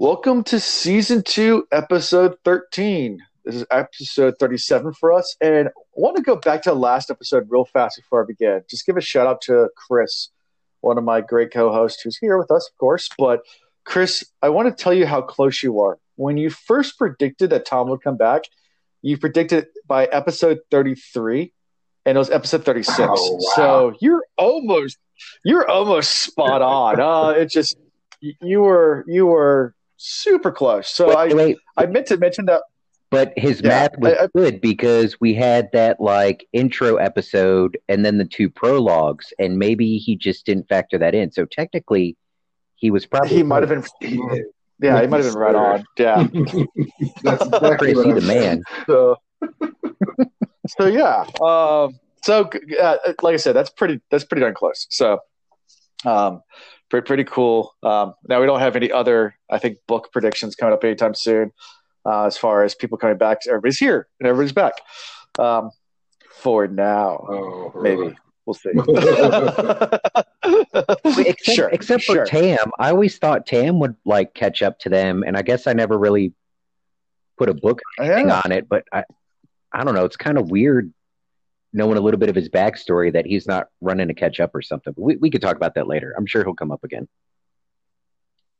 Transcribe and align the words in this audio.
Welcome 0.00 0.44
to 0.44 0.60
season 0.60 1.24
two, 1.24 1.66
episode 1.72 2.36
13. 2.44 3.18
This 3.44 3.56
is 3.56 3.64
episode 3.68 4.34
37 4.38 4.92
for 4.92 5.12
us. 5.12 5.34
And 5.40 5.66
I 5.66 5.70
want 5.94 6.14
to 6.14 6.22
go 6.22 6.36
back 6.36 6.62
to 6.62 6.70
the 6.70 6.76
last 6.76 7.10
episode 7.10 7.48
real 7.50 7.64
fast 7.64 7.96
before 7.96 8.22
I 8.22 8.24
begin. 8.24 8.62
Just 8.70 8.86
give 8.86 8.96
a 8.96 9.00
shout 9.00 9.26
out 9.26 9.40
to 9.42 9.70
Chris, 9.76 10.28
one 10.82 10.98
of 10.98 11.04
my 11.04 11.20
great 11.20 11.52
co 11.52 11.72
hosts 11.72 12.00
who's 12.00 12.16
here 12.16 12.38
with 12.38 12.52
us, 12.52 12.70
of 12.72 12.78
course. 12.78 13.08
But 13.18 13.40
Chris, 13.82 14.24
I 14.40 14.50
want 14.50 14.68
to 14.68 14.80
tell 14.80 14.94
you 14.94 15.04
how 15.04 15.20
close 15.20 15.64
you 15.64 15.80
are. 15.80 15.98
When 16.14 16.36
you 16.36 16.48
first 16.48 16.96
predicted 16.96 17.50
that 17.50 17.66
Thom 17.66 17.88
would 17.88 18.00
come 18.00 18.16
back, 18.16 18.44
you 19.02 19.18
predicted 19.18 19.66
by 19.88 20.04
episode 20.04 20.60
33, 20.70 21.52
and 22.06 22.16
it 22.16 22.18
was 22.20 22.30
episode 22.30 22.64
36. 22.64 23.00
Oh, 23.00 23.32
wow. 23.32 23.38
So 23.56 23.96
you're 24.00 24.22
almost 24.36 24.96
you're 25.44 25.68
almost 25.68 26.22
spot 26.22 26.62
on. 26.62 27.00
Uh, 27.00 27.30
it 27.30 27.50
just 27.50 27.76
you 28.20 28.60
were 28.60 29.04
you 29.08 29.26
were 29.26 29.74
super 29.98 30.50
close. 30.50 30.88
So 30.88 31.08
wait, 31.08 31.32
I 31.32 31.34
wait. 31.34 31.58
I 31.76 31.86
meant 31.86 32.06
to 32.06 32.16
mention 32.16 32.46
that. 32.46 32.62
But 33.10 33.32
his 33.36 33.60
yeah, 33.62 33.68
math 33.68 33.98
was 33.98 34.14
I, 34.14 34.24
I, 34.24 34.28
good 34.34 34.60
because 34.60 35.18
we 35.20 35.34
had 35.34 35.70
that 35.72 36.00
like 36.00 36.46
intro 36.52 36.96
episode 36.96 37.78
and 37.88 38.04
then 38.04 38.18
the 38.18 38.24
two 38.24 38.50
prologues, 38.50 39.32
and 39.38 39.58
maybe 39.58 39.98
he 39.98 40.16
just 40.16 40.46
didn't 40.46 40.68
factor 40.68 40.98
that 40.98 41.14
in. 41.14 41.30
So 41.30 41.44
technically, 41.44 42.16
he 42.76 42.90
was 42.90 43.06
probably 43.06 43.36
he 43.36 43.42
might 43.42 43.62
have 43.62 43.70
been. 43.70 43.84
He, 44.00 44.20
yeah, 44.80 45.00
he 45.00 45.06
might 45.08 45.24
have 45.24 45.32
been 45.32 45.40
right 45.40 45.54
on. 45.54 45.84
Yeah, 45.98 46.26
that's 47.22 47.44
exactly 47.46 47.94
Chris, 47.94 48.14
the 48.14 48.20
man. 48.26 48.62
So, 48.86 49.16
so 50.78 50.86
yeah. 50.86 51.24
Um, 51.40 51.98
so 52.22 52.50
uh, 52.80 52.96
like 53.22 53.34
I 53.34 53.36
said, 53.38 53.56
that's 53.56 53.70
pretty. 53.70 54.00
That's 54.10 54.24
pretty 54.24 54.42
darn 54.42 54.54
close. 54.54 54.86
So, 54.90 55.20
um, 56.04 56.42
pretty, 56.90 57.06
pretty 57.06 57.24
cool. 57.24 57.74
Um, 57.82 58.14
now 58.28 58.40
we 58.40 58.46
don't 58.46 58.60
have 58.60 58.76
any 58.76 58.90
other, 58.90 59.34
I 59.50 59.58
think, 59.58 59.78
book 59.86 60.10
predictions 60.12 60.54
coming 60.54 60.74
up 60.74 60.84
anytime 60.84 61.14
soon. 61.14 61.52
Uh, 62.06 62.24
as 62.24 62.38
far 62.38 62.64
as 62.64 62.74
people 62.74 62.96
coming 62.96 63.18
back, 63.18 63.40
everybody's 63.46 63.78
here 63.78 64.08
and 64.20 64.28
everybody's 64.28 64.52
back. 64.52 64.74
Um, 65.38 65.70
for 66.30 66.66
now, 66.66 67.26
oh, 67.28 67.72
maybe 67.82 68.16
we'll 68.46 68.54
see. 68.54 68.70
except, 71.26 71.44
sure, 71.56 71.68
except 71.68 72.04
for 72.04 72.14
sure. 72.14 72.24
Tam, 72.24 72.70
I 72.78 72.90
always 72.90 73.18
thought 73.18 73.46
Tam 73.46 73.80
would 73.80 73.96
like 74.04 74.34
catch 74.34 74.62
up 74.62 74.78
to 74.80 74.88
them, 74.88 75.24
and 75.26 75.36
I 75.36 75.42
guess 75.42 75.66
I 75.66 75.72
never 75.72 75.98
really 75.98 76.32
put 77.36 77.48
a 77.48 77.54
book 77.54 77.80
yeah. 77.98 78.40
on 78.44 78.52
it. 78.52 78.68
But 78.68 78.84
I, 78.92 79.04
I 79.72 79.84
don't 79.84 79.94
know. 79.94 80.04
It's 80.04 80.16
kind 80.16 80.38
of 80.38 80.50
weird 80.50 80.92
knowing 81.72 81.98
a 81.98 82.00
little 82.00 82.18
bit 82.18 82.28
of 82.28 82.34
his 82.34 82.48
backstory 82.48 83.12
that 83.12 83.26
he's 83.26 83.46
not 83.46 83.68
running 83.80 84.08
to 84.08 84.14
catch 84.14 84.40
up 84.40 84.54
or 84.54 84.62
something. 84.62 84.92
But 84.94 85.02
we, 85.02 85.16
we 85.16 85.30
could 85.30 85.42
talk 85.42 85.56
about 85.56 85.74
that 85.74 85.86
later. 85.86 86.14
I'm 86.16 86.26
sure 86.26 86.44
he'll 86.44 86.54
come 86.54 86.72
up 86.72 86.84
again. 86.84 87.08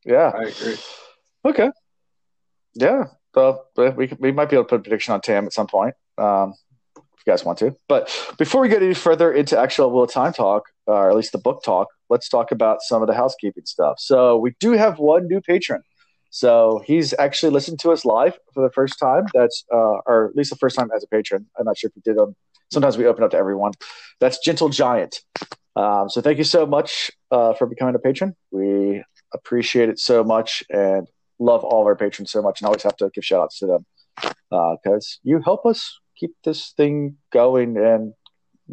Yeah, 0.04 0.32
I 0.34 0.44
agree. 0.44 0.76
Okay. 1.44 1.70
Yeah, 2.74 3.06
well, 3.34 3.68
we 3.76 4.12
we 4.18 4.32
might 4.32 4.50
be 4.50 4.56
able 4.56 4.64
to 4.64 4.68
put 4.68 4.80
a 4.80 4.82
prediction 4.82 5.14
on 5.14 5.20
Tam 5.20 5.46
at 5.46 5.52
some 5.52 5.66
point, 5.66 5.94
um, 6.16 6.54
if 6.96 7.26
you 7.26 7.32
guys 7.32 7.44
want 7.44 7.58
to. 7.58 7.76
But 7.88 8.10
before 8.38 8.60
we 8.60 8.68
get 8.68 8.82
any 8.82 8.94
further 8.94 9.32
into 9.32 9.58
actual 9.58 9.90
Wheel 9.90 10.04
of 10.04 10.12
Time 10.12 10.32
talk, 10.32 10.64
or 10.86 11.10
at 11.10 11.16
least 11.16 11.32
the 11.32 11.38
book 11.38 11.62
talk, 11.62 11.88
let's 12.08 12.28
talk 12.28 12.52
about 12.52 12.82
some 12.82 13.02
of 13.02 13.08
the 13.08 13.14
housekeeping 13.14 13.64
stuff. 13.66 13.96
So 13.98 14.36
we 14.36 14.54
do 14.60 14.72
have 14.72 14.98
one 14.98 15.28
new 15.28 15.40
patron. 15.40 15.82
So 16.30 16.82
he's 16.84 17.14
actually 17.18 17.52
listened 17.52 17.78
to 17.80 17.90
us 17.90 18.04
live 18.04 18.38
for 18.52 18.62
the 18.62 18.72
first 18.72 18.98
time. 18.98 19.24
That's 19.32 19.64
uh, 19.72 19.98
or 20.06 20.28
at 20.28 20.36
least 20.36 20.50
the 20.50 20.56
first 20.56 20.76
time 20.76 20.90
as 20.94 21.02
a 21.02 21.06
patron. 21.06 21.46
I'm 21.58 21.64
not 21.64 21.78
sure 21.78 21.88
if 21.88 21.94
he 21.94 22.00
did 22.00 22.18
on 22.18 22.34
sometimes 22.70 22.98
we 22.98 23.06
open 23.06 23.24
up 23.24 23.30
to 23.30 23.36
everyone. 23.36 23.72
That's 24.20 24.38
Gentle 24.38 24.68
Giant. 24.68 25.20
Um, 25.76 26.08
so 26.08 26.20
thank 26.20 26.38
you 26.38 26.44
so 26.44 26.66
much 26.66 27.10
uh, 27.30 27.54
for 27.54 27.66
becoming 27.66 27.94
a 27.94 27.98
patron. 27.98 28.34
We 28.50 29.02
appreciate 29.32 29.88
it 29.88 29.98
so 29.98 30.24
much 30.24 30.64
and 30.70 31.06
love 31.38 31.62
all 31.64 31.82
of 31.82 31.86
our 31.86 31.96
patrons 31.96 32.32
so 32.32 32.42
much 32.42 32.60
and 32.60 32.66
always 32.66 32.82
have 32.82 32.96
to 32.96 33.10
give 33.14 33.24
shout 33.24 33.42
outs 33.42 33.58
to 33.60 33.66
them 33.66 33.86
because 34.50 35.18
uh, 35.18 35.20
you 35.22 35.40
help 35.40 35.66
us 35.66 35.98
keep 36.16 36.34
this 36.44 36.72
thing 36.72 37.16
going 37.32 37.76
and 37.76 38.14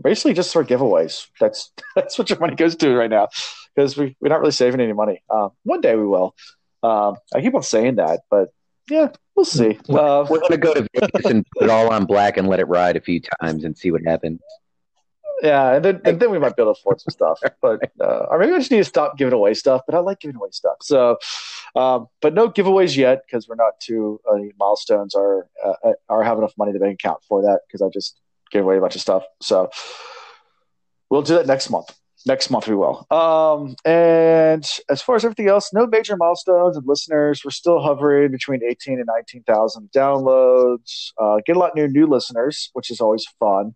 basically 0.02 0.34
just 0.34 0.52
for 0.52 0.64
giveaways. 0.64 1.28
That's 1.40 1.72
that's 1.96 2.18
what 2.18 2.30
your 2.30 2.40
money 2.40 2.56
goes 2.56 2.76
to 2.78 2.96
right 2.96 3.10
now 3.10 3.28
because 3.76 3.98
we, 3.98 4.16
we're 4.20 4.30
not 4.30 4.40
really 4.40 4.52
saving 4.52 4.82
any 4.82 4.94
money. 4.94 5.22
Uh, 5.30 5.50
one 5.64 5.82
day 5.82 5.96
we 5.96 6.06
will. 6.06 6.36
Um, 6.84 7.16
I 7.34 7.42
keep 7.42 7.56
on 7.56 7.64
saying 7.64 7.96
that, 7.96 8.22
but 8.30 8.50
yeah, 8.90 9.10
we'll 9.36 9.46
see. 9.46 9.78
Uh, 9.90 10.26
We're 10.30 10.40
gonna 10.40 10.58
go 10.58 10.74
to 10.74 10.88
Vegas 10.94 11.26
and 11.26 11.46
put 11.58 11.66
it 11.66 11.70
all 11.70 11.92
on 11.92 12.06
black 12.06 12.38
and 12.38 12.48
let 12.48 12.60
it 12.60 12.68
ride 12.68 12.96
a 12.96 13.02
few 13.02 13.22
times 13.42 13.64
and 13.64 13.78
see 13.78 13.92
what 13.92 14.02
happens. 14.04 14.42
Yeah, 15.42 15.74
and 15.74 15.86
then 15.86 16.02
and 16.06 16.20
then 16.20 16.32
we 16.32 16.40
might 16.40 16.56
be 16.56 16.64
able 16.64 16.74
to 16.74 16.80
afford 16.80 17.02
some 17.02 17.12
stuff. 17.12 17.40
But 17.62 17.92
uh, 18.00 18.28
or 18.30 18.40
maybe 18.40 18.54
I 18.54 18.60
just 18.60 18.72
need 18.72 18.78
to 18.78 18.84
stop 18.84 19.18
giving 19.18 19.34
away 19.34 19.54
stuff. 19.54 19.82
But 19.86 19.96
I 19.96 20.00
like 20.00 20.20
giving 20.20 20.38
away 20.38 20.50
stuff. 20.52 20.78
So, 20.82 21.18
um, 21.76 22.08
but 22.22 22.34
no 22.34 22.50
giveaways 22.50 22.96
yet 22.96 23.24
because 23.26 23.48
we're 23.48 23.56
not 23.56 23.80
to 23.82 24.20
uh, 24.32 24.38
milestones 24.58 25.14
or 25.16 25.48
uh, 25.64 25.94
or 26.10 26.24
have 26.24 26.38
enough 26.38 26.54
money 26.58 26.74
to 26.74 26.80
bank 26.80 27.00
account 27.04 27.20
for 27.28 27.42
that 27.44 27.62
because 27.68 27.82
I 27.82 27.90
just 27.90 28.20
gave 28.52 28.64
away 28.64 28.78
a 28.78 28.82
bunch 28.82 28.96
of 28.96 29.02
stuff. 29.02 29.24
So 29.42 29.70
we'll 31.10 31.22
do 31.22 31.36
that 31.36 31.48
next 31.48 31.70
month 31.70 31.94
next 32.26 32.50
month 32.50 32.68
we 32.68 32.76
will. 32.76 33.06
Um, 33.12 33.76
and 33.86 34.68
as 34.90 35.02
far 35.02 35.16
as 35.16 35.24
everything 35.24 35.48
else, 35.48 35.72
no 35.74 35.86
major 35.86 36.18
milestones 36.18 36.78
and 36.78 36.86
listeners. 36.88 37.44
We're 37.46 37.52
still 37.52 37.82
hovering 37.82 38.32
between 38.32 38.62
18 38.64 38.98
and 38.98 39.08
19,000 39.08 39.90
downloads. 39.96 41.12
Uh, 41.22 41.38
get 41.46 41.56
a 41.56 41.60
lot 41.60 41.76
new 41.76 41.88
new 41.88 42.08
listeners, 42.08 42.70
which 42.74 42.90
is 42.90 43.00
always 43.00 43.26
fun. 43.40 43.76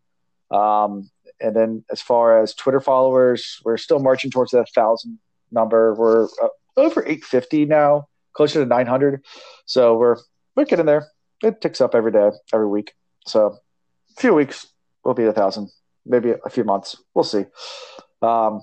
Um, 0.52 1.10
and 1.40 1.56
then 1.56 1.86
as 1.92 2.02
far 2.02 2.42
as 2.42 2.54
Twitter 2.54 2.82
followers, 2.82 3.60
we're 3.64 3.78
still 3.78 4.00
marching 4.00 4.32
towards 4.32 4.52
that 4.52 4.70
thousand 4.74 5.20
number. 5.52 5.94
We're 5.94 6.26
uh, 6.26 6.50
over 6.76 7.02
850 7.02 7.66
now, 7.66 8.08
closer 8.34 8.60
to 8.60 8.66
900. 8.66 9.24
So 9.66 9.98
we're 9.98 10.18
we're 10.56 10.66
getting 10.66 10.86
there. 10.86 11.08
It 11.44 11.62
ticks 11.62 11.80
up 11.80 11.96
every 11.96 12.12
day, 12.12 12.32
every 12.52 12.68
week. 12.68 12.94
So 13.26 13.60
a 14.18 14.22
few 14.22 14.34
weeks, 14.34 14.68
we'll 15.06 15.14
be 15.14 15.26
a 15.26 15.34
thousand. 15.34 15.70
Maybe 16.06 16.34
a 16.44 16.50
few 16.50 16.64
months. 16.64 16.98
We'll 17.14 17.24
see. 17.24 17.46
Um, 18.22 18.62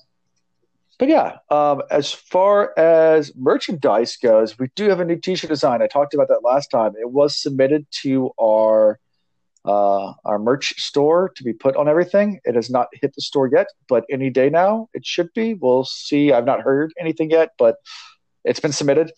but 0.99 1.09
yeah, 1.09 1.39
um, 1.51 1.83
as 1.91 2.11
far 2.11 2.73
as 2.79 3.35
merchandise 3.37 4.17
goes, 4.17 4.59
we 4.59 4.69
do 4.75 4.89
have 4.89 5.01
a 5.01 5.05
new 5.05 5.17
T-shirt 5.17 5.51
design. 5.51 5.83
I 5.83 5.87
talked 5.87 6.15
about 6.15 6.29
that 6.29 6.43
last 6.43 6.69
time. 6.69 6.93
It 6.99 7.11
was 7.11 7.37
submitted 7.37 7.87
to 8.03 8.31
our 8.41 8.99
uh, 9.67 10.13
our 10.25 10.39
merch 10.39 10.81
store 10.81 11.33
to 11.35 11.43
be 11.43 11.53
put 11.53 11.75
on 11.77 11.89
everything. 11.89 12.39
It 12.45 12.55
has 12.55 12.71
not 12.71 12.87
hit 12.93 13.15
the 13.15 13.21
store 13.21 13.51
yet, 13.53 13.67
but 13.89 14.05
any 14.09 14.31
day 14.31 14.49
now 14.49 14.89
it 14.95 15.05
should 15.05 15.33
be. 15.35 15.55
We'll 15.55 15.85
see. 15.85 16.33
I've 16.33 16.47
not 16.47 16.61
heard 16.61 16.93
anything 17.01 17.31
yet, 17.31 17.51
but 17.59 17.75
it's 18.45 18.61
been 18.61 18.73
submitted. 18.73 19.11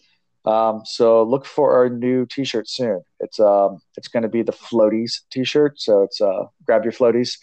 Um, 0.47 0.83
so 0.87 1.23
look 1.23 1.45
for 1.45 1.77
our 1.77 1.91
new 1.91 2.25
T-shirt 2.25 2.69
soon. 2.69 3.03
It's 3.21 3.39
um, 3.39 3.81
it's 3.97 4.09
going 4.09 4.23
to 4.23 4.29
be 4.29 4.43
the 4.43 4.53
Floaties 4.53 5.21
T-shirt. 5.31 5.79
So 5.79 6.03
it's 6.03 6.21
uh, 6.21 6.47
grab 6.65 6.83
your 6.83 6.93
floaties 6.93 7.37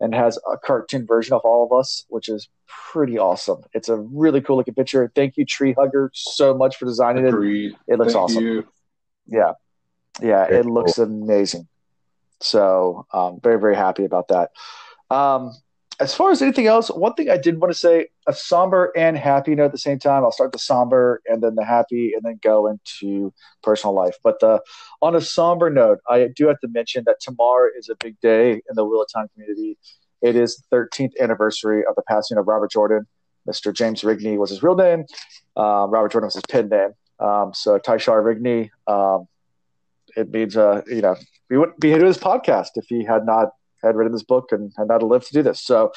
and 0.00 0.14
has 0.14 0.38
a 0.50 0.56
cartoon 0.56 1.06
version 1.06 1.34
of 1.34 1.40
all 1.44 1.64
of 1.64 1.78
us, 1.78 2.04
which 2.08 2.28
is 2.28 2.48
pretty 2.66 3.18
awesome. 3.18 3.62
It's 3.74 3.88
a 3.88 3.96
really 3.96 4.40
cool 4.40 4.56
looking 4.56 4.74
picture. 4.74 5.10
Thank 5.14 5.36
you, 5.36 5.44
Tree 5.44 5.72
Hugger, 5.72 6.10
so 6.14 6.54
much 6.54 6.76
for 6.76 6.84
designing 6.86 7.26
Agreed. 7.26 7.72
it. 7.86 7.94
It 7.94 7.98
looks 7.98 8.12
Thank 8.12 8.24
awesome. 8.24 8.44
You. 8.44 8.68
Yeah, 9.26 9.52
yeah, 10.20 10.46
very 10.46 10.60
it 10.60 10.62
cool. 10.64 10.74
looks 10.74 10.98
amazing. 10.98 11.68
So, 12.40 13.06
um, 13.12 13.40
very 13.42 13.60
very 13.60 13.76
happy 13.76 14.04
about 14.04 14.28
that. 14.28 14.50
Um, 15.10 15.52
as 16.00 16.14
far 16.14 16.30
as 16.30 16.40
anything 16.42 16.66
else, 16.66 16.88
one 16.88 17.14
thing 17.14 17.28
I 17.28 17.36
did 17.36 17.60
want 17.60 17.72
to 17.72 17.78
say 17.78 18.08
a 18.28 18.32
somber 18.34 18.92
and 18.94 19.16
happy 19.16 19.54
note 19.54 19.66
at 19.66 19.72
the 19.72 19.78
same 19.78 19.98
time. 19.98 20.22
I'll 20.22 20.30
start 20.30 20.52
the 20.52 20.58
somber 20.58 21.22
and 21.26 21.42
then 21.42 21.54
the 21.54 21.64
happy 21.64 22.12
and 22.12 22.22
then 22.22 22.38
go 22.42 22.66
into 22.66 23.32
personal 23.62 23.94
life. 23.94 24.16
But 24.22 24.38
the, 24.40 24.60
on 25.00 25.16
a 25.16 25.20
somber 25.20 25.70
note, 25.70 25.98
I 26.08 26.28
do 26.36 26.46
have 26.46 26.60
to 26.60 26.68
mention 26.68 27.04
that 27.06 27.16
tomorrow 27.20 27.70
is 27.76 27.88
a 27.88 27.96
big 27.96 28.20
day 28.20 28.52
in 28.52 28.74
the 28.74 28.84
Wheel 28.84 29.00
of 29.00 29.08
Time 29.12 29.28
community. 29.34 29.78
It 30.20 30.36
is 30.36 30.62
the 30.70 30.76
13th 30.76 31.12
anniversary 31.18 31.84
of 31.88 31.94
the 31.96 32.02
passing 32.02 32.36
of 32.36 32.46
Robert 32.46 32.70
Jordan. 32.70 33.06
Mr. 33.48 33.72
James 33.72 34.02
Rigney 34.02 34.36
was 34.36 34.50
his 34.50 34.62
real 34.62 34.76
name. 34.76 35.06
Um, 35.56 35.90
Robert 35.90 36.12
Jordan 36.12 36.26
was 36.26 36.34
his 36.34 36.44
pen 36.50 36.68
name. 36.68 36.90
Um, 37.18 37.52
so 37.54 37.78
Tai'shar 37.78 38.22
Rigney, 38.22 38.70
um, 38.86 39.26
it 40.16 40.30
means, 40.30 40.54
uh, 40.54 40.82
you 40.86 41.00
know, 41.00 41.16
we 41.48 41.56
wouldn't 41.56 41.80
be 41.80 41.88
doing 41.88 42.04
this 42.04 42.18
podcast 42.18 42.70
if 42.74 42.84
he 42.88 43.04
had 43.04 43.24
not 43.24 43.48
had 43.82 43.96
written 43.96 44.12
this 44.12 44.22
book 44.22 44.50
and 44.52 44.72
had 44.76 44.88
not 44.88 45.02
lived 45.02 45.28
to 45.28 45.32
do 45.32 45.42
this. 45.42 45.60
So 45.60 45.92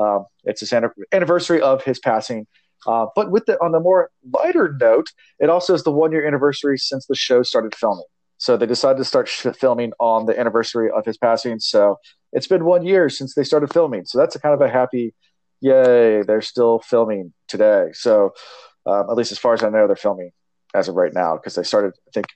um, 0.00 0.26
it's 0.44 0.60
his 0.60 0.72
anniversary 1.12 1.60
of 1.60 1.84
his 1.84 1.98
passing. 1.98 2.46
Uh, 2.86 3.06
but 3.14 3.30
with 3.30 3.44
the 3.44 3.62
on 3.62 3.72
the 3.72 3.80
more 3.80 4.10
lighter 4.32 4.74
note, 4.80 5.08
it 5.38 5.50
also 5.50 5.74
is 5.74 5.84
the 5.84 5.92
one 5.92 6.12
year 6.12 6.26
anniversary 6.26 6.78
since 6.78 7.06
the 7.06 7.14
show 7.14 7.42
started 7.42 7.74
filming. 7.74 8.06
So 8.38 8.56
they 8.56 8.64
decided 8.64 8.96
to 8.96 9.04
start 9.04 9.28
sh- 9.28 9.46
filming 9.58 9.92
on 10.00 10.24
the 10.24 10.38
anniversary 10.38 10.90
of 10.90 11.04
his 11.04 11.18
passing. 11.18 11.58
So 11.58 11.98
it's 12.32 12.46
been 12.46 12.64
one 12.64 12.86
year 12.86 13.10
since 13.10 13.34
they 13.34 13.44
started 13.44 13.70
filming. 13.70 14.06
So 14.06 14.18
that's 14.18 14.34
a 14.34 14.40
kind 14.40 14.54
of 14.54 14.62
a 14.62 14.68
happy, 14.70 15.14
yay! 15.60 16.22
They're 16.22 16.40
still 16.40 16.78
filming 16.78 17.34
today. 17.48 17.88
So 17.92 18.32
um, 18.86 19.10
at 19.10 19.16
least 19.16 19.32
as 19.32 19.38
far 19.38 19.52
as 19.52 19.62
I 19.62 19.68
know, 19.68 19.86
they're 19.86 19.96
filming 19.96 20.30
as 20.72 20.88
of 20.88 20.94
right 20.94 21.12
now 21.12 21.36
because 21.36 21.54
they 21.54 21.64
started 21.64 21.92
I 22.08 22.10
think 22.14 22.26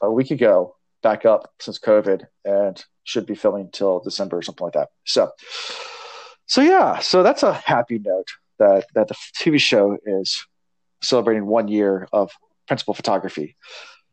a 0.00 0.12
week 0.12 0.30
ago 0.30 0.76
back 1.02 1.26
up 1.26 1.50
since 1.60 1.78
COVID 1.78 2.26
and 2.44 2.84
should 3.04 3.26
be 3.26 3.34
filming 3.34 3.70
till 3.72 4.00
December 4.00 4.38
or 4.38 4.42
something 4.42 4.64
like 4.64 4.74
that. 4.74 4.88
So, 5.04 5.30
so 6.48 6.62
yeah, 6.62 6.98
so 6.98 7.22
that's 7.22 7.42
a 7.42 7.52
happy 7.52 7.98
note 7.98 8.28
that 8.58 8.86
that 8.94 9.08
the 9.08 9.14
TV 9.36 9.60
show 9.60 9.96
is 10.04 10.46
celebrating 11.02 11.46
one 11.46 11.68
year 11.68 12.08
of 12.12 12.32
principal 12.66 12.94
photography. 12.94 13.56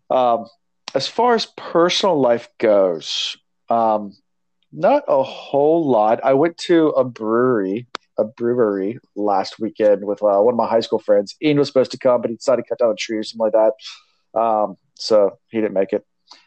Um, 0.09 0.45
as 0.93 1.07
far 1.07 1.35
as 1.35 1.47
personal 1.57 2.19
life 2.19 2.47
goes, 2.59 3.37
um, 3.69 4.15
not 4.71 5.03
a 5.07 5.23
whole 5.23 5.87
lot. 5.87 6.19
I 6.23 6.33
went 6.33 6.57
to 6.59 6.89
a 6.89 7.03
brewery, 7.03 7.87
a 8.17 8.23
brewery 8.23 8.99
last 9.15 9.59
weekend 9.59 10.05
with 10.05 10.21
uh, 10.21 10.39
one 10.39 10.53
of 10.53 10.57
my 10.57 10.67
high 10.67 10.81
school 10.81 10.99
friends. 10.99 11.35
Ian 11.41 11.57
was 11.57 11.67
supposed 11.67 11.91
to 11.91 11.97
come, 11.97 12.21
but 12.21 12.29
he 12.29 12.35
decided 12.35 12.63
to 12.63 12.69
cut 12.69 12.79
down 12.79 12.91
a 12.91 12.95
tree 12.95 13.17
or 13.17 13.23
something 13.23 13.51
like 13.51 13.53
that. 13.53 14.39
Um, 14.39 14.77
so 14.95 15.37
he 15.49 15.59
didn't 15.59 15.73
make 15.73 15.93
it. 15.93 16.05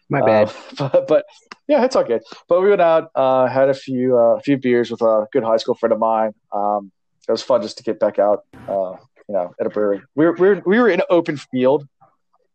My 0.09 0.21
bad. 0.21 0.53
Uh, 0.79 0.89
but, 0.93 1.09
but, 1.09 1.25
yeah, 1.69 1.85
it's 1.85 1.95
all 1.95 2.05
good. 2.05 2.23
But 2.49 2.63
we 2.63 2.71
went 2.71 2.81
out, 2.81 3.11
uh, 3.15 3.47
had 3.47 3.69
a 3.69 3.75
few 3.75 4.17
uh, 4.17 4.37
a 4.37 4.41
few 4.41 4.57
beers 4.57 4.91
with 4.91 5.03
a 5.03 5.27
good 5.33 5.45
high 5.45 5.59
school 5.59 5.75
friend 5.75 5.93
of 5.93 5.99
mine. 5.99 6.33
Um, 6.51 6.91
it 7.29 7.33
was 7.33 7.43
fun 7.43 7.61
just 7.61 7.77
to 7.77 7.85
get 7.85 8.01
back 8.01 8.19
out, 8.19 8.45
uh, 8.67 8.97
you 9.29 9.35
know, 9.35 9.55
at 9.61 9.67
a 9.67 9.71
brewery. 9.71 10.01
We 10.15 10.27
were, 10.27 10.33
we 10.33 10.49
were 10.49 10.63
we 10.65 10.79
were 10.79 10.89
in 10.89 11.01
an 11.01 11.07
open 11.11 11.37
field 11.37 11.87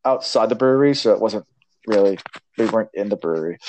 outside 0.04 0.50
the 0.50 0.56
brewery, 0.56 0.95
so 0.95 1.13
it 1.13 1.21
wasn't 1.21 1.45
really 1.86 2.18
we 2.57 2.65
weren't 2.65 2.89
in 2.95 3.10
the 3.10 3.15
brewery. 3.15 3.60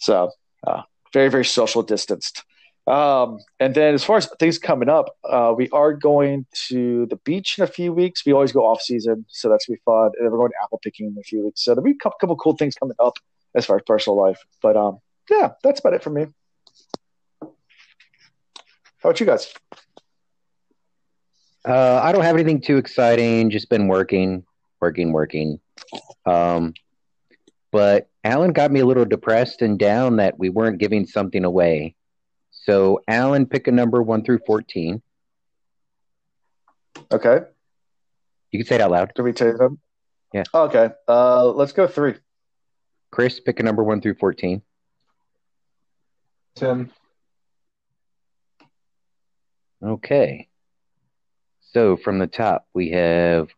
So 0.00 0.30
uh, 0.66 0.82
very 1.12 1.28
very 1.28 1.44
social 1.44 1.82
distanced. 1.82 2.44
Um, 2.86 3.40
and 3.60 3.74
then 3.74 3.92
as 3.92 4.02
far 4.02 4.16
as 4.16 4.30
things 4.40 4.58
coming 4.58 4.88
up, 4.88 5.14
uh, 5.28 5.52
we 5.54 5.68
are 5.68 5.92
going 5.92 6.46
to 6.68 7.04
the 7.10 7.16
beach 7.16 7.58
in 7.58 7.64
a 7.64 7.66
few 7.66 7.92
weeks. 7.92 8.24
We 8.24 8.32
always 8.32 8.52
go 8.52 8.64
off 8.64 8.80
season, 8.80 9.26
so 9.28 9.50
that's 9.50 9.66
gonna 9.66 9.76
be 9.76 9.82
fun. 9.84 10.12
And 10.16 10.24
then 10.24 10.32
we're 10.32 10.38
going 10.38 10.52
to 10.52 10.56
apple 10.62 10.80
picking 10.82 11.08
in 11.08 11.16
a 11.18 11.22
few 11.22 11.44
weeks. 11.44 11.62
So 11.62 11.72
there'll 11.72 11.84
be 11.84 11.90
a 11.90 12.02
couple, 12.02 12.16
couple 12.18 12.36
cool 12.36 12.56
things 12.56 12.74
coming 12.76 12.96
up 12.98 13.18
as 13.54 13.66
far 13.66 13.76
as 13.76 13.82
personal 13.86 14.16
life. 14.16 14.38
But 14.62 14.76
um, 14.76 14.98
yeah, 15.30 15.50
that's 15.62 15.80
about 15.80 15.94
it 15.94 16.02
for 16.02 16.10
me. 16.10 16.26
How 17.40 19.10
about 19.10 19.20
you 19.20 19.26
guys? 19.26 19.52
Uh, 21.64 22.00
I 22.02 22.12
don't 22.12 22.22
have 22.22 22.34
anything 22.34 22.60
too 22.60 22.78
exciting. 22.78 23.50
Just 23.50 23.68
been 23.68 23.88
working, 23.88 24.44
working, 24.80 25.12
working. 25.12 25.60
Um, 26.24 26.74
but 27.70 28.08
Alan 28.24 28.52
got 28.52 28.70
me 28.70 28.80
a 28.80 28.86
little 28.86 29.04
depressed 29.04 29.62
and 29.62 29.78
down 29.78 30.16
that 30.16 30.38
we 30.38 30.48
weren't 30.48 30.78
giving 30.78 31.06
something 31.06 31.44
away. 31.44 31.94
So, 32.50 33.02
Alan, 33.06 33.46
pick 33.46 33.66
a 33.66 33.72
number 33.72 34.02
one 34.02 34.24
through 34.24 34.40
14. 34.46 35.02
Okay. 37.12 37.40
You 38.50 38.58
can 38.58 38.66
say 38.66 38.76
it 38.76 38.80
out 38.80 38.90
loud. 38.90 39.12
Do 39.14 39.22
we 39.22 39.32
take 39.32 39.58
them? 39.58 39.78
Yeah. 40.32 40.44
Okay. 40.52 40.90
Uh, 41.06 41.46
let's 41.46 41.72
go 41.72 41.86
three. 41.86 42.14
Chris, 43.10 43.40
pick 43.40 43.60
a 43.60 43.62
number 43.62 43.82
one 43.82 44.00
through 44.00 44.14
14. 44.14 44.62
10. 46.56 46.90
Okay. 49.82 50.48
So 51.72 51.96
from 51.96 52.18
the 52.18 52.26
top, 52.26 52.66
we 52.74 52.90
have 52.90 53.48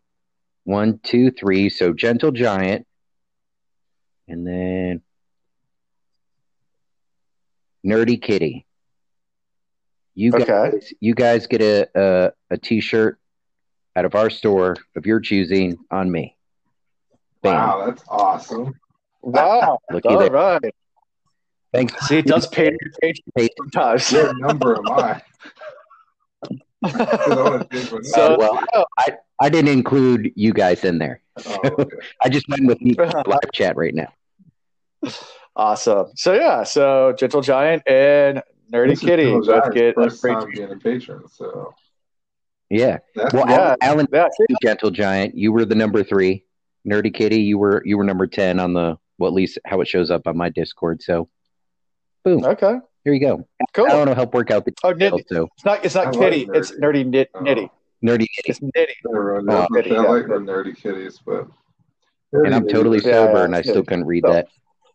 one, 0.64 1.00
two, 1.02 1.30
three. 1.30 1.70
So 1.70 1.92
Gentle 1.92 2.32
Giant. 2.32 2.86
And 4.28 4.46
then 4.46 5.02
Nerdy 7.84 8.20
Kitty. 8.20 8.66
You 10.14 10.32
guys, 10.32 10.42
okay. 10.42 10.86
you 11.00 11.14
guys 11.14 11.46
get 11.46 11.62
a, 11.62 11.88
a, 11.94 12.32
a 12.50 12.58
t-shirt 12.58 13.18
out 13.96 14.04
of 14.04 14.14
our 14.14 14.28
store 14.28 14.76
of 14.96 15.06
your 15.06 15.20
choosing 15.20 15.78
on 15.90 16.10
me. 16.10 16.36
Bam. 17.42 17.54
Wow, 17.54 17.86
that's 17.86 18.04
awesome. 18.08 18.74
Wow. 19.22 19.78
Look 19.90 20.06
All 20.06 20.18
there. 20.18 20.30
right. 20.30 20.74
Thanks. 21.72 22.08
See, 22.08 22.18
it 22.18 22.26
does 22.26 22.46
pay 22.48 22.76
your 23.36 23.48
sometimes. 23.58 24.10
What 24.12 24.36
number 24.38 24.76
am 24.76 24.88
I? 24.90 25.22
so, 26.82 27.66
uh, 28.16 28.36
well, 28.38 28.58
I, 28.98 29.16
I 29.40 29.48
didn't 29.50 29.70
include 29.70 30.32
you 30.34 30.52
guys 30.52 30.84
in 30.84 30.98
there. 30.98 31.20
Oh, 31.46 31.58
okay. 31.64 31.96
I 32.22 32.28
just 32.28 32.48
went 32.48 32.66
with 32.66 32.80
me 32.80 32.94
live 32.98 33.52
chat 33.52 33.76
right 33.76 33.94
now. 33.94 34.12
Awesome. 35.54 36.08
So 36.16 36.32
yeah, 36.32 36.62
so 36.64 37.14
Gentle 37.18 37.42
Giant 37.42 37.82
and 37.86 38.42
Nerdy 38.72 38.90
this 38.90 39.00
Kitty 39.00 39.30
both 39.30 39.72
get 39.74 39.94
first 39.94 40.22
time 40.22 40.50
being 40.50 40.72
a 40.72 40.76
patron. 40.76 41.28
So 41.28 41.74
yeah. 42.70 42.98
That's, 43.14 43.34
well, 43.34 43.48
yeah, 43.48 43.74
Alan, 43.80 44.06
yeah. 44.12 44.28
Gentle 44.62 44.90
Giant, 44.90 45.36
you 45.36 45.52
were 45.52 45.64
the 45.64 45.74
number 45.74 46.02
three. 46.02 46.44
Nerdy 46.88 47.12
Kitty, 47.12 47.42
you 47.42 47.58
were 47.58 47.82
you 47.84 47.98
were 47.98 48.04
number 48.04 48.26
ten 48.26 48.58
on 48.58 48.72
the 48.72 48.96
well, 49.20 49.28
at 49.28 49.34
least 49.34 49.58
how 49.64 49.80
it 49.82 49.86
shows 49.88 50.10
up 50.10 50.26
on 50.26 50.36
my 50.36 50.48
Discord. 50.48 51.02
So, 51.02 51.28
boom. 52.24 52.44
Okay. 52.44 52.74
Here 53.04 53.12
you 53.14 53.20
go. 53.20 53.46
Cool. 53.72 53.86
I 53.86 53.90
don't 53.90 54.06
know 54.06 54.14
help 54.14 54.34
work 54.34 54.50
out 54.50 54.64
the 54.64 54.72
oh, 54.82 54.92
nitty. 54.92 55.22
So. 55.28 55.48
It's 55.56 55.64
not 55.64 55.84
it's 55.84 55.94
not 55.94 56.08
I 56.08 56.12
kitty. 56.12 56.46
Like 56.46 56.58
it's 56.58 56.72
nerdy 56.72 57.06
knit 57.06 57.30
oh. 57.34 57.40
nitty. 57.40 57.70
Nerdy 58.04 58.22
nitty. 58.22 58.26
It's 58.46 58.60
nitty. 58.60 58.94
Oh, 59.06 59.10
nitty 59.10 59.96
I 59.96 60.00
like 60.00 60.26
the 60.26 60.34
nerdy 60.34 60.76
kitties, 60.76 61.20
but 61.24 61.46
and 62.32 62.54
I'm 62.54 62.66
totally 62.66 63.00
sober, 63.00 63.38
yeah, 63.38 63.44
and 63.44 63.56
I 63.56 63.62
still 63.62 63.84
couldn't 63.84 64.06
read 64.06 64.24
so, 64.26 64.32
that. 64.32 64.48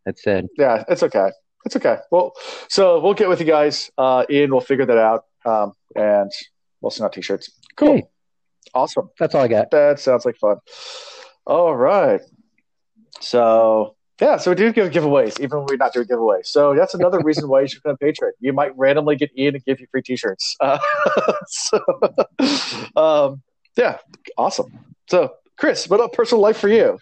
That's 0.06 0.24
sad. 0.24 0.48
Yeah, 0.58 0.84
it's 0.88 1.04
okay. 1.04 1.30
It's 1.66 1.76
okay. 1.76 1.98
Well, 2.12 2.34
so 2.70 3.00
we'll 3.00 3.14
get 3.14 3.28
with 3.28 3.40
you 3.40 3.46
guys. 3.46 3.92
Uh, 3.98 4.26
Ian, 4.30 4.52
we'll 4.52 4.62
figure 4.62 4.86
that 4.86 4.98
out, 4.98 5.26
um, 5.46 5.74
and 5.96 6.32
we'll 6.80 6.92
send 6.92 7.06
out 7.06 7.14
t-shirts. 7.14 7.52
Cool. 7.76 7.96
Hey, 7.96 8.04
awesome. 8.74 9.10
That's 9.20 9.36
all 9.36 9.42
I 9.42 9.48
got. 9.48 9.72
That 9.72 10.00
sounds 10.00 10.26
like 10.26 10.38
fun. 10.38 10.58
All 11.46 11.76
right. 11.76 12.22
So 13.20 13.96
yeah, 14.22 14.38
so 14.38 14.52
we 14.52 14.56
do 14.56 14.72
give 14.72 14.92
giveaways, 14.92 15.40
even 15.42 15.60
when 15.60 15.68
we're 15.68 15.78
not 15.78 15.94
doing 15.94 16.08
giveaways. 16.08 16.46
So 16.48 16.74
that's 16.74 16.94
another 16.94 17.20
reason 17.20 17.50
why 17.50 17.62
you 17.62 17.68
should 17.68 17.84
become 17.84 17.96
a 17.96 17.98
patron. 17.98 18.32
You 18.40 18.54
might 18.54 18.76
randomly 18.78 19.18
get 19.18 19.38
Ian 19.38 19.54
to 19.54 19.60
give 19.60 19.80
you 19.82 19.88
free 19.92 20.02
T-shirts. 20.02 20.56
Uh, 20.60 20.80
so, 21.48 21.82
um, 22.96 23.42
yeah, 23.76 23.98
awesome. 24.38 24.72
So, 25.10 25.34
Chris, 25.58 25.90
what 25.90 26.00
about 26.00 26.14
personal 26.14 26.42
life 26.42 26.58
for 26.58 26.70
you? 26.70 26.98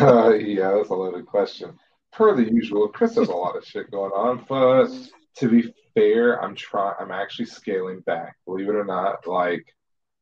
uh, 0.00 0.30
yeah, 0.38 0.72
that's 0.76 0.90
a 0.90 0.94
loaded 0.94 1.26
question. 1.26 1.78
Per 2.12 2.36
the 2.36 2.52
usual, 2.52 2.88
Chris 2.88 3.14
has 3.14 3.28
a 3.28 3.32
lot 3.32 3.56
of 3.56 3.64
shit 3.64 3.90
going 3.90 4.12
on, 4.12 4.44
but 4.48 4.90
to 5.36 5.48
be 5.48 5.72
fair, 5.94 6.42
I'm 6.42 6.54
trying. 6.54 6.94
I'm 7.00 7.12
actually 7.12 7.46
scaling 7.46 8.00
back. 8.00 8.36
Believe 8.44 8.68
it 8.68 8.74
or 8.74 8.84
not, 8.84 9.26
like 9.26 9.64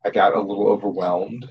I 0.04 0.10
got 0.10 0.36
a 0.36 0.40
little 0.40 0.68
overwhelmed 0.68 1.50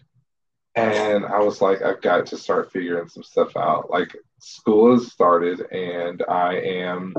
and 0.75 1.25
I 1.25 1.39
was 1.39 1.59
like, 1.59 1.81
I've 1.81 2.01
got 2.01 2.27
to 2.27 2.37
start 2.37 2.71
figuring 2.71 3.09
some 3.09 3.23
stuff 3.23 3.57
out. 3.57 3.89
Like 3.89 4.15
school 4.39 4.93
has 4.93 5.11
started, 5.11 5.61
and 5.71 6.23
I 6.27 6.55
am 6.55 7.13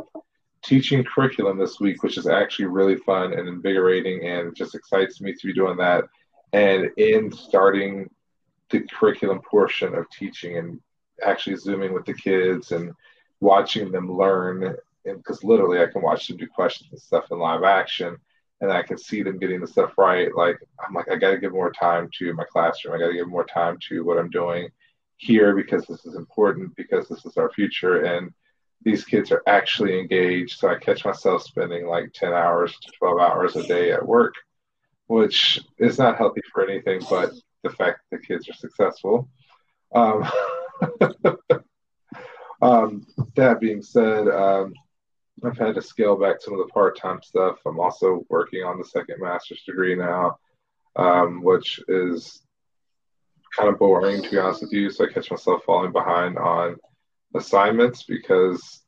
teaching 0.63 1.05
curriculum 1.05 1.59
this 1.59 1.81
week, 1.81 2.03
which 2.03 2.19
is 2.19 2.27
actually 2.27 2.67
really 2.67 2.97
fun 2.97 3.33
and 3.33 3.49
invigorating, 3.49 4.27
and 4.27 4.55
just 4.55 4.75
excites 4.75 5.21
me 5.21 5.33
to 5.33 5.47
be 5.47 5.53
doing 5.53 5.77
that. 5.79 6.05
And 6.53 6.91
in 6.97 7.31
starting 7.33 8.09
the 8.71 8.81
curriculum 8.81 9.41
portion 9.41 9.95
of 9.95 10.11
teaching 10.11 10.59
and 10.59 10.81
actually 11.25 11.57
zooming 11.57 11.93
with 11.93 12.05
the 12.05 12.15
kids 12.15 12.73
and 12.73 12.93
watching 13.41 13.91
them 13.93 14.13
learn, 14.13 14.77
because 15.05 15.43
literally 15.45 15.81
I 15.81 15.87
can 15.87 16.03
watch 16.03 16.29
them 16.29 16.37
do 16.37 16.47
questions 16.47 16.91
and 16.93 17.01
stuff 17.01 17.31
in 17.31 17.39
live 17.39 17.65
action 17.65 18.17
and 18.61 18.73
I 18.73 18.83
can 18.83 18.99
see 18.99 19.23
them 19.23 19.39
getting 19.39 19.61
the 19.61 19.67
stuff 19.67 19.93
right. 19.97 20.35
Like 20.35 20.59
I'm 20.87 20.95
like, 20.95 21.11
I 21.11 21.17
got 21.17 21.31
to 21.31 21.39
give 21.39 21.53
more 21.53 21.71
time 21.71 22.11
to 22.19 22.33
my 22.35 22.45
classroom. 22.51 22.95
I 22.95 22.99
got 22.99 23.09
to 23.09 23.15
give 23.15 23.29
more 23.29 23.45
time 23.45 23.79
to 23.89 24.05
what 24.05 24.19
I'm 24.19 24.31
doing 24.31 24.69
here 25.19 25.55
because 25.55 25.85
this 25.87 26.07
is 26.07 26.15
important 26.15 26.75
because 26.77 27.09
this 27.09 27.27
is 27.27 27.37
our 27.37 27.51
future 27.51 28.05
and 28.05 28.33
these 28.83 29.05
kids 29.05 29.33
are 29.33 29.43
actually 29.47 29.99
engaged. 29.99 30.59
So 30.59 30.69
I 30.69 30.77
catch 30.77 31.05
myself 31.05 31.43
spending 31.43 31.87
like 31.87 32.13
10 32.15 32.33
hours 32.33 32.73
to 32.73 32.93
12 32.99 33.19
hours 33.19 33.57
a 33.57 33.67
day 33.67 33.93
at 33.93 34.07
work, 34.07 34.35
which 35.09 35.61
is 35.79 35.99
not 35.99 36.17
healthy 36.17 36.41
for 36.53 36.69
anything 36.69 37.03
but 37.11 37.33
the 37.65 37.71
fact 37.71 38.01
that 38.11 38.21
the 38.21 38.27
kids 38.27 38.49
are 38.49 38.55
successful. 38.55 39.29
Um, 39.93 40.31
um, 42.63 43.07
that 43.35 43.61
being 43.61 43.83
said, 43.83 44.29
um, 44.29 44.73
I've 45.45 45.59
had 45.59 45.75
to 45.75 45.83
scale 45.83 46.17
back 46.17 46.41
some 46.41 46.55
of 46.55 46.61
the 46.61 46.73
part-time 46.73 47.21
stuff. 47.23 47.59
I'm 47.67 47.81
also 47.81 48.25
working 48.29 48.63
on 48.63 48.79
the 48.79 48.85
second 48.85 49.17
master's 49.21 49.63
degree 49.65 49.97
now, 49.97 50.39
um, 50.95 51.43
which 51.43 51.81
is 51.89 52.43
kind 53.57 53.69
of 53.69 53.79
boring 53.79 54.23
to 54.23 54.31
be 54.31 54.39
honest 54.39 54.63
with 54.63 54.73
you. 54.73 54.91
So 54.91 55.05
I 55.05 55.13
catch 55.13 55.31
myself 55.31 55.63
falling 55.65 55.93
behind 55.93 56.39
on 56.39 56.77
assignments 57.35 58.03
because 58.05 58.83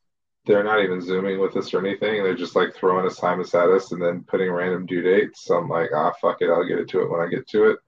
they're 0.47 0.64
not 0.64 0.83
even 0.83 1.00
zooming 1.00 1.38
with 1.38 1.57
us 1.57 1.73
or 1.75 1.85
anything. 1.85 2.23
They're 2.23 2.35
just 2.35 2.57
like 2.57 2.75
throwing 2.75 3.07
assignments 3.07 3.55
at 3.55 3.69
us 3.69 3.93
and 3.93 4.02
then 4.02 4.25
putting 4.26 4.50
random 4.50 4.87
due 4.87 5.02
dates. 5.02 5.45
So 5.45 5.57
I'm 5.57 5.69
like, 5.69 5.90
ah, 5.95 6.12
fuck 6.21 6.38
it, 6.40 6.50
I'll 6.50 6.67
get 6.67 6.79
it 6.79 6.88
to 6.90 7.02
it 7.02 7.11
when 7.11 7.21
I 7.21 7.29
get 7.29 7.47
to 7.49 7.71
it. 7.71 7.79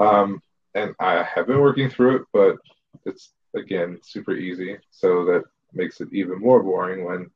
Um, 0.00 0.42
and 0.74 0.94
I 1.00 1.22
have 1.22 1.46
been 1.46 1.60
working 1.60 1.88
through 1.88 2.16
it, 2.16 2.22
but 2.32 2.56
it's 3.04 3.32
again 3.54 3.98
super 4.02 4.32
easy. 4.32 4.78
So 4.90 5.24
that 5.26 5.44
makes 5.72 6.00
it 6.00 6.08
even 6.12 6.40
more 6.40 6.62
boring 6.62 7.04
when 7.04 7.30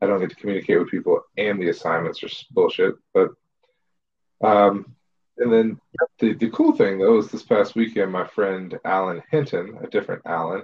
I 0.00 0.06
don't 0.06 0.20
get 0.20 0.30
to 0.30 0.36
communicate 0.36 0.78
with 0.78 0.90
people, 0.90 1.20
and 1.36 1.60
the 1.60 1.70
assignments 1.70 2.22
are 2.22 2.28
bullshit. 2.50 2.94
But 3.14 3.30
um, 4.42 4.94
and 5.38 5.52
then 5.52 5.80
the 6.18 6.34
the 6.34 6.50
cool 6.50 6.72
thing 6.72 6.98
though 6.98 7.18
is 7.18 7.28
this 7.28 7.42
past 7.42 7.74
weekend, 7.74 8.12
my 8.12 8.26
friend 8.26 8.78
Alan 8.84 9.22
Hinton, 9.30 9.78
a 9.82 9.86
different 9.88 10.22
Alan, 10.24 10.62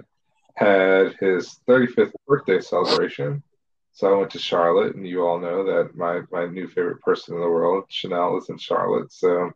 had 0.55 1.15
his 1.19 1.59
35th 1.67 2.13
birthday 2.27 2.59
celebration. 2.59 3.43
So 3.91 4.11
I 4.11 4.17
went 4.17 4.31
to 4.31 4.39
Charlotte, 4.39 4.95
and 4.95 5.07
you 5.07 5.23
all 5.23 5.39
know 5.39 5.63
that 5.65 5.95
my 5.95 6.21
my 6.31 6.45
new 6.47 6.67
favorite 6.67 7.01
person 7.01 7.35
in 7.35 7.41
the 7.41 7.49
world, 7.49 7.85
Chanel, 7.89 8.37
is 8.37 8.49
in 8.49 8.57
Charlotte. 8.57 9.11
So 9.11 9.51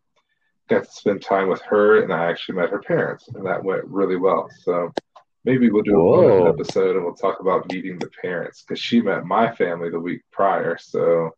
got 0.70 0.84
to 0.84 0.92
spend 0.92 1.22
time 1.22 1.48
with 1.48 1.62
her, 1.62 2.04
and 2.04 2.14
I 2.14 2.26
actually 2.26 2.56
met 2.56 2.70
her 2.70 2.82
parents, 2.82 3.28
and 3.30 3.46
that 3.46 3.64
went 3.64 3.86
really 3.86 4.18
well. 4.18 4.50
So 4.64 4.92
maybe 5.48 5.70
we'll 5.70 5.82
do 5.82 5.96
a 5.96 6.50
episode 6.50 6.98
and 6.98 7.06
we'll 7.06 7.16
talk 7.16 7.40
about 7.40 7.72
meeting 7.72 7.98
the 7.98 8.10
parents 8.22 8.62
because 8.62 8.82
she 8.82 9.02
met 9.02 9.26
my 9.26 9.50
family 9.56 9.90
the 9.90 10.00
week 10.00 10.22
prior. 10.30 10.78
So 10.78 11.32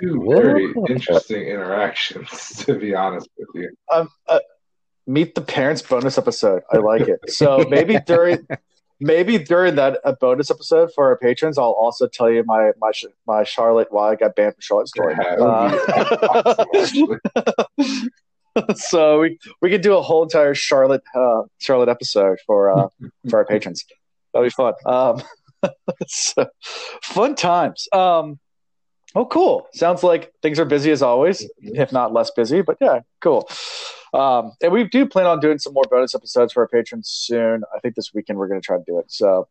two 0.00 0.26
very 0.28 0.72
interesting 0.88 1.42
interactions, 1.42 2.28
to 2.66 2.74
be 2.78 2.94
honest 2.94 3.28
with 3.36 3.48
you. 3.54 3.70
Um, 3.92 4.08
uh, 4.28 4.40
meet 5.06 5.34
the 5.34 5.40
parents 5.40 5.82
bonus 5.82 6.18
episode. 6.18 6.62
I 6.72 6.78
like 6.78 7.08
it. 7.08 7.30
So 7.30 7.64
maybe 7.68 7.98
during 8.06 8.46
maybe 9.00 9.38
during 9.38 9.74
that 9.76 10.00
a 10.04 10.14
bonus 10.14 10.50
episode 10.50 10.90
for 10.94 11.06
our 11.06 11.16
patrons, 11.18 11.58
I'll 11.58 11.70
also 11.70 12.06
tell 12.08 12.30
you 12.30 12.44
my 12.46 12.72
my 12.80 12.92
my 13.26 13.44
Charlotte 13.44 13.88
why 13.90 14.12
I 14.12 14.14
got 14.16 14.36
banned 14.36 14.54
from 14.54 14.60
Charlotte 14.60 14.88
story. 14.88 15.14
Uh, 15.20 16.64
so 18.74 19.20
we 19.20 19.38
we 19.60 19.70
could 19.70 19.82
do 19.82 19.96
a 19.96 20.02
whole 20.02 20.22
entire 20.22 20.54
Charlotte 20.54 21.02
uh, 21.14 21.42
Charlotte 21.58 21.88
episode 21.88 22.38
for 22.46 22.70
uh, 22.76 22.88
for 23.28 23.38
our 23.38 23.44
patrons. 23.44 23.84
That'd 24.32 24.46
be 24.46 24.50
fun. 24.50 24.74
Um, 24.84 25.22
so, 26.06 26.46
fun 27.02 27.34
times. 27.34 27.86
Um, 27.92 28.40
oh, 29.14 29.26
cool. 29.26 29.68
Sounds 29.72 30.02
like 30.02 30.32
things 30.42 30.58
are 30.58 30.64
busy 30.64 30.90
as 30.90 31.02
always, 31.02 31.48
if 31.58 31.92
not 31.92 32.12
less 32.12 32.30
busy. 32.30 32.62
But 32.62 32.78
yeah, 32.80 33.00
cool. 33.20 33.48
Um, 34.12 34.52
and 34.62 34.72
we 34.72 34.84
do 34.84 35.06
plan 35.06 35.26
on 35.26 35.40
doing 35.40 35.58
some 35.58 35.72
more 35.72 35.84
bonus 35.90 36.14
episodes 36.14 36.52
for 36.52 36.62
our 36.62 36.68
patrons 36.68 37.08
soon. 37.08 37.64
I 37.74 37.80
think 37.80 37.94
this 37.94 38.14
weekend 38.14 38.38
we're 38.38 38.48
going 38.48 38.60
to 38.60 38.64
try 38.64 38.76
to 38.76 38.84
do 38.86 38.98
it. 38.98 39.10
So 39.10 39.48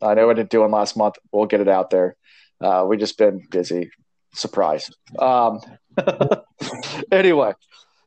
I 0.00 0.14
know 0.14 0.30
I 0.30 0.34
didn't 0.34 0.50
do 0.50 0.60
one 0.60 0.70
last 0.70 0.96
month. 0.96 1.16
We'll 1.32 1.46
get 1.46 1.60
it 1.60 1.68
out 1.68 1.90
there. 1.90 2.16
Uh, 2.60 2.84
we 2.88 2.96
just 2.96 3.18
been 3.18 3.44
busy. 3.50 3.90
Surprise. 4.34 4.90
Um, 5.18 5.60
anyway, 7.12 7.54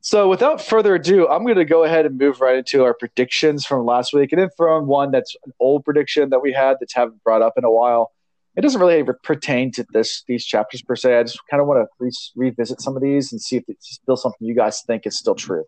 so 0.02 0.30
without 0.30 0.62
further 0.62 0.96
ado, 0.96 1.28
I'm 1.28 1.44
going 1.44 1.56
to 1.56 1.66
go 1.66 1.84
ahead 1.84 2.06
and 2.06 2.18
move 2.18 2.40
right 2.40 2.58
into 2.58 2.84
our 2.84 2.94
predictions 2.94 3.66
from 3.66 3.86
last 3.86 4.14
week, 4.14 4.32
and 4.32 4.42
then 4.42 4.50
from 4.56 4.88
one 4.88 5.12
that's 5.12 5.36
an 5.46 5.54
old 5.60 5.84
prediction 5.84 6.30
that 6.30 6.42
we 6.42 6.54
had 6.54 6.78
that's 6.80 6.94
haven't 6.94 7.24
brought 7.24 7.42
up 7.42 7.54
in 7.58 7.64
a 7.64 7.72
while. 7.72 8.12
It 8.58 8.62
doesn't 8.62 8.82
really 8.82 9.04
pertain 9.24 9.72
to 9.74 9.86
this 9.94 10.24
these 10.28 10.44
chapters 10.44 10.82
per 10.82 10.96
se. 10.96 11.20
I 11.20 11.24
just 11.24 11.40
kind 11.50 11.62
of 11.62 11.68
want 11.68 11.88
to 11.88 12.04
re- 12.04 12.12
revisit 12.36 12.82
some 12.82 12.96
of 12.96 13.04
these 13.04 13.32
and 13.32 13.40
see 13.40 13.58
if 13.58 13.64
it's 13.68 14.00
still 14.02 14.18
something 14.18 14.48
you 14.48 14.56
guys 14.56 14.82
think 14.82 15.06
is 15.06 15.18
still 15.18 15.36
true. 15.36 15.64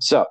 So, 0.00 0.26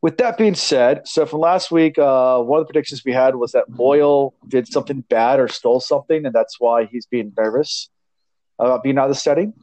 with 0.00 0.16
that 0.18 0.38
being 0.38 0.54
said, 0.54 1.08
so 1.08 1.26
from 1.26 1.40
last 1.40 1.72
week, 1.72 1.98
uh, 1.98 2.40
one 2.40 2.60
of 2.60 2.66
the 2.66 2.72
predictions 2.72 3.04
we 3.04 3.12
had 3.12 3.34
was 3.34 3.50
that 3.50 3.68
Loial 3.68 4.32
did 4.46 4.68
something 4.68 5.00
bad 5.10 5.40
or 5.40 5.48
stole 5.48 5.80
something, 5.80 6.24
and 6.24 6.32
that's 6.32 6.60
why 6.60 6.84
he's 6.86 7.06
being 7.06 7.32
nervous 7.36 7.90
about 8.60 8.84
being 8.84 8.96
out 8.96 9.10
of 9.10 9.10
the 9.10 9.20
setting. 9.20 9.54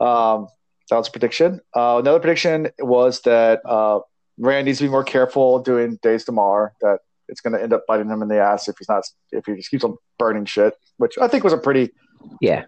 Um, 0.00 0.48
that 0.90 0.98
was 0.98 1.08
a 1.08 1.10
prediction. 1.10 1.60
Uh, 1.74 1.96
another 2.00 2.20
prediction 2.20 2.68
was 2.78 3.22
that 3.22 3.60
uh, 3.64 4.00
Rand 4.38 4.66
needs 4.66 4.78
to 4.78 4.84
be 4.84 4.90
more 4.90 5.04
careful 5.04 5.60
doing 5.60 5.98
Daes 6.02 6.26
Dae'Mar. 6.26 6.70
That 6.82 6.98
it's 7.28 7.40
going 7.40 7.52
to 7.54 7.62
end 7.62 7.72
up 7.72 7.84
biting 7.86 8.08
him 8.08 8.22
in 8.22 8.28
the 8.28 8.38
ass 8.38 8.68
if 8.68 8.76
he's 8.78 8.88
not 8.88 9.04
if 9.32 9.46
he 9.46 9.54
just 9.54 9.70
keeps 9.70 9.84
on 9.84 9.96
burning 10.18 10.44
shit, 10.44 10.74
which 10.98 11.16
I 11.20 11.28
think 11.28 11.44
was 11.44 11.52
a 11.52 11.58
pretty 11.58 11.90
yeah 12.40 12.64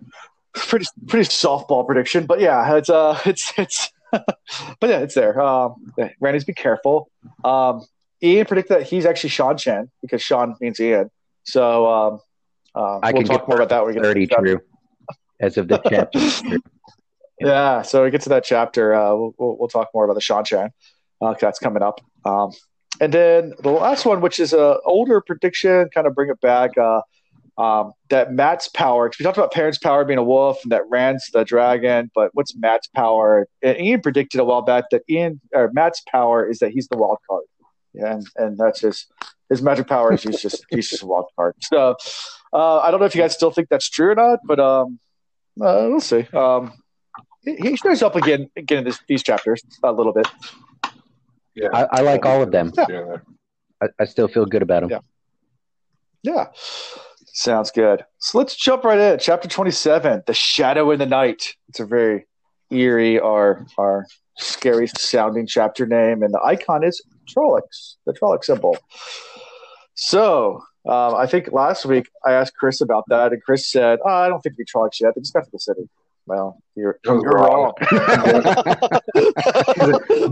pretty 0.54 0.86
pretty 1.06 1.28
softball 1.28 1.86
prediction. 1.86 2.26
But 2.26 2.40
yeah, 2.40 2.76
it's 2.76 2.90
uh 2.90 3.18
it's 3.26 3.52
it's 3.56 3.92
but 4.12 4.90
yeah, 4.90 4.98
it's 4.98 5.14
there. 5.14 5.40
Um, 5.40 5.92
Rand 5.98 6.34
needs 6.34 6.44
to 6.44 6.52
be 6.52 6.54
careful. 6.54 7.10
Um, 7.44 7.84
Ian 8.22 8.46
predicted 8.46 8.78
that 8.78 8.86
he's 8.86 9.04
actually 9.04 9.30
Seanchan 9.30 9.90
because 10.00 10.22
Sean 10.22 10.56
means 10.60 10.80
Ian. 10.80 11.10
So 11.44 11.86
um, 11.86 12.20
uh, 12.74 13.00
I 13.02 13.12
we'll 13.12 13.22
can 13.22 13.36
talk 13.36 13.48
more 13.48 13.56
about 13.56 13.68
that. 13.70 13.84
We're 13.84 14.02
thirty 14.02 14.26
true 14.26 14.60
as 15.40 15.56
of 15.58 15.68
the 15.68 15.78
chapter. 15.88 16.58
yeah, 17.40 17.82
so 17.82 18.04
we 18.04 18.10
get 18.10 18.22
to 18.22 18.30
that 18.30 18.44
chapter. 18.44 18.94
Uh, 18.94 19.14
we'll, 19.14 19.34
we'll, 19.38 19.56
we'll 19.58 19.68
talk 19.68 19.90
more 19.92 20.04
about 20.04 20.14
the 20.14 20.20
Seanchan. 20.20 20.70
Uh, 21.20 21.34
that's 21.40 21.58
coming 21.58 21.82
up. 21.82 22.00
Um, 22.24 22.52
and 23.00 23.12
then 23.12 23.54
the 23.60 23.70
last 23.70 24.04
one, 24.06 24.20
which 24.20 24.38
is 24.40 24.52
a 24.52 24.78
older 24.84 25.20
prediction, 25.20 25.88
kind 25.92 26.06
of 26.06 26.14
bring 26.14 26.30
it 26.30 26.40
back. 26.40 26.76
Uh, 26.78 27.00
um, 27.58 27.92
that 28.10 28.32
Mat's 28.32 28.68
power, 28.68 29.08
because 29.08 29.18
we 29.18 29.24
talked 29.24 29.38
about 29.38 29.52
Perrin's 29.52 29.78
power 29.78 30.04
being 30.04 30.18
a 30.18 30.22
wolf 30.22 30.58
and 30.62 30.72
that 30.72 30.82
Rand's 30.90 31.30
the 31.32 31.44
dragon, 31.44 32.10
but 32.14 32.30
what's 32.34 32.54
Mat's 32.54 32.86
power? 32.88 33.48
And 33.62 33.80
Ian 33.80 34.02
predicted 34.02 34.40
a 34.40 34.44
while 34.44 34.62
back 34.62 34.84
that 34.90 35.02
Ian 35.08 35.40
or 35.54 35.70
Mat's 35.72 36.02
power 36.10 36.46
is 36.48 36.58
that 36.58 36.72
he's 36.72 36.88
the 36.88 36.98
wild 36.98 37.18
card. 37.28 37.44
Yeah, 37.94 38.12
and, 38.16 38.26
and 38.36 38.58
that's 38.58 38.80
his 38.80 39.06
his 39.48 39.62
magic 39.62 39.86
power 39.86 40.12
is 40.12 40.22
he's 40.22 40.42
just 40.42 40.66
he's 40.68 40.90
just 40.90 41.02
a 41.02 41.06
wild 41.06 41.26
card. 41.34 41.54
So 41.62 41.96
uh, 42.52 42.78
I 42.80 42.90
don't 42.90 43.00
know 43.00 43.06
if 43.06 43.14
you 43.14 43.22
guys 43.22 43.32
still 43.32 43.50
think 43.50 43.70
that's 43.70 43.88
true 43.88 44.10
or 44.10 44.14
not, 44.14 44.40
but 44.44 44.60
um, 44.60 44.98
uh, 45.58 45.88
we'll 45.88 46.00
see. 46.00 46.26
Um, 46.34 46.72
he 47.42 47.76
shows 47.76 48.02
up 48.02 48.16
again 48.16 48.50
again 48.56 48.78
in 48.78 48.84
this, 48.84 48.98
these 49.08 49.22
chapters 49.22 49.62
a 49.82 49.92
little 49.92 50.12
bit. 50.12 50.26
Yeah, 51.56 51.68
I, 51.72 51.86
I 51.90 52.00
like 52.02 52.26
all 52.26 52.42
of 52.42 52.52
them. 52.52 52.72
Yeah. 52.88 53.16
I, 53.82 53.86
I, 53.98 54.04
still 54.04 54.28
feel 54.28 54.46
good 54.46 54.62
about 54.62 54.82
them. 54.82 54.90
Yeah. 54.90 55.00
Yeah. 56.22 56.46
Sounds 57.26 57.70
good. 57.70 58.04
So 58.18 58.38
let's 58.38 58.54
jump 58.54 58.84
right 58.84 58.98
in. 58.98 59.18
Chapter 59.18 59.48
27, 59.48 60.22
The 60.26 60.34
Shadow 60.34 60.90
in 60.90 60.98
the 60.98 61.06
Night. 61.06 61.54
It's 61.68 61.80
a 61.80 61.86
very 61.86 62.26
eerie 62.70 63.18
or, 63.18 63.66
or 63.76 64.06
scary 64.38 64.86
sounding 64.86 65.46
chapter 65.46 65.86
name, 65.86 66.22
and 66.22 66.32
the 66.32 66.40
icon 66.44 66.84
is 66.84 67.02
Trollocs, 67.26 67.96
the 68.06 68.12
Trolloc 68.12 68.44
symbol. 68.44 68.76
So 69.94 70.62
um, 70.88 71.14
I 71.14 71.26
think 71.26 71.52
last 71.52 71.84
week 71.86 72.08
I 72.24 72.32
asked 72.32 72.54
Chris 72.56 72.80
about 72.80 73.04
that, 73.08 73.32
and 73.32 73.42
Chris 73.42 73.70
said, 73.70 73.98
oh, 74.04 74.10
I 74.10 74.28
don't 74.28 74.40
think 74.40 74.56
we 74.58 74.64
Trollocs 74.64 75.00
yet. 75.00 75.14
They 75.14 75.20
just 75.20 75.32
got 75.32 75.44
to 75.44 75.50
the 75.50 75.58
city. 75.58 75.88
Well, 76.26 76.58
you're, 76.74 76.98
you're 77.04 77.20
wrong. 77.20 77.72
I'm 77.80 77.98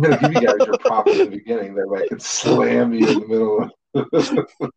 going 0.01 0.11
to 0.11 0.19
give 0.21 0.33
you 0.33 0.41
guys 0.41 0.67
your 0.67 0.79
props 0.79 1.13
in 1.13 1.19
the 1.19 1.27
beginning 1.31 1.75
that 1.75 2.03
I 2.05 2.09
could 2.09 2.21
slam 2.21 2.93
you 2.93 3.09
in 3.09 3.21
the 3.21 3.29
middle 3.29 3.63
of. 3.63 3.71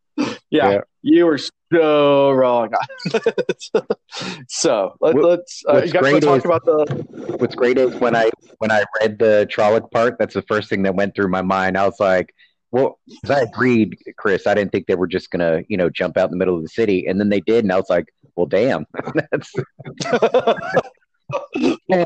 yeah, 0.52 0.72
yeah, 0.72 0.82
you 1.02 1.26
were 1.26 1.40
so 1.74 2.32
wrong. 2.32 2.70
so 4.48 4.96
let, 5.02 5.16
us 5.16 5.64
uh, 5.68 5.82
you 5.84 5.92
guys 5.92 6.24
talk 6.24 6.38
is, 6.38 6.46
about 6.46 6.64
the. 6.66 7.36
What's 7.40 7.56
great 7.56 7.80
is 7.80 7.96
when 7.96 8.16
I 8.16 8.30
when 8.60 8.72
I 8.72 8.84
read 9.02 9.18
the 9.18 9.48
Trolloc 9.52 9.90
part, 9.90 10.18
that's 10.20 10.36
the 10.36 10.44
first 10.44 10.70
thing 10.70 10.84
that 10.84 10.94
went 10.94 11.16
through 11.16 11.30
my 11.30 11.42
mind. 11.42 11.80
I 11.80 11.86
was 11.88 12.00
like, 12.00 12.32
well, 12.70 13.00
because 13.08 13.32
I 13.32 13.42
agreed, 13.42 13.98
Chris. 14.18 14.46
I 14.46 14.54
didn't 14.54 14.72
think 14.72 14.86
they 14.86 14.94
were 14.94 15.08
just 15.08 15.32
gonna, 15.32 15.64
you 15.68 15.78
know, 15.78 15.90
jump 15.90 16.16
out 16.16 16.26
in 16.26 16.32
the 16.32 16.38
middle 16.38 16.56
of 16.56 16.62
the 16.62 16.70
city, 16.70 17.08
and 17.08 17.20
then 17.20 17.30
they 17.30 17.42
did, 17.42 17.66
and 17.66 17.74
I 17.74 17.78
was 17.78 17.90
like, 17.90 18.06
well, 18.36 18.46
damn. 18.46 18.86
that's 19.32 19.52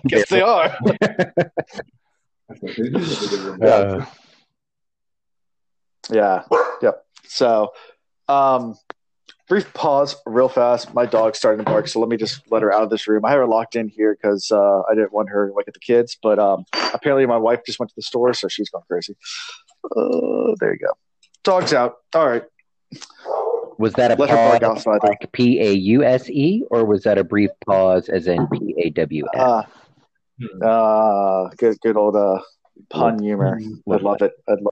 Yes, 0.10 0.30
they 0.30 0.42
are. 0.42 0.78
uh, 3.62 4.06
yeah. 6.10 6.44
Yep. 6.82 7.06
So, 7.26 7.74
um, 8.28 8.78
brief 9.48 9.74
pause, 9.74 10.16
real 10.26 10.50
fast. 10.50 10.94
My 10.94 11.06
dog's 11.06 11.38
starting 11.38 11.64
to 11.64 11.70
bark, 11.70 11.88
so 11.88 12.00
let 12.00 12.10
me 12.10 12.18
just 12.18 12.42
let 12.52 12.62
her 12.62 12.74
out 12.74 12.84
of 12.84 12.90
this 12.90 13.08
room. 13.08 13.26
I 13.26 13.32
have 13.32 13.40
her 13.40 13.48
locked 13.48 13.76
in 13.76 13.90
here 13.90 14.18
because 14.20 14.52
uh, 14.52 14.82
I 14.90 14.96
didn't 14.96 15.14
want 15.14 15.30
her 15.30 15.50
to 15.50 15.54
look 15.54 15.68
at 15.68 15.74
the 15.74 15.80
kids. 15.80 16.18
But 16.22 16.40
um, 16.40 16.66
apparently, 16.94 17.26
my 17.26 17.38
wife 17.38 17.62
just 17.66 17.80
went 17.80 17.90
to 17.90 17.96
the 17.96 18.02
store, 18.02 18.34
so 18.34 18.48
she's 18.48 18.70
gone 18.70 18.84
crazy. 18.88 19.16
Uh, 19.86 20.56
there 20.60 20.74
you 20.74 20.80
go. 20.80 20.94
Dog's 21.44 21.74
out. 21.74 21.96
All 22.14 22.28
right. 22.28 22.44
Was 23.82 23.94
that 23.96 24.12
a 24.12 24.16
Let 24.16 24.30
pause 24.30 24.86
like 25.02 25.32
P 25.32 25.60
A 25.60 25.72
U 25.72 26.04
S 26.04 26.30
E, 26.30 26.64
or 26.70 26.86
was 26.86 27.02
that 27.02 27.18
a 27.18 27.24
brief 27.24 27.50
pause 27.66 28.10
as 28.10 28.28
in 28.28 28.48
P 28.50 28.76
A 28.78 28.92
W 28.92 29.26
S? 29.34 29.42
Uh, 29.42 29.64
uh, 30.64 31.50
good, 31.58 31.80
good 31.82 31.98
old 31.98 32.16
uh, 32.16 32.40
pun 32.92 33.18
humor. 33.24 33.60
I 33.92 33.96
love 33.96 34.22
it. 34.22 34.34
I'd, 34.48 34.62
lo- 34.62 34.70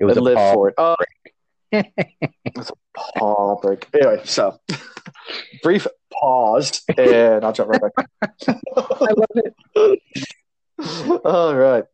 it 0.00 0.06
was 0.06 0.16
I'd 0.16 0.22
live 0.22 0.38
for 0.38 0.68
it. 0.70 0.74
Uh, 0.78 0.96
it's 1.72 2.70
a 2.70 2.74
paw 2.96 3.60
break. 3.60 3.86
Anyway, 3.92 4.22
so 4.24 4.58
brief 5.62 5.86
pause, 6.10 6.80
and 6.96 7.44
I'll 7.44 7.52
jump 7.52 7.68
right 7.68 7.82
back. 7.82 8.08
I 8.78 9.12
love 9.14 9.26
it. 9.34 11.20
All 11.22 11.54
right. 11.54 11.84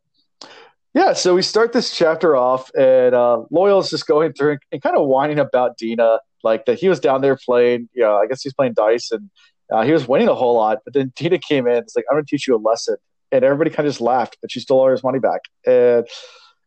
Yeah, 0.94 1.14
so 1.14 1.34
we 1.34 1.42
start 1.42 1.72
this 1.72 1.96
chapter 1.96 2.36
off, 2.36 2.70
and 2.74 3.14
uh, 3.14 3.44
Loial's 3.50 3.88
just 3.88 4.06
going 4.06 4.34
through 4.34 4.58
and 4.70 4.82
kind 4.82 4.96
of 4.96 5.06
whining 5.06 5.38
about 5.38 5.78
Dena, 5.78 6.18
like 6.42 6.66
that 6.66 6.78
he 6.78 6.88
was 6.88 7.00
down 7.00 7.22
there 7.22 7.36
playing. 7.36 7.88
You 7.94 8.02
know, 8.02 8.16
I 8.16 8.26
guess 8.26 8.42
he's 8.42 8.52
playing 8.52 8.74
dice, 8.74 9.10
and 9.10 9.30
uh, 9.72 9.82
he 9.82 9.92
was 9.92 10.06
winning 10.06 10.28
a 10.28 10.34
whole 10.34 10.54
lot. 10.54 10.78
But 10.84 10.92
then 10.92 11.12
Dena 11.16 11.38
came 11.38 11.66
in. 11.66 11.78
It's 11.78 11.96
like 11.96 12.04
I'm 12.10 12.16
going 12.16 12.26
to 12.26 12.30
teach 12.30 12.46
you 12.46 12.54
a 12.54 12.58
lesson, 12.58 12.96
and 13.30 13.42
everybody 13.42 13.70
kind 13.70 13.86
of 13.86 13.92
just 13.92 14.02
laughed, 14.02 14.36
but 14.42 14.52
she 14.52 14.60
stole 14.60 14.80
all 14.80 14.90
his 14.90 15.02
money 15.02 15.18
back. 15.18 15.40
And 15.66 16.06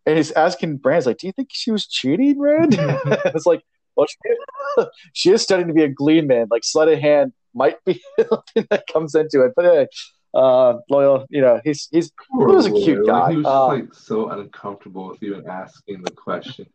and 0.07 0.17
he's 0.17 0.31
asking 0.31 0.77
Bran's 0.77 1.05
like, 1.05 1.19
"Do 1.19 1.27
you 1.27 1.33
think 1.33 1.49
she 1.51 1.71
was 1.71 1.85
cheating, 1.85 2.39
Rand?" 2.39 2.75
it's 2.79 3.45
like, 3.45 3.61
well, 3.95 4.07
she, 4.07 4.85
she, 5.13 5.31
is 5.31 5.41
studying 5.41 5.67
to 5.67 5.73
be 5.73 5.83
a 5.83 5.89
gleeman. 5.89 6.47
Like 6.49 6.63
sleight 6.63 6.89
of 6.89 6.99
hand 6.99 7.33
might 7.53 7.83
be 7.85 8.01
something 8.29 8.67
that 8.69 8.85
comes 8.91 9.15
into 9.15 9.43
it, 9.43 9.53
but 9.55 9.89
uh, 10.35 10.77
Loial. 10.91 11.25
You 11.29 11.41
know, 11.41 11.61
he's 11.63 11.87
he's 11.91 12.11
Poor 12.31 12.49
he 12.49 12.55
was 12.55 12.65
a 12.67 12.71
cute 12.71 13.07
guy. 13.07 13.19
Like, 13.19 13.31
he 13.31 13.37
was 13.37 13.45
um, 13.45 13.67
like 13.67 13.93
so 13.93 14.29
uncomfortable 14.29 15.07
with 15.09 15.23
even 15.23 15.47
asking 15.47 16.03
the 16.03 16.11
question. 16.11 16.67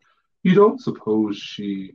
You 0.43 0.55
don't 0.55 0.81
suppose 0.81 1.37
she? 1.37 1.95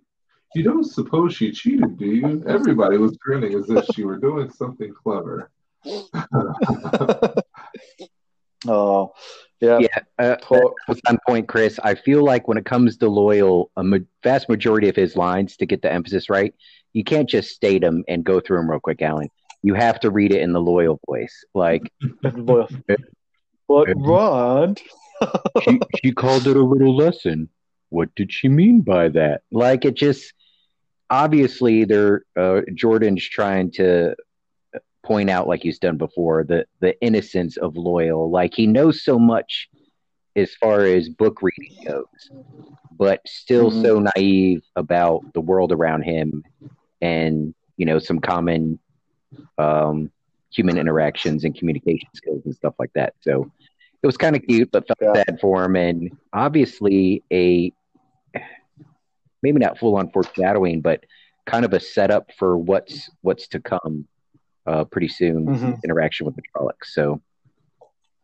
You 0.54 0.64
don't 0.64 0.86
suppose 0.86 1.34
she 1.36 1.52
cheated, 1.52 1.98
do 1.98 2.06
you? 2.06 2.44
Everybody 2.48 2.98
was 2.98 3.18
grinning 3.18 3.56
as 3.56 3.70
if 3.70 3.86
she 3.94 4.06
were 4.06 4.18
doing 4.18 4.50
something 4.50 4.94
clever. 4.94 5.52
oh, 8.68 9.12
Yeah, 9.60 9.80
yeah. 9.80 10.00
Uh, 10.18 10.38
was 10.88 11.02
on 11.08 11.18
point, 11.28 11.50
Chris. 11.50 11.78
I 11.84 11.96
feel 11.96 12.24
like 12.24 12.48
when 12.48 12.58
it 12.58 12.66
comes 12.66 12.96
to 12.98 13.08
Loial, 13.08 13.68
a 13.76 13.84
ma- 13.84 13.98
vast 14.24 14.48
majority 14.48 14.88
of 14.88 14.96
his 14.96 15.18
lines 15.18 15.58
to 15.58 15.66
get 15.66 15.82
the 15.82 15.92
emphasis 15.92 16.30
right, 16.30 16.54
you 16.94 17.04
can't 17.04 17.28
just 17.28 17.50
state 17.50 17.82
them 17.82 18.06
and 18.08 18.24
go 18.24 18.40
through 18.40 18.58
them 18.58 18.72
real 18.72 18.80
quick, 18.80 19.02
Alan. 19.02 19.30
You 19.62 19.74
have 19.74 20.00
to 20.02 20.12
read 20.12 20.32
it 20.32 20.42
in 20.42 20.54
the 20.54 20.60
Loial 20.60 21.00
voice, 21.08 21.44
like 21.54 21.92
Loial. 22.24 22.98
What 23.68 23.90
Rod? 23.96 24.80
she, 25.64 25.80
she 26.04 26.12
called 26.12 26.48
it 26.48 26.56
a 26.56 26.64
little 26.64 26.96
lesson. 26.96 27.50
What 27.90 28.14
did 28.16 28.32
she 28.32 28.48
mean 28.48 28.82
by 28.82 29.10
that? 29.10 29.42
Like 29.52 29.86
it 29.86 29.96
just 29.96 30.34
obviously, 31.10 31.86
they're 31.86 32.24
uh, 32.36 32.62
Jordan's 32.74 33.28
trying 33.28 33.72
to 33.72 34.16
point 35.04 35.30
out, 35.30 35.48
like 35.48 35.62
he's 35.62 35.80
done 35.80 35.98
before, 35.98 36.44
the 36.44 36.66
the 36.80 37.00
innocence 37.02 37.58
of 37.58 37.74
Loial. 37.74 38.30
Like 38.30 38.54
he 38.54 38.68
knows 38.68 39.04
so 39.04 39.18
much 39.18 39.70
as 40.36 40.54
far 40.56 40.82
as 40.82 41.08
book 41.10 41.42
reading 41.42 41.78
goes, 41.86 42.30
but 42.92 43.22
still 43.26 43.72
mm-hmm. 43.72 43.82
so 43.84 44.06
naive 44.16 44.64
about 44.76 45.22
the 45.34 45.42
world 45.42 45.72
around 45.72 46.02
him, 46.04 46.44
and 47.02 47.54
you 47.78 47.86
know 47.86 48.00
some 48.00 48.20
common 48.20 48.80
um, 49.58 50.12
human 50.52 50.78
interactions 50.78 51.44
and 51.44 51.56
communication 51.56 52.10
skills 52.14 52.42
and 52.46 52.56
stuff 52.56 52.74
like 52.80 52.92
that. 52.94 53.14
So 53.22 53.52
it 54.02 54.06
was 54.06 54.18
kind 54.18 54.36
of 54.36 54.44
cute, 54.44 54.72
but 54.72 54.88
felt 54.88 55.00
yeah. 55.02 55.24
bad 55.24 55.40
for 55.40 55.64
him, 55.64 55.76
and 55.76 56.12
obviously 56.32 57.24
a 57.32 57.74
maybe 59.42 59.60
not 59.60 59.78
full 59.78 59.96
on 59.98 60.10
foreshadowing, 60.12 60.82
but 60.82 61.04
kind 61.46 61.66
of 61.66 61.74
a 61.74 61.80
setup 61.80 62.32
for 62.38 62.58
what's 62.58 63.10
what's 63.22 63.48
to 63.50 63.60
come 63.60 64.08
uh, 64.66 64.84
pretty 64.86 65.08
soon. 65.08 65.46
Mm-hmm. 65.46 65.74
Interaction 65.84 66.26
with 66.26 66.36
the 66.36 66.42
Trollocs. 66.42 66.88
So 66.88 67.22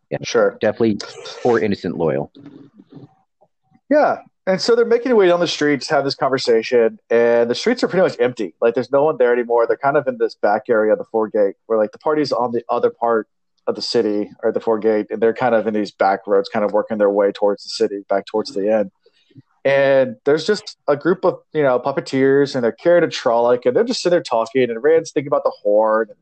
yeah, 0.09 0.19
sure, 0.23 0.57
definitely 0.61 0.99
for 1.41 1.59
innocent 1.59 1.95
Loial. 1.95 2.29
Yeah, 3.89 4.19
and 4.47 4.59
so 4.59 4.75
they're 4.75 4.85
making 4.85 5.09
their 5.09 5.15
way 5.15 5.27
down 5.27 5.39
the 5.39 5.47
streets, 5.47 5.87
to 5.87 5.95
have 5.95 6.03
this 6.03 6.15
conversation, 6.15 6.99
and 7.09 7.49
the 7.49 7.55
streets 7.55 7.83
are 7.83 7.87
pretty 7.87 8.03
much 8.03 8.19
empty. 8.19 8.55
Like 8.61 8.73
there's 8.73 8.91
no 8.91 9.03
one 9.03 9.17
there 9.17 9.33
anymore. 9.33 9.67
They're 9.67 9.77
kind 9.77 9.97
of 9.97 10.07
in 10.07 10.17
this 10.17 10.35
back 10.35 10.63
area 10.69 10.93
of 10.93 10.97
the 10.97 11.05
Foregate, 11.05 11.55
where 11.67 11.77
like 11.77 11.91
the 11.91 11.99
party's 11.99 12.31
on 12.31 12.51
the 12.51 12.63
other 12.69 12.89
part 12.89 13.27
of 13.67 13.75
the 13.75 13.81
city 13.81 14.31
or 14.43 14.51
the 14.51 14.59
Foregate, 14.59 15.07
and 15.11 15.21
they're 15.21 15.33
kind 15.33 15.55
of 15.55 15.67
in 15.67 15.73
these 15.73 15.91
back 15.91 16.25
roads, 16.25 16.49
kind 16.49 16.65
of 16.65 16.71
working 16.71 16.97
their 16.97 17.09
way 17.09 17.31
towards 17.31 17.63
the 17.63 17.69
city, 17.69 18.03
back 18.09 18.25
towards 18.25 18.53
the 18.53 18.71
end 18.71 18.91
and 19.63 20.15
there's 20.25 20.45
just 20.45 20.77
a 20.87 20.97
group 20.97 21.23
of 21.23 21.39
you 21.53 21.61
know 21.61 21.79
puppeteers 21.79 22.55
and 22.55 22.63
they're 22.63 22.71
carrying 22.71 23.03
a 23.03 23.07
Trolloc 23.07 23.65
and 23.65 23.75
they're 23.75 23.83
just 23.83 24.01
sitting 24.01 24.15
there 24.15 24.23
talking 24.23 24.69
and 24.69 24.81
Rand's 24.83 25.11
thinking 25.11 25.27
about 25.27 25.43
the 25.43 25.53
horn 25.61 26.07
and 26.09 26.17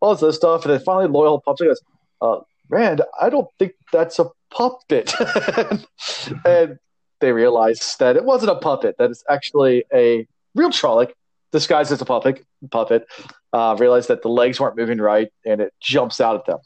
all 0.00 0.14
this 0.14 0.22
other 0.22 0.32
stuff 0.32 0.64
and 0.64 0.74
then 0.74 0.80
finally 0.80 1.08
Loial 1.08 1.42
pops 1.42 1.60
and 1.60 1.70
goes, 1.70 1.80
uh, 2.20 2.40
Rand, 2.68 3.02
I 3.20 3.30
don't 3.30 3.48
think 3.58 3.72
that's 3.92 4.18
a 4.18 4.30
puppet 4.50 5.12
and 6.44 6.78
they 7.22 7.32
realize 7.32 7.96
that 7.98 8.16
it 8.16 8.24
wasn't 8.24 8.50
a 8.50 8.56
puppet, 8.56 8.96
that 8.98 9.10
it's 9.10 9.24
actually 9.30 9.84
a 9.94 10.26
real 10.54 10.68
Trolloc 10.68 11.12
disguised 11.50 11.90
as 11.92 12.02
a 12.02 12.04
puppet 12.04 12.44
puppet. 12.70 13.06
Uh, 13.54 13.76
realized 13.78 14.08
that 14.08 14.22
the 14.22 14.28
legs 14.28 14.58
weren't 14.58 14.76
moving 14.76 14.98
right 14.98 15.30
and 15.44 15.60
it 15.60 15.74
jumps 15.80 16.20
out 16.20 16.36
at 16.36 16.46
them. 16.46 16.58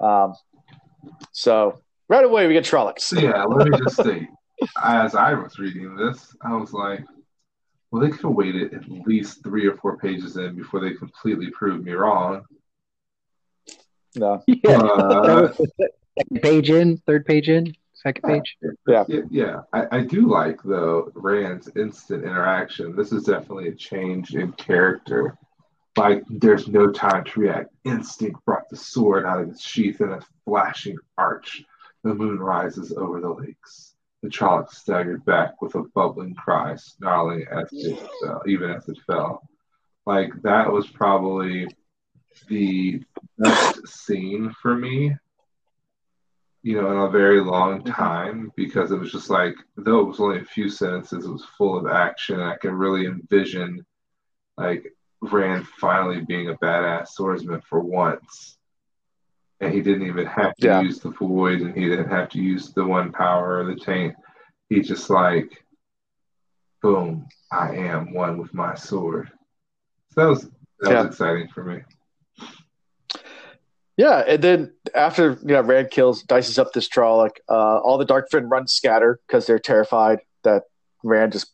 Um, 0.00 0.34
so 1.32 1.80
right 2.08 2.24
away 2.24 2.46
we 2.46 2.52
get 2.52 2.64
Trollocs. 2.64 3.20
Yeah, 3.20 3.44
let 3.44 3.68
me 3.68 3.78
just 3.78 3.96
say 3.96 4.28
as 4.82 5.14
I 5.14 5.34
was 5.34 5.58
reading 5.58 5.96
this, 5.96 6.34
I 6.40 6.54
was 6.56 6.72
like, 6.72 7.04
well, 7.90 8.02
they 8.02 8.10
could 8.10 8.22
have 8.22 8.32
waited 8.32 8.74
at 8.74 8.88
least 8.88 9.42
three 9.42 9.66
or 9.66 9.76
four 9.76 9.96
pages 9.98 10.36
in 10.36 10.56
before 10.56 10.80
they 10.80 10.94
completely 10.94 11.50
proved 11.50 11.84
me 11.84 11.92
wrong. 11.92 12.44
No. 14.16 14.42
Yeah. 14.46 14.78
Uh, 14.78 15.52
second 15.52 16.42
page 16.42 16.70
in, 16.70 16.96
third 16.98 17.26
page 17.26 17.48
in, 17.48 17.74
second 18.04 18.22
page. 18.22 18.56
Yeah. 18.86 19.04
Yeah. 19.08 19.20
yeah. 19.30 19.60
I, 19.72 19.98
I 19.98 20.00
do 20.02 20.28
like, 20.28 20.62
though, 20.62 21.10
Rand's 21.14 21.70
instant 21.76 22.24
interaction. 22.24 22.94
This 22.94 23.12
is 23.12 23.24
definitely 23.24 23.68
a 23.68 23.74
change 23.74 24.34
in 24.34 24.52
character. 24.52 25.36
Like, 25.96 26.24
there's 26.28 26.68
no 26.68 26.90
time 26.90 27.24
to 27.24 27.40
react. 27.40 27.70
Instinct 27.84 28.44
brought 28.44 28.68
the 28.68 28.76
sword 28.76 29.24
out 29.24 29.40
of 29.40 29.48
its 29.50 29.62
sheath 29.62 30.00
in 30.00 30.10
a 30.10 30.20
flashing 30.44 30.98
arch. 31.16 31.64
The 32.02 32.14
moon 32.14 32.38
rises 32.38 32.92
over 32.92 33.20
the 33.20 33.30
lakes. 33.30 33.94
The 34.22 34.30
child 34.30 34.70
staggered 34.70 35.24
back 35.24 35.60
with 35.60 35.74
a 35.74 35.82
bubbling 35.94 36.34
cry, 36.34 36.76
snarling 36.76 37.46
as 37.50 37.68
it 37.72 37.98
fell, 38.22 38.42
even 38.46 38.70
as 38.70 38.88
it 38.88 38.98
fell. 39.06 39.48
Like 40.06 40.30
that 40.42 40.72
was 40.72 40.86
probably 40.86 41.68
the 42.48 43.02
best 43.38 43.86
scene 43.86 44.54
for 44.60 44.74
me, 44.74 45.14
you 46.64 46.80
know, 46.80 46.90
in 46.90 46.96
a 46.96 47.10
very 47.10 47.40
long 47.40 47.82
mm-hmm. 47.82 47.92
time 47.92 48.52
because 48.56 48.90
it 48.90 48.98
was 48.98 49.12
just 49.12 49.28
like, 49.28 49.54
though 49.76 50.00
it 50.00 50.06
was 50.06 50.18
only 50.18 50.40
a 50.40 50.44
few 50.44 50.70
sentences, 50.70 51.26
it 51.26 51.30
was 51.30 51.44
full 51.58 51.76
of 51.76 51.86
action. 51.86 52.40
I 52.40 52.56
can 52.56 52.74
really 52.74 53.04
envision 53.04 53.84
like 54.56 54.90
Rand 55.20 55.68
finally 55.78 56.22
being 56.22 56.48
a 56.48 56.54
badass 56.54 57.08
swordsman 57.08 57.60
for 57.68 57.80
once 57.80 58.56
and 59.60 59.74
he 59.74 59.82
didn't 59.82 60.06
even 60.06 60.24
have 60.24 60.56
to 60.56 60.66
yeah. 60.66 60.80
use 60.80 61.00
the 61.00 61.10
void 61.10 61.60
and 61.60 61.76
he 61.76 61.86
didn't 61.86 62.08
have 62.08 62.30
to 62.30 62.38
use 62.38 62.72
the 62.72 62.84
one 62.84 63.12
power 63.12 63.58
or 63.58 63.64
the 63.66 63.76
taint. 63.76 64.14
He 64.70 64.80
just 64.80 65.10
like, 65.10 65.64
boom, 66.80 67.26
I 67.52 67.74
am 67.76 68.14
one 68.14 68.38
with 68.38 68.54
my 68.54 68.74
sword. 68.74 69.30
So 70.12 70.20
that 70.22 70.28
was 70.28 70.42
that 70.80 70.90
yeah. 70.90 71.02
was 71.02 71.06
exciting 71.06 71.48
for 71.48 71.62
me. 71.62 71.82
Yeah, 73.96 74.24
and 74.26 74.42
then 74.42 74.72
after 74.94 75.38
you 75.42 75.54
know 75.54 75.60
Rand 75.60 75.90
kills, 75.90 76.22
dices 76.24 76.58
up 76.58 76.72
this 76.72 76.88
Trolloc, 76.88 77.30
uh, 77.48 77.78
all 77.78 77.96
the 77.96 78.06
Darkfriends 78.06 78.50
run 78.50 78.66
scatter 78.66 79.20
because 79.26 79.46
they're 79.46 79.60
terrified 79.60 80.20
that 80.42 80.64
Rand 81.04 81.32
just 81.32 81.52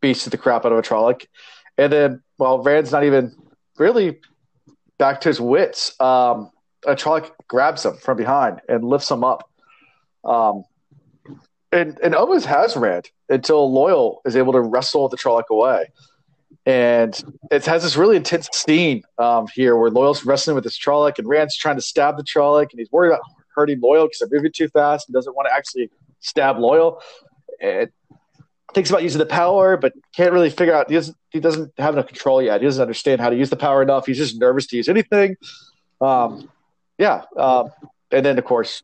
beats 0.00 0.24
the 0.26 0.36
crap 0.36 0.66
out 0.66 0.72
of 0.72 0.78
a 0.78 0.82
Trolloc. 0.82 1.24
And 1.78 1.90
then, 1.90 2.22
well, 2.36 2.62
Rand's 2.62 2.92
not 2.92 3.04
even 3.04 3.34
really 3.78 4.20
back 4.98 5.22
to 5.22 5.28
his 5.28 5.40
wits. 5.40 5.98
Um, 5.98 6.50
a 6.86 6.94
Trolloc 6.94 7.30
grabs 7.48 7.86
him 7.86 7.96
from 7.96 8.18
behind 8.18 8.60
and 8.68 8.84
lifts 8.84 9.10
him 9.10 9.24
up. 9.24 9.48
Um, 10.24 10.64
and, 11.70 11.98
and 12.02 12.14
always 12.14 12.44
has 12.44 12.76
Rand 12.76 13.08
until 13.30 13.70
Loial 13.72 14.18
is 14.26 14.36
able 14.36 14.52
to 14.52 14.60
wrestle 14.60 15.08
the 15.08 15.16
Trolloc 15.16 15.44
away. 15.50 15.90
And 16.64 17.20
it 17.50 17.66
has 17.66 17.82
this 17.82 17.96
really 17.96 18.16
intense 18.16 18.48
scene 18.52 19.02
um, 19.18 19.46
here 19.52 19.76
where 19.76 19.90
Loial's 19.90 20.24
wrestling 20.24 20.54
with 20.54 20.64
this 20.64 20.78
Trolloc 20.78 21.18
and 21.18 21.26
Rand's 21.26 21.56
trying 21.56 21.76
to 21.76 21.82
stab 21.82 22.16
the 22.16 22.22
Trolloc 22.22 22.70
and 22.70 22.78
he's 22.78 22.90
worried 22.92 23.08
about 23.08 23.22
hurting 23.54 23.80
Loial 23.80 24.04
because 24.04 24.20
they're 24.20 24.38
moving 24.38 24.52
too 24.52 24.68
fast 24.68 25.08
and 25.08 25.14
doesn't 25.14 25.34
want 25.34 25.48
to 25.48 25.54
actually 25.54 25.90
stab 26.20 26.56
Loial. 26.56 27.00
It 27.58 27.92
thinks 28.74 28.90
about 28.90 29.02
using 29.02 29.18
the 29.18 29.26
power, 29.26 29.76
but 29.76 29.92
can't 30.14 30.32
really 30.32 30.50
figure 30.50 30.74
out. 30.74 30.88
He 30.88 30.94
doesn't, 30.94 31.16
he 31.30 31.40
doesn't 31.40 31.72
have 31.78 31.94
enough 31.94 32.06
control 32.06 32.40
yet. 32.40 32.60
He 32.60 32.66
doesn't 32.66 32.82
understand 32.82 33.20
how 33.20 33.30
to 33.30 33.36
use 33.36 33.50
the 33.50 33.56
power 33.56 33.82
enough. 33.82 34.06
He's 34.06 34.18
just 34.18 34.38
nervous 34.38 34.66
to 34.68 34.76
use 34.76 34.88
anything. 34.88 35.36
Um, 36.00 36.48
yeah. 36.96 37.22
Um, 37.36 37.70
and 38.12 38.24
then, 38.24 38.38
of 38.38 38.44
course, 38.44 38.82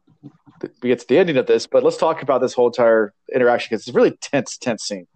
we 0.82 0.88
get 0.88 0.98
to 1.00 1.08
the 1.08 1.18
ending 1.18 1.36
of 1.36 1.46
this, 1.46 1.66
but 1.68 1.84
let's 1.84 1.96
talk 1.96 2.22
about 2.22 2.40
this 2.40 2.52
whole 2.52 2.66
entire 2.66 3.12
interaction 3.32 3.68
because 3.70 3.86
it's 3.86 3.94
a 3.94 3.96
really 3.96 4.16
tense, 4.20 4.56
tense 4.56 4.82
scene. 4.82 5.06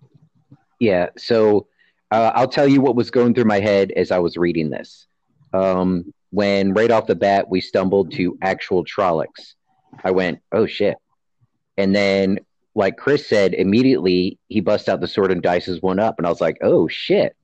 Yeah. 0.79 1.11
So 1.17 1.67
uh, 2.13 2.31
I'll 2.35 2.49
tell 2.49 2.69
you 2.69 2.83
what 2.83 2.95
was 2.95 3.11
going 3.11 3.33
through 3.33 3.47
my 3.47 3.59
head 3.59 3.91
as 3.93 4.11
I 4.11 4.19
was 4.19 4.37
reading 4.37 4.69
this. 4.69 5.07
Um, 5.55 6.13
when 6.31 6.75
right 6.75 6.91
off 6.91 7.07
the 7.07 7.15
bat 7.15 7.49
we 7.49 7.63
stumbled 7.63 8.13
to 8.13 8.39
actual 8.43 8.85
Trollocs, 8.85 9.55
I 10.05 10.11
went, 10.11 10.41
"Oh 10.53 10.67
shit!" 10.67 10.99
And 11.79 11.97
then, 11.97 12.41
like 12.75 12.99
Chris 12.99 13.27
said, 13.27 13.55
immediately 13.55 14.39
he 14.49 14.61
busts 14.61 14.91
out 14.91 15.01
the 15.01 15.09
sword 15.09 15.33
and 15.33 15.43
dices 15.43 15.81
one 15.81 15.99
up, 15.99 16.17
and 16.19 16.27
I 16.27 16.31
was 16.31 16.41
like, 16.41 16.59
"Oh 16.61 16.87
shit!" 16.87 17.35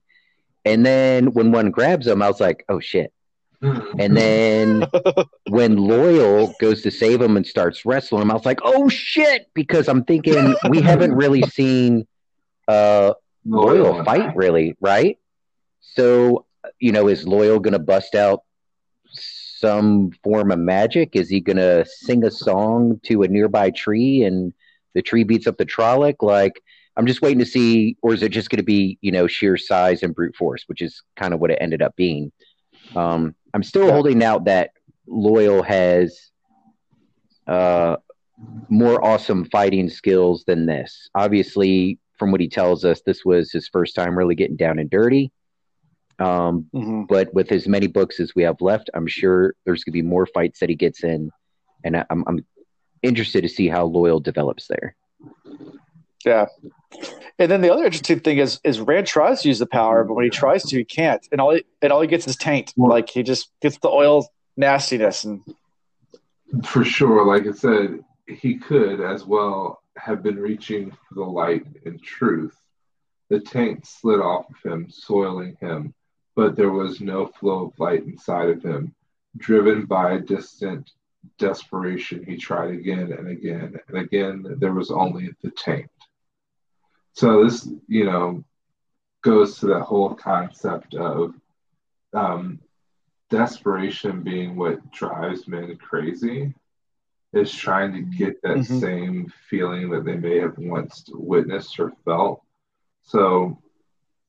And 0.66 0.84
then 0.84 1.32
when 1.32 1.50
one 1.50 1.70
grabs 1.70 2.06
him, 2.06 2.20
I 2.20 2.28
was 2.28 2.40
like, 2.40 2.66
"Oh 2.68 2.78
shit!" 2.78 3.10
And 3.62 4.14
then 4.16 4.80
when 5.48 5.76
Loial 5.76 6.52
goes 6.58 6.82
to 6.82 6.90
save 6.90 7.22
him 7.22 7.38
and 7.38 7.46
starts 7.46 7.86
wrestling 7.86 8.22
him, 8.22 8.30
I 8.30 8.34
was 8.34 8.44
like, 8.44 8.60
oh 8.62 8.88
shit, 8.90 9.48
because 9.54 9.88
I'm 9.88 10.04
thinking 10.04 10.54
we 10.68 10.80
haven't 10.80 11.14
really 11.14 11.42
seen 11.42 12.06
uh 12.68 13.14
Loial 13.48 14.04
fight 14.04 14.36
really, 14.36 14.76
right? 14.80 15.18
So, 15.80 16.46
you 16.78 16.92
know, 16.92 17.08
is 17.08 17.24
Loial 17.24 17.62
gonna 17.62 17.78
bust 17.78 18.14
out 18.14 18.42
some 19.10 20.12
form 20.22 20.50
of 20.50 20.58
magic? 20.58 21.16
Is 21.16 21.28
he 21.28 21.40
gonna 21.40 21.84
sing 21.86 22.24
a 22.24 22.30
song 22.30 23.00
to 23.04 23.22
a 23.22 23.28
nearby 23.28 23.70
tree 23.70 24.24
and 24.24 24.52
the 24.94 25.02
tree 25.02 25.24
beats 25.24 25.46
up 25.46 25.56
the 25.56 25.66
Trolloc? 25.66 26.16
Like 26.20 26.60
I'm 26.98 27.06
just 27.06 27.22
waiting 27.22 27.38
to 27.38 27.46
see, 27.46 27.96
or 28.02 28.12
is 28.12 28.24
it 28.24 28.30
just 28.30 28.50
going 28.50 28.58
to 28.58 28.64
be, 28.64 28.98
you 29.00 29.12
know, 29.12 29.28
sheer 29.28 29.56
size 29.56 30.02
and 30.02 30.12
brute 30.12 30.34
force, 30.34 30.64
which 30.66 30.82
is 30.82 31.00
kind 31.14 31.32
of 31.32 31.38
what 31.38 31.52
it 31.52 31.58
ended 31.60 31.80
up 31.80 31.94
being. 31.94 32.32
Um, 32.96 33.36
I'm 33.54 33.62
still 33.62 33.86
yeah. 33.86 33.92
holding 33.92 34.24
out 34.24 34.46
that 34.46 34.70
Loial 35.08 35.64
has 35.64 36.32
uh, 37.46 37.98
more 38.68 39.02
awesome 39.04 39.44
fighting 39.44 39.88
skills 39.88 40.42
than 40.44 40.66
this. 40.66 41.08
Obviously, 41.14 42.00
from 42.18 42.32
what 42.32 42.40
he 42.40 42.48
tells 42.48 42.84
us, 42.84 43.00
this 43.02 43.24
was 43.24 43.50
his 43.52 43.68
first 43.68 43.94
time 43.94 44.16
really 44.16 44.34
getting 44.34 44.56
down 44.56 44.78
and 44.78 44.90
dirty. 44.90 45.32
Um, 46.18 46.66
mm-hmm. 46.74 47.02
But 47.04 47.32
with 47.32 47.52
as 47.52 47.68
many 47.68 47.86
books 47.86 48.18
as 48.18 48.34
we 48.34 48.42
have 48.42 48.60
left, 48.60 48.90
I'm 48.92 49.06
sure 49.06 49.54
there's 49.64 49.84
going 49.84 49.92
to 49.92 50.02
be 50.02 50.02
more 50.02 50.26
fights 50.26 50.60
that 50.60 50.68
he 50.68 50.74
gets 50.74 51.04
in, 51.04 51.30
and 51.84 51.96
I, 51.96 52.04
I'm, 52.10 52.24
I'm 52.26 52.44
interested 53.02 53.42
to 53.42 53.48
see 53.48 53.68
how 53.68 53.88
Loial 53.88 54.22
develops 54.22 54.66
there. 54.66 54.96
Yeah. 56.24 56.46
And 57.38 57.50
then 57.50 57.60
the 57.60 57.72
other 57.72 57.84
interesting 57.84 58.18
thing 58.18 58.38
is 58.38 58.58
is 58.64 58.80
Rand 58.80 59.06
tries 59.06 59.42
to 59.42 59.48
use 59.48 59.60
the 59.60 59.66
power, 59.66 60.02
but 60.02 60.14
when 60.14 60.24
he 60.24 60.30
tries 60.30 60.64
to, 60.64 60.76
he 60.76 60.84
can't, 60.84 61.24
and 61.30 61.40
all 61.40 61.54
he, 61.54 61.64
and 61.80 61.92
all 61.92 62.00
he 62.00 62.08
gets 62.08 62.26
is 62.26 62.36
taint. 62.36 62.74
Like 62.76 63.08
he 63.08 63.22
just 63.22 63.52
gets 63.62 63.78
the 63.78 63.88
oil 63.88 64.28
nastiness, 64.56 65.22
and 65.22 65.42
for 66.64 66.84
sure, 66.84 67.24
like 67.24 67.46
I 67.46 67.52
said, 67.52 68.00
he 68.26 68.56
could 68.56 69.00
as 69.00 69.24
well 69.24 69.82
have 69.98 70.22
been 70.22 70.38
reaching 70.38 70.90
for 70.90 71.14
the 71.14 71.24
light 71.24 71.66
and 71.84 72.02
truth. 72.02 72.56
The 73.28 73.40
taint 73.40 73.86
slid 73.86 74.20
off 74.20 74.46
of 74.50 74.72
him, 74.72 74.88
soiling 74.90 75.56
him, 75.60 75.94
but 76.34 76.56
there 76.56 76.70
was 76.70 77.00
no 77.00 77.26
flow 77.26 77.66
of 77.66 77.78
light 77.78 78.04
inside 78.04 78.48
of 78.48 78.62
him. 78.62 78.94
Driven 79.36 79.84
by 79.84 80.12
a 80.12 80.20
distant 80.20 80.90
desperation, 81.38 82.24
he 82.24 82.36
tried 82.36 82.70
again 82.70 83.12
and 83.12 83.28
again, 83.28 83.78
and 83.88 83.98
again 83.98 84.56
there 84.58 84.72
was 84.72 84.90
only 84.90 85.30
the 85.42 85.50
taint. 85.50 85.90
So 87.12 87.44
this, 87.44 87.68
you 87.88 88.04
know, 88.04 88.44
goes 89.22 89.58
to 89.58 89.66
that 89.66 89.82
whole 89.82 90.14
concept 90.14 90.94
of 90.94 91.34
um, 92.14 92.60
desperation 93.28 94.22
being 94.22 94.56
what 94.56 94.90
drives 94.92 95.48
men 95.48 95.76
crazy 95.76 96.54
is 97.32 97.52
trying 97.52 97.92
to 97.92 98.00
get 98.16 98.40
that 98.42 98.58
mm-hmm. 98.58 98.78
same 98.78 99.32
feeling 99.48 99.90
that 99.90 100.04
they 100.04 100.16
may 100.16 100.38
have 100.38 100.56
once 100.56 101.04
witnessed 101.12 101.78
or 101.78 101.92
felt. 102.04 102.42
So 103.02 103.58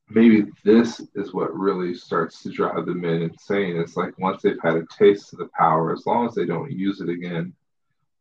maybe 0.08 0.46
this 0.64 1.00
is 1.14 1.32
what 1.32 1.56
really 1.56 1.94
starts 1.94 2.42
to 2.42 2.50
drive 2.50 2.86
the 2.86 2.94
men 2.94 3.22
insane. 3.22 3.76
It's 3.76 3.96
like 3.96 4.18
once 4.18 4.42
they've 4.42 4.60
had 4.62 4.76
a 4.76 4.86
taste 4.98 5.32
of 5.32 5.38
the 5.38 5.48
power, 5.56 5.92
as 5.92 6.04
long 6.06 6.26
as 6.26 6.34
they 6.34 6.44
don't 6.44 6.70
use 6.70 7.00
it 7.00 7.08
again, 7.08 7.54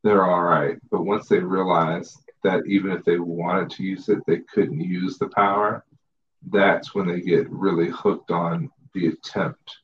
they're 0.04 0.26
all 0.26 0.44
right. 0.44 0.78
But 0.90 1.06
once 1.06 1.28
they 1.28 1.40
realize 1.40 2.18
that 2.44 2.66
even 2.66 2.92
if 2.92 3.04
they 3.04 3.20
wanted 3.20 3.70
to 3.72 3.84
use 3.84 4.08
it, 4.08 4.20
they 4.26 4.40
couldn't 4.54 4.80
use 4.80 5.18
the 5.18 5.28
power, 5.28 5.84
that's 6.52 6.96
when 6.96 7.08
they 7.08 7.20
get 7.20 7.50
really 7.50 7.90
hooked 7.90 8.32
on 8.32 8.72
the 8.94 9.08
attempt 9.08 9.78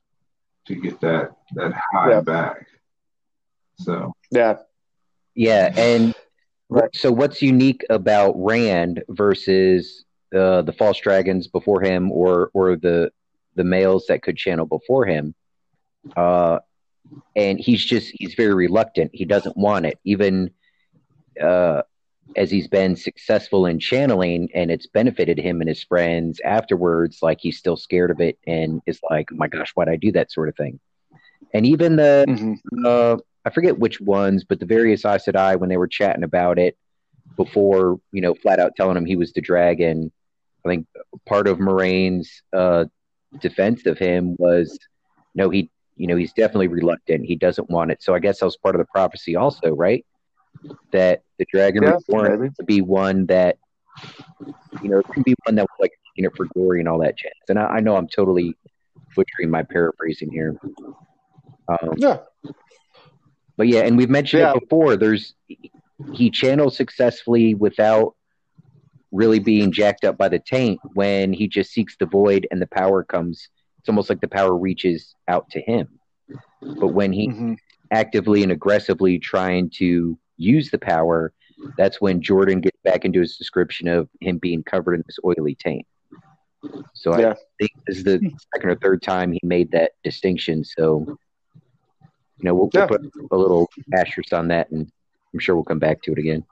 to 0.67 0.75
get 0.75 0.99
that 1.01 1.31
that 1.53 1.73
high 1.73 2.11
yeah. 2.11 2.21
back. 2.21 2.67
So 3.77 4.13
yeah, 4.31 4.59
yeah, 5.35 5.73
and 5.75 6.15
right. 6.69 6.89
so 6.93 7.11
what's 7.11 7.41
unique 7.41 7.85
about 7.89 8.33
Rand 8.37 9.03
versus 9.09 10.05
uh, 10.35 10.61
the 10.61 10.73
false 10.73 10.99
dragons 10.99 11.47
before 11.47 11.81
him, 11.81 12.11
or 12.11 12.49
or 12.53 12.75
the 12.77 13.11
the 13.55 13.63
males 13.63 14.05
that 14.07 14.23
could 14.23 14.37
channel 14.37 14.65
before 14.65 15.05
him? 15.05 15.35
Uh, 16.15 16.59
and 17.35 17.59
he's 17.59 17.83
just 17.83 18.11
he's 18.15 18.33
very 18.33 18.53
reluctant. 18.53 19.11
He 19.13 19.25
doesn't 19.25 19.57
want 19.57 19.85
it, 19.85 19.99
even 20.05 20.51
uh, 21.41 21.81
as 22.35 22.49
he's 22.49 22.67
been 22.67 22.95
successful 22.95 23.65
in 23.65 23.79
channeling, 23.79 24.49
and 24.53 24.71
it's 24.71 24.87
benefited 24.87 25.37
him 25.37 25.61
and 25.61 25.67
his 25.67 25.83
friends 25.83 26.39
afterwards. 26.43 27.19
Like 27.21 27.39
he's 27.41 27.57
still 27.57 27.77
scared 27.77 28.11
of 28.11 28.21
it, 28.21 28.37
and 28.47 28.81
is 28.85 28.99
like, 29.09 29.29
oh 29.31 29.35
"My 29.35 29.47
gosh, 29.47 29.71
why'd 29.75 29.89
I 29.89 29.97
do 29.97 30.11
that?" 30.13 30.31
sort 30.31 30.49
of 30.49 30.55
thing. 30.55 30.79
And 31.53 31.65
even 31.65 31.97
the 31.97 32.25
mm-hmm. 32.27 33.15
I 33.45 33.49
forget 33.51 33.77
which 33.77 34.01
ones, 34.01 34.43
but 34.43 34.59
the 34.59 34.65
various 34.65 35.05
Aes 35.05 35.25
Sedai 35.25 35.59
when 35.59 35.69
they 35.69 35.77
were 35.77 35.87
chatting 35.87 36.23
about 36.23 36.57
it 36.57 36.77
before, 37.37 37.99
you 38.11 38.21
know, 38.21 38.33
flat 38.33 38.59
out 38.59 38.75
telling 38.75 38.97
him 38.97 39.05
he 39.05 39.15
was 39.15 39.33
the 39.33 39.41
dragon. 39.41 40.11
I 40.65 40.69
think 40.69 40.87
part 41.25 41.47
of 41.47 41.59
Moiraine's 41.59 42.41
uh, 42.53 42.85
defense 43.39 43.85
of 43.85 43.99
him 43.99 44.35
was, 44.39 44.79
no, 45.35 45.49
he, 45.49 45.69
you 45.95 46.07
know, 46.07 46.15
he's 46.15 46.33
definitely 46.33 46.67
reluctant. 46.67 47.25
He 47.25 47.35
doesn't 47.35 47.69
want 47.69 47.91
it. 47.91 48.01
So 48.01 48.15
I 48.15 48.19
guess 48.19 48.39
that 48.39 48.45
was 48.45 48.57
part 48.57 48.75
of 48.75 48.79
the 48.79 48.87
prophecy, 48.91 49.35
also, 49.35 49.75
right? 49.75 50.03
That 50.91 51.21
the 51.37 51.45
dragon 51.51 51.83
yeah, 51.83 51.97
reborn 52.07 52.53
to 52.57 52.63
be 52.63 52.81
one 52.81 53.27
that, 53.27 53.57
you 54.81 54.89
know, 54.89 55.01
could 55.13 55.23
be 55.23 55.35
one 55.45 55.55
that 55.55 55.63
was 55.63 55.77
like 55.79 55.91
you 56.15 56.23
know 56.23 56.29
for 56.35 56.45
glory 56.55 56.79
and 56.79 56.89
all 56.89 56.99
that 56.99 57.17
jazz. 57.17 57.31
And 57.49 57.59
I, 57.59 57.65
I 57.65 57.79
know 57.79 57.95
I'm 57.95 58.07
totally 58.07 58.55
butchering 59.15 59.49
my 59.49 59.63
paraphrasing 59.63 60.31
here. 60.31 60.55
Um, 61.67 61.93
yeah, 61.97 62.19
but 63.57 63.67
yeah, 63.67 63.81
and 63.81 63.97
we've 63.97 64.09
mentioned 64.09 64.41
yeah. 64.41 64.53
it 64.53 64.59
before. 64.61 64.97
There's 64.97 65.33
he 66.13 66.29
channels 66.29 66.75
successfully 66.75 67.55
without 67.55 68.15
really 69.11 69.39
being 69.39 69.71
jacked 69.71 70.03
up 70.03 70.17
by 70.17 70.27
the 70.27 70.39
taint 70.39 70.79
when 70.93 71.31
he 71.31 71.47
just 71.47 71.71
seeks 71.71 71.95
the 71.97 72.05
void 72.05 72.47
and 72.51 72.61
the 72.61 72.67
power 72.67 73.03
comes. 73.03 73.47
It's 73.79 73.89
almost 73.89 74.09
like 74.09 74.19
the 74.19 74.27
power 74.27 74.55
reaches 74.57 75.15
out 75.27 75.49
to 75.51 75.61
him. 75.61 75.87
But 76.61 76.87
when 76.87 77.13
he 77.13 77.29
mm-hmm. 77.29 77.53
actively 77.91 78.43
and 78.43 78.51
aggressively 78.51 79.19
trying 79.19 79.69
to 79.75 80.17
use 80.37 80.69
the 80.69 80.79
power, 80.79 81.31
that's 81.77 82.01
when 82.01 82.21
Jordan 82.21 82.59
gets 82.61 82.77
back 82.83 83.05
into 83.05 83.21
his 83.21 83.37
description 83.37 83.87
of 83.87 84.09
him 84.19 84.37
being 84.37 84.63
covered 84.63 84.95
in 84.95 85.03
this 85.05 85.19
oily 85.23 85.55
taint. 85.55 85.85
So 86.93 87.17
yeah. 87.17 87.31
I 87.31 87.35
think 87.59 87.71
this 87.87 87.97
is 87.97 88.03
the 88.03 88.19
second 88.53 88.69
or 88.69 88.75
third 88.75 89.01
time 89.01 89.31
he 89.31 89.39
made 89.43 89.71
that 89.71 89.91
distinction. 90.03 90.63
So 90.63 91.17
you 92.37 92.45
know, 92.45 92.53
we'll, 92.53 92.69
yeah. 92.73 92.87
we'll 92.89 92.99
put 92.99 93.11
a 93.31 93.37
little 93.37 93.69
asterisk 93.93 94.33
on 94.33 94.47
that, 94.49 94.69
and 94.71 94.91
I'm 95.33 95.39
sure 95.39 95.55
we'll 95.55 95.63
come 95.63 95.79
back 95.79 96.01
to 96.03 96.11
it 96.11 96.17
again. 96.17 96.45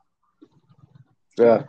Yeah. 1.38 1.64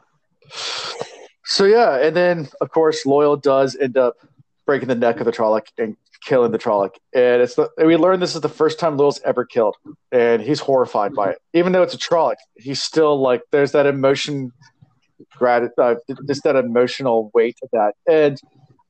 So 1.45 1.65
yeah, 1.65 1.99
and 1.99 2.17
then 2.17 2.49
of 2.61 2.71
course 2.71 3.05
Loial 3.05 3.41
does 3.41 3.77
end 3.77 3.97
up 3.97 4.17
breaking 4.67 4.89
the 4.89 4.95
neck 4.95 5.21
of 5.21 5.27
the 5.27 5.33
Trolloc 5.33 5.67
and 5.79 5.97
killing 6.25 6.53
the 6.53 6.59
Trolloc, 6.59 6.97
and 7.15 7.43
it's 7.43 7.55
the 7.55 7.71
we 7.79 7.97
learned 7.97 8.23
this 8.23 8.35
is 8.35 8.41
the 8.41 8.49
first 8.49 8.79
time 8.79 8.97
Loial's 8.97 9.21
ever 9.25 9.45
killed, 9.45 9.77
and 10.13 10.43
he's 10.43 10.61
horrified 10.61 11.15
by 11.15 11.31
it. 11.31 11.39
Even 11.53 11.73
though 11.73 11.83
it's 11.83 11.95
a 11.95 11.99
Trolloc, 11.99 12.37
he's 12.57 12.83
still 12.83 13.21
like 13.21 13.43
there's 13.51 13.73
that 13.73 13.87
emotion, 13.87 14.53
grat- 15.37 15.73
uh, 15.79 15.97
just 16.27 16.45
that 16.45 16.57
emotional 16.57 17.31
weight 17.35 17.59
of 17.63 17.69
that, 17.73 17.95
and 18.09 18.41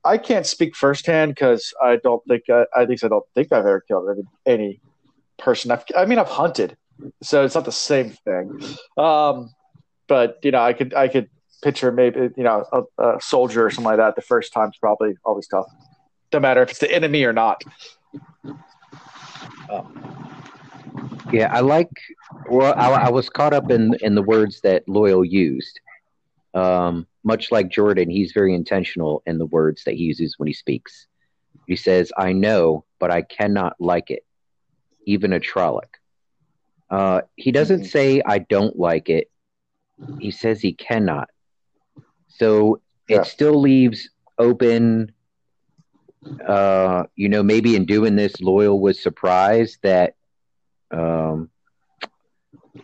I 0.04 0.18
can't 0.18 0.46
speak 0.46 0.76
firsthand 0.76 1.34
because 1.34 1.72
I 1.82 1.96
don't 1.96 2.22
think 2.28 2.48
uh, 2.48 2.66
at 2.76 2.88
least 2.88 3.04
I 3.04 3.08
don't 3.08 3.24
think 3.34 3.52
I've 3.52 3.60
ever 3.60 3.80
killed 3.80 4.26
any 4.46 4.80
person. 5.38 5.70
I've, 5.70 5.84
I 5.96 6.06
mean, 6.06 6.18
I've 6.18 6.28
hunted, 6.28 6.76
so 7.22 7.44
it's 7.44 7.54
not 7.54 7.64
the 7.64 7.72
same 7.72 8.10
thing. 8.10 8.60
Um, 8.96 9.50
but 10.06 10.38
you 10.42 10.50
know, 10.50 10.62
I 10.62 10.72
could 10.72 10.94
I 10.94 11.08
could 11.08 11.28
picture 11.62 11.90
maybe 11.90 12.30
you 12.36 12.44
know 12.44 12.64
a, 12.72 13.02
a 13.02 13.20
soldier 13.20 13.66
or 13.66 13.70
something 13.70 13.84
like 13.84 13.96
that. 13.96 14.16
The 14.16 14.22
first 14.22 14.52
time's 14.52 14.76
probably 14.76 15.16
always 15.24 15.46
tough. 15.46 15.66
No 16.32 16.40
matter 16.40 16.62
if 16.62 16.70
it's 16.70 16.80
the 16.80 16.92
enemy 16.92 17.24
or 17.24 17.32
not. 17.32 17.62
yeah, 21.32 21.52
I 21.52 21.60
like. 21.60 21.90
Well, 22.50 22.74
I, 22.76 23.06
I, 23.06 23.10
was 23.10 23.28
caught 23.28 23.54
up 23.54 23.70
in 23.70 23.94
in 24.02 24.14
the 24.14 24.22
words 24.22 24.60
that 24.62 24.86
Loial 24.86 25.28
used. 25.28 25.80
Um, 26.54 27.06
much 27.24 27.50
like 27.50 27.70
Jordan, 27.70 28.10
he's 28.10 28.32
very 28.32 28.54
intentional 28.54 29.22
in 29.26 29.38
the 29.38 29.46
words 29.46 29.84
that 29.84 29.94
he 29.94 30.04
uses 30.04 30.38
when 30.38 30.46
he 30.46 30.52
speaks. 30.52 31.06
He 31.66 31.76
says, 31.76 32.12
"I 32.16 32.32
know, 32.32 32.84
but 32.98 33.10
I 33.10 33.22
cannot 33.22 33.76
like 33.80 34.10
it." 34.10 34.24
Even 35.04 35.32
a 35.32 35.40
Trolloc. 35.40 35.88
Uh, 36.90 37.22
he 37.36 37.52
doesn't 37.52 37.80
mm-hmm. 37.80 37.88
say, 37.88 38.22
I 38.24 38.38
don't 38.38 38.78
like 38.78 39.08
it. 39.08 39.30
He 40.18 40.30
says 40.30 40.60
he 40.60 40.72
cannot. 40.72 41.30
So 42.28 42.80
yeah. 43.08 43.20
it 43.20 43.26
still 43.26 43.60
leaves 43.60 44.10
open. 44.38 45.12
Uh, 46.46 47.04
you 47.14 47.28
know, 47.28 47.42
maybe 47.42 47.76
in 47.76 47.84
doing 47.84 48.16
this, 48.16 48.32
Loial 48.34 48.78
was 48.78 49.02
surprised 49.02 49.78
that, 49.82 50.14
um, 50.90 51.50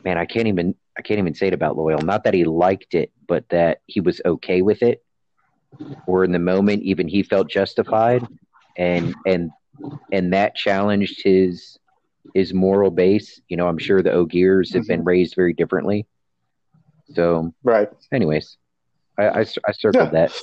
man, 0.04 0.18
I 0.18 0.26
can't 0.26 0.48
even, 0.48 0.74
I 0.96 1.02
can't 1.02 1.18
even 1.18 1.34
say 1.34 1.48
it 1.48 1.54
about 1.54 1.76
Loial. 1.76 2.02
Not 2.02 2.24
that 2.24 2.34
he 2.34 2.44
liked 2.44 2.94
it, 2.94 3.10
but 3.26 3.48
that 3.48 3.80
he 3.86 4.00
was 4.00 4.20
okay 4.24 4.62
with 4.62 4.82
it. 4.82 5.02
Or 6.06 6.24
in 6.24 6.32
the 6.32 6.38
moment, 6.38 6.82
even 6.82 7.06
he 7.06 7.22
felt 7.22 7.48
justified, 7.48 8.26
and 8.76 9.14
and 9.24 9.52
and 10.10 10.32
that 10.32 10.56
challenged 10.56 11.22
his 11.22 11.78
his 12.34 12.52
moral 12.54 12.90
base. 12.90 13.40
You 13.48 13.56
know, 13.56 13.68
I'm 13.68 13.78
sure 13.78 14.02
the 14.02 14.12
Ogiers 14.12 14.72
have 14.72 14.82
mm-hmm. 14.82 14.92
been 14.92 15.04
raised 15.04 15.34
very 15.34 15.52
differently. 15.52 16.06
So, 17.14 17.52
right. 17.62 17.88
Anyways, 18.12 18.56
I, 19.18 19.28
I, 19.28 19.40
I 19.40 19.72
circled 19.72 20.12
yeah. 20.12 20.26
that. 20.26 20.40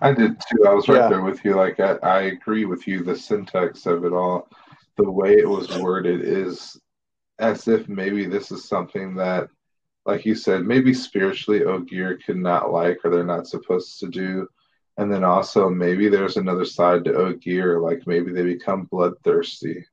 I 0.00 0.12
did 0.12 0.40
too. 0.40 0.66
I 0.66 0.72
was 0.72 0.88
right 0.88 0.98
yeah. 1.00 1.08
there 1.08 1.22
with 1.22 1.44
you. 1.44 1.54
Like, 1.54 1.80
I, 1.80 1.96
I 2.02 2.20
agree 2.22 2.64
with 2.64 2.86
you. 2.86 3.02
The 3.02 3.16
syntax 3.16 3.84
of 3.86 4.04
it 4.04 4.12
all, 4.12 4.48
the 4.96 5.10
way 5.10 5.34
it 5.34 5.48
was 5.48 5.76
worded 5.78 6.22
is 6.22 6.80
as 7.38 7.68
if 7.68 7.88
maybe 7.88 8.26
this 8.26 8.50
is 8.50 8.64
something 8.64 9.14
that, 9.16 9.48
like 10.06 10.24
you 10.24 10.34
said, 10.34 10.64
maybe 10.64 10.94
spiritually 10.94 11.64
Ogier 11.64 12.18
could 12.24 12.36
not 12.36 12.72
like 12.72 12.98
or 13.04 13.10
they're 13.10 13.24
not 13.24 13.46
supposed 13.46 14.00
to 14.00 14.08
do. 14.08 14.48
And 14.96 15.12
then 15.12 15.22
also 15.22 15.68
maybe 15.68 16.08
there's 16.08 16.36
another 16.36 16.64
side 16.64 17.04
to 17.04 17.14
Ogier, 17.14 17.80
like 17.80 18.06
maybe 18.06 18.32
they 18.32 18.42
become 18.42 18.88
bloodthirsty 18.90 19.84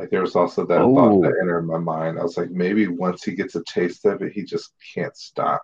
like 0.00 0.08
there 0.08 0.22
was 0.22 0.34
also 0.34 0.64
that 0.64 0.80
Ooh. 0.80 0.94
thought 0.94 1.20
that 1.20 1.34
oh. 1.36 1.42
entered 1.42 1.62
my 1.62 1.76
mind. 1.76 2.18
I 2.18 2.22
was 2.22 2.38
like, 2.38 2.50
maybe 2.50 2.86
once 2.86 3.22
he 3.22 3.32
gets 3.32 3.54
a 3.54 3.62
taste 3.64 4.06
of 4.06 4.22
it, 4.22 4.32
he 4.32 4.44
just 4.44 4.72
can't 4.94 5.14
stop. 5.14 5.62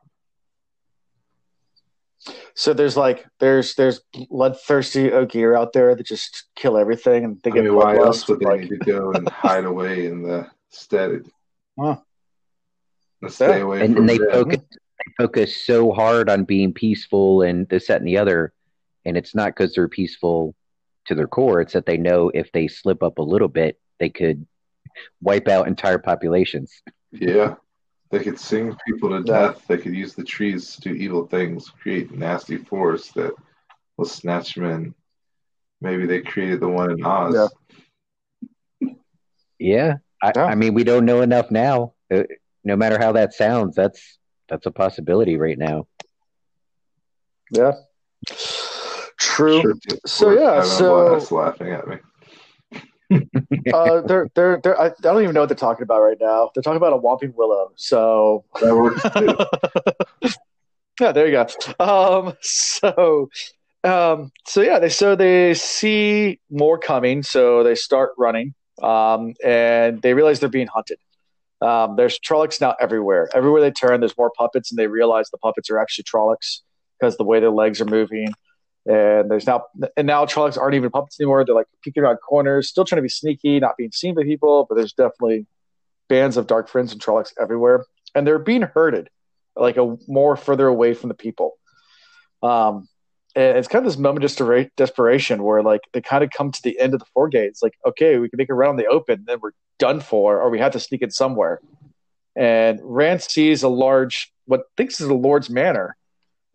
So 2.54 2.74
there's 2.74 2.98
like 2.98 3.24
there's 3.40 3.74
there's 3.76 4.00
bloodthirsty 4.28 5.10
Ogier 5.12 5.56
out 5.56 5.72
there 5.72 5.94
that 5.94 6.06
just 6.06 6.44
kill 6.54 6.76
everything 6.76 7.24
and 7.24 7.40
they 7.42 7.50
I 7.50 7.54
mean, 7.54 7.74
why 7.74 7.96
else 7.96 8.28
would 8.28 8.40
they 8.40 8.46
like... 8.46 8.60
need 8.62 8.68
to 8.70 8.76
go 8.78 9.12
and 9.12 9.26
hide 9.30 9.64
away 9.64 10.06
in 10.06 10.22
the 10.22 10.50
stead? 10.70 11.22
Huh. 11.78 11.96
stay 13.28 13.60
away 13.60 13.82
and, 13.82 13.94
from 13.94 14.02
and 14.02 14.08
they 14.08 14.18
them. 14.18 14.30
focus 14.32 14.58
they 14.70 15.12
focus 15.16 15.56
so 15.56 15.92
hard 15.92 16.28
on 16.28 16.44
being 16.44 16.74
peaceful 16.74 17.42
and 17.42 17.68
this, 17.68 17.86
that, 17.86 18.00
and 18.00 18.08
the 18.08 18.18
other, 18.18 18.52
and 19.04 19.16
it's 19.16 19.34
not 19.34 19.54
because 19.54 19.74
they're 19.74 19.88
peaceful 19.88 20.54
to 21.06 21.14
their 21.14 21.28
core. 21.28 21.60
It's 21.60 21.74
that 21.74 21.86
they 21.86 21.96
know 21.96 22.30
if 22.34 22.50
they 22.52 22.66
slip 22.66 23.02
up 23.02 23.18
a 23.18 23.22
little 23.22 23.48
bit, 23.48 23.78
they 23.98 24.08
could 24.10 24.46
wipe 25.20 25.48
out 25.48 25.68
entire 25.68 25.98
populations. 25.98 26.72
Yeah. 27.12 27.54
They 28.10 28.20
could 28.22 28.38
sing 28.38 28.76
people 28.86 29.10
to 29.10 29.22
death. 29.22 29.66
They 29.66 29.78
could 29.78 29.94
use 29.94 30.14
the 30.14 30.22
trees 30.24 30.76
to 30.76 30.80
do 30.80 30.94
evil 30.94 31.26
things, 31.26 31.68
create 31.68 32.12
nasty 32.12 32.56
forests 32.56 33.12
that 33.14 33.32
will 33.96 34.04
snatch 34.06 34.54
them 34.54 34.64
in. 34.64 34.94
Maybe 35.80 36.06
they 36.06 36.20
created 36.22 36.60
the 36.60 36.68
one 36.68 36.92
in 36.92 37.04
Oz. 37.04 37.50
Yeah. 38.80 38.88
Yeah, 39.58 39.94
I, 40.22 40.32
Yeah. 40.36 40.44
I 40.44 40.54
mean, 40.54 40.74
we 40.74 40.84
don't 40.84 41.04
know 41.04 41.22
enough 41.22 41.50
now. 41.50 41.94
Uh, 42.12 42.24
no 42.64 42.76
matter 42.76 42.98
how 42.98 43.12
that 43.12 43.32
sounds, 43.34 43.74
that's 43.74 44.18
that's 44.48 44.66
a 44.66 44.70
possibility 44.70 45.36
right 45.36 45.58
now. 45.58 45.86
Yeah. 47.50 47.72
True. 49.18 49.60
Sure 49.62 49.74
did. 49.74 50.00
So, 50.06 50.30
Of 50.30 50.36
course, 50.36 50.40
yeah, 50.40 50.54
having 50.54 50.70
a 50.70 50.74
so- 50.74 51.08
blast 51.08 51.32
laughing 51.32 51.72
at 51.72 51.88
me. 51.88 51.96
Uh, 53.10 54.00
they're 54.02 54.28
they're 54.34 54.60
they're. 54.62 54.80
I, 54.80 54.86
I 54.86 54.92
don't 55.00 55.22
even 55.22 55.34
know 55.34 55.40
what 55.40 55.48
they're 55.48 55.56
talking 55.56 55.82
about 55.82 56.00
right 56.00 56.16
now. 56.20 56.50
They're 56.54 56.62
talking 56.62 56.76
about 56.76 56.92
a 56.92 56.98
Whomping 56.98 57.34
Willow. 57.34 57.72
So 57.76 58.44
That 58.60 58.74
works 58.74 59.02
too. 59.16 60.30
yeah, 61.00 61.12
there 61.12 61.26
you 61.26 61.32
go. 61.32 61.46
Um, 61.84 62.34
so, 62.42 63.30
um, 63.84 64.32
so 64.46 64.62
yeah, 64.62 64.78
they 64.78 64.88
so 64.88 65.14
they 65.14 65.54
see 65.54 66.40
more 66.50 66.78
coming, 66.78 67.22
so 67.22 67.62
they 67.62 67.74
start 67.74 68.10
running, 68.18 68.54
um, 68.82 69.34
and 69.44 70.02
they 70.02 70.14
realize 70.14 70.40
they're 70.40 70.48
being 70.48 70.68
hunted. 70.68 70.98
Um, 71.60 71.96
there's 71.96 72.18
Trollocs 72.18 72.60
now 72.60 72.74
everywhere. 72.80 73.28
Everywhere 73.34 73.62
they 73.62 73.70
turn, 73.70 74.00
there's 74.00 74.16
more 74.18 74.32
puppets, 74.36 74.70
and 74.70 74.78
they 74.78 74.88
realize 74.88 75.30
the 75.30 75.38
puppets 75.38 75.70
are 75.70 75.78
actually 75.78 76.04
Trollocs 76.04 76.60
because 76.98 77.16
the 77.16 77.24
way 77.24 77.40
their 77.40 77.50
legs 77.50 77.80
are 77.80 77.86
moving. 77.86 78.28
And 78.86 79.30
there's 79.30 79.46
now 79.46 79.64
and 79.96 80.06
now 80.06 80.24
Trollocs 80.26 80.56
aren't 80.56 80.74
even 80.74 80.90
puppets 80.90 81.20
anymore. 81.20 81.44
They're 81.44 81.54
like 81.54 81.66
peeking 81.82 82.04
around 82.04 82.18
corners, 82.18 82.68
still 82.68 82.84
trying 82.84 82.98
to 82.98 83.02
be 83.02 83.08
sneaky, 83.08 83.58
not 83.58 83.76
being 83.76 83.90
seen 83.92 84.14
by 84.14 84.22
people. 84.22 84.66
But 84.68 84.76
there's 84.76 84.92
definitely 84.92 85.46
bands 86.08 86.36
of 86.36 86.46
Dark 86.46 86.68
Friends 86.68 86.92
and 86.92 87.00
Trollocs 87.00 87.32
everywhere, 87.40 87.84
and 88.14 88.26
they're 88.26 88.38
being 88.38 88.62
herded 88.62 89.10
like 89.56 89.76
a 89.76 89.96
more 90.06 90.36
further 90.36 90.68
away 90.68 90.94
from 90.94 91.08
the 91.08 91.14
people. 91.14 91.54
Um, 92.42 92.88
and 93.34 93.58
it's 93.58 93.68
kind 93.68 93.84
of 93.84 93.90
this 93.90 93.98
moment 93.98 94.24
of 94.24 94.30
desper- 94.30 94.70
desperation 94.76 95.42
where 95.42 95.62
like 95.62 95.82
they 95.92 96.00
kind 96.00 96.22
of 96.22 96.30
come 96.30 96.52
to 96.52 96.62
the 96.62 96.78
end 96.78 96.94
of 96.94 97.00
the 97.00 97.06
Foregates. 97.12 97.62
Like, 97.62 97.74
okay, 97.86 98.18
we 98.18 98.28
can 98.28 98.36
make 98.36 98.50
a 98.50 98.54
run 98.54 98.70
on 98.70 98.76
the 98.76 98.86
open, 98.86 99.24
then 99.26 99.38
we're 99.40 99.52
done 99.78 100.00
for, 100.00 100.40
or 100.40 100.48
we 100.48 100.58
have 100.58 100.72
to 100.72 100.80
sneak 100.80 101.02
in 101.02 101.10
somewhere. 101.10 101.60
And 102.34 102.80
Rand 102.82 103.22
sees 103.22 103.62
a 103.62 103.68
large, 103.68 104.32
what 104.46 104.64
thinks 104.76 105.00
is 105.00 105.08
the 105.08 105.14
Lord's 105.14 105.50
Manor, 105.50 105.96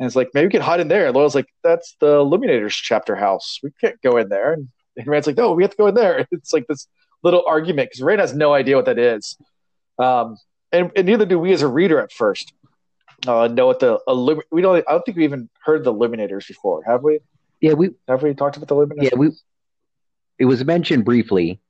and 0.02 0.08
it's 0.08 0.16
like 0.16 0.32
maybe 0.34 0.48
we 0.48 0.52
can 0.52 0.62
hide 0.64 0.80
in 0.80 0.88
there. 0.88 1.06
And 1.06 1.16
Loial's 1.16 1.36
like, 1.36 1.46
that's 1.64 1.96
the 2.00 2.16
Illuminators 2.18 2.74
chapter 2.74 3.16
house. 3.16 3.60
We 3.62 3.70
can't 3.80 4.02
go 4.02 4.18
in 4.18 4.30
there. 4.30 4.54
And, 4.54 4.68
and 4.98 5.06
Rand's 5.06 5.28
like, 5.28 5.38
no, 5.38 5.52
we 5.52 5.62
have 5.62 5.70
to 5.70 5.78
go 5.78 5.86
in 5.86 5.94
there. 5.94 6.26
It's 6.32 6.52
like 6.54 6.66
this 6.68 6.88
little 7.24 7.44
argument 7.48 7.90
because 7.92 8.02
Rand 8.02 8.20
has 8.20 8.34
no 8.34 8.52
idea 8.52 8.76
what 8.78 8.86
that 8.86 8.98
is, 8.98 9.38
um, 10.00 10.38
and, 10.72 10.90
and 10.96 11.06
neither 11.06 11.28
do 11.28 11.38
we 11.38 11.54
as 11.54 11.62
a 11.62 11.68
reader 11.68 12.00
at 12.00 12.12
first 12.12 12.52
uh, 13.28 13.48
know 13.48 13.68
what 13.68 13.80
the 13.80 14.00
illumi- 14.08 14.42
we 14.52 14.64
don't. 14.64 14.84
I 14.88 14.92
don't 14.94 15.06
think 15.06 15.18
we 15.18 15.24
even 15.26 15.48
heard 15.64 15.84
the 15.84 15.94
Illuminators 15.94 16.48
before, 16.48 16.82
have 16.84 17.04
we? 17.04 17.20
Yeah, 17.60 17.74
we 17.74 17.92
Have 18.08 18.24
we 18.24 18.34
talked 18.34 18.58
about 18.58 18.70
the 18.70 18.76
Illuminators? 18.76 19.10
yeah 19.12 19.18
we 19.18 19.30
it 20.40 20.46
was 20.46 20.66
mentioned 20.66 21.06
briefly 21.06 21.62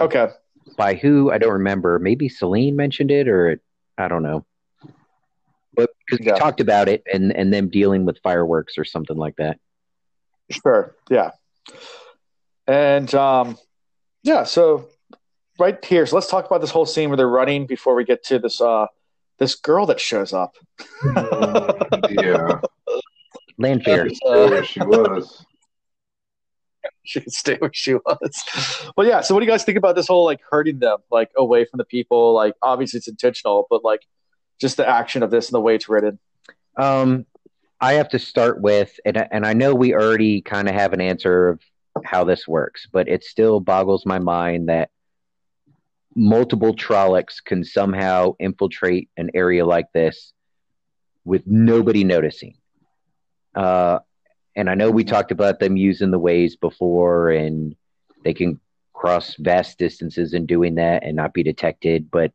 Okay. 0.00 0.28
by 0.76 0.94
who 0.94 1.30
I 1.30 1.38
don't 1.38 1.52
remember. 1.52 2.00
Maybe 2.00 2.28
Selene 2.28 2.74
mentioned 2.74 3.12
it, 3.12 3.28
or 3.28 3.60
I 3.96 4.08
don't 4.08 4.24
know. 4.24 4.44
But 6.10 6.18
because 6.18 6.26
Yeah. 6.26 6.32
we 6.34 6.38
talked 6.38 6.60
about 6.60 6.88
it 6.88 7.02
and 7.12 7.34
and 7.34 7.52
them 7.52 7.68
dealing 7.68 8.04
with 8.04 8.18
fireworks 8.22 8.76
or 8.78 8.84
something 8.84 9.16
like 9.16 9.36
that. 9.36 9.58
Sure. 10.50 10.94
Yeah. 11.10 11.30
And 12.66 13.12
um, 13.14 13.58
yeah. 14.22 14.44
So 14.44 14.88
right 15.58 15.82
here. 15.84 16.06
So 16.06 16.16
let's 16.16 16.28
talk 16.28 16.46
about 16.46 16.60
this 16.60 16.70
whole 16.70 16.86
scene 16.86 17.08
where 17.10 17.16
they're 17.16 17.28
running 17.28 17.66
before 17.66 17.94
we 17.94 18.04
get 18.04 18.22
to 18.24 18.38
this 18.38 18.60
uh 18.60 18.86
this 19.38 19.54
girl 19.56 19.86
that 19.86 20.00
shows 20.00 20.32
up. 20.32 20.56
yeah. 22.10 22.60
Lanfear. 23.58 24.08
Stay 24.10 24.48
where 24.48 24.64
she 24.64 24.80
was. 24.80 25.44
she 27.04 27.20
could 27.20 27.32
stay 27.32 27.56
where 27.56 27.70
she 27.72 27.94
was. 27.94 28.90
But 28.96 29.06
yeah, 29.06 29.20
so 29.20 29.34
what 29.34 29.40
do 29.40 29.46
you 29.46 29.52
guys 29.52 29.64
think 29.64 29.78
about 29.78 29.96
this 29.96 30.06
whole 30.06 30.24
like 30.24 30.40
hurting 30.50 30.78
them 30.78 30.98
like 31.10 31.30
away 31.36 31.64
from 31.64 31.78
the 31.78 31.84
people? 31.84 32.32
Like 32.34 32.54
obviously 32.62 32.98
it's 32.98 33.08
intentional, 33.08 33.66
but 33.70 33.84
like 33.84 34.02
just 34.60 34.76
the 34.76 34.88
action 34.88 35.22
of 35.22 35.30
this 35.30 35.48
and 35.48 35.54
the 35.54 35.60
way 35.60 35.74
it's 35.74 35.88
written. 35.88 36.18
Um, 36.76 37.26
I 37.80 37.94
have 37.94 38.08
to 38.10 38.18
start 38.18 38.60
with, 38.60 38.98
and 39.04 39.16
and 39.30 39.44
I 39.44 39.52
know 39.52 39.74
we 39.74 39.94
already 39.94 40.40
kind 40.40 40.68
of 40.68 40.74
have 40.74 40.92
an 40.92 41.00
answer 41.00 41.48
of 41.48 41.60
how 42.04 42.24
this 42.24 42.48
works, 42.48 42.88
but 42.90 43.08
it 43.08 43.24
still 43.24 43.60
boggles 43.60 44.06
my 44.06 44.18
mind 44.18 44.68
that 44.68 44.90
multiple 46.14 46.74
Trollocs 46.74 47.44
can 47.44 47.64
somehow 47.64 48.34
infiltrate 48.38 49.10
an 49.16 49.30
area 49.34 49.66
like 49.66 49.86
this 49.92 50.32
with 51.24 51.46
nobody 51.46 52.04
noticing. 52.04 52.56
Uh, 53.54 54.00
and 54.56 54.70
I 54.70 54.74
know 54.74 54.90
we 54.90 55.04
talked 55.04 55.32
about 55.32 55.58
them 55.58 55.76
using 55.76 56.10
the 56.10 56.18
ways 56.18 56.56
before, 56.56 57.30
and 57.30 57.74
they 58.24 58.34
can 58.34 58.60
cross 58.92 59.34
vast 59.34 59.78
distances 59.78 60.32
in 60.32 60.46
doing 60.46 60.76
that 60.76 61.02
and 61.04 61.16
not 61.16 61.34
be 61.34 61.42
detected. 61.42 62.10
But 62.10 62.32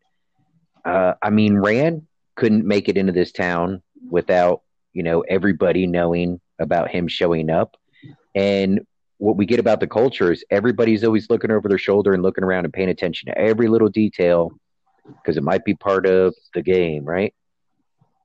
uh, 0.86 1.14
I 1.22 1.30
mean, 1.30 1.58
Rand 1.58 2.08
couldn't 2.40 2.66
make 2.66 2.88
it 2.88 2.98
into 2.98 3.12
this 3.12 3.32
town 3.34 3.82
without 4.10 4.62
you 4.94 5.04
know 5.04 5.20
everybody 5.22 5.86
knowing 5.86 6.40
about 6.60 6.90
him 6.90 7.06
showing 7.08 7.50
up 7.50 7.76
and 8.34 8.80
what 9.18 9.36
we 9.36 9.46
get 9.46 9.60
about 9.60 9.82
the 9.82 9.88
culture 9.88 10.32
is 10.32 10.44
everybody's 10.50 11.04
always 11.04 11.30
looking 11.30 11.52
over 11.52 11.68
their 11.68 11.78
shoulder 11.78 12.14
and 12.14 12.24
looking 12.24 12.46
around 12.46 12.64
and 12.64 12.74
paying 12.74 12.88
attention 12.90 13.28
to 13.28 13.38
every 13.38 13.68
little 13.68 13.90
detail 13.90 14.52
because 15.06 15.36
it 15.36 15.44
might 15.44 15.66
be 15.66 15.74
part 15.76 16.06
of 16.06 16.34
the 16.54 16.62
game 16.62 17.04
right 17.04 17.34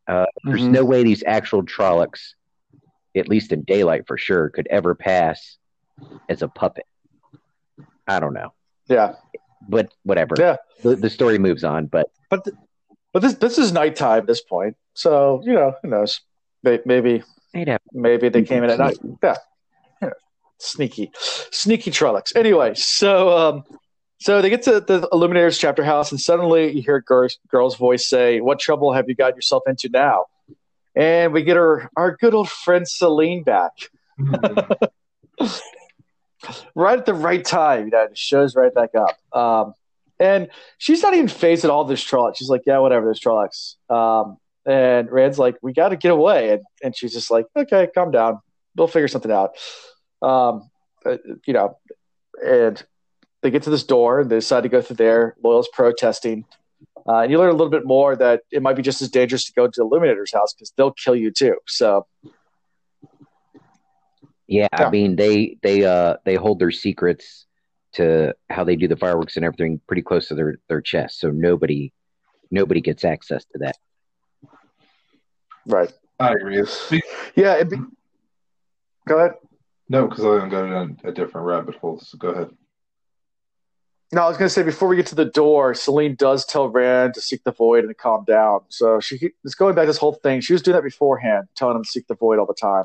uh, 0.07 0.27
there's 0.44 0.62
Mhm. 0.62 0.70
no 0.70 0.85
way 0.85 1.03
these 1.03 1.24
actual 1.27 1.64
trollocs 1.64 2.35
at 3.16 3.29
least 3.29 3.50
in 3.53 3.62
daylight 3.62 4.07
for 4.07 4.16
sure 4.16 4.48
could 4.50 4.68
ever 4.70 4.94
pass 4.94 5.59
as 6.29 6.40
a 6.42 6.48
puppet 6.48 6.87
i 8.07 8.20
don't 8.20 8.35
know 8.35 8.53
Yeah. 8.88 9.14
but 9.68 9.92
whatever 10.05 10.35
Yeah. 10.38 10.57
the, 10.85 10.94
the 10.94 11.11
story 11.11 11.38
moves 11.38 11.64
on 11.64 11.87
but 11.87 12.07
But 12.31 12.44
th- 12.44 12.57
but 13.14 13.22
this 13.22 13.35
this 13.35 13.59
is 13.59 13.72
nighttime 13.72 14.18
at 14.18 14.27
this 14.27 14.42
point. 14.42 14.77
So, 14.92 15.40
you 15.44 15.55
know, 15.55 15.74
who 15.83 15.88
knows? 15.88 16.20
May- 16.62 16.81
Maybe 16.85 17.22
maybe 17.92 18.29
they 18.29 18.42
came 18.42 18.64
in 18.64 18.70
at 18.70 18.79
night. 18.79 18.98
Yeah. 19.22 19.37
Yeah. 20.03 20.11
Sneaky. 20.59 21.12
Sneaky 21.14 21.90
Trollocs. 21.92 22.37
Anyway, 22.37 22.74
so 22.74 23.38
um 23.38 23.64
so 24.18 24.42
they 24.42 24.50
get 24.50 24.62
to 24.64 24.81
the 24.81 25.09
Illuminators 25.12 25.59
chapter 25.59 25.85
house 25.85 26.11
and 26.11 26.20
suddenly 26.20 26.72
you 26.72 26.83
hear 26.83 26.96
a 26.96 27.03
girl's, 27.03 27.38
girl's 27.48 27.77
voice 27.77 28.09
say, 28.09 28.40
What 28.40 28.59
trouble 28.59 28.92
have 28.92 29.09
you 29.09 29.14
got 29.14 29.37
yourself 29.37 29.62
into 29.66 29.88
now? 29.88 30.27
And 30.96 31.33
we 31.33 31.42
get 31.42 31.57
our, 31.57 31.90
our 31.96 32.16
good 32.16 32.35
old 32.35 32.48
friend 32.48 32.87
Selene 32.88 33.44
back. 33.44 33.72
right 36.74 36.98
at 36.98 37.07
the 37.07 37.14
right 37.14 37.44
time, 37.44 37.87
you 37.87 37.90
know, 37.90 38.05
it 38.05 38.18
shows 38.18 38.55
right 38.55 38.74
back 38.74 38.90
up. 38.94 39.37
Um, 39.37 39.74
and 40.18 40.48
she's 40.79 41.03
not 41.03 41.14
even 41.14 41.29
phased 41.29 41.64
at 41.64 41.70
all 41.70 41.85
this 41.85 42.05
Trollocs. 42.05 42.37
She's 42.37 42.48
like, 42.48 42.62
yeah, 42.66 42.79
whatever, 42.79 43.07
there's 43.07 43.20
Trollocs. 43.20 43.77
Um, 43.90 44.38
and 44.66 45.11
Rand's 45.11 45.38
like, 45.38 45.57
we 45.62 45.72
got 45.72 45.90
to 45.90 45.96
get 45.96 46.11
away. 46.11 46.53
And, 46.53 46.62
and 46.83 46.96
she's 46.96 47.12
just 47.12 47.31
like, 47.31 47.46
okay, 47.57 47.88
calm 47.94 48.11
down. 48.11 48.40
We'll 48.77 48.88
figure 48.88 49.09
something 49.09 49.33
out. 49.33 49.57
Um, 50.22 50.70
uh, 51.05 51.18
you 51.46 51.53
know, 51.53 51.77
and 52.44 52.83
they 53.42 53.50
get 53.50 53.64
to 53.64 53.70
this 53.70 53.85
door 53.85 54.20
and 54.20 54.31
they 54.31 54.37
decide 54.37 54.62
to 54.62 54.68
go 54.68 54.81
through 54.81 54.96
there. 54.96 55.37
Loial's 55.44 55.68
protesting. 55.72 56.44
Uh, 57.07 57.18
and 57.18 57.31
you 57.31 57.38
learn 57.38 57.50
a 57.50 57.53
little 57.53 57.70
bit 57.70 57.85
more 57.85 58.16
that 58.16 58.42
it 58.50 58.62
might 58.62 58.77
be 58.77 58.83
just 58.83 59.03
as 59.03 59.11
dangerous 59.11 59.44
to 59.44 59.53
go 59.53 59.66
to 59.66 59.72
the 59.77 59.83
Illuminator's 59.83 60.33
house 60.33 60.55
because 60.55 60.72
they'll 60.77 60.92
kill 60.92 61.14
you 61.14 61.31
too. 61.31 61.57
So, 61.66 62.07
Yeah, 64.46 64.68
Yeah. 64.72 64.87
I 64.87 64.90
mean 64.90 65.16
they 65.16 65.59
they 65.62 65.85
uh 65.85 66.16
they 66.24 66.37
hold 66.37 66.59
their 66.59 66.70
secrets 66.70 67.46
to 67.94 68.35
how 68.50 68.64
they 68.64 68.76
do 68.76 68.88
the 68.88 68.96
fireworks 68.96 69.37
and 69.37 69.44
everything 69.44 69.80
pretty 69.87 70.02
close 70.02 70.28
to 70.28 70.35
their 70.35 70.59
their 70.68 70.80
chest, 70.80 71.20
so 71.20 71.30
nobody 71.30 71.92
nobody 72.50 72.80
gets 72.80 73.04
access 73.04 73.44
to 73.46 73.59
that. 73.59 73.76
right. 75.66 75.92
I 76.20 76.33
agree. 76.33 76.62
Yeah. 77.35 77.57
It'd 77.57 77.70
be... 77.70 77.78
Go 79.09 79.18
ahead. 79.18 79.33
No, 79.88 80.07
because 80.07 80.24
I'm 80.24 80.48
going 80.48 80.70
to 80.70 80.70
down 80.70 80.98
a 81.04 81.12
different 81.12 81.46
rabbit 81.46 81.74
hole. 81.74 81.98
So 81.98 82.16
go 82.16 82.28
ahead. 82.28 82.50
No, 84.12 84.22
I 84.22 84.28
was 84.28 84.37
going 84.37 84.48
to 84.48 84.54
say 84.54 84.62
before 84.62 84.88
we 84.88 84.96
get 84.96 85.07
to 85.07 85.16
the 85.16 85.24
door, 85.24 85.74
Selene 85.74 86.14
does 86.14 86.44
tell 86.44 86.68
Rand 86.68 87.14
to 87.14 87.20
seek 87.20 87.42
the 87.42 87.50
void 87.50 87.80
and 87.80 87.88
to 87.88 87.94
calm 87.94 88.24
down. 88.24 88.61
So 88.68 89.00
she 89.00 89.33
is 89.44 89.54
going 89.57 89.74
back 89.74 89.87
this 89.87 89.98
whole 89.98 90.12
thing. 90.12 90.40
She 90.40 90.52
was 90.52 90.62
doing 90.62 90.76
that 90.76 90.85
beforehand, 90.85 91.48
telling 91.57 91.76
him 91.76 91.83
to 91.83 91.90
seek 91.90 92.07
the 92.07 92.14
void 92.14 92.38
all 92.38 92.46
the 92.46 92.54
time. 92.54 92.85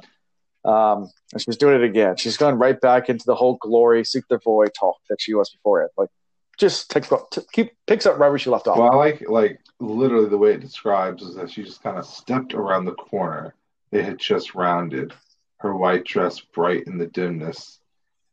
Um, 0.65 1.09
and 1.31 1.41
she 1.41 1.45
was 1.47 1.57
doing 1.57 1.75
it 1.75 1.83
again. 1.83 2.17
She's 2.17 2.37
going 2.37 2.55
right 2.55 2.79
back 2.79 3.09
into 3.09 3.25
the 3.25 3.35
whole 3.35 3.57
glory, 3.61 4.03
seek 4.03 4.27
the 4.27 4.39
void 4.39 4.71
talk 4.77 4.97
that 5.09 5.21
she 5.21 5.33
was 5.33 5.49
before 5.49 5.83
it. 5.83 5.91
Like, 5.97 6.09
just 6.57 6.91
takes 6.91 7.09
keep 7.53 7.71
picks 7.87 8.05
up 8.05 8.19
right 8.19 8.29
where 8.29 8.37
she 8.37 8.49
left 8.49 8.67
off. 8.67 8.77
Well, 8.77 8.91
I 8.91 8.95
like 8.95 9.29
like 9.29 9.61
literally 9.79 10.27
the 10.27 10.37
way 10.37 10.53
it 10.53 10.59
describes 10.59 11.23
is 11.23 11.35
that 11.35 11.49
she 11.49 11.63
just 11.63 11.81
kind 11.81 11.97
of 11.97 12.05
stepped 12.05 12.53
around 12.53 12.85
the 12.85 12.93
corner 12.93 13.55
they 13.91 14.03
had 14.03 14.19
just 14.19 14.53
rounded, 14.53 15.13
her 15.57 15.75
white 15.75 16.03
dress 16.03 16.39
bright 16.39 16.83
in 16.85 16.97
the 16.97 17.07
dimness, 17.07 17.79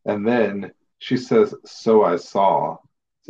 and 0.04 0.26
then 0.26 0.72
she 0.98 1.16
says, 1.16 1.54
"So 1.64 2.04
I 2.04 2.16
saw," 2.16 2.78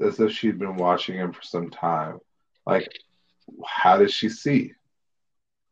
as 0.03 0.19
if 0.19 0.33
she'd 0.33 0.59
been 0.59 0.77
watching 0.77 1.17
him 1.17 1.33
for 1.33 1.43
some 1.43 1.71
time. 1.71 2.19
Like, 2.67 2.89
how 3.65 3.99
does 3.99 4.13
she 4.13 4.29
see? 4.29 4.73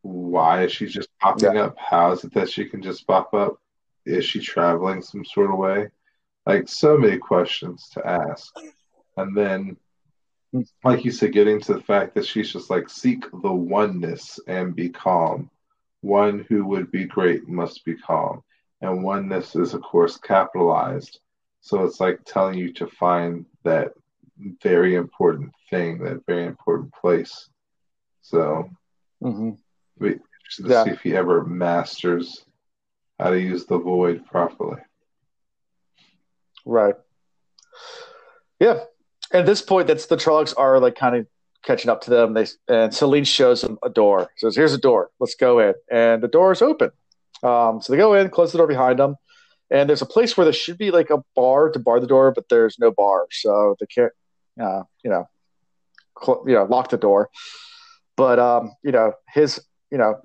Why 0.05 0.65
is 0.65 0.73
she 0.73 0.87
just 0.87 1.09
popping 1.19 1.55
yeah. 1.55 1.63
up? 1.63 1.77
How 1.79 2.13
is 2.13 2.25
it 2.25 2.35
that 2.35 2.51
she 2.51 2.67
can 2.67 2.83
just 2.83 3.07
pop 3.07 3.33
up? 3.33 3.59
Is 4.05 4.25
she 4.27 4.41
traveling 4.41 5.01
some 5.01 5.25
sort 5.25 5.51
of 5.51 5.57
way? 5.57 5.89
Like 6.45 6.69
so 6.69 6.99
many 6.99 7.17
questions 7.17 7.89
to 7.95 8.07
ask. 8.07 8.53
And 9.17 9.35
then 9.35 9.79
like 10.85 11.05
you 11.05 11.11
said, 11.11 11.33
getting 11.33 11.61
to 11.63 11.75
the 11.75 11.81
fact 11.81 12.15
that 12.15 12.27
she's 12.27 12.53
just 12.53 12.69
like 12.71 12.89
seek 12.89 13.25
the 13.31 13.53
oneness 13.53 14.39
and 14.47 14.77
be 14.77 14.91
calm. 14.91 15.51
One 16.03 16.45
who 16.49 16.67
would 16.67 16.93
be 16.93 17.05
great 17.07 17.49
must 17.49 17.85
be 17.85 17.97
calm. 17.97 18.43
And 18.81 19.03
oneness 19.03 19.57
is 19.57 19.73
of 19.73 19.83
course 19.83 20.19
capitalized. 20.19 21.19
So 21.63 21.83
it's 21.85 21.99
like 21.99 22.21
telling 22.27 22.59
you 22.59 22.75
to 22.75 22.87
find 22.87 23.47
that 23.63 23.93
very 24.63 24.97
important 24.97 25.53
thing, 25.71 25.99
that 26.05 26.27
very 26.27 26.45
important 26.45 26.93
place. 26.93 27.49
So 28.21 28.69
mm-hmm. 29.23 29.53
We 29.99 30.09
interested 30.09 30.65
to 30.65 30.69
yeah. 30.69 30.85
see 30.85 30.91
if 30.91 31.01
he 31.01 31.17
ever 31.17 31.45
masters 31.45 32.45
how 33.19 33.31
to 33.31 33.41
use 33.41 33.67
the 33.67 33.79
void 33.79 34.25
properly. 34.27 34.81
Right. 36.67 36.95
Yeah. 38.59 38.81
At 39.33 39.47
this 39.47 39.63
point, 39.63 39.89
that's 39.89 40.07
the 40.07 40.17
Trollocs 40.17 40.55
are 40.57 40.81
like 40.81 40.95
kind 40.95 41.17
of 41.17 41.27
catching 41.65 41.91
up 41.91 42.03
to 42.03 42.11
them. 42.11 42.35
They 42.35 42.47
and 42.69 42.95
Selene 42.95 43.25
shows 43.25 43.63
them 43.63 43.79
a 43.83 43.91
door. 43.91 44.31
Says, 44.37 44.57
"Here's 44.57 44.75
a 44.75 44.79
door. 44.79 45.11
Let's 45.19 45.35
go 45.35 45.59
in." 45.59 45.75
And 45.91 46.23
the 46.23 46.29
door 46.29 46.53
is 46.53 46.63
open. 46.63 46.91
Um, 47.43 47.83
so 47.83 47.93
they 47.93 47.97
go 47.97 48.15
in, 48.15 48.31
close 48.31 48.53
the 48.53 48.59
door 48.59 48.67
behind 48.67 48.99
them, 48.99 49.17
and 49.71 49.89
there's 49.89 50.03
a 50.03 50.07
place 50.07 50.37
where 50.37 50.45
there 50.45 50.53
should 50.53 50.79
be 50.79 50.91
like 50.91 51.11
a 51.11 51.23
bar 51.35 51.71
to 51.71 51.79
bar 51.79 52.01
the 52.01 52.07
door, 52.07 52.33
but 52.33 52.49
there's 52.49 52.79
no 52.79 52.91
bar, 52.91 53.27
so 53.31 53.77
they 53.81 53.87
can't, 53.87 54.13
uh, 54.61 54.83
you 55.03 55.11
know, 55.11 55.29
cl- 56.23 56.45
you 56.47 56.55
know, 56.55 56.65
lock 56.65 56.91
the 56.91 56.97
door. 56.97 57.29
But 58.17 58.39
um, 58.39 58.73
you 58.83 58.93
know, 58.93 59.13
his, 59.29 59.61
you 59.95 59.99
know, 59.99 60.21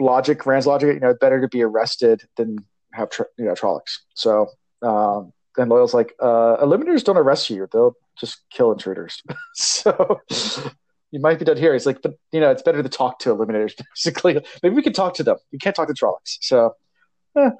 logic, 0.00 0.46
Rand's 0.46 0.66
logic, 0.66 0.94
you 0.94 1.00
know, 1.00 1.12
better 1.12 1.42
to 1.42 1.48
be 1.48 1.62
arrested 1.62 2.22
than 2.38 2.64
have, 2.94 3.10
tr- 3.10 3.24
you 3.36 3.44
know, 3.44 3.52
Trollocs. 3.52 3.98
So 4.14 4.46
um, 4.80 5.34
then 5.56 5.68
Loial's 5.68 5.92
like, 5.92 6.14
uh, 6.20 6.56
Illuminators 6.62 7.04
don't 7.04 7.18
arrest 7.18 7.50
you; 7.50 7.68
they'll 7.70 7.94
just 8.18 8.40
kill 8.48 8.72
intruders. 8.72 9.22
so 9.54 10.22
you 11.10 11.20
might 11.20 11.38
be 11.38 11.44
done 11.44 11.58
here. 11.58 11.74
He's 11.74 11.84
like, 11.84 12.00
but 12.00 12.14
you 12.32 12.40
know, 12.40 12.50
it's 12.50 12.62
better 12.62 12.82
to 12.82 12.88
talk 12.88 13.18
to 13.18 13.30
Illuminators. 13.30 13.74
Basically, 13.94 14.42
maybe 14.62 14.74
we 14.74 14.82
can 14.82 14.94
talk 14.94 15.12
to 15.14 15.22
them. 15.22 15.36
You 15.50 15.58
can't 15.58 15.76
talk 15.76 15.88
to 15.88 15.94
Trollocs. 15.94 16.38
So, 16.40 16.76
eh, 17.36 17.50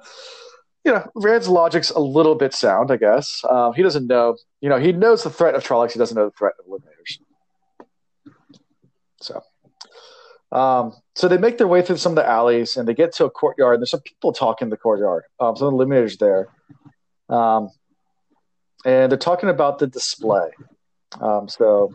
you 0.83 0.93
know, 0.93 1.07
Rand's 1.13 1.47
logic's 1.47 1.91
a 1.91 1.99
little 1.99 2.33
bit 2.33 2.55
sound, 2.55 2.89
I 2.89 2.97
guess. 2.97 3.43
Um, 3.47 3.73
he 3.75 3.83
doesn't 3.83 4.07
know. 4.07 4.35
You 4.61 4.69
know, 4.69 4.79
he 4.79 4.93
knows 4.93 5.23
the 5.23 5.29
threat 5.29 5.53
of 5.53 5.63
Trollocs. 5.63 5.91
He 5.91 5.99
doesn't 5.99 6.17
know 6.17 6.25
the 6.25 6.31
threat 6.31 6.53
of 6.57 6.65
Illuminators. 6.65 7.19
So. 9.21 9.43
Um, 10.51 10.93
so 11.15 11.27
they 11.27 11.37
make 11.37 11.57
their 11.57 11.67
way 11.67 11.81
through 11.81 11.97
some 11.97 12.11
of 12.11 12.17
the 12.17 12.27
alleys 12.27 12.75
and 12.77 12.87
they 12.87 12.93
get 12.93 13.13
to 13.13 13.25
a 13.25 13.29
courtyard. 13.29 13.75
And 13.75 13.81
there's 13.81 13.91
some 13.91 14.01
people 14.01 14.33
talking 14.33 14.65
in 14.65 14.69
the 14.69 14.77
courtyard. 14.77 15.23
Um, 15.39 15.55
some 15.55 15.73
Illuminators 15.73 16.17
there. 16.17 16.49
Um, 17.29 17.69
and 18.85 19.11
they're 19.11 19.17
talking 19.17 19.49
about 19.49 19.79
the 19.79 19.87
display. 19.87 20.49
Um, 21.19 21.47
so, 21.47 21.93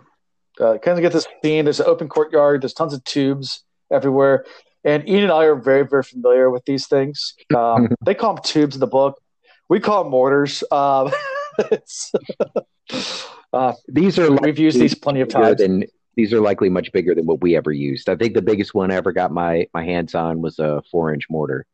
uh, 0.60 0.78
kind 0.78 0.98
of 0.98 1.02
get 1.02 1.12
this 1.12 1.26
scene. 1.42 1.64
There's 1.64 1.80
an 1.80 1.86
open 1.86 2.08
courtyard. 2.08 2.62
There's 2.62 2.74
tons 2.74 2.94
of 2.94 3.02
tubes 3.04 3.64
everywhere, 3.90 4.44
and 4.84 5.08
Ian 5.08 5.24
and 5.24 5.32
I 5.32 5.44
are 5.44 5.56
very, 5.56 5.86
very 5.86 6.02
familiar 6.02 6.50
with 6.50 6.64
these 6.64 6.86
things. 6.86 7.34
Um, 7.54 7.88
they 8.04 8.14
call 8.14 8.34
them 8.34 8.42
tubes 8.44 8.76
in 8.76 8.80
the 8.80 8.86
book. 8.86 9.20
We 9.68 9.80
call 9.80 10.04
them 10.04 10.12
mortars. 10.12 10.62
Um, 10.70 11.12
uh, 13.52 13.72
these 13.88 14.18
are 14.18 14.32
we've 14.32 14.58
used 14.58 14.78
these 14.78 14.94
plenty 14.94 15.20
of 15.20 15.28
times. 15.28 15.58
Than, 15.58 15.84
these 16.16 16.32
are 16.32 16.40
likely 16.40 16.68
much 16.68 16.92
bigger 16.92 17.14
than 17.14 17.26
what 17.26 17.40
we 17.40 17.56
ever 17.56 17.70
used. 17.70 18.08
I 18.08 18.16
think 18.16 18.34
the 18.34 18.42
biggest 18.42 18.74
one 18.74 18.90
I 18.90 18.96
ever 18.96 19.12
got 19.12 19.32
my 19.32 19.68
my 19.72 19.84
hands 19.84 20.14
on 20.14 20.40
was 20.40 20.58
a 20.58 20.82
four 20.90 21.12
inch 21.12 21.28
mortar. 21.30 21.66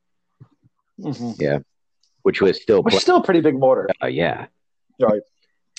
Mm-hmm. 1.00 1.40
Yeah, 1.42 1.59
which 2.22 2.40
was 2.40 2.61
still 2.61 2.83
which 2.83 2.94
still 2.96 3.16
a 3.16 3.22
pretty 3.22 3.40
big 3.40 3.59
mortar. 3.59 3.88
Uh, 4.02 4.07
yeah, 4.07 4.46
Right. 5.02 5.22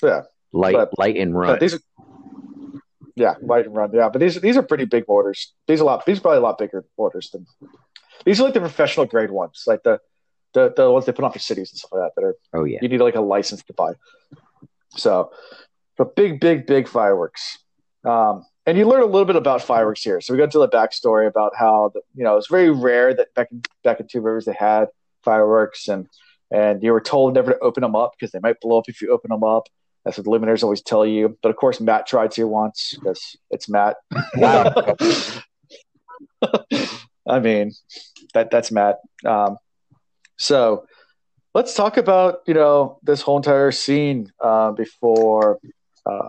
Yeah. 0.02 0.22
Light, 0.52 0.74
but, 0.74 0.98
light 0.98 1.16
and 1.16 1.36
run. 1.36 1.58
These 1.58 1.74
are, 1.74 1.80
yeah, 3.16 3.34
light 3.42 3.66
and 3.66 3.74
run. 3.74 3.90
Yeah, 3.92 4.08
but 4.08 4.20
these 4.20 4.40
these 4.40 4.56
are 4.56 4.62
pretty 4.62 4.84
big 4.84 5.04
mortars. 5.08 5.52
These 5.66 5.80
are 5.80 5.84
a 5.84 5.86
lot. 5.86 6.06
These 6.06 6.18
are 6.18 6.20
probably 6.20 6.38
a 6.38 6.42
lot 6.42 6.58
bigger 6.58 6.84
mortars 6.96 7.30
than 7.30 7.46
these 8.24 8.40
are 8.40 8.44
like 8.44 8.54
the 8.54 8.60
professional 8.60 9.06
grade 9.06 9.30
ones, 9.30 9.64
like 9.66 9.82
the 9.82 10.00
the 10.52 10.72
the 10.76 10.90
ones 10.90 11.06
they 11.06 11.12
put 11.12 11.24
on 11.24 11.32
for 11.32 11.38
cities 11.40 11.70
and 11.70 11.78
stuff 11.78 11.92
like 11.92 12.02
that. 12.02 12.12
That 12.16 12.26
are 12.26 12.36
oh 12.54 12.64
yeah, 12.64 12.78
you 12.82 12.88
need 12.88 13.00
like 13.00 13.16
a 13.16 13.20
license 13.20 13.62
to 13.64 13.72
buy. 13.72 13.94
So, 14.90 15.32
but 15.96 16.14
big, 16.14 16.38
big, 16.38 16.66
big 16.66 16.86
fireworks. 16.86 17.58
Um, 18.04 18.44
and 18.66 18.78
you 18.78 18.86
learn 18.86 19.02
a 19.02 19.06
little 19.06 19.24
bit 19.24 19.36
about 19.36 19.62
fireworks 19.62 20.02
here. 20.02 20.20
So 20.20 20.32
we 20.32 20.38
go 20.38 20.44
into 20.44 20.58
the 20.58 20.68
backstory 20.68 21.26
about 21.26 21.52
how 21.56 21.90
the, 21.94 22.00
you 22.14 22.24
know 22.24 22.36
it's 22.36 22.48
very 22.48 22.70
rare 22.70 23.14
that 23.14 23.34
back 23.34 23.48
in 23.50 23.62
back 23.82 24.00
in 24.00 24.06
Two 24.06 24.20
Rivers 24.20 24.44
they 24.44 24.54
had 24.54 24.88
fireworks 25.22 25.88
and 25.88 26.08
and 26.50 26.82
you 26.82 26.92
were 26.92 27.00
told 27.00 27.34
never 27.34 27.52
to 27.52 27.58
open 27.60 27.82
them 27.82 27.96
up 27.96 28.12
because 28.18 28.32
they 28.32 28.38
might 28.38 28.60
blow 28.60 28.78
up 28.78 28.88
if 28.88 29.00
you 29.00 29.10
open 29.10 29.30
them 29.30 29.44
up. 29.44 29.68
That's 30.04 30.18
what 30.18 30.24
the 30.24 30.30
Illuminators 30.30 30.62
always 30.62 30.82
tell 30.82 31.06
you. 31.06 31.38
But 31.42 31.48
of 31.48 31.56
course, 31.56 31.80
Mat 31.80 32.06
tried 32.06 32.30
to 32.32 32.44
once 32.46 32.94
because 32.94 33.36
it's 33.50 33.68
Mat. 33.68 33.96
Wow. 34.36 34.96
I 37.26 37.40
mean, 37.40 37.72
that 38.34 38.50
that's 38.50 38.70
Mat. 38.70 38.98
Um, 39.24 39.56
so 40.36 40.86
let's 41.54 41.74
talk 41.74 41.96
about 41.96 42.40
you 42.46 42.54
know 42.54 42.98
this 43.02 43.22
whole 43.22 43.36
entire 43.36 43.72
scene 43.72 44.30
uh, 44.40 44.72
before 44.72 45.58
uh, 46.04 46.28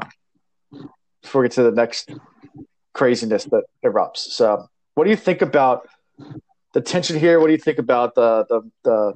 before 1.25 1.41
we 1.41 1.47
get 1.47 1.55
to 1.55 1.63
the 1.63 1.71
next 1.71 2.09
craziness 2.93 3.45
that 3.45 3.63
erupts. 3.83 4.17
So, 4.17 4.67
what 4.93 5.03
do 5.03 5.09
you 5.09 5.15
think 5.15 5.41
about 5.41 5.87
the 6.73 6.81
tension 6.81 7.19
here? 7.19 7.39
What 7.39 7.47
do 7.47 7.53
you 7.53 7.59
think 7.59 7.79
about 7.79 8.15
the 8.15 8.45
the, 8.47 8.71
the 8.83 9.13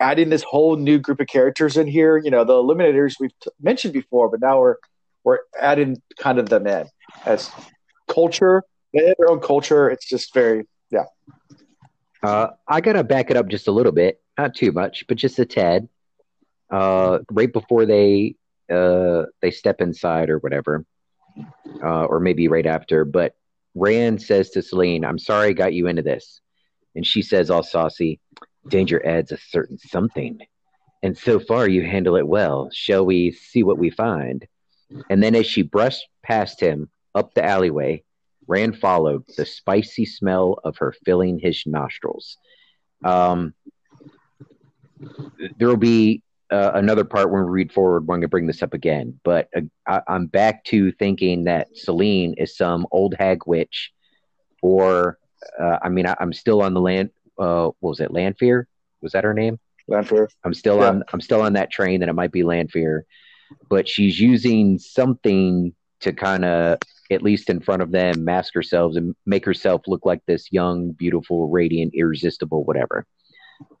adding 0.00 0.28
this 0.28 0.42
whole 0.42 0.76
new 0.76 0.98
group 0.98 1.20
of 1.20 1.26
characters 1.26 1.76
in 1.76 1.86
here. 1.86 2.18
You 2.18 2.30
know, 2.30 2.44
the 2.44 2.54
Eliminators 2.54 3.14
we've 3.18 3.38
t- 3.40 3.50
mentioned 3.60 3.92
before, 3.92 4.28
but 4.28 4.40
now 4.40 4.60
we're 4.60 4.76
we're 5.24 5.38
adding 5.60 6.02
kind 6.18 6.38
of 6.38 6.48
them 6.48 6.66
in 6.66 6.88
as 7.24 7.50
culture. 8.08 8.64
They 8.92 9.06
have 9.06 9.16
their 9.18 9.30
own 9.30 9.40
culture. 9.40 9.88
It's 9.88 10.08
just 10.08 10.34
very 10.34 10.66
yeah. 10.90 11.04
Uh, 12.22 12.48
I 12.68 12.80
gotta 12.80 13.04
back 13.04 13.30
it 13.30 13.36
up 13.36 13.48
just 13.48 13.68
a 13.68 13.72
little 13.72 13.92
bit, 13.92 14.20
not 14.38 14.54
too 14.54 14.72
much, 14.72 15.04
but 15.08 15.16
just 15.16 15.38
a 15.38 15.44
tad. 15.44 15.88
Uh, 16.70 17.18
right 17.30 17.52
before 17.52 17.84
they 17.84 18.36
uh, 18.70 19.24
they 19.40 19.50
step 19.50 19.80
inside 19.80 20.30
or 20.30 20.38
whatever, 20.38 20.84
uh, 21.82 22.04
or 22.04 22.20
maybe 22.20 22.48
right 22.48 22.66
after. 22.66 23.04
But 23.04 23.34
Rand 23.74 24.22
says 24.22 24.50
to 24.50 24.62
Selene, 24.62 25.04
"I'm 25.04 25.18
sorry 25.18 25.48
I 25.48 25.52
got 25.52 25.72
you 25.72 25.86
into 25.86 26.02
this," 26.02 26.40
and 26.94 27.06
she 27.06 27.22
says, 27.22 27.50
all 27.50 27.62
saucy, 27.62 28.20
Danger 28.68 29.04
adds 29.04 29.32
a 29.32 29.38
certain 29.38 29.78
something. 29.78 30.38
And 31.02 31.18
so 31.18 31.40
far, 31.40 31.68
you 31.68 31.82
handle 31.82 32.16
it 32.16 32.26
well. 32.26 32.68
Shall 32.72 33.04
we 33.04 33.32
see 33.32 33.62
what 33.62 33.78
we 33.78 33.90
find? 33.90 34.46
And 35.10 35.22
then, 35.22 35.34
as 35.34 35.46
she 35.46 35.62
brushed 35.62 36.06
past 36.22 36.60
him 36.60 36.90
up 37.14 37.34
the 37.34 37.44
alleyway, 37.44 38.04
Rand 38.46 38.78
followed, 38.78 39.24
the 39.36 39.46
spicy 39.46 40.04
smell 40.04 40.60
of 40.62 40.76
her 40.78 40.94
filling 41.04 41.38
his 41.38 41.62
nostrils. 41.66 42.36
Um, 43.04 43.54
there 45.58 45.68
will 45.68 45.76
be 45.76 46.22
uh, 46.52 46.72
another 46.74 47.04
part 47.04 47.30
when 47.30 47.44
we 47.44 47.50
read 47.50 47.72
forward. 47.72 48.02
We're 48.02 48.14
going 48.14 48.20
to 48.20 48.28
bring 48.28 48.46
this 48.46 48.62
up 48.62 48.74
again, 48.74 49.18
but 49.24 49.48
uh, 49.56 49.62
I, 49.86 50.02
I'm 50.06 50.26
back 50.26 50.64
to 50.66 50.92
thinking 50.92 51.44
that 51.44 51.76
Selene 51.76 52.34
is 52.34 52.56
some 52.56 52.86
old 52.92 53.14
hag 53.18 53.46
witch, 53.46 53.90
or 54.62 55.18
uh, 55.60 55.78
I 55.82 55.88
mean, 55.88 56.06
I, 56.06 56.14
am 56.20 56.32
still 56.32 56.62
on 56.62 56.74
the 56.74 56.80
land 56.80 57.10
uh, 57.38 57.70
what 57.80 57.90
was 57.90 58.00
it, 58.00 58.12
Lanfear? 58.12 58.68
Was 59.00 59.12
that 59.12 59.24
her 59.24 59.34
name? 59.34 59.58
Lanfear. 59.88 60.28
I'm 60.44 60.54
still 60.54 60.78
yeah. 60.78 60.88
on. 60.88 61.04
I'm 61.12 61.20
still 61.20 61.42
on 61.42 61.54
that 61.54 61.70
train 61.70 62.00
that 62.00 62.08
it 62.08 62.14
might 62.14 62.32
be 62.32 62.44
Lanfear, 62.44 63.04
but 63.68 63.88
she's 63.88 64.20
using 64.20 64.78
something 64.78 65.74
to 66.00 66.12
kind 66.12 66.44
of, 66.44 66.78
at 67.10 67.22
least 67.22 67.50
in 67.50 67.60
front 67.60 67.82
of 67.82 67.90
them, 67.90 68.24
mask 68.24 68.54
herself 68.54 68.96
and 68.96 69.14
make 69.26 69.44
herself 69.44 69.82
look 69.86 70.04
like 70.04 70.20
this 70.26 70.50
young, 70.52 70.92
beautiful, 70.92 71.48
radiant, 71.48 71.94
irresistible, 71.94 72.64
whatever. 72.64 73.06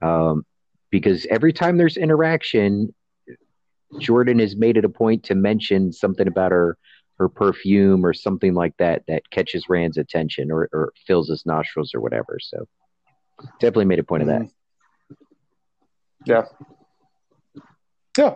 Um, 0.00 0.44
because 0.92 1.26
every 1.28 1.52
time 1.52 1.76
there's 1.76 1.96
interaction, 1.96 2.94
Jordan 3.98 4.38
has 4.38 4.54
made 4.54 4.76
it 4.76 4.84
a 4.84 4.88
point 4.88 5.24
to 5.24 5.34
mention 5.34 5.92
something 5.92 6.28
about 6.28 6.52
her 6.52 6.78
her 7.18 7.28
perfume 7.28 8.06
or 8.06 8.14
something 8.14 8.54
like 8.54 8.74
that 8.78 9.02
that 9.06 9.28
catches 9.30 9.68
Rand's 9.68 9.98
attention 9.98 10.50
or, 10.50 10.68
or 10.72 10.92
fills 11.06 11.28
his 11.28 11.44
nostrils 11.44 11.94
or 11.94 12.00
whatever. 12.00 12.38
So 12.40 12.66
Definitely 13.58 13.86
made 13.86 13.98
a 13.98 14.04
point 14.04 14.22
of 14.22 14.28
that. 14.28 14.48
Yeah. 16.26 16.44
Yeah. 18.16 18.34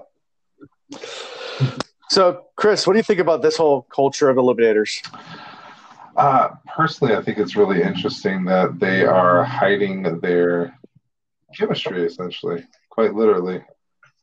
So, 2.09 2.47
Chris, 2.57 2.87
what 2.87 2.95
do 2.95 2.99
you 2.99 3.03
think 3.03 3.21
about 3.21 3.43
this 3.43 3.57
whole 3.57 3.83
culture 3.83 4.29
of 4.29 4.37
Illuminators? 4.37 5.03
Uh, 6.17 6.49
personally, 6.75 7.15
I 7.15 7.23
think 7.23 7.39
it's 7.39 7.57
really 7.57 7.83
interesting 7.83 8.45
that 8.47 8.79
they 8.79 9.05
are 9.05 9.45
hiding 9.45 10.21
their 10.21 10.79
chemistry, 11.57 12.05
essentially, 12.05 12.65
quite 12.91 13.15
literally. 13.15 13.63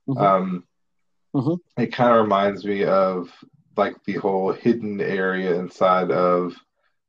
Mm-hmm. 0.07 0.17
Um, 0.17 0.63
mm-hmm. 1.35 1.81
It 1.81 1.93
kind 1.93 2.11
of 2.11 2.23
reminds 2.23 2.65
me 2.65 2.83
of 2.83 3.29
like 3.75 3.95
the 4.05 4.13
whole 4.13 4.51
hidden 4.51 5.01
area 5.01 5.55
inside 5.55 6.11
of 6.11 6.55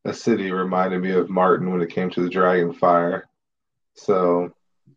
a 0.05 0.13
city 0.13 0.51
reminded 0.51 1.03
me 1.03 1.13
of 1.13 1.31
Martin 1.31 1.71
when 1.71 1.81
it 1.81 1.91
came 1.91 2.11
to 2.11 2.23
the 2.23 2.29
dragon 2.29 2.73
fire. 2.73 3.27
So 3.95 4.53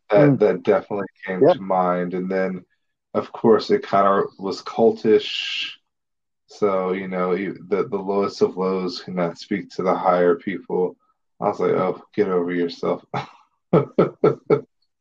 that 0.10 0.30
mm. 0.30 0.40
that 0.40 0.64
definitely 0.64 1.08
came 1.26 1.42
to 1.42 1.60
mind. 1.60 2.14
And 2.14 2.30
then 2.30 2.66
of 3.14 3.32
course 3.32 3.70
it 3.72 3.84
kind 3.84 4.08
of 4.08 4.26
was 4.38 4.62
cultish. 4.62 5.72
So, 6.48 6.94
you 6.94 7.08
know, 7.08 7.36
the 7.36 7.88
the 7.90 7.98
lowest 7.98 8.42
of 8.42 8.58
lows 8.58 9.02
cannot 9.02 9.38
speak 9.38 9.70
to 9.72 9.84
the 9.84 9.96
higher 9.96 10.36
people. 10.36 10.98
I 11.40 11.50
was 11.50 11.60
like, 11.60 11.72
oh, 11.72 12.02
get 12.14 12.30
over 12.30 12.52
yourself. 12.52 13.06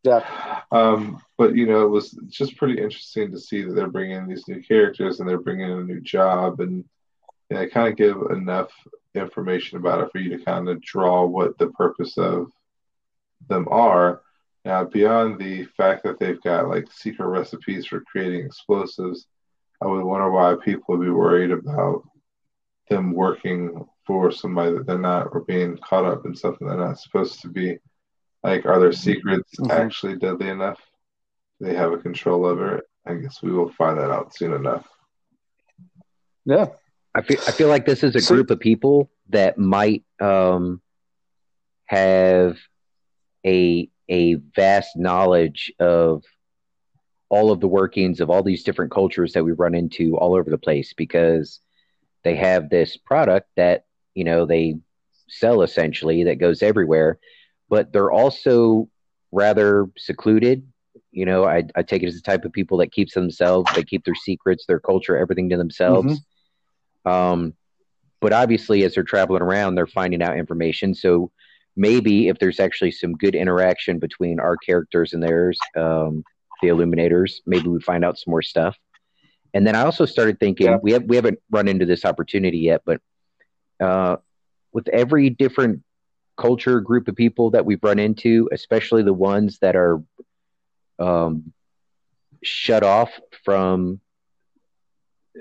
yeah. 0.06 0.62
Um, 0.72 1.20
but 1.36 1.54
you 1.54 1.66
know, 1.66 1.84
it 1.84 1.90
was 1.90 2.12
just 2.28 2.56
pretty 2.56 2.80
interesting 2.80 3.30
to 3.32 3.38
see 3.38 3.62
that 3.62 3.74
they're 3.74 3.90
bringing 3.90 4.16
in 4.16 4.28
these 4.28 4.48
new 4.48 4.62
characters 4.62 5.20
and 5.20 5.28
they're 5.28 5.38
bringing 5.38 5.70
in 5.70 5.78
a 5.78 5.84
new 5.84 6.00
job 6.00 6.60
and 6.60 6.84
yeah, 7.50 7.66
kind 7.66 7.88
of 7.88 7.96
give 7.96 8.16
enough 8.30 8.70
information 9.14 9.78
about 9.78 10.00
it 10.00 10.10
for 10.12 10.18
you 10.18 10.36
to 10.36 10.44
kind 10.44 10.68
of 10.68 10.80
draw 10.80 11.24
what 11.24 11.56
the 11.58 11.68
purpose 11.68 12.18
of 12.18 12.50
them 13.48 13.68
are. 13.70 14.22
Now, 14.64 14.84
beyond 14.84 15.38
the 15.38 15.64
fact 15.76 16.02
that 16.04 16.18
they've 16.18 16.42
got 16.42 16.68
like 16.68 16.90
secret 16.90 17.26
recipes 17.26 17.86
for 17.86 18.00
creating 18.00 18.44
explosives, 18.44 19.26
I 19.80 19.86
would 19.86 20.04
wonder 20.04 20.30
why 20.30 20.56
people 20.64 20.96
would 20.96 21.04
be 21.04 21.10
worried 21.10 21.52
about 21.52 22.02
them 22.88 23.12
working 23.12 23.84
for 24.06 24.30
somebody 24.30 24.72
that 24.72 24.86
they're 24.86 24.98
not 24.98 25.28
or 25.32 25.40
being 25.40 25.76
caught 25.78 26.04
up 26.04 26.24
in 26.24 26.34
something 26.34 26.66
they're 26.66 26.76
not 26.76 26.98
supposed 26.98 27.40
to 27.42 27.48
be. 27.48 27.78
Like, 28.46 28.64
are 28.64 28.78
their 28.78 28.92
secrets 28.92 29.56
mm-hmm. 29.58 29.72
actually 29.72 30.16
deadly 30.18 30.48
enough? 30.48 30.78
Do 31.58 31.66
they 31.66 31.74
have 31.74 31.92
a 31.92 31.98
control 31.98 32.46
over 32.46 32.76
it? 32.76 32.84
I 33.04 33.14
guess 33.14 33.42
we 33.42 33.50
will 33.50 33.72
find 33.72 33.98
that 33.98 34.12
out 34.12 34.36
soon 34.36 34.52
enough. 34.52 34.86
Yeah, 36.44 36.66
I 37.12 37.22
feel 37.22 37.40
I 37.48 37.50
feel 37.50 37.66
like 37.66 37.86
this 37.86 38.04
is 38.04 38.14
a 38.14 38.20
so, 38.20 38.36
group 38.36 38.50
of 38.50 38.60
people 38.60 39.10
that 39.30 39.58
might 39.58 40.04
um, 40.20 40.80
have 41.86 42.56
a 43.44 43.90
a 44.08 44.34
vast 44.34 44.96
knowledge 44.96 45.72
of 45.80 46.22
all 47.28 47.50
of 47.50 47.58
the 47.58 47.66
workings 47.66 48.20
of 48.20 48.30
all 48.30 48.44
these 48.44 48.62
different 48.62 48.92
cultures 48.92 49.32
that 49.32 49.42
we 49.42 49.50
run 49.50 49.74
into 49.74 50.16
all 50.16 50.36
over 50.36 50.50
the 50.50 50.58
place 50.58 50.92
because 50.92 51.58
they 52.22 52.36
have 52.36 52.70
this 52.70 52.96
product 52.96 53.48
that 53.56 53.86
you 54.14 54.22
know 54.22 54.46
they 54.46 54.76
sell 55.28 55.62
essentially 55.62 56.22
that 56.24 56.38
goes 56.38 56.62
everywhere 56.62 57.18
but 57.68 57.92
they're 57.92 58.10
also 58.10 58.88
rather 59.32 59.86
secluded 59.96 60.66
you 61.10 61.24
know 61.24 61.44
I, 61.44 61.64
I 61.74 61.82
take 61.82 62.02
it 62.02 62.06
as 62.06 62.14
the 62.14 62.20
type 62.20 62.44
of 62.44 62.52
people 62.52 62.78
that 62.78 62.92
keeps 62.92 63.14
themselves 63.14 63.70
they 63.74 63.82
keep 63.82 64.04
their 64.04 64.14
secrets 64.14 64.64
their 64.66 64.80
culture 64.80 65.16
everything 65.16 65.48
to 65.50 65.56
themselves 65.56 66.06
mm-hmm 66.06 66.22
um, 67.06 67.54
but 68.20 68.32
obviously, 68.32 68.84
as 68.84 68.94
they're 68.94 69.04
traveling 69.04 69.42
around, 69.42 69.74
they're 69.74 69.86
finding 69.86 70.22
out 70.22 70.36
information. 70.36 70.94
So 70.94 71.30
maybe 71.76 72.28
if 72.28 72.38
there's 72.38 72.60
actually 72.60 72.90
some 72.90 73.14
good 73.14 73.34
interaction 73.34 73.98
between 73.98 74.40
our 74.40 74.56
characters 74.56 75.12
and 75.12 75.22
theirs, 75.22 75.58
um, 75.76 76.24
the 76.62 76.68
Illuminators, 76.68 77.34
maybe 77.46 77.68
we 77.68 77.80
find 77.80 78.04
out 78.04 78.18
some 78.18 78.32
more 78.32 78.42
stuff. 78.42 78.76
And 79.54 79.66
then 79.66 79.76
I 79.76 79.84
also 79.84 80.06
started 80.06 80.40
thinking 80.40 80.66
yeah. 80.66 80.78
we 80.82 80.92
have 80.92 81.04
we 81.04 81.16
haven't 81.16 81.38
run 81.50 81.68
into 81.68 81.86
this 81.86 82.04
opportunity 82.04 82.58
yet, 82.58 82.82
but 82.84 83.00
uh, 83.80 84.16
with 84.72 84.88
every 84.88 85.30
different 85.30 85.82
culture 86.36 86.80
group 86.80 87.08
of 87.08 87.16
people 87.16 87.50
that 87.50 87.64
we've 87.64 87.82
run 87.82 87.98
into, 87.98 88.48
especially 88.52 89.02
the 89.02 89.12
ones 89.12 89.58
that 89.60 89.76
are 89.76 90.02
um, 90.98 91.52
shut 92.42 92.82
off 92.82 93.10
from 93.44 94.00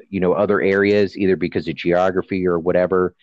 you 0.10 0.20
know 0.20 0.34
other 0.34 0.62
areas 0.62 1.18
either 1.18 1.36
because 1.36 1.68
of 1.68 1.76
geography 1.76 2.46
or 2.48 2.60
whatever 2.60 3.16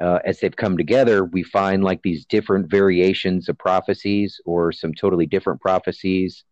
uh, 0.00 0.18
as 0.24 0.40
they've 0.40 0.56
come 0.56 0.76
together 0.76 1.24
we 1.24 1.42
find 1.42 1.84
like 1.84 2.00
these 2.02 2.24
different 2.24 2.70
variations 2.70 3.48
of 3.48 3.58
prophecies 3.58 4.40
or 4.46 4.72
some 4.72 4.94
totally 4.94 5.26
different 5.26 5.60
prophecies 5.60 6.44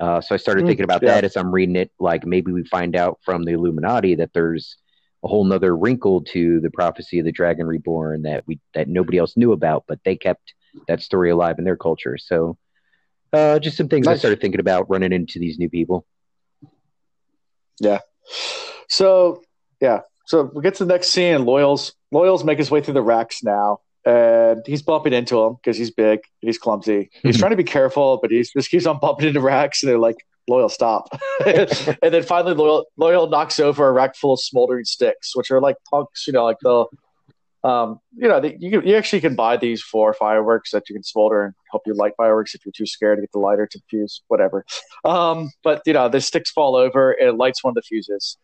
uh, 0.00 0.20
so 0.20 0.34
i 0.34 0.38
started 0.38 0.64
mm, 0.64 0.68
thinking 0.68 0.84
about 0.84 1.02
yeah. 1.02 1.14
that 1.14 1.24
as 1.24 1.36
i'm 1.36 1.52
reading 1.52 1.76
it 1.76 1.90
like 1.98 2.24
maybe 2.24 2.52
we 2.52 2.64
find 2.64 2.96
out 2.96 3.18
from 3.22 3.44
the 3.44 3.52
illuminati 3.52 4.14
that 4.14 4.32
there's 4.32 4.78
a 5.24 5.28
whole 5.28 5.44
nother 5.44 5.74
wrinkle 5.76 6.22
to 6.22 6.60
the 6.60 6.70
prophecy 6.70 7.18
of 7.18 7.24
the 7.24 7.32
dragon 7.32 7.66
reborn 7.66 8.22
that 8.22 8.44
we 8.46 8.60
that 8.74 8.88
nobody 8.88 9.18
else 9.18 9.36
knew 9.36 9.52
about 9.52 9.84
but 9.88 9.98
they 10.04 10.16
kept 10.16 10.54
that 10.88 11.00
story 11.00 11.30
alive 11.30 11.58
in 11.58 11.64
their 11.64 11.76
culture. 11.76 12.18
So 12.18 12.56
uh, 13.32 13.58
just 13.58 13.76
some 13.76 13.88
things 13.88 14.06
nice. 14.06 14.16
i 14.16 14.18
started 14.18 14.40
thinking 14.40 14.60
about 14.60 14.88
running 14.88 15.12
into 15.12 15.38
these 15.38 15.58
new 15.58 15.68
people. 15.68 16.06
Yeah. 17.80 18.00
So 18.88 19.42
yeah, 19.80 20.00
so 20.26 20.50
we 20.54 20.62
get 20.62 20.74
to 20.76 20.84
the 20.84 20.92
next 20.92 21.08
scene, 21.08 21.38
Loial's 21.38 21.94
Loial's 22.12 22.44
make 22.44 22.58
his 22.58 22.70
way 22.70 22.80
through 22.80 22.94
the 22.94 23.02
racks 23.02 23.42
now, 23.42 23.80
and 24.04 24.62
he's 24.66 24.82
bumping 24.82 25.12
into 25.12 25.42
him 25.42 25.54
because 25.54 25.76
he's 25.76 25.90
big, 25.90 26.20
and 26.42 26.48
he's 26.48 26.58
clumsy. 26.58 27.10
He's 27.22 27.38
trying 27.38 27.50
to 27.50 27.56
be 27.56 27.64
careful, 27.64 28.18
but 28.20 28.30
he 28.30 28.42
just 28.42 28.70
keeps 28.70 28.86
on 28.86 28.98
bumping 29.00 29.28
into 29.28 29.40
racks, 29.40 29.82
and 29.82 29.90
they're 29.90 29.98
like, 29.98 30.16
"Loial, 30.50 30.70
stop!" 30.70 31.08
and 31.46 32.14
then 32.14 32.22
finally, 32.22 32.54
Loial 32.54 32.84
Loial 32.98 33.30
knocks 33.30 33.60
over 33.60 33.88
a 33.88 33.92
rack 33.92 34.16
full 34.16 34.34
of 34.34 34.40
smoldering 34.40 34.84
sticks, 34.84 35.34
which 35.36 35.50
are 35.50 35.60
like 35.60 35.76
punks, 35.90 36.26
you 36.26 36.32
know, 36.32 36.44
like 36.44 36.58
the 36.60 36.86
um, 37.64 37.98
you 38.14 38.28
know, 38.28 38.40
the, 38.40 38.54
you, 38.60 38.82
you 38.82 38.94
actually 38.94 39.22
can 39.22 39.34
buy 39.34 39.56
these 39.56 39.82
for 39.82 40.12
fireworks 40.12 40.70
that 40.72 40.88
you 40.90 40.94
can 40.94 41.02
smolder 41.02 41.46
and 41.46 41.54
help 41.70 41.82
you 41.86 41.94
light 41.94 42.12
fireworks 42.14 42.54
if 42.54 42.64
you're 42.64 42.72
too 42.76 42.84
scared 42.84 43.16
to 43.16 43.22
get 43.22 43.32
the 43.32 43.38
lighter 43.38 43.66
to 43.66 43.80
fuse, 43.88 44.22
whatever. 44.28 44.66
Um, 45.04 45.50
but 45.62 45.80
you 45.86 45.94
know, 45.94 46.10
the 46.10 46.20
sticks 46.20 46.50
fall 46.50 46.76
over 46.76 47.12
and 47.12 47.30
it 47.30 47.36
lights 47.36 47.64
one 47.64 47.70
of 47.70 47.74
the 47.76 47.82
fuses, 47.82 48.36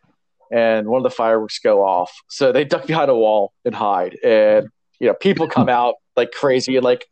and 0.50 0.88
one 0.88 0.98
of 0.98 1.02
the 1.02 1.10
fireworks 1.10 1.58
go 1.58 1.84
off. 1.84 2.10
So 2.28 2.50
they 2.50 2.64
duck 2.64 2.86
behind 2.86 3.10
a 3.10 3.14
wall 3.14 3.52
and 3.66 3.74
hide, 3.74 4.16
and 4.24 4.68
you 4.98 5.08
know, 5.08 5.14
people 5.14 5.48
come 5.48 5.68
out 5.68 5.96
like 6.16 6.32
crazy 6.32 6.76
and 6.76 6.84
like, 6.84 7.06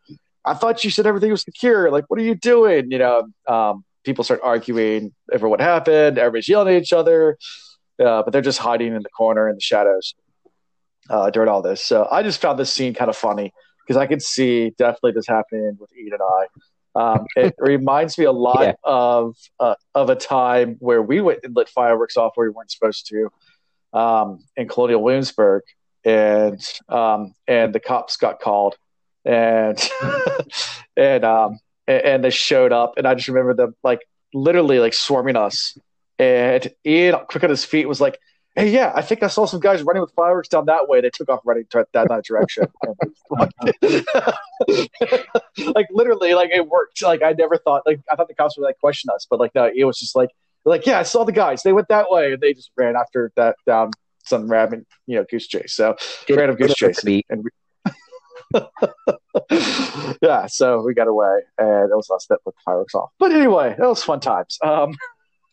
I 0.45 0.55
thought 0.55 0.85
you 0.85 0.91
said 0.91 1.07
everything 1.07 1.31
was 1.31 1.43
secure. 1.43 1.91
Like, 1.91 2.05
what 2.09 2.19
are 2.19 2.25
you 2.25 2.35
doing? 2.35 2.91
You 2.91 2.99
know, 2.99 3.29
um, 3.47 3.85
people 4.09 4.25
start 4.25 4.41
arguing 4.43 5.13
over 5.33 5.49
what 5.49 5.61
happened. 5.61 6.19
Everybody's 6.19 6.49
yelling 6.49 6.75
at 6.75 6.83
each 6.83 6.95
other, 6.95 7.37
uh, 8.01 8.23
but 8.23 8.33
they're 8.33 8.41
just 8.41 8.59
hiding 8.59 8.95
in 8.95 9.03
the 9.03 9.11
corner 9.11 9.49
in 9.49 9.55
the 9.55 9.61
shadows 9.61 10.15
uh, 11.11 11.29
during 11.29 11.51
all 11.51 11.61
this. 11.61 11.85
So 11.85 12.09
I 12.11 12.23
just 12.23 12.41
found 12.41 12.59
this 12.59 12.73
scene 12.73 12.95
kind 12.95 13.11
of 13.11 13.17
funny 13.17 13.53
because 13.83 13.99
I 13.99 14.07
could 14.07 14.23
see 14.23 14.71
definitely 14.79 15.13
this 15.13 15.27
happening 15.27 15.77
with 15.79 15.91
Ian 15.95 16.15
and 16.15 16.23
I. 16.23 16.47
Um, 16.95 17.27
it 17.37 17.55
reminds 17.59 18.17
me 18.17 18.25
a 18.25 18.33
lot 18.33 18.63
yeah. 18.63 18.73
of 18.83 19.37
uh, 19.61 19.75
of 19.95 20.09
a 20.09 20.17
time 20.17 20.77
where 20.79 21.03
we 21.03 21.21
went 21.21 21.41
and 21.45 21.55
lit 21.55 21.69
fireworks 21.69 22.17
off 22.17 22.33
where 22.35 22.49
we 22.49 22.55
weren't 22.55 22.71
supposed 22.71 23.07
to 23.09 23.29
um, 23.93 24.45
in 24.57 24.69
Colonial 24.69 25.03
Williamsburg, 25.03 25.65
and 26.05 26.61
um, 26.89 27.35
and 27.47 27.75
the 27.75 27.81
cops 27.81 28.17
got 28.17 28.41
called, 28.41 28.75
and 29.25 29.79
and 30.97 31.25
um, 31.25 31.59
and, 31.89 32.05
and 32.05 32.25
they 32.25 32.31
showed 32.31 32.73
up, 32.73 32.95
and 32.97 33.09
I 33.09 33.15
just 33.15 33.27
remember 33.27 33.55
them 33.55 33.75
like 33.83 34.01
literally 34.33 34.79
like 34.79 34.95
swarming 34.95 35.37
us, 35.37 35.77
and 36.19 36.69
Ian, 36.87 37.17
quick 37.29 37.43
on 37.43 37.51
his 37.51 37.65
feet, 37.65 37.89
was 37.89 38.01
like, 38.01 38.21
hey, 38.59 38.71
yeah, 38.71 38.93
I 38.95 39.03
think 39.03 39.23
I 39.23 39.29
saw 39.29 39.47
some 39.47 39.61
guys 39.61 39.83
running 39.83 40.03
with 40.03 40.13
fireworks 40.13 40.49
down 40.49 40.67
that 40.67 40.89
way. 40.89 41.01
They 41.01 41.11
took 41.11 41.29
off 41.29 41.41
running 41.45 41.67
that, 41.73 41.89
that 41.93 42.25
direction. 42.25 42.67
like 45.75 45.87
literally, 45.91 46.35
like 46.35 46.51
it 46.51 46.69
worked. 46.69 47.03
Like 47.03 47.23
I 47.23 47.33
never 47.33 47.57
thought, 47.57 47.83
like 47.87 48.01
I 48.11 48.17
thought 48.17 48.29
the 48.29 48.35
cops 48.35 48.59
would 48.59 48.65
like 48.65 48.79
question 48.79 49.11
us, 49.15 49.27
but 49.29 49.41
like 49.41 49.55
no, 49.55 49.71
it 49.75 49.85
was 49.85 49.99
just 49.99 50.17
like, 50.17 50.31
like 50.65 50.87
yeah, 50.87 50.99
I 50.99 51.05
saw 51.05 51.25
the 51.25 51.33
guys. 51.33 51.63
They 51.63 51.73
went 51.73 51.89
that 51.89 52.11
way, 52.11 52.33
and 52.33 52.43
they 52.43 52.53
just 52.53 52.71
ran 52.77 52.97
after 52.97 53.33
that 53.37 53.57
down 53.67 53.93
some 54.25 54.51
rabbit, 54.51 54.87
you 55.07 55.17
know, 55.17 55.25
goose 55.31 55.47
chase. 55.47 55.73
So 55.73 55.97
Did 56.27 56.37
random 56.37 56.57
goose 56.57 56.75
chase, 56.75 57.03
and 57.05 57.45
we, 57.45 57.51
yeah, 60.23 60.47
so 60.47 60.83
we 60.83 60.95
got 60.95 61.09
away, 61.09 61.41
and 61.59 61.91
it 61.91 61.97
was 61.97 62.11
us 62.11 62.27
that 62.27 62.43
put 62.45 62.55
the 62.55 62.61
fireworks 62.65 62.95
off. 62.95 63.11
But 63.19 63.33
anyway, 63.33 63.75
that 63.79 63.89
was 63.89 64.03
fun 64.03 64.21
times. 64.21 64.59
Um, 64.63 64.95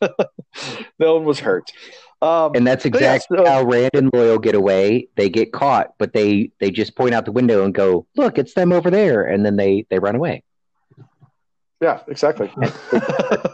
no 0.98 1.16
one 1.16 1.24
was 1.24 1.40
hurt. 1.40 1.70
Um, 2.22 2.52
and 2.54 2.66
that's 2.66 2.86
exactly 2.86 3.36
yeah, 3.38 3.44
so, 3.44 3.50
how 3.50 3.62
Rand 3.64 3.90
and 3.94 4.10
Loial 4.10 4.42
get 4.42 4.54
away. 4.54 5.08
They 5.16 5.28
get 5.28 5.52
caught, 5.52 5.94
but 5.98 6.14
they 6.14 6.50
they 6.60 6.70
just 6.70 6.96
point 6.96 7.14
out 7.14 7.26
the 7.26 7.32
window 7.32 7.64
and 7.64 7.74
go, 7.74 8.06
"Look, 8.16 8.38
it's 8.38 8.54
them 8.54 8.72
over 8.72 8.90
there," 8.90 9.22
and 9.22 9.44
then 9.44 9.56
they 9.56 9.86
they 9.90 9.98
run 9.98 10.16
away. 10.16 10.42
Yeah, 11.80 12.00
exactly. 12.08 12.50
oh 12.62 13.50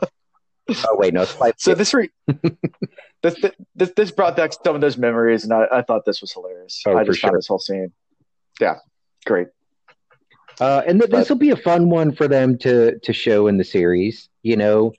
wait, 0.93 1.13
no. 1.13 1.25
so 1.57 1.75
this, 1.75 1.93
re- 1.93 2.11
this, 3.23 3.35
this 3.75 3.91
this 3.97 4.11
brought 4.13 4.37
back 4.37 4.53
some 4.53 4.77
of 4.77 4.81
those 4.81 4.97
memories, 4.97 5.43
and 5.43 5.53
I, 5.53 5.67
I 5.73 5.83
thought 5.83 6.05
this 6.05 6.21
was 6.21 6.33
hilarious. 6.33 6.81
Oh, 6.87 6.97
I 6.97 7.03
just 7.03 7.21
found 7.21 7.37
this 7.37 7.49
whole 7.49 7.59
scene. 7.59 7.93
Yeah, 8.61 8.77
great. 9.25 9.49
Uh, 10.61 10.83
and 10.87 11.01
th- 11.01 11.11
this 11.11 11.29
will 11.29 11.37
be 11.37 11.51
a 11.51 11.57
fun 11.57 11.89
one 11.89 12.13
for 12.13 12.29
them 12.29 12.59
to 12.59 12.99
to 13.01 13.13
show 13.13 13.47
in 13.47 13.57
the 13.57 13.65
series. 13.65 14.29
You 14.43 14.57
know, 14.57 14.93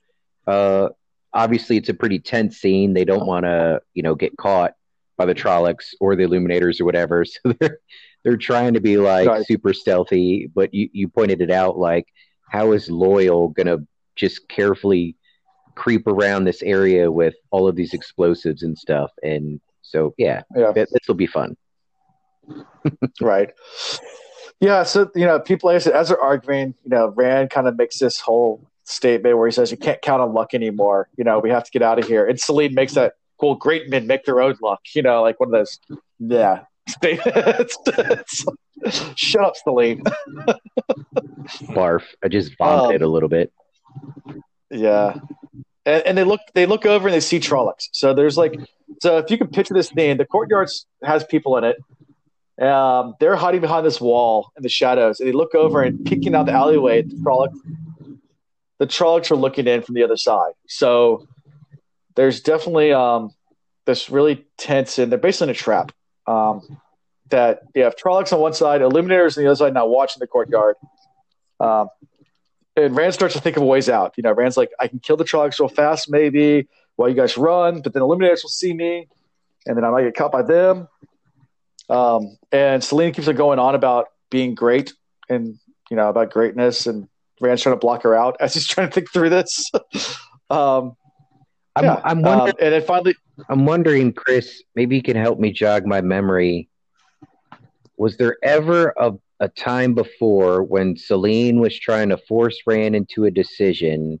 uh, 0.46 0.88
obviously 1.32 1.76
it's 1.76 1.88
a 1.88 1.94
pretty 1.94 2.18
tense 2.18 2.58
scene. 2.58 2.94
They 2.94 3.04
don't 3.04 3.26
want 3.26 3.44
to, 3.44 3.80
you 3.94 4.02
know, 4.02 4.14
get 4.14 4.36
caught 4.36 4.74
by 5.16 5.26
the 5.26 5.34
Trollocs 5.34 5.94
or 6.00 6.16
the 6.16 6.24
Illuminators 6.24 6.80
or 6.80 6.84
whatever. 6.84 7.24
So 7.44 7.52
they're 7.60 7.78
they're 8.22 8.36
trying 8.38 8.72
to 8.74 8.80
be 8.80 8.96
like 8.96 9.28
right. 9.28 9.46
super 9.46 9.72
stealthy. 9.72 10.50
But 10.54 10.72
you 10.72 10.88
you 10.92 11.08
pointed 11.08 11.40
it 11.40 11.50
out, 11.50 11.78
like 11.78 12.06
how 12.50 12.72
is 12.72 12.88
Loial 12.88 13.54
gonna 13.54 13.78
just 14.16 14.48
carefully 14.48 15.16
creep 15.74 16.06
around 16.06 16.44
this 16.44 16.62
area 16.62 17.10
with 17.10 17.34
all 17.50 17.68
of 17.68 17.76
these 17.76 17.94
explosives 17.94 18.62
and 18.62 18.78
stuff? 18.78 19.10
And 19.22 19.60
so 19.82 20.14
yeah, 20.16 20.42
yeah, 20.56 20.72
this 20.72 20.88
will 21.06 21.14
be 21.14 21.26
fun. 21.26 21.56
Right. 23.20 23.50
Yeah, 24.60 24.82
so 24.84 25.10
you 25.14 25.26
know, 25.26 25.40
people 25.40 25.70
as 25.70 25.84
they're 25.84 26.20
arguing, 26.20 26.74
you 26.84 26.90
know, 26.90 27.08
Rand 27.08 27.50
kind 27.50 27.68
of 27.68 27.76
makes 27.76 27.98
this 27.98 28.20
whole 28.20 28.66
statement 28.84 29.36
where 29.36 29.46
he 29.46 29.52
says 29.52 29.70
you 29.70 29.76
can't 29.76 30.00
count 30.02 30.22
on 30.22 30.32
luck 30.32 30.54
anymore. 30.54 31.08
You 31.16 31.24
know, 31.24 31.38
we 31.38 31.50
have 31.50 31.64
to 31.64 31.70
get 31.70 31.82
out 31.82 31.98
of 31.98 32.06
here. 32.06 32.26
And 32.26 32.38
Selene 32.38 32.74
makes 32.74 32.94
that 32.94 33.14
cool 33.40 33.56
great 33.56 33.90
men 33.90 34.06
make 34.06 34.24
their 34.24 34.40
own 34.40 34.56
luck. 34.62 34.80
You 34.94 35.02
know, 35.02 35.22
like 35.22 35.40
one 35.40 35.48
of 35.48 35.52
those 35.52 35.78
yeah. 36.18 36.62
Shut 39.16 39.44
up, 39.44 39.56
Selene. 39.56 40.02
Barf. 41.72 42.02
I 42.22 42.28
just 42.28 42.56
vomited 42.58 43.02
um, 43.02 43.08
a 43.08 43.12
little 43.12 43.28
bit. 43.28 43.52
Yeah. 44.70 45.16
And, 45.86 46.02
and, 46.06 46.18
they 46.18 46.24
look 46.24 46.40
they 46.54 46.66
look 46.66 46.86
over 46.86 47.08
and 47.08 47.14
they 47.14 47.20
see 47.20 47.40
Trollocs. 47.40 47.88
So 47.92 48.14
there's 48.14 48.36
like 48.36 48.58
so 49.00 49.18
if 49.18 49.30
you 49.30 49.38
can 49.38 49.48
picture 49.48 49.74
this 49.74 49.90
thing, 49.90 50.16
the 50.16 50.26
courtyard 50.26 50.70
has 51.02 51.24
people 51.24 51.56
in 51.56 51.64
it. 51.64 51.76
Um, 52.60 53.14
they're 53.18 53.36
hiding 53.36 53.60
behind 53.60 53.84
this 53.84 54.00
wall 54.00 54.52
in 54.56 54.62
the 54.62 54.68
shadows, 54.68 55.20
and 55.20 55.28
they 55.28 55.32
look 55.32 55.54
over 55.54 55.82
and 55.82 56.04
peeking 56.04 56.34
out 56.34 56.46
the 56.46 56.52
alleyway. 56.52 57.02
The 57.02 57.16
Trollocs, 57.16 57.58
the 58.78 58.86
Trollocs 58.86 59.30
are 59.30 59.36
looking 59.36 59.66
in 59.66 59.82
from 59.82 59.94
the 59.94 60.04
other 60.04 60.16
side. 60.16 60.52
So 60.68 61.26
there's 62.14 62.40
definitely 62.40 62.92
um, 62.92 63.32
this 63.86 64.08
really 64.08 64.46
tense, 64.56 64.98
and 64.98 65.10
they're 65.10 65.18
basically 65.18 65.46
in 65.46 65.50
a 65.50 65.54
trap. 65.54 65.92
Um, 66.26 66.78
that 67.30 67.62
you 67.74 67.82
have 67.82 67.96
Trollocs 67.96 68.32
on 68.32 68.40
one 68.40 68.52
side, 68.52 68.80
Illuminators 68.80 69.36
on 69.36 69.42
the 69.42 69.50
other 69.50 69.56
side, 69.56 69.74
now 69.74 69.86
watching 69.86 70.20
the 70.20 70.26
courtyard. 70.26 70.76
Um, 71.58 71.88
and 72.76 72.94
Rand 72.94 73.14
starts 73.14 73.34
to 73.34 73.40
think 73.40 73.56
of 73.56 73.62
ways 73.62 73.88
out. 73.88 74.14
You 74.16 74.22
know, 74.22 74.32
Rand's 74.32 74.56
like, 74.56 74.70
I 74.78 74.88
can 74.88 75.00
kill 75.00 75.16
the 75.16 75.24
Trollocs 75.24 75.58
real 75.58 75.68
fast, 75.68 76.10
maybe, 76.10 76.68
while 76.96 77.08
you 77.08 77.14
guys 77.14 77.36
run, 77.36 77.80
but 77.80 77.92
then 77.92 78.02
Illuminators 78.02 78.42
will 78.42 78.50
see 78.50 78.72
me, 78.72 79.08
and 79.66 79.76
then 79.76 79.84
I 79.84 79.90
might 79.90 80.04
get 80.04 80.14
caught 80.14 80.32
by 80.32 80.42
them. 80.42 80.88
Um, 81.88 82.36
and 82.50 82.82
Selene 82.82 83.12
keeps 83.12 83.28
on 83.28 83.36
going 83.36 83.58
on 83.58 83.74
about 83.74 84.08
being 84.30 84.54
great 84.54 84.92
and, 85.28 85.58
you 85.90 85.96
know, 85.96 86.08
about 86.08 86.30
greatness, 86.30 86.86
and 86.86 87.08
Rand's 87.40 87.62
trying 87.62 87.74
to 87.74 87.80
block 87.80 88.02
her 88.02 88.14
out 88.14 88.36
as 88.40 88.54
he's 88.54 88.66
trying 88.68 88.88
to 88.88 88.92
think 88.92 89.12
through 89.12 89.30
this. 89.30 89.70
um, 90.50 90.96
I'm, 91.76 91.84
yeah. 91.84 92.00
I'm 92.04 92.22
wondering, 92.22 92.50
um, 92.50 92.56
and 92.60 92.72
then 92.72 92.82
finally, 92.82 93.14
I'm 93.48 93.66
wondering, 93.66 94.12
Chris, 94.12 94.62
maybe 94.74 94.96
you 94.96 95.02
can 95.02 95.16
help 95.16 95.38
me 95.38 95.52
jog 95.52 95.86
my 95.86 96.00
memory. 96.00 96.68
Was 97.96 98.16
there 98.16 98.36
ever 98.42 98.94
a, 98.96 99.12
a 99.40 99.48
time 99.48 99.94
before 99.94 100.62
when 100.62 100.96
Selene 100.96 101.58
was 101.58 101.78
trying 101.78 102.10
to 102.10 102.16
force 102.16 102.58
Rand 102.66 102.94
into 102.94 103.24
a 103.24 103.30
decision, 103.30 104.20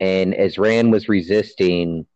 and 0.00 0.34
as 0.34 0.58
Rand 0.58 0.92
was 0.92 1.08
resisting, 1.08 2.06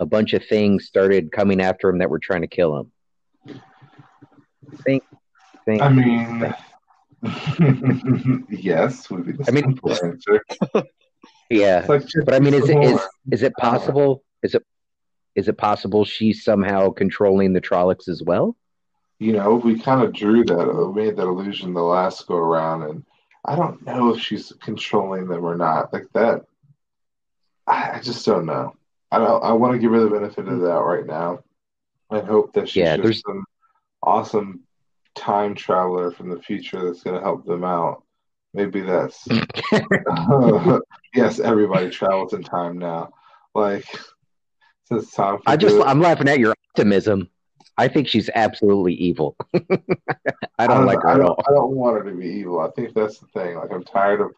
a 0.00 0.06
bunch 0.06 0.34
of 0.34 0.44
things 0.44 0.86
started 0.86 1.32
coming 1.32 1.60
after 1.60 1.88
him 1.88 1.98
that 1.98 2.10
were 2.10 2.18
trying 2.18 2.42
to 2.42 2.46
kill 2.46 2.76
him? 2.78 2.92
Think, 4.74 5.02
think. 5.64 5.82
I 5.82 5.88
mean, 5.88 6.40
think. 6.40 6.54
yes, 8.50 9.08
would 9.10 9.26
be 9.26 9.32
the 9.32 9.44
I 9.48 9.50
mean, 9.50 9.78
answer. 9.86 10.44
Yeah, 11.50 11.84
like 11.88 12.02
but 12.24 12.34
I 12.34 12.40
mean, 12.40 12.54
is 12.54 12.68
it 12.68 12.82
is 12.82 13.00
is 13.30 13.42
it 13.42 13.54
possible? 13.56 14.24
Is 14.42 14.54
it 14.54 14.64
is 15.34 15.48
it 15.48 15.58
possible 15.58 16.04
she's 16.04 16.42
somehow 16.42 16.90
controlling 16.90 17.52
the 17.52 17.60
Trollocs 17.60 18.08
as 18.08 18.22
well? 18.22 18.56
You 19.18 19.32
know, 19.32 19.54
we 19.54 19.78
kind 19.78 20.02
of 20.02 20.12
drew 20.12 20.44
that, 20.44 20.68
uh, 20.68 20.90
made 20.90 21.16
that 21.16 21.22
illusion 21.22 21.72
the 21.72 21.82
last 21.82 22.26
go 22.26 22.36
around, 22.36 22.82
and 22.82 23.04
I 23.44 23.56
don't 23.56 23.84
know 23.86 24.14
if 24.14 24.20
she's 24.20 24.52
controlling 24.60 25.28
them 25.28 25.44
or 25.44 25.54
not. 25.54 25.92
Like 25.92 26.08
that, 26.14 26.44
I, 27.66 27.92
I 27.92 28.00
just 28.00 28.24
don't 28.26 28.46
know. 28.46 28.74
I 29.12 29.18
don't. 29.18 29.44
I 29.44 29.52
want 29.52 29.74
to 29.74 29.78
give 29.78 29.92
her 29.92 30.00
the 30.00 30.10
benefit 30.10 30.48
of 30.48 30.60
that 30.60 30.80
right 30.80 31.06
now, 31.06 31.40
and 32.10 32.26
hope 32.26 32.54
that 32.54 32.68
she's 32.68 32.82
yeah, 32.82 32.96
just 32.96 33.24
some 33.24 33.44
awesome 34.02 34.63
time 35.14 35.54
traveler 35.54 36.10
from 36.10 36.30
the 36.30 36.40
future 36.40 36.84
that's 36.84 37.02
going 37.02 37.16
to 37.16 37.22
help 37.22 37.44
them 37.44 37.64
out. 37.64 38.02
Maybe 38.52 38.82
that's 38.82 39.26
yes. 41.14 41.40
Everybody 41.40 41.90
travels 41.90 42.34
in 42.34 42.42
time 42.42 42.78
now. 42.78 43.10
Like 43.54 43.86
since 44.84 45.12
time. 45.12 45.38
I 45.46 45.56
just 45.56 45.76
I'm 45.84 46.00
laughing 46.00 46.28
at 46.28 46.38
your 46.38 46.54
optimism. 46.70 47.28
I 47.76 47.88
think 47.88 48.06
she's 48.06 48.30
absolutely 48.34 48.94
evil. 48.94 49.36
I 49.54 49.58
don't, 49.58 50.40
I 50.58 50.66
don't 50.68 50.86
like 50.86 51.02
her 51.02 51.08
I 51.08 51.14
don't, 51.14 51.22
at 51.22 51.26
all. 51.26 51.44
I 51.48 51.52
don't 51.52 51.72
want 51.72 51.96
her 51.96 52.10
to 52.10 52.16
be 52.16 52.26
evil. 52.26 52.60
I 52.60 52.70
think 52.70 52.94
that's 52.94 53.18
the 53.18 53.26
thing. 53.28 53.56
Like 53.56 53.72
I'm 53.72 53.82
tired 53.82 54.20
of 54.20 54.30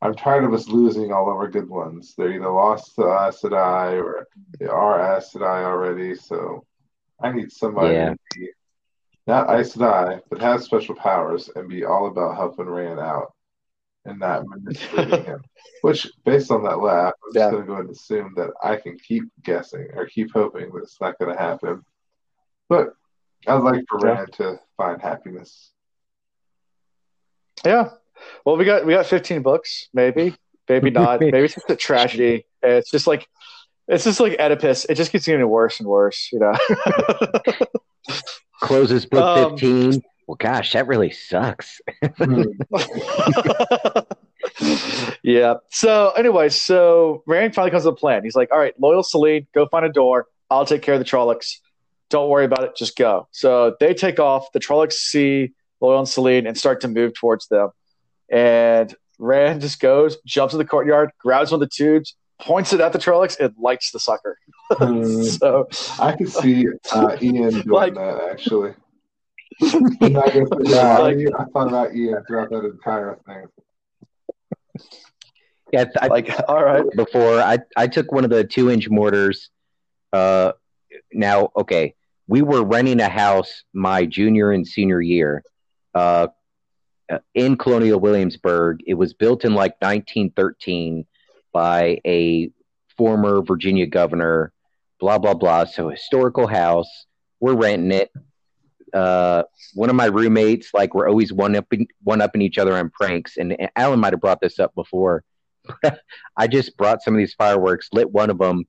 I'm 0.00 0.14
tired 0.14 0.44
of 0.44 0.54
us 0.54 0.68
losing 0.68 1.12
all 1.12 1.30
of 1.30 1.36
our 1.36 1.48
good 1.48 1.68
ones. 1.68 2.14
They're 2.16 2.32
either 2.32 2.50
lost 2.50 2.94
to 2.94 3.02
Sedai 3.02 4.02
or 4.02 4.26
they 4.58 4.66
are 4.66 5.16
Aes 5.16 5.32
Sedai 5.34 5.64
already. 5.64 6.14
So 6.14 6.64
I 7.20 7.32
need 7.32 7.52
somebody 7.52 7.94
yeah. 7.94 8.10
to 8.10 8.16
be 8.34 8.48
not 9.28 9.50
Aes 9.50 9.74
Sedai, 9.74 10.22
but 10.30 10.40
have 10.40 10.62
special 10.64 10.94
powers 10.94 11.50
and 11.54 11.68
be 11.68 11.84
all 11.84 12.06
about 12.06 12.34
helping 12.34 12.64
Rand 12.64 12.98
out 12.98 13.34
and 14.06 14.18
not 14.18 14.44
manipulating 14.46 15.24
him. 15.24 15.42
Which, 15.82 16.08
based 16.24 16.50
on 16.50 16.64
that 16.64 16.80
laugh, 16.80 17.12
I'm 17.24 17.30
yeah. 17.34 17.42
just 17.42 17.50
going 17.52 17.62
to 17.62 17.66
go 17.66 17.72
ahead 17.74 17.84
and 17.84 17.94
assume 17.94 18.32
that 18.36 18.50
I 18.64 18.76
can 18.76 18.98
keep 18.98 19.24
guessing 19.44 19.86
or 19.94 20.06
keep 20.06 20.32
hoping 20.32 20.70
that 20.72 20.82
it's 20.82 20.98
not 20.98 21.18
going 21.18 21.30
to 21.30 21.38
happen. 21.40 21.84
But 22.70 22.94
I'd 23.46 23.56
like 23.56 23.84
for 23.88 24.00
yeah. 24.02 24.12
Rand 24.14 24.32
to 24.34 24.60
find 24.78 25.00
happiness. 25.00 25.72
Yeah. 27.64 27.90
Well, 28.44 28.56
we 28.56 28.64
got 28.64 28.84
we 28.84 28.94
got 28.94 29.06
15 29.06 29.42
books, 29.42 29.88
maybe, 29.92 30.34
maybe 30.68 30.90
not. 30.90 31.20
maybe 31.20 31.38
it's 31.38 31.54
just 31.54 31.70
a 31.70 31.76
tragedy. 31.76 32.46
It's 32.62 32.90
just 32.90 33.06
like 33.06 33.28
it's 33.86 34.04
just 34.04 34.20
like 34.20 34.40
Oedipus. 34.40 34.86
It 34.86 34.94
just 34.94 35.12
keeps 35.12 35.26
getting 35.26 35.46
worse 35.46 35.80
and 35.80 35.88
worse, 35.88 36.30
you 36.32 36.40
know. 36.40 36.54
Closes 38.60 39.06
book 39.06 39.52
15. 39.52 39.94
Um, 39.94 40.02
well, 40.26 40.36
gosh, 40.36 40.74
that 40.74 40.86
really 40.86 41.10
sucks. 41.10 41.80
yeah. 45.22 45.54
So, 45.70 46.10
anyway, 46.10 46.50
so 46.50 47.22
Rand 47.26 47.54
finally 47.54 47.70
comes 47.70 47.84
with 47.84 47.94
a 47.94 47.96
plan. 47.96 48.24
He's 48.24 48.36
like, 48.36 48.50
all 48.52 48.58
right, 48.58 48.78
Loial 48.80 49.04
Selene, 49.04 49.46
go 49.54 49.66
find 49.68 49.86
a 49.86 49.88
door. 49.88 50.26
I'll 50.50 50.66
take 50.66 50.82
care 50.82 50.94
of 50.94 51.00
the 51.00 51.06
Trollocs. 51.06 51.56
Don't 52.10 52.28
worry 52.28 52.44
about 52.44 52.64
it. 52.64 52.76
Just 52.76 52.96
go. 52.96 53.28
So 53.30 53.76
they 53.80 53.94
take 53.94 54.20
off. 54.20 54.52
The 54.52 54.60
Trollocs 54.60 54.94
see 54.94 55.52
Loial 55.82 56.00
and 56.00 56.08
Selene 56.08 56.46
and 56.46 56.58
start 56.58 56.82
to 56.82 56.88
move 56.88 57.14
towards 57.14 57.48
them. 57.48 57.70
And 58.30 58.94
Rand 59.18 59.62
just 59.62 59.80
goes, 59.80 60.18
jumps 60.26 60.54
in 60.54 60.58
the 60.58 60.64
courtyard, 60.64 61.10
grabs 61.18 61.50
one 61.50 61.62
of 61.62 61.68
the 61.68 61.74
tubes, 61.74 62.14
points 62.40 62.72
it 62.72 62.80
at 62.80 62.92
the 62.92 62.98
Trollocs, 62.98 63.40
it 63.40 63.54
lights 63.58 63.90
the 63.90 64.00
sucker. 64.00 64.38
Hmm. 64.72 65.22
so 65.22 65.68
I 65.98 66.12
can 66.12 66.26
see 66.26 66.66
uh, 66.92 67.16
Ian 67.20 67.50
doing 67.50 67.68
like, 67.68 67.94
that 67.94 68.20
actually. 68.30 68.74
I 69.62 71.44
thought 71.52 71.68
about 71.68 71.94
Ian 71.94 72.22
throughout 72.26 72.50
that 72.50 72.64
entire 72.64 73.18
thing. 73.26 73.46
Yeah, 75.72 75.84
I, 76.00 76.06
like 76.06 76.30
all 76.48 76.64
right. 76.64 76.84
Before 76.96 77.40
I, 77.40 77.58
I 77.76 77.88
took 77.88 78.12
one 78.12 78.24
of 78.24 78.30
the 78.30 78.44
two 78.44 78.70
inch 78.70 78.88
mortars. 78.88 79.50
Uh, 80.12 80.52
now 81.12 81.50
okay, 81.56 81.94
we 82.26 82.42
were 82.42 82.64
renting 82.64 83.00
a 83.00 83.08
house 83.08 83.64
my 83.72 84.06
junior 84.06 84.52
and 84.52 84.66
senior 84.66 85.00
year, 85.00 85.42
uh, 85.94 86.28
in 87.34 87.56
Colonial 87.56 88.00
Williamsburg. 88.00 88.80
It 88.86 88.94
was 88.94 89.12
built 89.12 89.44
in 89.44 89.54
like 89.54 89.72
1913 89.80 91.04
by 91.58 92.00
a 92.06 92.50
former 92.96 93.42
Virginia 93.42 93.84
governor. 93.84 94.52
Blah 95.00 95.18
blah 95.18 95.34
blah. 95.34 95.64
So 95.64 95.88
historical 95.88 96.46
house. 96.46 97.06
We're 97.40 97.56
renting 97.56 97.90
it 97.90 98.10
uh, 98.94 99.42
one 99.74 99.90
of 99.90 99.96
my 99.96 100.06
roommates, 100.06 100.70
like 100.72 100.94
we're 100.94 101.08
always 101.08 101.32
one 101.32 101.56
up 101.56 101.66
one 102.04 102.20
upping 102.20 102.42
each 102.42 102.58
other 102.58 102.74
on 102.76 102.90
pranks, 102.90 103.36
and, 103.36 103.58
and 103.58 103.70
Alan 103.74 103.98
might 103.98 104.12
have 104.12 104.20
brought 104.20 104.40
this 104.40 104.60
up 104.60 104.72
before. 104.76 105.24
I 106.36 106.46
just 106.46 106.76
brought 106.76 107.02
some 107.02 107.14
of 107.14 107.18
these 107.18 107.34
fireworks, 107.34 107.88
lit 107.92 108.10
one 108.10 108.30
of 108.30 108.38
them, 108.38 108.64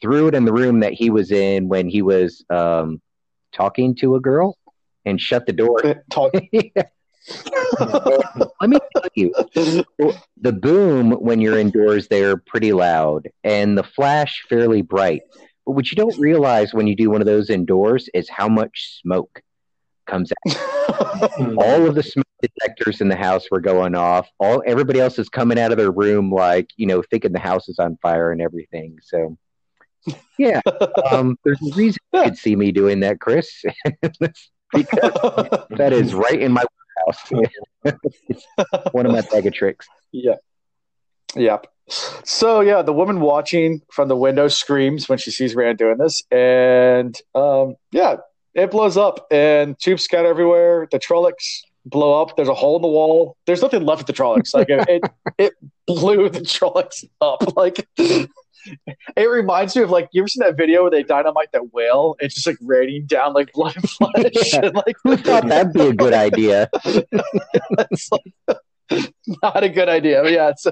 threw 0.00 0.28
it 0.28 0.34
in 0.36 0.44
the 0.44 0.52
room 0.52 0.80
that 0.80 0.92
he 0.92 1.10
was 1.10 1.32
in 1.32 1.68
when 1.68 1.88
he 1.88 2.00
was 2.00 2.44
um, 2.48 3.02
talking 3.52 3.96
to 3.96 4.14
a 4.14 4.20
girl, 4.20 4.56
and 5.04 5.20
shut 5.20 5.46
the 5.46 5.52
door. 5.52 6.04
Talk- 6.10 6.34
Let 8.60 8.70
me 8.70 8.78
tell 8.96 9.08
you, 9.14 9.32
the 9.54 10.52
boom 10.52 11.12
when 11.12 11.40
you're 11.40 11.58
indoors, 11.58 12.08
they're 12.08 12.36
pretty 12.36 12.72
loud, 12.72 13.28
and 13.44 13.76
the 13.76 13.82
flash 13.82 14.44
fairly 14.48 14.82
bright. 14.82 15.22
But 15.66 15.72
what 15.72 15.90
you 15.90 15.96
don't 15.96 16.18
realize 16.18 16.72
when 16.72 16.86
you 16.86 16.96
do 16.96 17.10
one 17.10 17.20
of 17.20 17.26
those 17.26 17.50
indoors 17.50 18.08
is 18.14 18.28
how 18.28 18.48
much 18.48 19.00
smoke 19.00 19.42
comes 20.06 20.32
out. 20.32 21.30
all 21.58 21.86
of 21.86 21.94
the 21.94 22.02
smoke 22.02 22.26
detectors 22.42 23.00
in 23.00 23.08
the 23.08 23.16
house 23.16 23.50
were 23.50 23.60
going 23.60 23.94
off. 23.94 24.28
All 24.38 24.62
everybody 24.66 24.98
else 24.98 25.18
is 25.18 25.28
coming 25.28 25.58
out 25.58 25.72
of 25.72 25.78
their 25.78 25.90
room 25.92 26.32
like, 26.32 26.70
you 26.76 26.86
know, 26.86 27.02
thinking 27.02 27.32
the 27.32 27.38
house 27.38 27.68
is 27.68 27.78
on 27.78 27.98
fire 28.02 28.32
and 28.32 28.40
everything. 28.40 28.98
So 29.02 29.36
yeah. 30.38 30.60
Um, 31.10 31.38
there's 31.44 31.60
a 31.60 31.76
reason 31.76 31.98
you 32.12 32.22
could 32.22 32.38
see 32.38 32.56
me 32.56 32.72
doing 32.72 33.00
that, 33.00 33.20
Chris. 33.20 33.62
because 34.72 35.66
that 35.70 35.92
is 35.92 36.14
right 36.14 36.40
in 36.40 36.52
my 36.52 36.64
house. 37.06 37.30
one 38.92 39.06
of 39.06 39.12
my 39.12 39.22
bag 39.22 39.46
of 39.46 39.52
tricks. 39.52 39.86
Yeah. 40.12 40.36
Yep. 41.36 41.66
So 42.24 42.60
yeah, 42.60 42.82
the 42.82 42.92
woman 42.92 43.20
watching 43.20 43.82
from 43.90 44.08
the 44.08 44.16
window 44.16 44.48
screams 44.48 45.08
when 45.08 45.18
she 45.18 45.30
sees 45.30 45.54
Rand 45.54 45.78
doing 45.78 45.98
this, 45.98 46.22
and 46.30 47.16
um, 47.34 47.74
yeah, 47.90 48.16
it 48.54 48.70
blows 48.70 48.96
up 48.96 49.26
and 49.30 49.78
tubes 49.78 50.04
scatter 50.04 50.28
everywhere. 50.28 50.88
The 50.90 50.98
Trollocs 50.98 51.62
blow 51.84 52.20
up. 52.20 52.36
There's 52.36 52.48
a 52.48 52.54
hole 52.54 52.76
in 52.76 52.82
the 52.82 52.88
wall. 52.88 53.36
There's 53.46 53.62
nothing 53.62 53.84
left 53.84 54.02
of 54.02 54.06
the 54.06 54.12
Trollocs. 54.12 54.54
Like 54.54 54.68
it, 54.68 54.88
it, 54.88 55.02
it 55.38 55.52
blew 55.86 56.28
the 56.28 56.40
Trollocs 56.40 57.04
up. 57.20 57.56
Like 57.56 57.88
it 59.16 59.28
reminds 59.28 59.76
me 59.76 59.82
of 59.82 59.90
like 59.90 60.08
you 60.12 60.22
ever 60.22 60.28
seen 60.28 60.44
that 60.44 60.56
video 60.56 60.82
where 60.82 60.90
they 60.90 61.02
dynamite 61.02 61.52
that 61.52 61.72
whale? 61.72 62.16
It's 62.20 62.34
just 62.34 62.46
like 62.46 62.58
raining 62.60 63.06
down 63.06 63.32
like 63.32 63.52
blood 63.52 63.76
and 63.76 63.88
flesh. 63.88 64.52
and, 64.54 64.74
like 64.74 64.96
who 65.04 65.16
thought 65.16 65.46
that'd 65.46 65.72
be 65.72 65.86
a 65.86 65.92
good 65.92 66.14
idea? 66.14 66.68
it's 66.84 68.10
like 68.12 68.60
not 69.42 69.62
a 69.62 69.68
good 69.68 69.88
idea. 69.88 70.22
But 70.22 70.32
yeah, 70.32 70.48
it's 70.50 70.66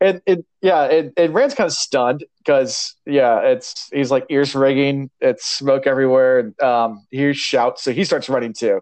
and, 0.00 0.20
and 0.26 0.44
yeah, 0.60 0.84
and, 0.84 1.12
and 1.16 1.34
Rand's 1.34 1.54
kind 1.54 1.66
of 1.66 1.74
stunned 1.74 2.24
because 2.38 2.94
yeah, 3.06 3.40
it's 3.40 3.88
he's 3.92 4.10
like 4.10 4.26
ears 4.30 4.54
ringing, 4.54 5.10
it's 5.20 5.46
smoke 5.46 5.86
everywhere, 5.86 6.38
and 6.40 6.62
um, 6.62 7.06
he 7.10 7.32
shouts, 7.32 7.82
so 7.82 7.92
he 7.92 8.04
starts 8.04 8.28
running 8.28 8.52
too, 8.52 8.80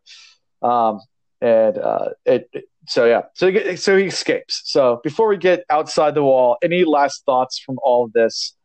um, 0.62 1.00
and 1.40 1.78
uh, 1.78 2.08
it, 2.24 2.48
it 2.52 2.64
so 2.91 3.05
yeah, 3.05 3.22
so 3.34 3.53
he, 3.53 3.76
so 3.76 3.97
he 3.97 4.07
escapes. 4.07 4.62
So 4.64 5.01
before 5.05 5.28
we 5.28 5.36
get 5.36 5.64
outside 5.70 6.16
the 6.16 6.24
wall, 6.24 6.57
any 6.61 6.82
last 6.82 7.24
thoughts 7.24 7.57
from 7.57 7.78
all 7.84 8.07
of 8.07 8.12
this? 8.12 8.57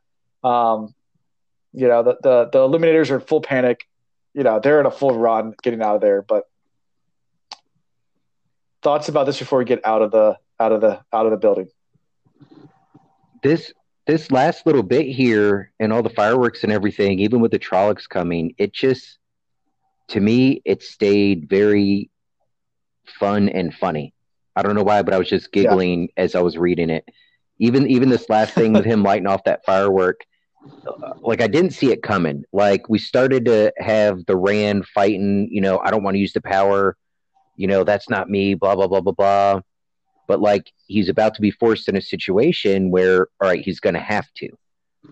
Um, 0.43 0.95
you 1.73 1.87
know, 1.87 2.01
the 2.01 2.17
the, 2.23 2.49
the 2.51 2.57
Illuminators 2.57 3.11
are 3.11 3.15
in 3.15 3.21
full 3.21 3.41
panic. 3.41 3.85
You 4.33 4.41
know, 4.41 4.59
they're 4.59 4.79
in 4.79 4.87
a 4.87 4.91
full 4.91 5.15
run 5.15 5.53
getting 5.61 5.83
out 5.83 5.93
of 5.93 6.01
there. 6.01 6.23
But 6.23 6.45
thoughts 8.81 9.09
about 9.09 9.27
this 9.27 9.37
before 9.37 9.59
we 9.59 9.65
get 9.65 9.85
out 9.85 10.01
of 10.01 10.09
the 10.09 10.39
out 10.59 10.71
of 10.71 10.81
the 10.81 11.01
out 11.13 11.27
of 11.27 11.31
the 11.31 11.37
building? 11.37 11.67
This 13.43 13.73
this 14.07 14.31
last 14.31 14.65
little 14.65 14.81
bit 14.81 15.05
here 15.05 15.71
and 15.79 15.93
all 15.93 16.01
the 16.01 16.09
fireworks 16.09 16.63
and 16.63 16.71
everything, 16.71 17.19
even 17.19 17.41
with 17.41 17.51
the 17.51 17.59
Trollocs 17.59 18.09
coming, 18.09 18.55
it 18.57 18.73
just 18.73 19.19
to 20.07 20.19
me 20.19 20.63
it 20.65 20.81
stayed 20.81 21.47
very 21.47 22.09
fun 23.19 23.49
and 23.49 23.71
funny. 23.71 24.14
I 24.55 24.61
don't 24.61 24.75
know 24.75 24.83
why, 24.83 25.01
but 25.01 25.13
I 25.13 25.17
was 25.17 25.29
just 25.29 25.51
giggling 25.51 26.03
yeah. 26.03 26.23
as 26.23 26.35
I 26.35 26.41
was 26.41 26.57
reading 26.57 26.89
it. 26.89 27.05
Even 27.59 27.87
even 27.87 28.09
this 28.09 28.29
last 28.29 28.53
thing 28.53 28.73
with 28.73 28.85
him 28.85 29.03
lighting 29.09 29.27
off 29.27 29.43
that 29.45 29.65
firework, 29.65 30.21
uh, 30.87 31.13
like 31.21 31.41
I 31.41 31.47
didn't 31.47 31.71
see 31.71 31.91
it 31.91 32.03
coming. 32.03 32.43
Like 32.51 32.89
we 32.89 32.99
started 32.99 33.45
to 33.45 33.73
have 33.77 34.25
the 34.25 34.37
Rand 34.37 34.85
fighting. 34.87 35.49
You 35.51 35.61
know, 35.61 35.79
I 35.79 35.91
don't 35.91 36.03
want 36.03 36.15
to 36.15 36.19
use 36.19 36.33
the 36.33 36.41
power. 36.41 36.97
You 37.55 37.67
know, 37.67 37.83
that's 37.83 38.09
not 38.09 38.29
me. 38.29 38.53
Blah 38.53 38.75
blah 38.75 38.87
blah 38.87 39.01
blah 39.01 39.13
blah. 39.13 39.61
But 40.27 40.41
like 40.41 40.71
he's 40.87 41.09
about 41.09 41.35
to 41.35 41.41
be 41.41 41.51
forced 41.51 41.87
in 41.87 41.95
a 41.95 42.01
situation 42.01 42.91
where, 42.91 43.27
all 43.41 43.49
right, 43.49 43.61
he's 43.61 43.79
going 43.79 43.93
to 43.93 43.99
have 43.99 44.27
to, 44.37 44.49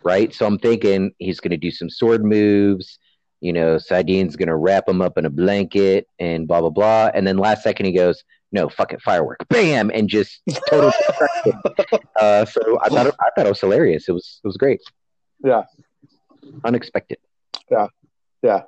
right? 0.04 0.34
So 0.34 0.46
I'm 0.46 0.58
thinking 0.58 1.14
he's 1.20 1.40
going 1.40 1.52
to 1.52 1.58
do 1.58 1.70
some 1.70 1.90
sword 1.90 2.26
moves 2.26 2.98
you 3.44 3.52
know, 3.52 3.76
Saidin's 3.76 4.38
gonna 4.38 4.56
wrap 4.56 4.88
him 4.88 5.02
up 5.02 5.18
in 5.18 5.26
a 5.26 5.30
blanket 5.30 6.08
and 6.18 6.48
blah 6.48 6.62
blah 6.62 6.70
blah. 6.70 7.12
And 7.14 7.28
then 7.28 7.38
last 7.38 7.62
second 7.62 7.86
he 7.86 7.92
goes, 7.92 8.24
No, 8.54 8.70
fuck 8.70 8.94
it, 8.94 9.02
firework. 9.02 9.46
Bam 9.50 9.92
and 9.94 10.08
just 10.08 10.42
total. 10.70 10.92
uh, 12.22 12.46
so 12.46 12.80
I 12.82 12.90
thought 12.90 13.08
it, 13.08 13.16
I 13.20 13.30
thought 13.36 13.46
it 13.46 13.50
was 13.50 13.60
hilarious. 13.60 14.08
It 14.08 14.14
was 14.14 14.40
it 14.44 14.48
was 14.48 14.56
great. 14.56 14.80
Yeah. 15.44 15.64
Unexpected. 16.64 17.18
Yeah. 17.70 17.88
Yeah. 18.42 18.62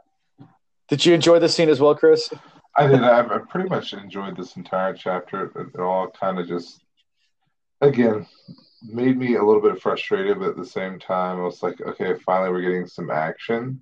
Did 0.90 1.06
you 1.06 1.14
enjoy 1.14 1.40
the 1.40 1.50
scene 1.50 1.70
as 1.70 1.80
well, 1.80 1.96
Chris? 1.96 2.30
I 2.78 2.88
did. 2.88 3.02
I, 3.02 3.22
I 3.22 3.38
pretty 3.50 3.70
much 3.70 3.94
enjoyed 3.94 4.36
this 4.36 4.58
entire 4.58 4.94
chapter. 4.94 5.52
It 5.56 5.80
all 5.80 6.10
kind 6.10 6.38
of 6.38 6.48
just, 6.48 6.84
again, 7.80 8.28
made 8.84 9.18
me 9.18 9.36
a 9.36 9.44
little 9.44 9.62
bit 9.62 9.82
frustrated, 9.82 10.40
but 10.40 10.50
at 10.50 10.58
the 10.58 10.66
same 10.66 11.00
time, 11.00 11.40
I 11.40 11.44
was 11.44 11.64
like, 11.64 11.80
okay, 11.82 12.16
finally 12.26 12.52
we're 12.52 12.62
getting 12.62 12.88
some 12.88 13.10
action. 13.10 13.82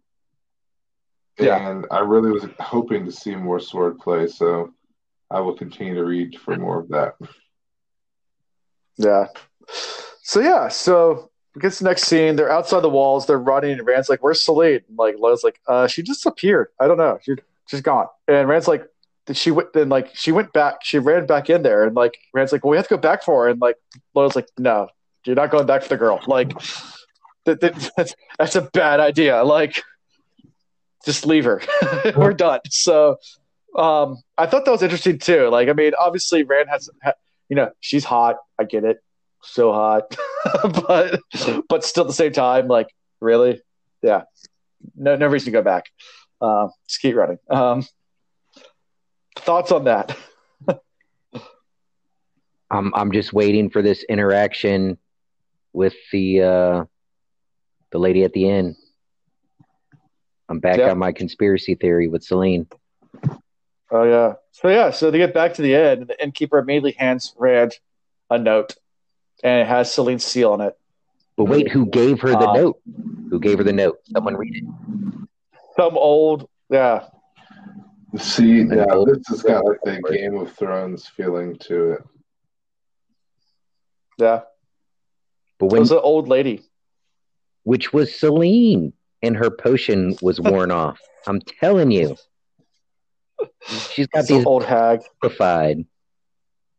Yeah. 1.40 1.70
And 1.70 1.86
I 1.92 2.00
really 2.00 2.32
was 2.32 2.46
hoping 2.60 3.06
to 3.06 3.12
see 3.12 3.36
more 3.36 3.60
swordplay, 3.60 4.32
so 4.32 4.74
I 5.32 5.40
will 5.42 5.56
continue 5.56 5.96
to 5.96 6.06
read 6.06 6.40
for 6.40 6.56
more 6.56 6.80
of 6.80 6.90
that. 6.90 7.16
Yeah. 8.98 9.28
So 10.22 10.40
yeah, 10.40 10.68
so 10.68 11.32
gets 11.60 11.80
the 11.80 11.86
next 11.86 12.04
scene. 12.04 12.36
They're 12.36 12.52
outside 12.52 12.82
the 12.82 12.90
walls. 12.90 13.26
They're 13.26 13.40
running, 13.40 13.74
and 13.74 13.86
Rand's 13.86 14.10
like, 14.10 14.24
"Where's 14.24 14.42
Selene?" 14.42 14.82
And 14.88 14.98
like 14.98 15.16
Lo's 15.18 15.44
like, 15.44 15.60
"Uh, 15.68 15.88
she 15.88 16.04
just 16.04 16.26
appeared. 16.26 16.68
I 16.80 16.88
don't 16.88 16.98
know. 16.98 17.20
She, 17.22 17.34
she's 17.68 17.82
gone." 17.82 18.08
And 18.28 18.48
Rand's 18.48 18.68
like, 18.68 18.88
"She 19.34 19.52
went." 19.52 19.74
Then 19.74 19.90
like 19.90 20.16
she 20.16 20.32
went 20.32 20.54
back. 20.54 20.84
She 20.84 21.00
ran 21.00 21.26
back 21.26 21.50
in 21.50 21.64
there, 21.64 21.84
and 21.86 21.96
like 21.96 22.18
Rand's 22.34 22.52
like, 22.52 22.64
"Well, 22.64 22.72
we 22.72 22.78
have 22.78 22.88
to 22.88 22.96
go 22.96 23.02
back 23.02 23.24
for 23.24 23.44
her." 23.44 23.50
And 23.50 23.60
like 23.60 23.78
Lo's 24.14 24.36
like, 24.36 24.48
"No, 24.58 24.90
you're 25.26 25.36
not 25.36 25.52
going 25.52 25.66
back 25.66 25.84
for 25.84 25.90
the 25.90 25.98
girl. 25.98 26.22
Like, 26.28 26.54
that, 27.46 27.60
that, 27.62 27.92
that's 27.98 28.16
that's 28.38 28.56
a 28.56 28.62
bad 28.62 29.00
idea. 29.00 29.44
Like, 29.44 29.82
just 31.04 31.26
leave 31.26 31.46
her. 31.46 31.62
We're 32.16 32.34
done. 32.34 32.60
So 32.70 33.18
um, 33.76 34.22
I 34.38 34.46
thought 34.46 34.66
that 34.66 34.72
was 34.72 34.84
interesting 34.84 35.20
too. 35.20 35.50
Like, 35.50 35.70
I 35.70 35.74
mean, 35.74 35.94
obviously 36.00 36.44
Rand 36.44 36.70
has, 36.70 36.90
you 37.50 37.56
know, 37.56 37.72
she's 37.80 38.04
hot. 38.04 38.38
I 38.60 38.64
get 38.66 38.84
it, 38.84 39.04
so 39.42 39.74
hot, 39.74 40.16
but 40.88 41.20
but 41.70 41.84
still 41.84 42.04
at 42.04 42.08
the 42.08 42.14
same 42.14 42.32
time, 42.32 42.68
like, 42.68 42.88
really, 43.20 43.62
yeah, 44.02 44.24
no 44.96 45.16
no 45.16 45.28
reason 45.28 45.46
to 45.46 45.52
go 45.52 45.62
back. 45.62 45.86
Uh, 46.42 46.68
just 46.88 47.02
keep 47.02 47.16
running. 47.16 47.40
Um, 47.50 47.86
thoughts 49.38 49.72
on 49.72 49.86
that? 49.86 50.16
I'm 52.70 52.94
I'm 52.94 53.12
just 53.12 53.34
waiting 53.34 53.70
for 53.70 53.82
this 53.82 54.04
interaction 54.04 54.98
with 55.74 55.96
the 56.12 56.42
uh, 56.42 56.86
the 57.92 57.98
lady 58.00 58.24
at 58.24 58.34
the 58.34 58.50
end. 58.50 58.76
I'm 60.54 60.60
back 60.60 60.78
yep. 60.78 60.92
on 60.92 61.00
my 61.00 61.12
conspiracy 61.12 61.74
theory 61.74 62.08
with 62.08 62.24
Selene. 62.24 62.68
Oh 63.90 64.04
yeah. 64.04 64.34
So 64.52 64.70
yeah, 64.70 64.92
so 64.92 65.10
they 65.10 65.18
get 65.18 65.34
back 65.34 65.56
to 65.56 65.64
the 65.64 65.74
end, 65.74 66.02
and 66.02 66.10
the 66.12 66.24
innkeeper 66.24 66.60
immediately 66.60 66.92
hands 66.92 67.34
Rand 67.40 67.74
a 68.30 68.38
note, 68.38 68.76
and 69.44 69.62
it 69.62 69.68
has 69.68 69.92
Selene's 69.92 70.24
seal 70.24 70.52
on 70.52 70.62
it. 70.62 70.78
But 71.36 71.46
wait, 71.46 71.72
who 71.72 71.88
gave 71.88 72.22
her 72.22 72.30
the 72.30 72.48
um, 72.48 72.56
note? 72.56 72.82
Who 73.32 73.40
gave 73.40 73.58
her 73.58 73.64
the 73.64 73.74
note? 73.74 73.98
Someone 74.12 74.36
read 74.38 74.58
it. 74.58 74.64
Some 75.76 75.98
old, 75.98 76.48
yeah. 76.70 77.08
See, 78.20 78.60
yeah, 78.60 78.86
this 79.08 79.28
has 79.30 79.42
got 79.42 79.66
like 79.66 79.80
the 79.84 80.04
Game 80.12 80.38
of 80.38 80.54
Thrones 80.54 81.08
feeling 81.08 81.58
to 81.62 81.94
it. 81.94 82.04
Yeah. 84.20 84.42
But 85.58 85.72
when 85.72 85.78
it 85.78 85.80
was 85.80 85.92
an 85.92 85.98
old 86.04 86.28
lady, 86.28 86.62
which 87.64 87.92
was 87.92 88.14
Selene 88.14 88.94
and 89.24 89.36
her 89.38 89.50
potion 89.50 90.16
was 90.22 90.40
worn 90.40 90.70
off. 90.84 91.00
I'm 91.26 91.42
telling 91.42 91.90
you. 91.90 92.16
She's 93.92 94.08
got 94.08 94.28
these 94.28 94.46
old 94.46 94.64
hag. 94.64 95.02
Purified. 95.22 95.86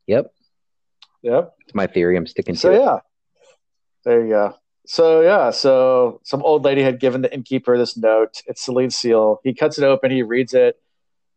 Yep. 0.06 0.32
Yep. 1.22 1.54
It's 1.62 1.74
my 1.74 1.86
theory. 1.86 2.16
I'm 2.16 2.26
sticking 2.26 2.54
so, 2.54 2.70
to 2.70 2.78
yeah. 2.78 2.98
There 4.04 4.24
you 4.24 4.30
go. 4.30 4.54
So 4.86 5.22
yeah, 5.22 5.50
so 5.50 6.20
some 6.24 6.42
old 6.42 6.64
lady 6.64 6.82
had 6.82 7.00
given 7.00 7.22
the 7.22 7.32
innkeeper 7.32 7.78
this 7.78 7.96
note. 7.96 8.42
It's 8.46 8.62
Selene's 8.62 8.96
seal. 8.96 9.40
He 9.42 9.54
cuts 9.54 9.78
it 9.78 9.84
open. 9.84 10.10
He 10.10 10.22
reads 10.22 10.52
it, 10.52 10.78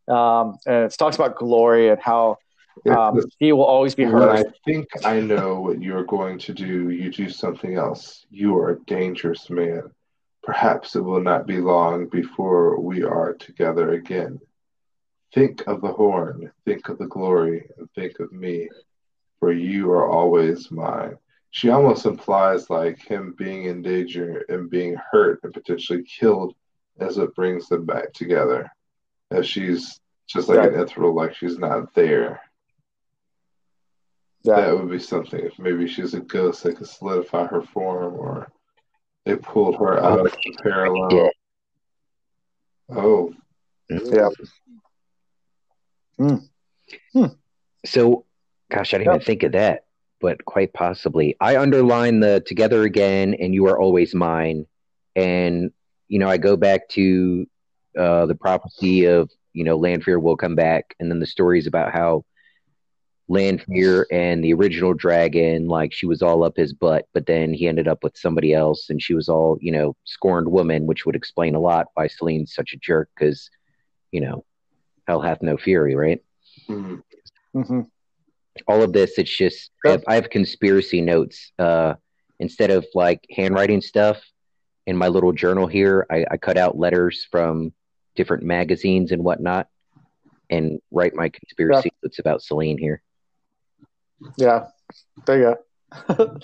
um, 0.10 0.58
and 0.66 0.84
it 0.84 0.96
talks 0.98 1.16
about 1.16 1.38
glory 1.38 1.88
and 1.88 2.00
how 2.02 2.40
um, 2.90 3.22
he 3.40 3.54
will 3.54 3.64
always 3.64 3.96
be 3.96 4.04
heard. 4.04 4.30
I 4.30 4.44
think 4.66 4.88
I 5.06 5.22
know 5.22 5.62
what 5.62 5.82
you're 5.82 6.04
going 6.04 6.40
to 6.40 6.54
do. 6.54 6.90
You 6.90 7.10
do 7.10 7.30
something 7.30 7.76
else. 7.76 8.26
You 8.30 8.58
are 8.58 8.72
a 8.72 8.80
dangerous 8.82 9.50
man. 9.50 9.92
Perhaps 10.48 10.96
it 10.96 11.02
will 11.02 11.22
not 11.22 11.46
be 11.46 11.58
long 11.58 12.08
before 12.08 12.80
we 12.80 13.04
are 13.04 13.34
together 13.34 13.92
again. 13.92 14.40
Think 15.34 15.68
of 15.68 15.82
the 15.82 15.92
horn, 15.92 16.54
think 16.64 16.88
of 16.88 16.98
the 16.98 17.08
glory, 17.08 17.70
and 17.78 17.92
think 17.92 18.22
of 18.22 18.32
me, 18.32 18.70
for 19.42 19.52
you 19.52 19.92
are 19.92 20.10
always 20.10 20.72
mine. 20.72 21.18
She 21.52 21.70
almost 21.70 22.06
implies 22.06 22.70
like 22.70 22.98
him 22.98 23.36
being 23.38 23.66
in 23.66 23.82
danger 23.82 24.46
and 24.48 24.70
being 24.70 24.96
hurt 25.12 25.42
and 25.44 25.54
potentially 25.54 26.04
killed 26.04 26.56
as 26.98 27.18
it 27.18 27.36
brings 27.36 27.68
them 27.68 27.86
back 27.86 28.14
together. 28.14 28.72
As 29.30 29.46
she's 29.46 30.00
just 30.28 30.48
like 30.48 30.66
an 30.66 30.80
ethereal, 30.80 31.14
like 31.14 31.36
she's 31.36 31.60
not 31.60 31.94
there. 31.94 32.40
Yeah. 34.44 34.62
That 34.62 34.80
would 34.80 34.90
be 34.90 35.00
something 35.00 35.42
if 35.42 35.60
maybe 35.60 35.90
she's 35.90 36.14
a 36.14 36.22
ghost 36.22 36.64
that 36.64 36.78
could 36.78 36.88
solidify 36.88 37.48
her 37.48 37.64
form 37.64 38.14
or 38.14 38.48
they 39.28 39.36
pulled 39.36 39.76
her 39.76 40.04
out 40.04 40.26
of 40.26 40.32
the 40.32 40.58
parallel. 40.64 41.30
Oh. 42.90 43.34
Yeah. 43.90 44.30
Hmm. 46.18 46.36
Hmm. 47.14 47.26
So, 47.86 48.26
gosh, 48.72 48.94
I 48.94 48.98
didn't 48.98 49.14
even 49.14 49.26
think 49.26 49.44
of 49.44 49.52
that, 49.52 49.86
but 50.20 50.44
quite 50.46 50.74
possibly. 50.74 51.36
I 51.40 51.58
underline 51.58 52.20
the 52.22 52.42
together 52.46 52.84
again 52.84 53.34
and 53.36 53.54
you 53.54 53.68
are 53.68 53.80
always 53.80 54.16
mine. 54.16 54.66
And, 55.16 55.72
you 56.08 56.20
know, 56.20 56.30
I 56.30 56.38
go 56.38 56.56
back 56.56 56.90
to 56.90 57.46
uh, 57.98 58.26
the 58.26 58.36
prophecy 58.36 59.06
of, 59.06 59.30
you 59.54 59.64
know, 59.64 59.78
Lanfear 59.78 60.20
will 60.20 60.38
come 60.38 60.56
back. 60.56 60.96
And 61.00 61.12
then 61.12 61.20
the 61.20 61.28
stories 61.28 61.68
about 61.68 61.92
how 61.92 62.24
Lanfear 63.30 64.08
and 64.10 64.44
the 64.44 64.54
original 64.54 64.94
dragon, 64.94 65.68
like 65.68 65.94
she 65.94 66.06
was 66.06 66.22
all 66.22 66.44
up 66.44 66.56
his 66.56 66.74
butt, 66.74 67.08
but 67.14 67.26
then 67.26 67.54
he 67.54 67.68
ended 67.68 67.88
up 67.88 68.04
with 68.04 68.18
somebody 68.18 68.54
else 68.54 68.90
and 68.90 69.02
she 69.02 69.14
was 69.14 69.28
all, 69.28 69.58
you 69.60 69.72
know, 69.72 69.96
scorned 70.06 70.50
woman, 70.50 70.86
which 70.86 71.06
would 71.06 71.16
explain 71.16 71.54
a 71.54 71.60
lot 71.60 71.88
why 71.94 72.08
Selene's 72.08 72.54
such 72.54 72.74
a 72.74 72.78
jerk 72.78 73.10
because, 73.14 73.50
you 74.12 74.22
know, 74.22 74.46
hell 75.08 75.22
hath 75.22 75.42
no 75.42 75.58
fury, 75.58 75.96
right? 75.96 76.24
Mm-hmm. 76.70 77.60
Mm-hmm. 77.60 77.82
All 78.68 78.82
of 78.82 78.94
this, 78.94 79.18
it's 79.18 79.36
just 79.36 79.72
I 79.86 79.92
have, 79.92 80.04
I 80.08 80.16
have 80.16 80.30
conspiracy 80.30 81.02
notes. 81.02 81.52
Uh, 81.60 81.96
instead 82.40 82.72
of 82.72 82.86
like 82.94 83.26
handwriting 83.30 83.82
stuff 83.82 84.22
in 84.86 84.96
my 84.96 85.10
little 85.10 85.34
journal 85.34 85.68
here, 85.68 86.06
I, 86.10 86.26
I 86.32 86.38
cut 86.38 86.58
out 86.58 86.78
letters 86.78 87.28
from 87.30 87.74
different 88.16 88.44
magazines 88.44 89.12
and 89.12 89.24
whatnot, 89.24 89.68
and 90.50 90.80
write 90.92 91.14
my 91.14 91.30
conspiracy 91.30 91.92
yeah. 91.92 91.98
notes 92.04 92.20
about 92.20 92.42
Selene 92.42 92.78
here. 92.78 93.02
Yeah, 94.38 94.68
there 95.26 95.38
you 95.38 95.44
go. 95.44 95.58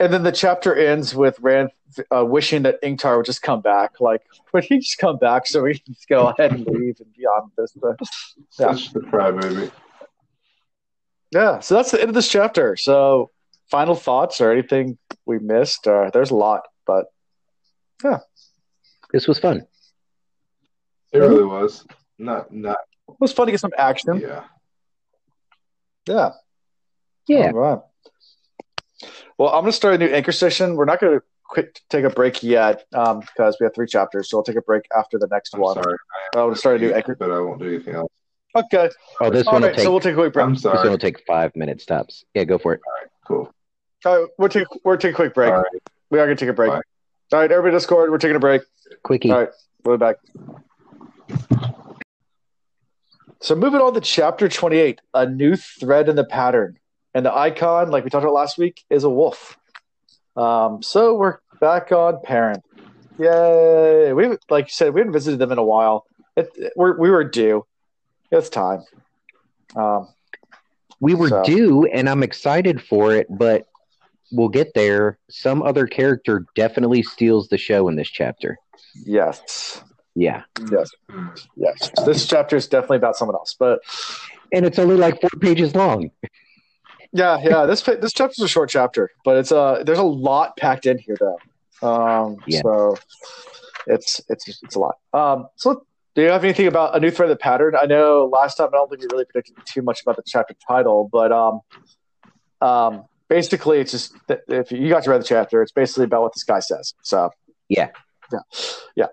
and 0.00 0.12
then 0.12 0.22
the 0.22 0.32
chapter 0.32 0.74
ends 0.74 1.14
with 1.14 1.38
Rand 1.40 1.70
uh, 2.14 2.24
wishing 2.24 2.62
that 2.62 2.82
Ingtar 2.82 3.16
would 3.16 3.26
just 3.26 3.42
come 3.42 3.60
back. 3.60 4.00
Like, 4.00 4.22
would 4.52 4.64
he 4.64 4.78
just 4.78 4.98
come 4.98 5.16
back 5.16 5.46
so 5.46 5.62
we 5.62 5.78
can 5.78 5.94
just 5.94 6.08
go 6.08 6.28
ahead 6.28 6.52
and 6.52 6.66
leave 6.66 7.00
and 7.00 7.12
be 7.16 7.24
on 7.24 7.50
this? 7.56 7.72
But, 7.72 7.96
yeah. 8.58 8.72
Such 8.72 8.92
the 8.92 9.00
crybaby. 9.00 9.70
Yeah, 11.32 11.60
so 11.60 11.74
that's 11.74 11.90
the 11.90 12.00
end 12.00 12.08
of 12.08 12.14
this 12.14 12.28
chapter. 12.28 12.76
So, 12.76 13.30
final 13.70 13.94
thoughts 13.94 14.40
or 14.40 14.52
anything 14.52 14.98
we 15.24 15.38
missed? 15.38 15.86
Uh, 15.86 16.10
there's 16.12 16.30
a 16.30 16.36
lot, 16.36 16.62
but 16.86 17.06
yeah, 18.04 18.18
this 19.12 19.26
was 19.26 19.38
fun. 19.38 19.66
It 21.12 21.18
really 21.18 21.44
was. 21.44 21.84
Not 22.18 22.52
not. 22.52 22.78
It 23.08 23.16
was 23.20 23.32
fun 23.32 23.46
to 23.46 23.52
get 23.52 23.60
some 23.60 23.72
action. 23.76 24.20
Yeah. 24.20 24.44
Yeah. 26.06 26.30
Yeah. 27.28 27.50
All 27.52 27.52
right. 27.52 27.78
Well, 29.38 29.48
I'm 29.50 29.62
going 29.62 29.72
to 29.72 29.76
start 29.76 29.94
a 29.94 29.98
new 29.98 30.06
anchor 30.06 30.32
session. 30.32 30.76
We're 30.76 30.86
not 30.86 31.00
going 31.00 31.18
to 31.18 31.24
quick 31.44 31.80
take 31.90 32.04
a 32.04 32.10
break 32.10 32.42
yet 32.42 32.86
um, 32.94 33.20
because 33.20 33.56
we 33.60 33.64
have 33.64 33.74
three 33.74 33.86
chapters, 33.86 34.30
so 34.30 34.38
I'll 34.38 34.44
take 34.44 34.56
a 34.56 34.62
break 34.62 34.84
after 34.96 35.18
the 35.18 35.28
next 35.30 35.54
I'm 35.54 35.60
one. 35.60 35.74
Sorry, 35.74 35.96
I 36.34 36.38
want 36.38 36.54
to 36.54 36.58
start 36.58 36.76
a 36.76 36.78
new 36.78 36.92
anchor, 36.92 37.14
but 37.14 37.30
I 37.30 37.40
won't 37.40 37.60
do 37.60 37.68
anything 37.68 37.94
else. 37.94 38.10
Okay. 38.54 38.88
Oh, 39.20 39.30
this 39.30 39.46
All 39.46 39.54
one 39.54 39.62
right, 39.62 39.74
take. 39.74 39.84
So 39.84 39.90
we'll 39.90 40.00
take 40.00 40.14
a 40.14 40.16
quick 40.16 40.32
break. 40.32 40.46
I'm 40.46 40.56
sorry. 40.56 40.78
This 40.78 40.84
one 40.84 40.92
will 40.92 40.98
take 40.98 41.24
five 41.26 41.54
minutes 41.54 41.84
tops. 41.84 42.24
Yeah, 42.34 42.44
go 42.44 42.56
for 42.56 42.72
it. 42.72 42.80
All 42.86 42.92
right. 42.94 43.10
Cool. 43.26 43.54
All 44.06 44.20
right, 44.20 44.28
we'll 44.38 44.48
take 44.48 44.66
we're 44.84 44.96
taking 44.96 45.14
a 45.14 45.16
quick 45.16 45.34
break. 45.34 45.52
We 46.10 46.18
are 46.18 46.26
going 46.26 46.36
to 46.36 46.40
take 46.40 46.50
a 46.50 46.54
break. 46.54 46.70
Bye. 46.70 46.80
All 47.32 47.40
right, 47.40 47.50
everybody, 47.50 47.76
Discord. 47.76 48.10
We're 48.10 48.18
taking 48.18 48.36
a 48.36 48.40
break. 48.40 48.62
Quickie. 49.02 49.30
All 49.30 49.40
right, 49.40 49.48
we'll 49.84 49.96
be 49.96 50.00
back. 50.00 50.16
So 53.40 53.54
moving 53.54 53.80
on 53.80 53.94
to 53.94 54.00
chapter 54.00 54.48
28, 54.48 55.00
a 55.14 55.26
new 55.26 55.56
thread 55.56 56.08
in 56.08 56.16
the 56.16 56.24
pattern. 56.24 56.78
And 57.16 57.24
the 57.24 57.34
icon, 57.34 57.88
like 57.88 58.04
we 58.04 58.10
talked 58.10 58.24
about 58.24 58.34
last 58.34 58.58
week, 58.58 58.84
is 58.90 59.02
a 59.02 59.08
wolf. 59.08 59.56
Um, 60.36 60.82
so 60.82 61.14
we're 61.14 61.38
back 61.62 61.90
on 61.90 62.20
Perrin. 62.22 62.60
Yay! 63.18 64.12
We 64.12 64.36
like 64.50 64.66
you 64.66 64.72
said, 64.72 64.92
we 64.92 65.00
haven't 65.00 65.14
visited 65.14 65.38
them 65.38 65.50
in 65.50 65.56
a 65.56 65.64
while. 65.64 66.04
It, 66.36 66.50
it, 66.56 66.74
we're, 66.76 66.98
we 66.98 67.08
were 67.08 67.24
due. 67.24 67.64
It's 68.30 68.50
time. 68.50 68.84
Um, 69.74 70.08
we 71.00 71.14
were 71.14 71.30
so. 71.30 71.42
due, 71.42 71.86
and 71.86 72.06
I'm 72.06 72.22
excited 72.22 72.82
for 72.82 73.14
it, 73.14 73.28
but 73.30 73.66
we'll 74.30 74.50
get 74.50 74.74
there. 74.74 75.18
Some 75.30 75.62
other 75.62 75.86
character 75.86 76.44
definitely 76.54 77.02
steals 77.02 77.48
the 77.48 77.56
show 77.56 77.88
in 77.88 77.96
this 77.96 78.10
chapter. 78.10 78.58
Yes. 79.06 79.82
Yeah. 80.14 80.42
Yes. 80.70 80.90
Yes. 81.56 81.90
This 82.04 82.26
chapter 82.26 82.56
is 82.56 82.68
definitely 82.68 82.98
about 82.98 83.16
someone 83.16 83.36
else, 83.36 83.56
but 83.58 83.80
and 84.52 84.66
it's 84.66 84.78
only 84.78 84.96
like 84.96 85.18
four 85.18 85.30
pages 85.40 85.74
long. 85.74 86.10
Yeah, 87.12 87.38
yeah. 87.42 87.66
This 87.66 87.82
this 87.82 88.12
chapter's 88.12 88.40
a 88.40 88.48
short 88.48 88.70
chapter, 88.70 89.10
but 89.24 89.36
it's 89.36 89.52
uh 89.52 89.82
there's 89.84 89.98
a 89.98 90.02
lot 90.04 90.56
packed 90.56 90.86
in 90.86 90.98
here 90.98 91.16
though. 91.18 91.38
Um, 91.82 92.36
yeah. 92.46 92.62
so 92.62 92.96
it's 93.86 94.20
it's 94.28 94.62
it's 94.62 94.74
a 94.74 94.78
lot. 94.78 94.96
Um, 95.12 95.48
so 95.56 95.86
do 96.14 96.22
you 96.22 96.28
have 96.28 96.44
anything 96.44 96.66
about 96.66 96.96
a 96.96 97.00
new 97.00 97.10
thread 97.10 97.30
of 97.30 97.36
the 97.36 97.40
pattern? 97.40 97.74
I 97.80 97.86
know 97.86 98.28
last 98.32 98.56
time 98.56 98.68
I 98.68 98.76
don't 98.76 98.88
think 98.88 99.02
we 99.02 99.08
really 99.12 99.26
predicted 99.26 99.56
too 99.66 99.82
much 99.82 100.02
about 100.02 100.16
the 100.16 100.22
chapter 100.26 100.54
title, 100.66 101.08
but 101.12 101.30
um, 101.30 101.60
um, 102.60 103.04
basically 103.28 103.78
it's 103.78 103.92
just 103.92 104.14
if 104.48 104.72
you 104.72 104.88
got 104.88 105.04
to 105.04 105.10
read 105.10 105.20
the 105.20 105.26
chapter, 105.26 105.62
it's 105.62 105.72
basically 105.72 106.04
about 106.04 106.22
what 106.22 106.34
this 106.34 106.44
guy 106.44 106.60
says. 106.60 106.94
So 107.02 107.30
yeah, 107.68 107.90
yeah, 108.32 108.38
yeah. 108.96 109.06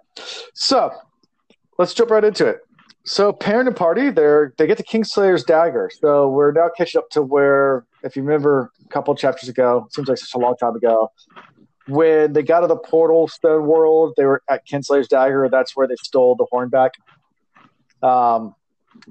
So 0.53 0.91
let's 1.77 1.93
jump 1.93 2.09
right 2.09 2.23
into 2.23 2.47
it. 2.47 2.61
So 3.05 3.33
Perrin 3.33 3.67
and 3.67 3.75
party, 3.75 4.09
they're 4.09 4.53
they 4.57 4.65
get 4.65 4.77
the 4.77 4.83
Kinslayer's 4.83 5.43
dagger. 5.43 5.91
So 6.01 6.29
we're 6.29 6.53
now 6.53 6.69
catching 6.75 6.99
up 6.99 7.09
to 7.11 7.21
where, 7.21 7.85
if 8.03 8.15
you 8.15 8.23
remember, 8.23 8.71
a 8.85 8.87
couple 8.89 9.13
chapters 9.15 9.49
ago, 9.49 9.87
seems 9.91 10.07
like 10.07 10.17
such 10.17 10.33
a 10.33 10.37
long 10.37 10.55
time 10.55 10.75
ago, 10.75 11.11
when 11.87 12.31
they 12.31 12.43
got 12.43 12.61
to 12.61 12.67
the 12.67 12.77
portal 12.77 13.27
stone 13.27 13.67
world, 13.67 14.13
they 14.15 14.23
were 14.25 14.41
at 14.49 14.65
Kinslayer's 14.65 15.09
dagger. 15.09 15.49
That's 15.49 15.75
where 15.75 15.87
they 15.87 15.97
stole 16.01 16.35
the 16.35 16.45
horn 16.49 16.69
back. 16.69 16.93
Um, 18.01 18.55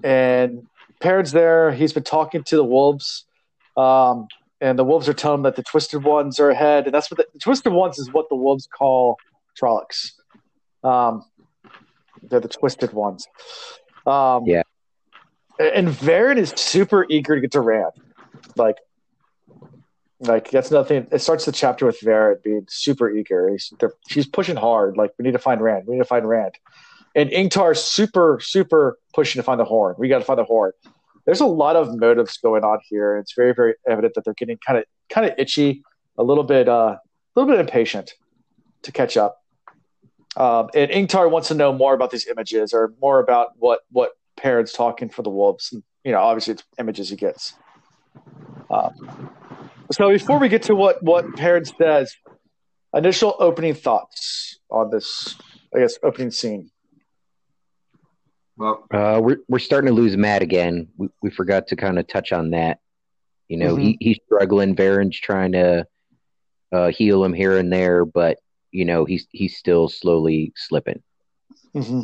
and 0.02 0.66
Perrin's 1.00 1.32
there. 1.32 1.72
He's 1.72 1.92
been 1.92 2.02
talking 2.02 2.44
to 2.44 2.56
the 2.56 2.64
wolves, 2.64 3.26
um, 3.76 4.28
and 4.60 4.78
the 4.78 4.84
wolves 4.84 5.08
are 5.08 5.14
telling 5.14 5.40
him 5.40 5.42
that 5.42 5.56
the 5.56 5.62
twisted 5.62 6.02
ones 6.02 6.40
are 6.40 6.48
ahead, 6.48 6.84
and 6.84 6.94
that's 6.94 7.10
what 7.10 7.18
the, 7.18 7.26
the 7.32 7.38
twisted 7.38 7.72
ones 7.72 7.98
is 7.98 8.10
what 8.12 8.28
the 8.30 8.36
wolves 8.36 8.66
call 8.66 9.18
Trollocs. 9.60 10.12
Um, 10.82 11.24
they're 12.22 12.40
the 12.40 12.48
twisted 12.48 12.92
ones. 12.92 13.26
Um, 14.06 14.44
yeah. 14.46 14.62
And 15.58 15.88
Verin 15.88 16.38
is 16.38 16.52
super 16.56 17.06
eager 17.08 17.34
to 17.34 17.40
get 17.40 17.52
to 17.52 17.60
Rand. 17.60 17.92
Like, 18.56 18.78
like 20.20 20.50
that's 20.50 20.70
nothing. 20.70 21.06
It 21.10 21.20
starts 21.20 21.44
the 21.44 21.52
chapter 21.52 21.86
with 21.86 22.00
Verin 22.00 22.42
being 22.42 22.66
super 22.68 23.10
eager. 23.10 23.48
He's, 23.50 23.72
she's 24.08 24.26
pushing 24.26 24.56
hard. 24.56 24.96
Like, 24.96 25.12
we 25.18 25.24
need 25.24 25.32
to 25.32 25.38
find 25.38 25.60
Rand. 25.60 25.86
We 25.86 25.94
need 25.94 26.00
to 26.00 26.04
find 26.04 26.28
Rand. 26.28 26.54
And 27.14 27.30
Ingtar's 27.30 27.82
super, 27.82 28.40
super 28.42 28.98
pushing 29.14 29.40
to 29.40 29.44
find 29.44 29.60
the 29.60 29.64
horn. 29.64 29.94
We 29.98 30.08
got 30.08 30.18
to 30.20 30.24
find 30.24 30.38
the 30.38 30.44
horn. 30.44 30.72
There's 31.26 31.40
a 31.40 31.46
lot 31.46 31.76
of 31.76 31.94
motives 31.98 32.38
going 32.38 32.64
on 32.64 32.78
here. 32.88 33.16
It's 33.18 33.34
very, 33.34 33.52
very 33.54 33.74
evident 33.86 34.14
that 34.14 34.24
they're 34.24 34.34
getting 34.34 34.58
kind 34.66 34.78
of, 34.78 34.84
kind 35.10 35.26
of 35.26 35.34
itchy, 35.38 35.84
a 36.16 36.22
little 36.22 36.44
bit, 36.44 36.68
uh, 36.68 36.96
a 36.96 37.40
little 37.40 37.52
bit 37.52 37.60
impatient 37.60 38.14
to 38.82 38.92
catch 38.92 39.16
up. 39.16 39.41
Um, 40.36 40.70
and 40.74 40.90
Ingtar 40.90 41.30
wants 41.30 41.48
to 41.48 41.54
know 41.54 41.72
more 41.72 41.94
about 41.94 42.10
these 42.10 42.26
images 42.26 42.72
or 42.72 42.94
more 43.00 43.20
about 43.20 43.48
what 43.56 43.80
what 43.90 44.12
Perrin's 44.36 44.72
talking 44.72 45.10
for 45.10 45.22
the 45.22 45.30
wolves. 45.30 45.72
And, 45.72 45.82
you 46.04 46.12
know, 46.12 46.20
obviously 46.20 46.54
it's 46.54 46.64
images 46.78 47.10
he 47.10 47.16
gets. 47.16 47.54
Um, 48.70 49.30
so 49.90 50.08
before 50.10 50.38
we 50.38 50.48
get 50.48 50.62
to 50.64 50.74
what 50.74 51.02
what 51.02 51.36
Perrin 51.36 51.64
says, 51.64 52.16
initial 52.94 53.36
opening 53.38 53.74
thoughts 53.74 54.58
on 54.70 54.90
this, 54.90 55.36
I 55.74 55.80
guess, 55.80 55.98
opening 56.02 56.30
scene. 56.30 56.70
Well, 58.56 58.86
uh, 58.92 59.20
we're 59.22 59.38
we're 59.48 59.58
starting 59.58 59.88
to 59.88 59.94
lose 59.94 60.16
Mat 60.16 60.42
again. 60.42 60.88
We, 60.96 61.08
we 61.22 61.30
forgot 61.30 61.68
to 61.68 61.76
kind 61.76 61.98
of 61.98 62.06
touch 62.06 62.32
on 62.32 62.50
that. 62.50 62.80
You 63.48 63.58
know, 63.58 63.74
mm-hmm. 63.74 63.82
he 63.82 63.98
he's 64.00 64.18
struggling. 64.24 64.74
Verin's 64.74 65.18
trying 65.18 65.52
to 65.52 65.86
uh, 66.72 66.88
heal 66.88 67.22
him 67.22 67.32
here 67.34 67.58
and 67.58 67.72
there, 67.72 68.04
but 68.04 68.38
you 68.72 68.84
know, 68.84 69.04
he's 69.04 69.28
he's 69.30 69.56
still 69.56 69.88
slowly 69.88 70.52
slipping. 70.56 71.02
Mm-hmm. 71.74 72.02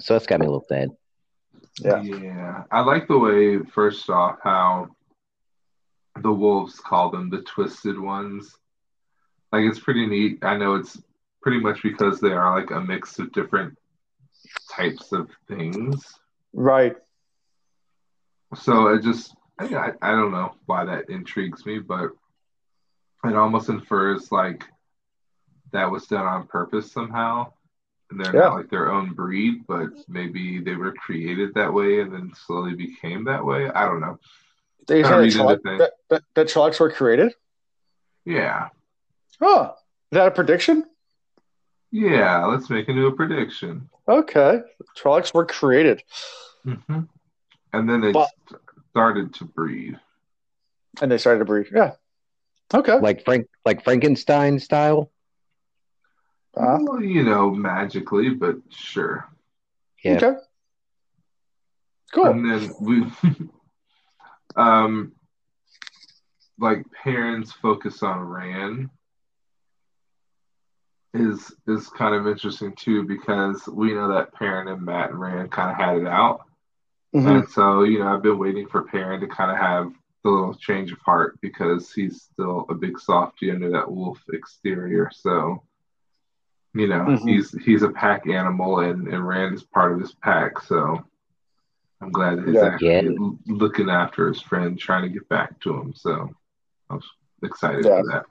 So 0.00 0.14
that's 0.14 0.26
got 0.26 0.40
me 0.40 0.46
a 0.46 0.50
little 0.50 0.66
sad. 0.68 0.90
Yeah. 1.80 2.02
Yeah. 2.02 2.62
I 2.70 2.80
like 2.80 3.08
the 3.08 3.18
way, 3.18 3.58
first 3.58 4.08
off, 4.08 4.38
how 4.42 4.88
the 6.22 6.32
wolves 6.32 6.78
call 6.80 7.10
them 7.10 7.28
the 7.28 7.42
twisted 7.42 7.98
ones. 7.98 8.54
Like, 9.52 9.64
it's 9.64 9.80
pretty 9.80 10.06
neat. 10.06 10.38
I 10.42 10.56
know 10.56 10.74
it's 10.74 11.00
pretty 11.42 11.60
much 11.60 11.82
because 11.82 12.20
they 12.20 12.32
are 12.32 12.58
like 12.58 12.70
a 12.70 12.80
mix 12.80 13.18
of 13.18 13.32
different 13.32 13.78
types 14.72 15.12
of 15.12 15.30
things. 15.46 16.02
Right. 16.52 16.96
So 18.54 18.88
it 18.88 19.02
just, 19.02 19.34
I, 19.58 19.92
I 20.02 20.10
don't 20.12 20.32
know 20.32 20.54
why 20.66 20.84
that 20.86 21.10
intrigues 21.10 21.66
me, 21.66 21.78
but 21.78 22.10
it 23.24 23.36
almost 23.36 23.68
infers 23.68 24.32
like 24.32 24.64
that 25.76 25.90
was 25.90 26.06
done 26.06 26.26
on 26.26 26.46
purpose 26.46 26.90
somehow. 26.90 27.52
And 28.10 28.20
they're 28.20 28.34
yeah. 28.34 28.42
not 28.42 28.56
like 28.56 28.70
their 28.70 28.92
own 28.92 29.14
breed, 29.14 29.66
but 29.66 29.88
maybe 30.08 30.60
they 30.60 30.74
were 30.74 30.92
created 30.92 31.54
that 31.54 31.72
way 31.72 32.00
and 32.00 32.12
then 32.12 32.32
slowly 32.46 32.74
became 32.74 33.24
that 33.24 33.44
way. 33.44 33.68
I 33.68 33.84
don't 33.84 34.00
know. 34.00 34.18
They 34.86 35.02
said 35.02 35.60
that, 35.64 35.92
that, 36.10 36.22
that 36.34 36.46
Trollocs 36.46 36.78
were 36.78 36.90
created? 36.90 37.34
Yeah. 38.24 38.68
Oh, 39.40 39.74
is 40.12 40.16
that 40.16 40.28
a 40.28 40.30
prediction? 40.30 40.84
Yeah, 41.90 42.44
let's 42.46 42.70
make 42.70 42.88
a 42.88 42.92
new 42.92 43.14
prediction. 43.14 43.88
Okay. 44.08 44.60
Trollocs 44.96 45.34
were 45.34 45.44
created. 45.44 46.02
Mm-hmm. 46.64 47.00
And 47.72 47.88
then 47.88 48.00
they 48.00 48.12
but, 48.12 48.30
started 48.90 49.34
to 49.34 49.44
breed. 49.44 49.98
And 51.02 51.10
they 51.10 51.18
started 51.18 51.40
to 51.40 51.44
breed. 51.44 51.66
Yeah. 51.74 51.92
Okay. 52.72 52.98
Like 52.98 53.24
Frank, 53.24 53.48
like 53.64 53.82
Frankenstein 53.82 54.60
style. 54.60 55.10
Uh, 56.56 56.78
well, 56.80 57.02
you 57.02 57.22
know, 57.22 57.50
magically, 57.50 58.30
but 58.30 58.56
sure. 58.70 59.28
Yeah. 60.02 60.16
Okay. 60.16 60.36
Cool. 62.14 62.26
And 62.26 62.50
then 62.50 62.70
we, 62.80 63.04
um, 64.56 65.12
like 66.58 66.84
Perrin's 67.02 67.52
focus 67.52 68.02
on 68.02 68.20
Rand 68.20 68.88
is 71.12 71.52
is 71.66 71.88
kind 71.88 72.14
of 72.14 72.26
interesting 72.26 72.74
too 72.74 73.02
because 73.04 73.66
we 73.66 73.92
know 73.92 74.08
that 74.08 74.32
Perrin 74.34 74.68
and 74.68 74.82
Mat 74.82 75.10
and 75.10 75.20
Rand 75.20 75.50
kind 75.50 75.70
of 75.70 75.76
had 75.76 75.96
it 75.98 76.06
out, 76.06 76.42
mm-hmm. 77.14 77.26
and 77.26 77.48
so 77.48 77.82
you 77.82 77.98
know 77.98 78.14
I've 78.14 78.22
been 78.22 78.38
waiting 78.38 78.66
for 78.66 78.82
Perrin 78.82 79.20
to 79.20 79.26
kind 79.26 79.50
of 79.50 79.56
have 79.56 79.92
the 80.24 80.30
little 80.30 80.54
change 80.54 80.92
of 80.92 80.98
heart 80.98 81.38
because 81.40 81.92
he's 81.92 82.22
still 82.22 82.66
a 82.68 82.74
big 82.74 82.98
softy 82.98 83.50
under 83.50 83.70
that 83.70 83.90
wolf 83.90 84.20
exterior. 84.32 85.10
So 85.12 85.62
you 86.76 86.86
know 86.86 87.00
mm-hmm. 87.00 87.26
he's 87.26 87.52
he's 87.64 87.82
a 87.82 87.88
pack 87.88 88.28
animal 88.28 88.80
and 88.80 89.08
and 89.08 89.26
Rand 89.26 89.54
is 89.54 89.62
part 89.62 89.92
of 89.92 90.00
his 90.00 90.14
pack. 90.14 90.60
So 90.62 91.02
I'm 92.00 92.10
glad 92.10 92.38
that 92.38 92.46
he's 92.46 92.54
yeah. 92.54 92.66
actually 92.66 93.16
yeah. 93.16 93.30
looking 93.46 93.88
after 93.88 94.28
his 94.28 94.40
friend, 94.40 94.78
trying 94.78 95.02
to 95.02 95.08
get 95.08 95.28
back 95.28 95.58
to 95.60 95.74
him. 95.74 95.94
So 95.94 96.30
I 96.90 96.94
was 96.94 97.04
excited 97.42 97.84
yeah. 97.84 98.00
for 98.00 98.06
that. 98.08 98.26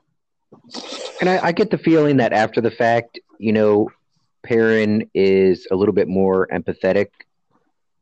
And 1.20 1.28
I, 1.28 1.48
I, 1.48 1.52
get 1.52 1.70
the 1.70 1.78
feeling 1.78 2.18
that 2.18 2.32
after 2.32 2.60
the 2.60 2.70
fact, 2.70 3.18
you 3.38 3.52
know, 3.52 3.90
Perrin 4.44 5.10
is 5.12 5.66
a 5.70 5.76
little 5.76 5.92
bit 5.92 6.08
more 6.08 6.46
empathetic 6.46 7.08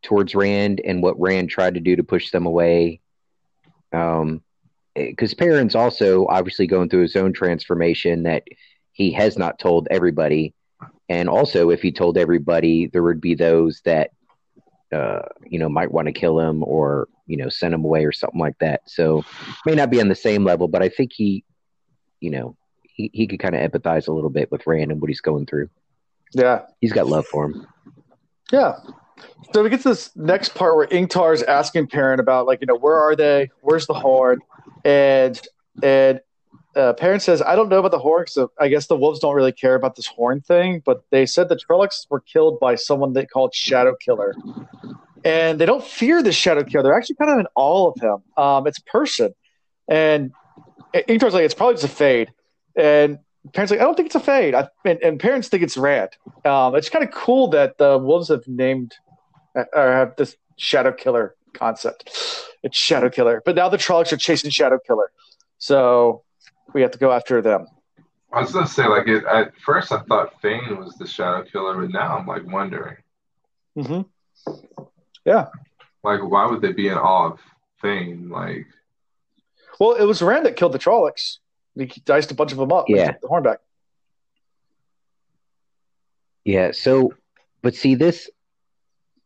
towards 0.02 0.34
Rand 0.34 0.80
and 0.84 1.02
what 1.02 1.18
Rand 1.18 1.48
tried 1.48 1.74
to 1.74 1.80
do 1.80 1.96
to 1.96 2.04
push 2.04 2.30
them 2.30 2.44
away. 2.44 3.00
Um, 3.92 4.42
because 4.94 5.34
Perrin's 5.34 5.74
also 5.74 6.26
obviously 6.26 6.66
going 6.66 6.88
through 6.88 7.02
his 7.02 7.16
own 7.16 7.32
transformation 7.32 8.24
that 8.24 8.44
he 8.94 9.12
has 9.12 9.36
not 9.36 9.58
told 9.58 9.86
everybody. 9.90 10.54
And 11.10 11.28
also, 11.28 11.68
if 11.70 11.82
he 11.82 11.92
told 11.92 12.16
everybody, 12.16 12.86
there 12.86 13.02
would 13.02 13.20
be 13.20 13.34
those 13.34 13.82
that, 13.84 14.10
uh, 14.90 15.22
you 15.44 15.58
know, 15.58 15.68
might 15.68 15.92
want 15.92 16.06
to 16.06 16.12
kill 16.12 16.40
him 16.40 16.64
or, 16.64 17.08
you 17.26 17.36
know, 17.36 17.50
send 17.50 17.74
him 17.74 17.84
away 17.84 18.06
or 18.06 18.12
something 18.12 18.40
like 18.40 18.58
that. 18.60 18.80
So, 18.86 19.24
may 19.66 19.74
not 19.74 19.90
be 19.90 20.00
on 20.00 20.08
the 20.08 20.14
same 20.14 20.44
level, 20.44 20.66
but 20.66 20.82
I 20.82 20.88
think 20.88 21.12
he 21.12 21.44
you 22.24 22.30
know, 22.30 22.56
he, 22.82 23.10
he 23.12 23.26
could 23.26 23.38
kind 23.38 23.54
of 23.54 23.70
empathize 23.70 24.08
a 24.08 24.12
little 24.12 24.30
bit 24.30 24.50
with 24.50 24.66
Rand 24.66 24.90
and 24.90 25.00
what 25.00 25.10
he's 25.10 25.20
going 25.20 25.44
through. 25.44 25.68
Yeah. 26.32 26.62
He's 26.80 26.92
got 26.92 27.06
love 27.06 27.26
for 27.26 27.44
him. 27.44 27.66
Yeah. 28.50 28.76
So 29.52 29.62
we 29.62 29.68
get 29.68 29.82
to 29.82 29.90
this 29.90 30.10
next 30.16 30.54
part 30.54 30.74
where 30.74 30.86
Ingtar 30.86 31.34
is 31.34 31.42
asking 31.42 31.88
Perrin 31.88 32.18
about 32.18 32.46
like, 32.46 32.62
you 32.62 32.66
know, 32.66 32.76
where 32.78 32.96
are 32.96 33.14
they? 33.14 33.50
Where's 33.60 33.86
the 33.86 33.94
horn? 33.94 34.40
And 34.84 35.38
and 35.82 36.20
uh, 36.76 37.18
says, 37.18 37.42
I 37.42 37.56
don't 37.56 37.68
know 37.68 37.78
about 37.78 37.90
the 37.90 37.98
horn, 37.98 38.26
so 38.26 38.50
I 38.58 38.68
guess 38.68 38.86
the 38.86 38.96
wolves 38.96 39.20
don't 39.20 39.34
really 39.34 39.52
care 39.52 39.74
about 39.74 39.96
this 39.96 40.06
horn 40.06 40.40
thing, 40.40 40.82
but 40.84 41.02
they 41.10 41.26
said 41.26 41.48
the 41.48 41.56
Trollocs 41.56 42.06
were 42.10 42.20
killed 42.20 42.58
by 42.60 42.74
someone 42.74 43.12
they 43.12 43.26
called 43.26 43.54
Shadow 43.54 43.94
Killer. 43.96 44.34
And 45.24 45.58
they 45.58 45.66
don't 45.66 45.84
fear 45.84 46.22
the 46.22 46.32
Shadow 46.32 46.64
Killer. 46.64 46.82
They're 46.82 46.96
actually 46.96 47.16
kind 47.16 47.30
of 47.30 47.38
in 47.38 47.46
awe 47.54 47.90
of 47.90 48.00
him. 48.00 48.42
Um, 48.42 48.66
it's 48.66 48.78
person. 48.80 49.34
And 49.88 50.32
Ingtar's 51.08 51.34
like, 51.34 51.44
it's 51.44 51.54
probably 51.54 51.74
just 51.74 51.84
a 51.84 51.88
fade. 51.88 52.30
And 52.76 53.18
Perrin's 53.52 53.70
like, 53.70 53.80
I 53.80 53.84
don't 53.84 53.96
think 53.96 54.06
it's 54.06 54.14
a 54.14 54.20
fade. 54.20 54.54
I, 54.54 54.68
and, 54.84 54.98
and, 55.02 55.20
Perrin's 55.20 55.48
think 55.48 55.62
it's 55.62 55.76
Rand. 55.76 56.10
Um, 56.44 56.74
it's 56.74 56.88
kind 56.88 57.04
of 57.04 57.10
cool 57.10 57.48
that 57.48 57.78
the 57.78 57.98
Wolves 57.98 58.28
have 58.28 58.46
named 58.46 58.94
uh, 59.56 59.64
or 59.74 59.92
have 59.92 60.16
this 60.16 60.36
Shadow 60.56 60.92
Killer 60.92 61.34
concept. 61.52 62.10
It's 62.62 62.76
Shadow 62.76 63.10
Killer. 63.10 63.42
But 63.44 63.54
now 63.54 63.68
the 63.68 63.76
Trollocs 63.76 64.12
are 64.12 64.16
chasing 64.16 64.50
Shadow 64.50 64.78
Killer. 64.86 65.10
So 65.58 66.24
we 66.72 66.82
have 66.82 66.90
to 66.92 66.98
go 66.98 67.12
after 67.12 67.42
them. 67.42 67.66
I 68.32 68.40
was 68.40 68.52
gonna 68.52 68.66
say, 68.66 68.86
like, 68.86 69.06
it, 69.06 69.24
at 69.24 69.52
first 69.64 69.92
I 69.92 70.00
thought 70.00 70.40
Fain 70.40 70.76
was 70.78 70.94
the 70.94 71.06
Shadow 71.06 71.44
Killer, 71.44 71.80
but 71.80 71.90
now 71.90 72.16
I'm 72.16 72.26
like 72.26 72.44
wondering. 72.44 72.96
Mm-hmm. 73.76 74.02
Yeah. 75.24 75.46
Like, 76.02 76.20
why 76.22 76.46
would 76.46 76.60
they 76.60 76.72
be 76.72 76.88
in 76.88 76.98
awe 76.98 77.32
of 77.32 77.40
Fain? 77.80 78.28
Like, 78.28 78.66
well, 79.78 79.92
it 79.92 80.04
was 80.04 80.22
Rand 80.22 80.46
that 80.46 80.56
killed 80.56 80.72
the 80.72 80.78
Trollocs. 80.78 81.38
He 81.76 81.86
diced 82.04 82.30
a 82.30 82.34
bunch 82.34 82.52
of 82.52 82.58
them 82.58 82.72
up. 82.72 82.86
Yeah, 82.88 83.12
the 83.20 83.28
Hornback. 83.28 83.58
Yeah. 86.44 86.72
So, 86.72 87.14
but 87.62 87.74
see 87.74 87.94
this. 87.94 88.30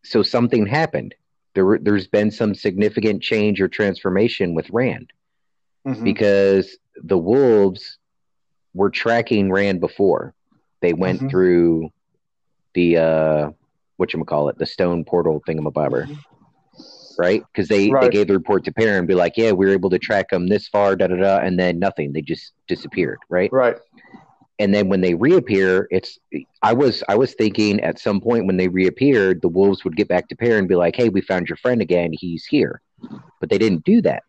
So 0.05 0.22
something 0.22 0.66
happened. 0.66 1.14
There, 1.55 1.78
there's 1.78 2.07
been 2.07 2.30
some 2.30 2.55
significant 2.55 3.22
change 3.22 3.61
or 3.61 3.68
transformation 3.68 4.55
with 4.55 4.70
Rand, 4.70 5.12
mm-hmm. 5.87 6.05
because 6.05 6.76
the 7.03 7.18
wolves 7.18 7.99
were 8.74 8.91
tracking 8.91 9.51
Rand 9.51 9.81
before. 9.81 10.35
They 10.81 10.93
went 10.93 11.18
mm-hmm. 11.18 11.29
through 11.29 11.91
the 12.74 12.97
uh, 12.97 13.51
what 13.97 14.12
you 14.12 14.24
call 14.24 14.49
it, 14.49 14.59
the 14.59 14.66
stone 14.66 15.05
portal 15.05 15.43
thingamabobber. 15.47 16.07
Mm-hmm 16.07 16.14
right? 17.18 17.43
Because 17.53 17.68
they, 17.68 17.91
right. 17.91 18.03
they 18.03 18.09
gave 18.09 18.29
the 18.29 18.33
report 18.33 18.64
to 18.64 18.72
Perrin 18.72 19.01
and 19.01 19.09
be 19.09 19.14
like, 19.14 19.37
yeah, 19.37 19.51
we 19.53 19.66
were 19.66 19.72
able 19.72 19.91
to 19.91 19.99
track 19.99 20.31
them 20.31 20.47
this 20.47 20.68
far, 20.68 20.97
da 20.97 21.09
da 21.09 21.16
da, 21.16 21.39
and 21.39 21.59
then 21.59 21.79
nothing. 21.79 22.12
They 22.12 22.22
just 22.22 22.53
disappeared, 22.68 23.18
right? 23.29 23.53
Right. 23.53 23.76
And 24.61 24.74
then 24.74 24.89
when 24.89 25.03
they 25.03 25.14
reappear, 25.14 25.87
it's 25.91 26.18
I 26.62 26.72
was 26.72 27.05
I 27.09 27.14
was 27.14 27.35
thinking 27.35 27.81
at 27.81 28.01
some 28.01 28.20
point 28.20 28.47
when 28.47 28.57
they 28.57 28.66
reappeared, 28.66 29.41
the 29.41 29.49
wolves 29.49 29.85
would 29.85 29.97
get 29.97 30.09
back 30.09 30.29
to 30.29 30.37
Perrin 30.37 30.61
and 30.61 30.68
be 30.68 30.74
like, 30.74 30.97
hey, 30.97 31.11
we 31.11 31.20
found 31.20 31.49
your 31.49 31.57
friend 31.57 31.81
again. 31.81 32.12
He's 32.12 32.45
here, 32.45 32.81
but 33.41 33.51
they 33.51 33.59
didn't 33.59 33.85
do 33.85 34.03
that. 34.03 34.24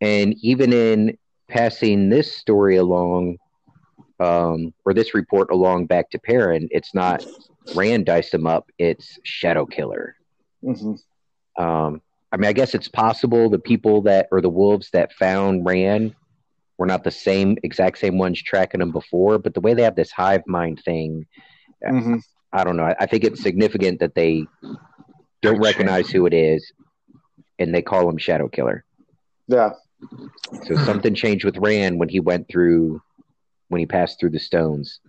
And 0.00 0.34
even 0.42 0.72
in 0.72 1.16
passing 1.48 2.08
this 2.08 2.36
story 2.36 2.76
along, 2.76 3.38
um, 4.20 4.72
or 4.84 4.94
this 4.94 5.14
report 5.14 5.50
along 5.50 5.86
back 5.86 6.10
to 6.10 6.18
Perrin, 6.18 6.68
it's 6.70 6.94
not 6.94 7.24
Rand 7.74 8.06
diced 8.06 8.32
him 8.32 8.46
up; 8.46 8.70
it's 8.78 9.18
Shadow 9.22 9.66
Killer. 9.66 10.16
Mm-hmm. 10.62 11.62
Um, 11.62 12.02
I 12.32 12.36
mean, 12.36 12.48
I 12.48 12.52
guess 12.52 12.74
it's 12.74 12.88
possible 12.88 13.48
the 13.48 13.58
people 13.58 14.02
that 14.02 14.28
or 14.30 14.40
the 14.40 14.48
wolves 14.48 14.90
that 14.90 15.12
found 15.12 15.64
Rand 15.64 16.14
were 16.78 16.86
not 16.86 17.04
the 17.04 17.10
same 17.10 17.56
exact 17.62 17.98
same 17.98 18.18
ones 18.18 18.42
tracking 18.42 18.80
them 18.80 18.92
before, 18.92 19.38
but 19.38 19.54
the 19.54 19.60
way 19.60 19.74
they 19.74 19.82
have 19.82 19.96
this 19.96 20.12
hive 20.12 20.42
mind 20.46 20.82
thing, 20.84 21.26
mm-hmm. 21.84 22.16
I 22.52 22.64
don't 22.64 22.76
know. 22.76 22.84
I, 22.84 22.96
I, 23.00 23.06
think 23.06 23.24
it's 23.24 23.42
significant 23.42 24.00
that 24.00 24.14
they 24.14 24.46
don't 25.42 25.60
recognize 25.60 26.10
who 26.10 26.26
it 26.26 26.34
is, 26.34 26.72
and 27.58 27.74
they 27.74 27.82
call 27.82 28.08
him 28.08 28.18
Shadow 28.18 28.48
Killer. 28.48 28.84
Yeah. 29.48 29.70
So 30.66 30.76
something 30.76 31.14
changed 31.14 31.44
with 31.44 31.56
Rand 31.58 31.98
when 31.98 32.08
he 32.08 32.20
went 32.20 32.48
through 32.48 33.02
when 33.68 33.80
he 33.80 33.86
passed 33.86 34.20
through 34.20 34.30
the 34.30 34.38
stones. 34.38 35.00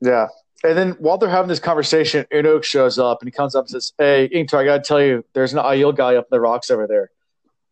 Yeah. 0.00 0.28
And 0.64 0.78
then 0.78 0.90
while 0.92 1.18
they're 1.18 1.28
having 1.28 1.48
this 1.48 1.58
conversation, 1.58 2.26
Unuk 2.32 2.64
shows 2.64 2.98
up 2.98 3.20
and 3.20 3.28
he 3.28 3.32
comes 3.32 3.54
up 3.54 3.64
and 3.64 3.70
says, 3.70 3.92
Hey, 3.98 4.28
Ingtar, 4.28 4.58
I 4.58 4.64
got 4.64 4.76
to 4.78 4.82
tell 4.82 5.02
you, 5.02 5.24
there's 5.32 5.52
an 5.52 5.58
Aiel 5.58 5.94
guy 5.94 6.16
up 6.16 6.24
in 6.24 6.28
the 6.30 6.40
rocks 6.40 6.70
over 6.70 6.86
there. 6.86 7.10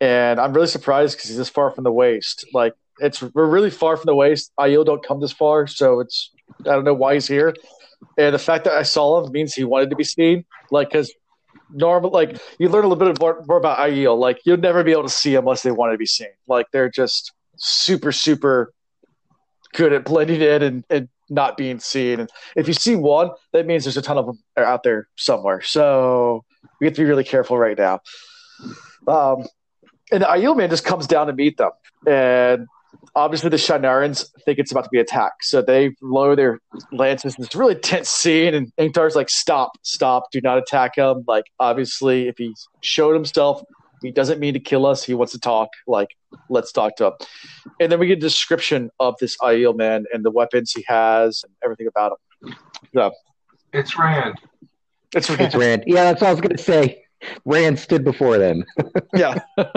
And 0.00 0.40
I'm 0.40 0.52
really 0.52 0.66
surprised 0.66 1.16
because 1.16 1.28
he's 1.28 1.38
this 1.38 1.48
far 1.48 1.70
from 1.70 1.84
the 1.84 1.92
waste. 1.92 2.46
Like, 2.52 2.74
it's 2.98 3.22
we're 3.22 3.46
really 3.46 3.70
far 3.70 3.96
from 3.96 4.06
the 4.06 4.14
waste. 4.14 4.52
Aiel 4.58 4.84
don't 4.84 5.04
come 5.04 5.20
this 5.20 5.32
far. 5.32 5.66
So 5.66 6.00
it's, 6.00 6.30
I 6.60 6.70
don't 6.70 6.84
know 6.84 6.94
why 6.94 7.14
he's 7.14 7.28
here. 7.28 7.54
And 8.16 8.34
the 8.34 8.38
fact 8.38 8.64
that 8.64 8.74
I 8.74 8.82
saw 8.82 9.22
him 9.22 9.32
means 9.32 9.54
he 9.54 9.64
wanted 9.64 9.90
to 9.90 9.96
be 9.96 10.04
seen. 10.04 10.44
Like, 10.70 10.90
because 10.90 11.12
normal, 11.72 12.10
like, 12.10 12.38
you 12.58 12.68
learn 12.68 12.84
a 12.84 12.88
little 12.88 13.12
bit 13.12 13.20
more, 13.20 13.42
more 13.46 13.58
about 13.58 13.78
Aiel. 13.78 14.18
Like, 14.18 14.40
you'd 14.44 14.62
never 14.62 14.82
be 14.84 14.92
able 14.92 15.04
to 15.04 15.08
see 15.08 15.32
them 15.32 15.44
unless 15.44 15.62
they 15.62 15.70
wanted 15.70 15.92
to 15.92 15.98
be 15.98 16.06
seen. 16.06 16.28
Like, 16.46 16.66
they're 16.72 16.90
just 16.90 17.32
super, 17.56 18.12
super 18.12 18.72
good 19.72 19.92
at 19.92 20.04
blending 20.04 20.40
in 20.40 20.62
and, 20.62 20.84
and 20.90 21.08
not 21.28 21.56
being 21.56 21.78
seen. 21.78 22.20
And 22.20 22.30
if 22.56 22.66
you 22.66 22.74
see 22.74 22.96
one, 22.96 23.30
that 23.52 23.66
means 23.66 23.84
there's 23.84 23.96
a 23.96 24.02
ton 24.02 24.18
of 24.18 24.26
them 24.26 24.38
out 24.56 24.82
there 24.82 25.08
somewhere. 25.16 25.62
So 25.62 26.44
we 26.80 26.86
have 26.86 26.94
to 26.94 27.02
be 27.02 27.08
really 27.08 27.24
careful 27.24 27.56
right 27.56 27.78
now. 27.78 28.00
Um, 29.06 29.46
and 30.12 30.22
the 30.22 30.54
man 30.56 30.70
just 30.70 30.84
comes 30.84 31.06
down 31.06 31.28
to 31.28 31.32
meet 31.32 31.56
them. 31.56 31.70
And 32.06 32.66
obviously 33.14 33.50
the 33.50 33.56
Shienarans 33.56 34.26
think 34.44 34.58
it's 34.58 34.70
about 34.70 34.84
to 34.84 34.90
be 34.90 35.00
attacked. 35.00 35.44
So 35.44 35.62
they 35.62 35.94
lower 36.00 36.36
their 36.36 36.58
lances. 36.92 37.36
It's 37.38 37.54
a 37.54 37.58
really 37.58 37.74
tense 37.74 38.08
scene. 38.08 38.54
And 38.54 38.72
Ingtar's 38.76 39.16
like, 39.16 39.30
stop, 39.30 39.72
stop, 39.82 40.24
do 40.32 40.40
not 40.40 40.58
attack 40.58 40.96
him. 40.96 41.24
Like, 41.26 41.44
obviously, 41.58 42.28
if 42.28 42.38
he 42.38 42.54
showed 42.80 43.14
himself, 43.14 43.62
he 44.02 44.10
doesn't 44.10 44.40
mean 44.40 44.54
to 44.54 44.60
kill 44.60 44.86
us. 44.86 45.04
He 45.04 45.14
wants 45.14 45.32
to 45.32 45.38
talk. 45.38 45.68
Like, 45.86 46.08
let's 46.48 46.72
talk 46.72 46.96
to 46.96 47.08
him. 47.08 47.12
And 47.80 47.92
then 47.92 47.98
we 47.98 48.06
get 48.06 48.18
a 48.18 48.20
description 48.20 48.90
of 48.98 49.14
this 49.20 49.36
Aiel 49.38 49.76
man 49.76 50.06
and 50.12 50.24
the 50.24 50.30
weapons 50.30 50.72
he 50.72 50.84
has 50.86 51.42
and 51.44 51.52
everything 51.62 51.86
about 51.86 52.12
him. 52.42 52.54
So, 52.94 53.12
it's 53.72 53.98
Rand. 53.98 54.36
It's 55.14 55.28
Rand. 55.28 55.40
It's 55.42 55.54
Rand. 55.56 55.84
Yeah, 55.86 56.04
that's 56.04 56.22
what 56.22 56.28
I 56.28 56.32
was 56.32 56.40
going 56.40 56.56
to 56.56 56.62
say. 56.62 57.04
Rand 57.44 57.78
stood 57.78 58.04
before 58.04 58.38
them. 58.38 58.64
yeah. 59.14 59.40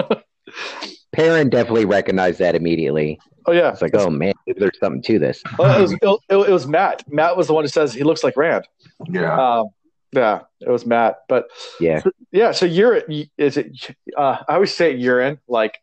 Perrin 1.14 1.49
definitely 1.49 1.86
recognized 1.86 2.39
that 2.39 2.55
immediately. 2.55 3.20
Oh 3.45 3.51
yeah, 3.51 3.72
it's 3.72 3.82
like, 3.82 3.95
oh 3.95 4.09
man, 4.09 4.34
there's 4.57 4.78
something 4.80 5.01
to 5.03 5.20
this. 5.20 5.43
Well, 5.57 5.78
it, 5.78 5.82
was, 5.82 5.93
it, 5.93 6.49
it, 6.49 6.51
was 6.51 6.68
Mat. 6.68 7.03
Mat 7.07 7.38
was 7.38 7.47
the 7.47 7.53
one 7.53 7.64
who 7.64 7.68
says 7.70 7.93
he 7.93 8.03
looks 8.03 8.24
like 8.24 8.36
Rand. 8.38 8.68
Yeah. 9.09 9.59
Um, 9.59 9.68
Yeah, 10.14 10.41
it 10.61 10.70
was 10.70 10.86
Mat. 10.86 11.20
But 11.28 11.47
yeah, 11.80 12.01
so, 12.01 12.11
yeah. 12.32 12.51
So 12.51 12.66
you're 12.66 13.01
is 13.38 13.57
it? 13.57 13.95
Uh, 14.18 14.38
I 14.47 14.55
always 14.55 14.74
say 14.74 14.95
urine, 14.95 15.39
like 15.47 15.80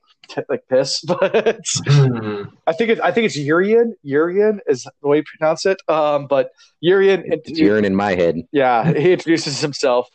like 0.48 0.66
piss, 0.68 1.00
but 1.06 1.32
mm-hmm. 1.32 2.48
I 2.66 2.72
think 2.72 2.90
it's 2.90 3.00
I 3.00 3.10
think 3.10 3.26
it's 3.26 3.36
Urien. 3.36 3.94
Urien 4.02 4.60
is 4.66 4.86
the 5.02 5.08
way 5.08 5.18
you 5.18 5.24
pronounce 5.38 5.66
it. 5.66 5.78
Um, 5.88 6.26
but 6.26 6.52
Urien, 6.80 7.24
it's 7.26 7.50
urine 7.50 7.84
in 7.84 7.94
my 7.94 8.14
head. 8.14 8.42
Yeah, 8.52 8.92
he 8.92 9.12
introduces 9.12 9.60
himself. 9.60 10.08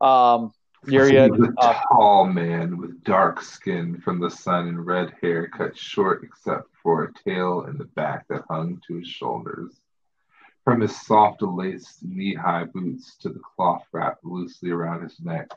Um, 0.00 0.52
Urien, 0.86 1.34
He's 1.34 1.48
a 1.58 1.82
tall 1.88 2.24
man 2.26 2.78
with 2.78 3.04
dark 3.04 3.42
skin 3.42 4.00
from 4.00 4.18
the 4.18 4.30
sun 4.30 4.66
and 4.66 4.84
red 4.86 5.14
hair 5.20 5.46
cut 5.46 5.76
short 5.76 6.24
except 6.24 6.74
for 6.82 7.04
a 7.04 7.12
tail 7.12 7.66
in 7.66 7.76
the 7.76 7.84
back 7.84 8.26
that 8.28 8.46
hung 8.48 8.82
to 8.86 8.94
his 8.94 9.06
shoulders. 9.06 9.78
From 10.64 10.80
his 10.80 10.98
soft 11.00 11.42
laced 11.42 12.02
knee 12.02 12.34
high 12.34 12.64
boots 12.64 13.16
to 13.18 13.28
the 13.28 13.38
cloth 13.38 13.86
wrapped 13.92 14.24
loosely 14.24 14.70
around 14.70 15.02
his 15.02 15.20
neck, 15.20 15.50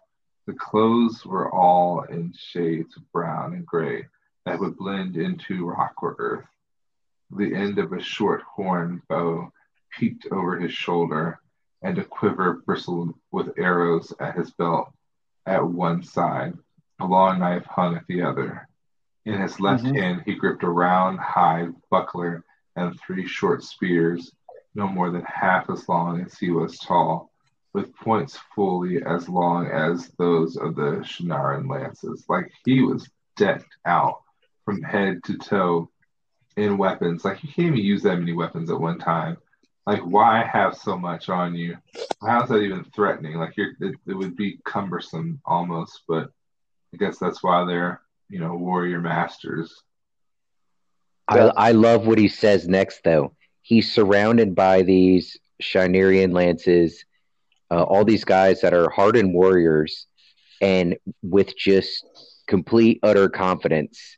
the 0.45 0.53
clothes 0.53 1.25
were 1.25 1.49
all 1.51 2.01
in 2.03 2.33
shades 2.33 2.95
of 2.97 3.11
brown 3.11 3.53
and 3.53 3.65
gray 3.65 4.05
that 4.45 4.59
would 4.59 4.77
blend 4.77 5.15
into 5.15 5.65
rock 5.65 6.03
or 6.03 6.15
earth. 6.19 6.47
The 7.31 7.55
end 7.55 7.79
of 7.79 7.93
a 7.93 8.01
short 8.01 8.41
horn 8.43 9.01
bow 9.07 9.51
peeked 9.97 10.27
over 10.31 10.59
his 10.59 10.73
shoulder, 10.73 11.39
and 11.81 11.97
a 11.97 12.03
quiver 12.03 12.61
bristled 12.65 13.15
with 13.31 13.57
arrows 13.57 14.13
at 14.19 14.35
his 14.35 14.51
belt 14.51 14.93
at 15.45 15.65
one 15.65 16.03
side. 16.03 16.53
A 16.99 17.05
long 17.05 17.39
knife 17.39 17.65
hung 17.65 17.95
at 17.95 18.07
the 18.07 18.21
other. 18.21 18.67
In 19.25 19.39
his 19.39 19.59
left 19.59 19.83
mm-hmm. 19.83 19.95
hand, 19.95 20.23
he 20.25 20.35
gripped 20.35 20.63
a 20.63 20.69
round 20.69 21.19
high 21.19 21.67
buckler 21.89 22.43
and 22.75 22.99
three 22.99 23.27
short 23.27 23.63
spears, 23.63 24.31
no 24.75 24.87
more 24.87 25.11
than 25.11 25.23
half 25.23 25.69
as 25.69 25.87
long 25.87 26.21
as 26.21 26.37
he 26.37 26.51
was 26.51 26.77
tall, 26.79 27.31
with 27.73 27.95
points 27.95 28.37
fully 28.55 29.03
as 29.03 29.29
long 29.29 29.67
as 29.67 30.09
those 30.17 30.57
of 30.57 30.75
the 30.75 31.03
Shienaran 31.03 31.69
lances. 31.69 32.25
Like 32.27 32.51
he 32.65 32.81
was 32.81 33.09
decked 33.37 33.75
out 33.85 34.21
from 34.65 34.81
head 34.81 35.23
to 35.25 35.37
toe 35.37 35.89
in 36.57 36.77
weapons. 36.77 37.25
Like 37.25 37.43
you 37.43 37.49
can't 37.49 37.67
even 37.67 37.79
use 37.79 38.03
that 38.03 38.19
many 38.19 38.33
weapons 38.33 38.69
at 38.69 38.79
one 38.79 38.99
time. 38.99 39.37
Like 39.85 40.01
why 40.01 40.43
have 40.51 40.77
so 40.77 40.97
much 40.97 41.29
on 41.29 41.55
you? 41.55 41.77
How's 42.21 42.49
that 42.49 42.59
even 42.59 42.85
threatening? 42.95 43.35
Like 43.35 43.57
you're, 43.57 43.71
it, 43.81 43.95
it 44.07 44.13
would 44.13 44.35
be 44.35 44.59
cumbersome 44.65 45.41
almost, 45.45 46.03
but 46.07 46.29
I 46.93 46.97
guess 46.97 47.17
that's 47.17 47.43
why 47.43 47.65
they're 47.65 48.01
you 48.29 48.39
know 48.39 48.55
warrior 48.55 49.01
masters. 49.01 49.73
I, 51.27 51.39
I 51.39 51.71
love 51.71 52.05
what 52.05 52.17
he 52.17 52.27
says 52.27 52.67
next 52.67 53.03
though. 53.03 53.35
He's 53.61 53.93
surrounded 53.93 54.55
by 54.55 54.83
these 54.83 55.37
Shienaran 55.61 56.33
lances 56.33 57.05
uh, 57.73 57.83
all 57.83 58.05
these 58.05 58.23
guys 58.23 58.61
that 58.61 58.73
are 58.73 58.89
hardened 58.89 59.33
warriors, 59.33 60.05
and 60.61 60.95
with 61.23 61.57
just 61.57 62.05
complete 62.45 62.99
utter 63.01 63.29
confidence, 63.29 64.17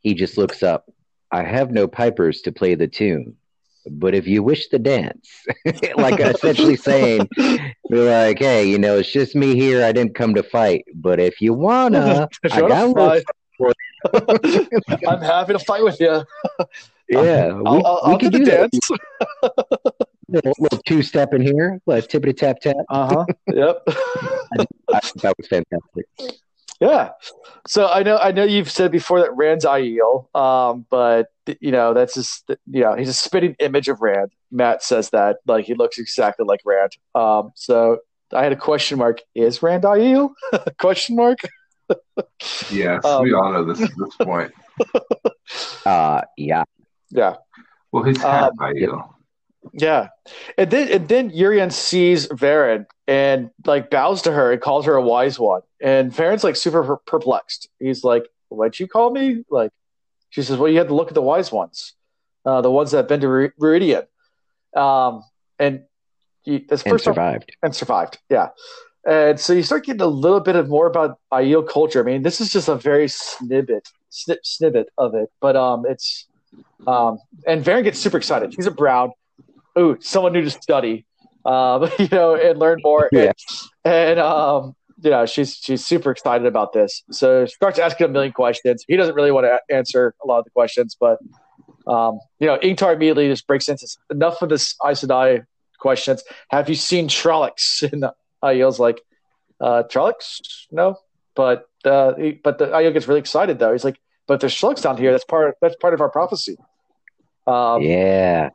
he 0.00 0.12
just 0.14 0.36
looks 0.36 0.62
up. 0.64 0.90
I 1.30 1.44
have 1.44 1.70
no 1.70 1.86
pipers 1.86 2.42
to 2.42 2.52
play 2.52 2.74
the 2.74 2.88
tune, 2.88 3.36
but 3.90 4.14
if 4.14 4.26
you 4.26 4.42
wish 4.42 4.68
to 4.68 4.78
dance, 4.78 5.30
like 5.96 6.20
essentially 6.20 6.76
saying, 6.76 7.28
"Be 7.36 7.70
like, 7.90 8.38
hey, 8.38 8.68
you 8.68 8.78
know, 8.78 8.98
it's 8.98 9.10
just 9.10 9.34
me 9.34 9.54
here. 9.54 9.84
I 9.84 9.92
didn't 9.92 10.14
come 10.14 10.34
to 10.34 10.42
fight, 10.42 10.84
but 10.94 11.20
if 11.20 11.40
you 11.40 11.54
wanna, 11.54 12.28
I 12.50 12.60
got 12.60 12.88
I'm 15.08 15.22
happy 15.22 15.52
to 15.54 15.58
fight 15.58 15.82
with 15.82 15.98
you. 16.00 16.22
Yeah, 17.08 17.54
we, 17.54 17.62
I'll, 17.66 17.86
I'll, 17.86 18.12
we 18.12 18.18
can 18.18 18.30
do 18.30 18.44
dance. 18.44 18.78
little, 20.28 20.52
little 20.58 20.82
two 20.84 21.02
step 21.02 21.32
in 21.34 21.40
here, 21.40 21.80
like 21.86 22.08
tippity 22.08 22.36
tap 22.36 22.60
tap. 22.60 22.76
Uh 22.88 23.06
huh. 23.06 23.24
yep. 23.52 23.82
I, 23.86 24.66
I, 24.92 25.00
that 25.22 25.34
was 25.38 25.46
fantastic. 25.48 26.06
Yeah. 26.80 27.10
So 27.66 27.88
I 27.88 28.02
know 28.02 28.18
I 28.18 28.32
know 28.32 28.44
you've 28.44 28.70
said 28.70 28.92
before 28.92 29.20
that 29.20 29.34
Rand's 29.34 29.64
Aiel, 29.64 30.34
um, 30.34 30.86
but 30.90 31.28
you 31.60 31.70
know 31.70 31.94
that's 31.94 32.14
just 32.14 32.50
you 32.70 32.82
know 32.82 32.94
he's 32.94 33.08
a 33.08 33.14
spitting 33.14 33.56
image 33.60 33.88
of 33.88 34.00
Rand. 34.00 34.32
Mat 34.50 34.82
says 34.82 35.10
that 35.10 35.38
like 35.46 35.64
he 35.64 35.74
looks 35.74 35.98
exactly 35.98 36.44
like 36.44 36.60
Rand. 36.64 36.92
Um, 37.14 37.52
so 37.54 37.98
I 38.32 38.42
had 38.42 38.52
a 38.52 38.56
question 38.56 38.98
mark: 38.98 39.20
Is 39.34 39.62
Rand 39.62 39.84
Aiel? 39.84 40.30
question 40.78 41.16
mark. 41.16 41.38
yes, 42.70 43.04
um, 43.04 43.22
we 43.22 43.32
all 43.32 43.52
know 43.52 43.64
this 43.64 43.80
at 43.82 43.90
this 43.96 44.16
point. 44.16 44.52
Uh, 45.84 46.22
yeah. 46.36 46.64
Yeah. 47.10 47.36
Well, 47.92 48.02
he's 48.02 48.20
half 48.20 48.50
um, 48.50 48.56
Aiel. 48.58 49.15
Yeah, 49.72 50.08
and 50.58 50.70
then 50.70 50.88
and 50.88 51.08
then 51.08 51.30
Urien 51.30 51.70
sees 51.70 52.28
Verin 52.28 52.86
and 53.06 53.50
like 53.64 53.90
bows 53.90 54.22
to 54.22 54.32
her 54.32 54.52
and 54.52 54.60
calls 54.60 54.86
her 54.86 54.94
a 54.94 55.02
wise 55.02 55.38
one, 55.38 55.62
and 55.80 56.12
Verin's 56.12 56.44
like 56.44 56.56
super 56.56 56.98
perplexed. 57.06 57.68
He's 57.78 58.04
like, 58.04 58.24
"What'd 58.48 58.80
you 58.80 58.88
call 58.88 59.10
me?" 59.10 59.44
Like, 59.50 59.72
she 60.30 60.42
says, 60.42 60.58
"Well, 60.58 60.70
you 60.70 60.78
had 60.78 60.88
to 60.88 60.94
look 60.94 61.08
at 61.08 61.14
the 61.14 61.22
wise 61.22 61.52
ones, 61.52 61.94
uh, 62.44 62.60
the 62.60 62.70
ones 62.70 62.90
that 62.90 62.98
have 62.98 63.08
been 63.08 63.20
to 63.20 63.50
Rhuidean, 63.60 64.06
um, 64.76 65.22
and 65.58 65.84
you, 66.44 66.64
that's 66.68 66.82
and 66.82 67.00
survived 67.00 67.56
and 67.62 67.74
survived." 67.74 68.18
Yeah, 68.28 68.48
and 69.06 69.38
so 69.38 69.52
you 69.52 69.62
start 69.62 69.84
getting 69.84 70.02
a 70.02 70.06
little 70.06 70.40
bit 70.40 70.56
of 70.56 70.68
more 70.68 70.86
about 70.86 71.18
Aiel 71.32 71.66
culture. 71.66 72.00
I 72.00 72.04
mean, 72.04 72.22
this 72.22 72.40
is 72.40 72.52
just 72.52 72.68
a 72.68 72.76
very 72.76 73.08
snippet, 73.08 73.88
snip, 74.10 74.40
snippet 74.44 74.88
of 74.98 75.14
it, 75.14 75.30
but 75.40 75.56
um, 75.56 75.84
it's 75.88 76.26
um, 76.86 77.18
and 77.46 77.64
Verin 77.64 77.84
gets 77.84 77.98
super 77.98 78.16
excited. 78.16 78.54
He's 78.54 78.66
a 78.66 78.70
brown 78.70 79.12
ooh, 79.78 79.96
someone 80.00 80.32
new 80.32 80.42
to 80.42 80.50
study, 80.50 81.06
um, 81.44 81.88
you 81.98 82.08
know, 82.10 82.34
and 82.34 82.58
learn 82.58 82.80
more. 82.82 83.08
Yeah. 83.12 83.32
And, 83.84 84.18
and 84.18 84.20
um, 84.20 84.74
you 85.02 85.10
know, 85.10 85.26
she's 85.26 85.56
she's 85.56 85.84
super 85.84 86.10
excited 86.10 86.46
about 86.46 86.72
this. 86.72 87.02
So 87.10 87.46
she 87.46 87.54
starts 87.54 87.78
asking 87.78 88.06
a 88.06 88.08
million 88.08 88.32
questions. 88.32 88.84
He 88.88 88.96
doesn't 88.96 89.14
really 89.14 89.32
want 89.32 89.46
to 89.46 89.74
answer 89.74 90.14
a 90.24 90.26
lot 90.26 90.38
of 90.38 90.44
the 90.44 90.50
questions, 90.50 90.96
but 90.98 91.18
um, 91.86 92.18
you 92.40 92.46
know, 92.46 92.58
Ingtar 92.58 92.94
immediately 92.94 93.28
just 93.28 93.46
breaks 93.46 93.68
into 93.68 93.86
enough 94.10 94.42
of 94.42 94.48
this 94.48 94.74
Aes 94.84 95.04
Sedai 95.04 95.44
questions. 95.78 96.24
Have 96.50 96.68
you 96.68 96.74
seen 96.74 97.08
Trollocs? 97.08 97.82
And 97.92 98.06
Aiel's 98.42 98.78
like, 98.78 99.00
uh, 99.60 99.84
Trollocs? 99.90 100.40
No, 100.70 100.96
but 101.34 101.68
uh, 101.84 102.14
he, 102.14 102.32
but 102.32 102.58
the 102.58 102.66
Aiel 102.66 102.92
gets 102.92 103.06
really 103.06 103.20
excited 103.20 103.58
though. 103.58 103.72
He's 103.72 103.84
like, 103.84 103.98
but 104.26 104.40
there's 104.40 104.54
Trollocs 104.54 104.82
down 104.82 104.96
here. 104.96 105.12
That's 105.12 105.24
part. 105.24 105.56
That's 105.60 105.76
part 105.76 105.94
of 105.94 106.00
our 106.00 106.10
prophecy. 106.10 106.56
Um, 107.46 107.82
yeah. 107.82 108.50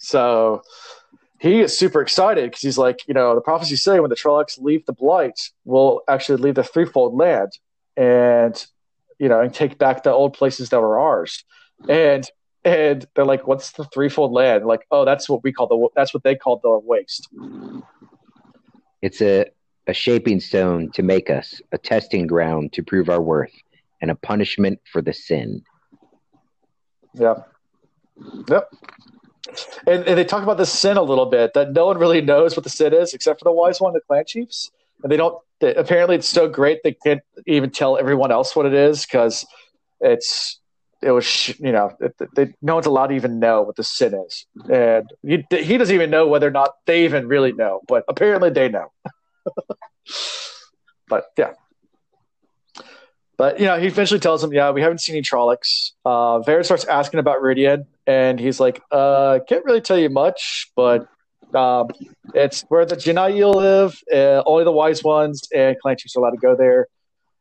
So 0.00 0.62
he 1.38 1.60
is 1.60 1.78
super 1.78 2.00
excited 2.00 2.50
because 2.50 2.62
he's 2.62 2.78
like, 2.78 3.06
you 3.06 3.14
know, 3.14 3.34
the 3.34 3.40
prophecies 3.42 3.82
say 3.82 4.00
when 4.00 4.08
the 4.10 4.16
Trollocs 4.16 4.60
leave 4.60 4.84
the 4.86 4.94
Blight, 4.94 5.38
we'll 5.64 6.00
actually 6.08 6.42
leave 6.42 6.54
the 6.54 6.64
threefold 6.64 7.14
land 7.14 7.52
and, 7.96 8.66
you 9.18 9.28
know, 9.28 9.40
and 9.40 9.52
take 9.54 9.78
back 9.78 10.02
the 10.02 10.10
old 10.10 10.32
places 10.32 10.70
that 10.70 10.80
were 10.80 10.98
ours. 10.98 11.44
And 11.88 12.26
and 12.62 13.06
they're 13.14 13.24
like, 13.24 13.46
"What's 13.46 13.72
the 13.72 13.84
threefold 13.84 14.32
land?" 14.32 14.66
Like, 14.66 14.86
"Oh, 14.90 15.06
that's 15.06 15.30
what 15.30 15.42
we 15.42 15.50
call 15.50 15.66
the 15.66 15.88
that's 15.96 16.12
what 16.12 16.22
they 16.24 16.34
call 16.34 16.60
the 16.62 16.78
waste." 16.78 17.28
It's 19.00 19.22
a 19.22 19.46
a 19.86 19.94
shaping 19.94 20.40
stone 20.40 20.90
to 20.92 21.02
make 21.02 21.30
us, 21.30 21.62
a 21.72 21.78
testing 21.78 22.26
ground 22.26 22.74
to 22.74 22.82
prove 22.82 23.08
our 23.08 23.20
worth, 23.22 23.54
and 24.02 24.10
a 24.10 24.14
punishment 24.14 24.78
for 24.92 25.00
the 25.00 25.14
sin. 25.14 25.62
Yeah. 27.14 27.36
Yep 28.48 28.68
and, 29.86 30.04
and 30.04 30.18
they 30.18 30.24
talk 30.24 30.42
about 30.42 30.56
the 30.56 30.66
sin 30.66 30.96
a 30.96 31.02
little 31.02 31.26
bit 31.26 31.54
that 31.54 31.72
no 31.72 31.86
one 31.86 31.98
really 31.98 32.20
knows 32.20 32.56
what 32.56 32.64
the 32.64 32.70
sin 32.70 32.92
is 32.92 33.14
except 33.14 33.40
for 33.40 33.44
the 33.44 33.52
wise 33.52 33.80
one, 33.80 33.92
the 33.92 34.00
clan 34.00 34.24
chiefs, 34.26 34.70
and 35.02 35.10
they 35.10 35.16
don't. 35.16 35.36
They, 35.60 35.74
apparently, 35.74 36.16
it's 36.16 36.28
so 36.28 36.48
great 36.48 36.82
they 36.82 36.94
can't 36.94 37.22
even 37.46 37.70
tell 37.70 37.98
everyone 37.98 38.32
else 38.32 38.56
what 38.56 38.66
it 38.66 38.74
is 38.74 39.04
because 39.04 39.46
it's 40.00 40.58
it 41.02 41.10
was 41.12 41.48
you 41.58 41.72
know 41.72 41.96
it, 42.00 42.14
they, 42.34 42.54
no 42.62 42.74
one's 42.74 42.86
allowed 42.86 43.08
to 43.08 43.14
even 43.14 43.38
know 43.38 43.62
what 43.62 43.76
the 43.76 43.84
sin 43.84 44.14
is, 44.14 44.46
and 44.70 45.08
he, 45.22 45.44
he 45.50 45.76
doesn't 45.76 45.94
even 45.94 46.10
know 46.10 46.26
whether 46.26 46.46
or 46.46 46.52
not 46.52 46.74
they 46.86 47.04
even 47.04 47.26
really 47.28 47.52
know, 47.52 47.80
but 47.88 48.04
apparently 48.08 48.50
they 48.50 48.68
know. 48.68 48.92
but 51.08 51.26
yeah, 51.36 51.52
but 53.40 53.58
you 53.58 53.64
know, 53.64 53.78
he 53.78 53.86
eventually 53.86 54.20
tells 54.20 54.44
him, 54.44 54.52
"Yeah, 54.52 54.70
we 54.70 54.82
haven't 54.82 54.98
seen 54.98 55.14
any 55.14 55.22
Trollocs." 55.22 55.92
Uh, 56.04 56.40
Verin 56.40 56.62
starts 56.62 56.84
asking 56.84 57.20
about 57.20 57.40
Rhuidean, 57.40 57.86
and 58.06 58.38
he's 58.38 58.60
like, 58.60 58.82
"Uh, 58.90 59.38
can't 59.48 59.64
really 59.64 59.80
tell 59.80 59.96
you 59.96 60.10
much, 60.10 60.70
but 60.76 61.08
um, 61.54 61.88
it's 62.34 62.66
where 62.68 62.84
the 62.84 62.96
Jenn 62.96 63.16
live. 63.16 63.98
Uh, 64.12 64.42
only 64.44 64.64
the 64.64 64.72
wise 64.72 65.02
ones 65.02 65.48
and 65.54 65.74
clan 65.80 65.96
chiefs 65.96 66.14
are 66.16 66.20
allowed 66.20 66.32
to 66.32 66.36
go 66.36 66.54
there, 66.54 66.88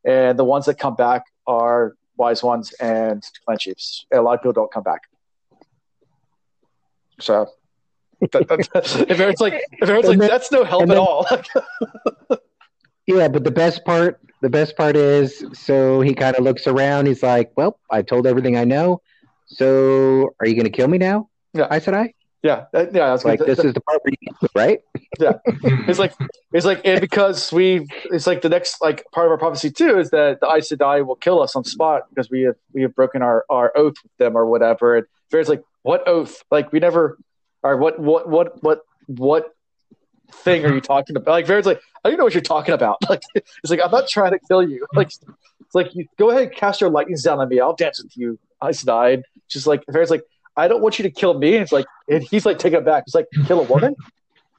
and 0.06 0.40
the 0.40 0.46
ones 0.46 0.68
that 0.68 0.76
come 0.76 0.96
back 0.96 1.24
are 1.46 1.96
wise 2.16 2.42
ones 2.42 2.72
and 2.80 3.22
clan 3.44 3.58
chiefs. 3.58 4.06
And 4.10 4.22
a 4.22 4.24
lot 4.24 4.36
of 4.36 4.40
people 4.40 4.54
don't 4.54 4.72
come 4.72 4.84
back. 4.84 5.02
So, 7.20 7.50
that, 8.22 8.48
that, 8.48 8.60
if 9.10 9.18
Verin's 9.18 9.42
like, 9.42 9.66
if 9.74 10.06
like, 10.06 10.18
that's 10.18 10.50
no 10.50 10.64
help 10.64 10.88
then, 10.88 10.92
at 10.92 10.98
all. 10.98 11.28
yeah, 13.18 13.28
but 13.28 13.44
the 13.44 13.52
best 13.52 13.84
part 13.86 14.20
the 14.42 14.50
best 14.50 14.78
part 14.78 14.96
is, 14.96 15.44
so 15.54 16.00
he 16.00 16.14
kind 16.14 16.36
of 16.38 16.44
looks 16.44 16.66
around. 16.68 17.08
He's 17.08 17.24
like, 17.24 17.52
"Well, 17.58 17.80
I 17.92 18.02
told 18.02 18.26
everything 18.26 18.56
I 18.56 18.64
know. 18.64 19.02
So, 19.48 20.34
are 20.40 20.48
you 20.48 20.54
going 20.54 20.66
to 20.66 20.70
kill 20.70 20.88
me 20.88 20.98
now?" 20.98 21.30
Yeah. 21.54 21.68
I 21.70 21.80
said, 21.80 21.94
"I." 21.94 22.14
Yeah, 22.42 22.66
yeah. 22.74 23.18
like 23.26 23.40
this 23.40 23.60
is 23.60 23.74
the 23.74 23.82
part 23.82 24.00
where 24.04 24.14
you 24.22 24.48
right. 24.56 24.80
Yeah, 25.20 25.34
it's 25.90 26.00
like 26.00 26.14
it's 26.54 26.66
like 26.66 26.80
and 26.86 27.02
because 27.02 27.52
we 27.52 27.86
it's 28.06 28.28
like 28.28 28.42
the 28.42 28.48
next 28.48 28.82
like 28.82 29.04
part 29.12 29.26
of 29.26 29.32
our 29.32 29.38
prophecy 29.38 29.70
too 29.70 30.00
is 30.00 30.12
that 30.12 30.40
the 30.40 30.48
Aes 30.48 30.72
Sedai 30.72 31.06
will 31.06 31.18
kill 31.18 31.42
us 31.42 31.58
on 31.58 31.66
spot 31.66 32.04
because 32.10 32.30
we 32.30 32.44
have 32.44 32.56
we 32.72 32.84
have 32.84 32.96
broken 32.96 33.22
our 33.22 33.44
our 33.50 33.74
oath 33.76 33.96
with 34.02 34.16
them 34.20 34.38
or 34.38 34.46
whatever. 34.46 34.96
And 34.96 35.06
Verin's 35.30 35.50
like, 35.50 35.64
what 35.82 36.08
oath? 36.08 36.44
Like 36.50 36.72
we 36.72 36.80
never. 36.80 37.18
Or 37.62 37.76
what 37.76 38.00
what 38.00 38.30
what 38.30 38.64
what 38.64 38.84
what 39.08 39.54
thing 40.32 40.66
are 40.66 40.70
you 40.70 40.78
uh-huh. 40.78 40.82
talking 40.82 41.16
about? 41.16 41.32
Like 41.32 41.46
Verin's 41.46 41.66
like, 41.66 41.82
I 42.04 42.10
don't 42.10 42.18
know 42.18 42.24
what 42.24 42.34
you're 42.34 42.42
talking 42.42 42.74
about. 42.74 42.98
Like 43.10 43.24
it's 43.36 43.70
like 43.70 43.80
I'm 43.84 43.92
not 43.92 44.08
trying 44.08 44.32
to 44.32 44.40
kill 44.48 44.68
you. 44.68 44.86
Like 44.96 45.08
it's 45.08 45.76
like 45.76 45.94
you 45.96 46.06
go 46.18 46.30
ahead 46.30 46.44
and 46.44 46.52
cast 46.52 46.82
your 46.82 46.90
lightnings 46.90 47.24
down 47.24 47.40
on 47.40 47.50
me. 47.50 47.60
I'll 47.60 47.76
dance 47.76 48.02
with 48.02 48.16
you. 48.16 48.40
Aes 48.64 48.84
Sedai. 48.84 49.22
Just 49.48 49.68
like 49.68 49.84
Verin's 49.90 50.10
like, 50.10 50.24
I 50.56 50.68
don't 50.68 50.82
want 50.82 51.00
you 51.00 51.04
to 51.04 51.12
kill 51.12 51.38
me. 51.38 51.56
It's 51.56 51.72
like, 51.72 51.86
and 52.10 52.24
he's 52.24 52.46
like, 52.46 52.60
take 52.60 52.74
it 52.74 52.86
back. 52.86 53.04
It's 53.08 53.16
like, 53.16 53.28
kill 53.48 53.62
a 53.62 53.64
woman? 53.64 53.96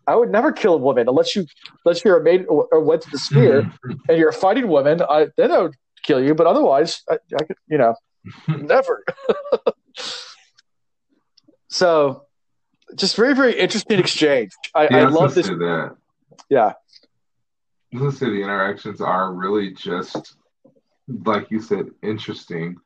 I 0.07 0.17
would 0.17 0.31
never 0.31 0.51
kill 0.51 0.75
a 0.75 0.79
woman 0.79 1.09
unless 1.09 1.37
you, 1.37 1.47
unless 1.85 2.05
you're 2.05 2.19
a 2.19 2.23
maid 2.23 2.47
or, 2.49 2.67
or 2.73 2.81
went 2.81 3.03
to 3.03 3.11
the 3.11 3.19
spear 3.19 3.63
mm-hmm. 3.63 3.93
and 4.09 4.19
you're 4.19 4.31
a 4.31 4.33
fighting 4.33 4.67
woman. 4.67 5.03
I 5.03 5.29
then 5.37 5.53
I 5.53 5.59
would 5.59 5.75
kill 6.03 6.23
you, 6.23 6.35
but 6.35 6.47
otherwise, 6.47 7.03
I, 7.09 7.19
I 7.39 7.45
could, 7.45 7.57
you 7.69 7.79
know, 7.79 7.95
never. 8.49 9.05
so, 11.69 12.27
just 12.95 13.17
very, 13.17 13.35
very 13.35 13.59
interesting 13.59 13.99
exchange. 13.99 14.53
I, 14.75 14.85
yeah, 14.85 14.97
I 14.99 15.05
love 15.05 15.35
this. 15.35 15.47
That. 15.49 15.97
Yeah. 16.49 16.73
Was 17.93 18.19
say 18.19 18.27
the 18.27 18.43
interactions 18.43 19.01
are 19.01 19.33
really 19.33 19.73
just, 19.73 20.37
like 21.25 21.51
you 21.51 21.61
said, 21.61 21.87
interesting 22.03 22.77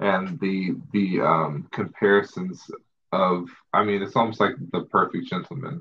and 0.00 0.38
the 0.40 0.74
the 0.92 1.20
um, 1.20 1.68
comparisons 1.72 2.70
of 3.12 3.48
I 3.72 3.84
mean 3.84 4.02
it's 4.02 4.16
almost 4.16 4.40
like 4.40 4.54
the 4.72 4.82
perfect 4.84 5.26
gentleman. 5.26 5.80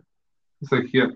It's 0.62 0.72
like, 0.72 0.94
yep, 0.94 1.10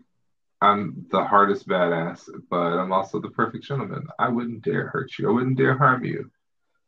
I'm 0.61 1.05
the 1.11 1.23
hardest 1.23 1.67
badass, 1.67 2.29
but 2.49 2.77
I'm 2.79 2.91
also 2.91 3.21
the 3.21 3.29
perfect 3.29 3.63
gentleman. 3.63 4.07
I 4.19 4.27
wouldn't 4.29 4.63
dare 4.63 4.87
hurt 4.87 5.11
you. 5.17 5.29
I 5.29 5.31
wouldn't 5.31 5.57
dare 5.57 5.77
harm 5.77 6.03
you. 6.03 6.31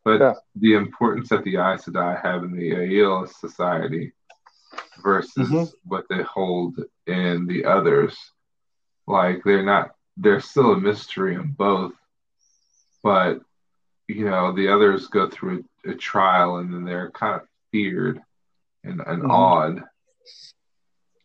But 0.04 0.20
yeah. 0.20 0.34
the 0.56 0.74
importance 0.74 1.30
that 1.30 1.44
the 1.44 1.58
Aes 1.58 1.86
Sedai 1.86 2.22
have 2.22 2.44
in 2.44 2.52
the 2.52 2.72
Aiel 2.72 3.30
society 3.30 4.14
versus 5.02 5.50
mm-hmm. 5.50 5.64
what 5.84 6.06
they 6.10 6.24
hold 6.24 6.80
in 7.08 7.48
the 7.48 7.66
others, 7.66 8.18
like 9.08 9.42
they're 9.44 9.64
not, 9.64 9.92
they're 10.18 10.42
still 10.42 10.74
a 10.74 10.80
mystery 10.80 11.36
in 11.36 11.48
both, 11.48 11.94
but 13.04 13.40
you 14.08 14.26
know 14.26 14.52
the 14.52 14.70
others 14.70 15.08
go 15.08 15.30
through 15.30 15.64
a, 15.86 15.92
a 15.92 15.96
trial 15.96 16.58
and 16.58 16.74
then 16.74 16.84
they're 16.84 17.12
kind 17.12 17.36
of 17.36 17.48
feared 17.72 18.20
and, 18.84 19.02
and 19.06 19.22
mm-hmm. 19.22 19.32
awed 19.32 19.84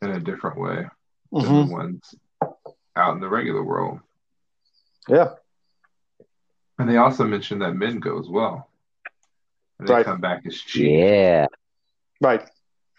in 0.02 0.10
a 0.10 0.20
different 0.20 0.58
way 0.58 0.86
mm-hmm. 1.32 1.40
than 1.40 1.66
the 1.66 1.72
ones 1.72 2.14
out 2.96 3.14
in 3.14 3.20
the 3.20 3.28
regular 3.28 3.62
world. 3.62 4.00
Yeah. 5.08 5.30
And 6.78 6.88
they 6.88 6.96
also 6.96 7.24
mentioned 7.24 7.62
that 7.62 7.74
men 7.74 8.00
go 8.00 8.18
as 8.18 8.28
well. 8.28 8.68
And 9.78 9.88
they 9.88 9.94
right. 9.94 10.04
come 10.04 10.20
back 10.20 10.42
as 10.46 10.54
chiefs. 10.54 10.90
Yeah. 10.90 11.46
Right. 12.20 12.48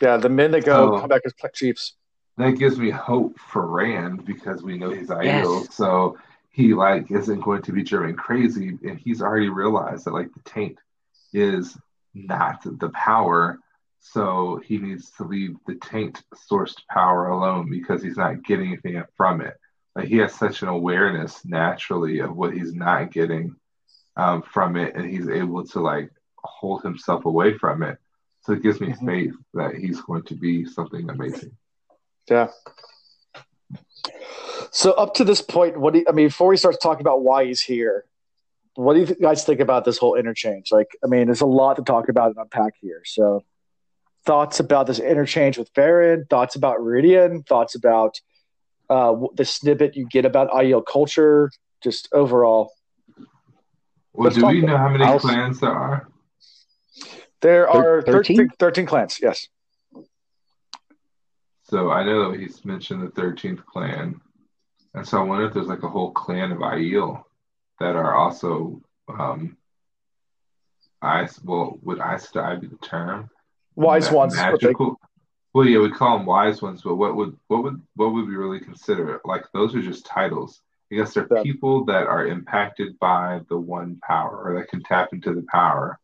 Yeah, 0.02 0.18
the 0.18 0.30
men 0.30 0.52
that 0.52 0.66
go 0.66 0.96
so, 0.96 1.00
come 1.00 1.10
back 1.10 1.22
as 1.26 1.34
chiefs. 1.54 1.94
That 2.38 2.58
gives 2.58 2.78
me 2.78 2.90
hope 2.90 3.40
for 3.40 3.66
Rand 3.66 4.26
because 4.26 4.62
we 4.62 4.78
know 4.78 4.92
he's 4.92 5.08
Aiel. 5.08 5.62
Yes. 5.64 5.76
So 5.76 6.18
he 6.56 6.74
like 6.74 7.12
isn't 7.12 7.42
going 7.42 7.62
to 7.62 7.74
be 7.74 7.84
driven 7.84 8.16
crazy 8.16 8.78
and 8.82 8.98
he's 8.98 9.22
already 9.22 9.50
realized 9.50 10.06
that 10.06 10.14
like 10.14 10.34
the 10.34 10.50
taint 10.50 10.78
is 11.34 11.78
not 12.14 12.62
the 12.64 12.90
power 12.92 13.60
so 14.00 14.62
he 14.64 14.78
needs 14.78 15.12
to 15.12 15.26
leave 15.26 15.58
the 15.68 15.76
taint 15.76 16.24
sourced 16.50 16.78
power 16.90 17.28
alone 17.28 17.70
because 17.70 18.02
he's 18.02 18.16
not 18.16 18.42
getting 18.44 18.68
anything 18.68 19.04
from 19.18 19.42
it 19.42 19.58
like 19.98 20.08
he 20.08 20.16
has 20.16 20.34
such 20.34 20.62
an 20.62 20.70
awareness 20.70 21.44
naturally 21.44 22.20
of 22.20 22.34
what 22.34 22.54
he's 22.54 22.74
not 22.74 23.12
getting 23.12 23.54
um, 24.16 24.42
from 24.42 24.78
it 24.78 24.96
and 24.96 25.06
he's 25.06 25.28
able 25.28 25.66
to 25.68 25.82
like 25.82 26.10
hold 26.38 26.82
himself 26.84 27.26
away 27.26 27.58
from 27.58 27.84
it 27.84 27.98
so 28.46 28.54
it 28.54 28.62
gives 28.62 28.80
me 28.80 28.90
mm-hmm. 28.90 29.08
faith 29.08 29.34
that 29.54 29.76
he's 29.76 30.02
going 30.02 30.24
to 30.24 30.36
be 30.36 30.66
something 30.66 31.10
amazing 31.10 31.56
yeah 32.30 32.48
so 34.72 34.92
up 34.92 35.14
to 35.16 35.24
this 35.24 35.42
point, 35.42 35.78
what 35.78 35.94
do 35.94 36.00
you, 36.00 36.06
I 36.08 36.12
mean, 36.12 36.28
before 36.28 36.50
we 36.50 36.58
start 36.58 36.76
talking 36.82 37.02
about 37.02 37.24
why 37.24 37.46
he's 37.46 37.62
here, 37.62 38.06
what 38.76 38.96
do 38.96 39.00
you 39.00 39.06
guys 39.06 39.46
think 39.46 39.62
about 39.62 39.86
this 39.86 39.98
whole 39.98 40.16
interchange? 40.16 40.72
Like, 40.72 40.98
I 41.04 41.08
mean, 41.08 41.28
there's 41.28 41.42
a 41.42 41.46
lot 41.46 41.78
to 41.78 41.82
talk 41.82 42.10
about 42.10 42.28
and 42.28 42.38
unpack 42.38 42.74
here. 42.82 43.02
So, 43.06 43.44
thoughts 44.26 44.60
about 44.60 44.88
this 44.88 45.00
interchange 45.00 45.58
with 45.58 45.74
Verin, 45.74 46.30
thoughts 46.30 46.56
about 46.56 46.80
Rhuidean, 46.80 47.48
thoughts 47.48 47.76
about 47.76 48.20
uh, 48.90 49.16
the 49.34 49.46
snippet 49.46 49.96
you 49.96 50.08
get 50.08 50.26
about 50.26 50.50
Aiel 50.50 50.86
culture, 50.86 51.52
just 51.82 52.10
overall. 52.12 52.74
Well, 54.14 54.26
Let's 54.26 54.36
do 54.36 54.46
we 54.46 54.62
know 54.62 54.78
how 54.78 54.90
many 54.90 55.06
I'll... 55.06 55.20
clans 55.20 55.62
there 55.62 55.72
are? 55.72 56.10
There 57.46 57.70
are 57.70 58.02
13? 58.02 58.38
13, 58.38 58.50
13 58.58 58.86
clans, 58.88 59.20
yes. 59.22 59.50
So 61.66 61.92
I 61.92 62.04
know 62.04 62.32
that 62.32 62.40
he's 62.40 62.66
mentioned 62.66 63.04
the 63.04 63.22
13th 63.22 63.64
clan. 63.66 64.20
And 64.96 65.08
so 65.08 65.20
I 65.20 65.22
wonder 65.22 65.46
if 65.46 65.54
there's 65.54 65.68
like 65.68 65.84
a 65.84 65.90
whole 65.90 66.12
clan 66.12 66.52
of 66.52 66.58
Aiel 66.58 67.24
that 67.80 67.96
are 67.96 68.16
also 68.16 68.82
um 69.08 69.58
ice 71.04 71.40
well 71.44 71.78
would 71.84 72.00
Aes 72.00 72.32
Sedai 72.32 72.60
be 72.60 72.66
the 72.66 72.78
term? 72.78 73.30
Wise 73.76 74.10
Ma- 74.10 74.18
ones. 74.18 74.36
Magical. 74.36 75.00
Well 75.54 75.68
yeah, 75.68 75.80
we 75.82 75.92
call 75.92 76.18
them 76.18 76.26
wise 76.26 76.64
ones, 76.64 76.82
but 76.82 76.96
what 76.96 77.16
would 77.16 77.38
what 77.48 77.62
would 77.62 77.80
what 77.96 78.12
would 78.12 78.28
we 78.28 78.36
really 78.36 78.60
consider? 78.60 79.22
Like 79.24 79.46
those 79.54 79.76
are 79.76 79.84
just 79.84 80.08
titles. 80.08 80.64
I 80.92 80.96
guess 80.96 81.14
they're 81.14 81.28
yeah. 81.30 81.44
people 81.44 81.86
that 81.86 82.08
are 82.08 82.26
impacted 82.26 82.98
by 82.98 83.42
the 83.50 83.58
one 83.58 84.00
power 84.02 84.36
or 84.46 84.60
that 84.60 84.70
can 84.70 84.82
tap 84.82 85.10
into 85.14 85.36
the 85.36 85.46
power. 85.52 86.00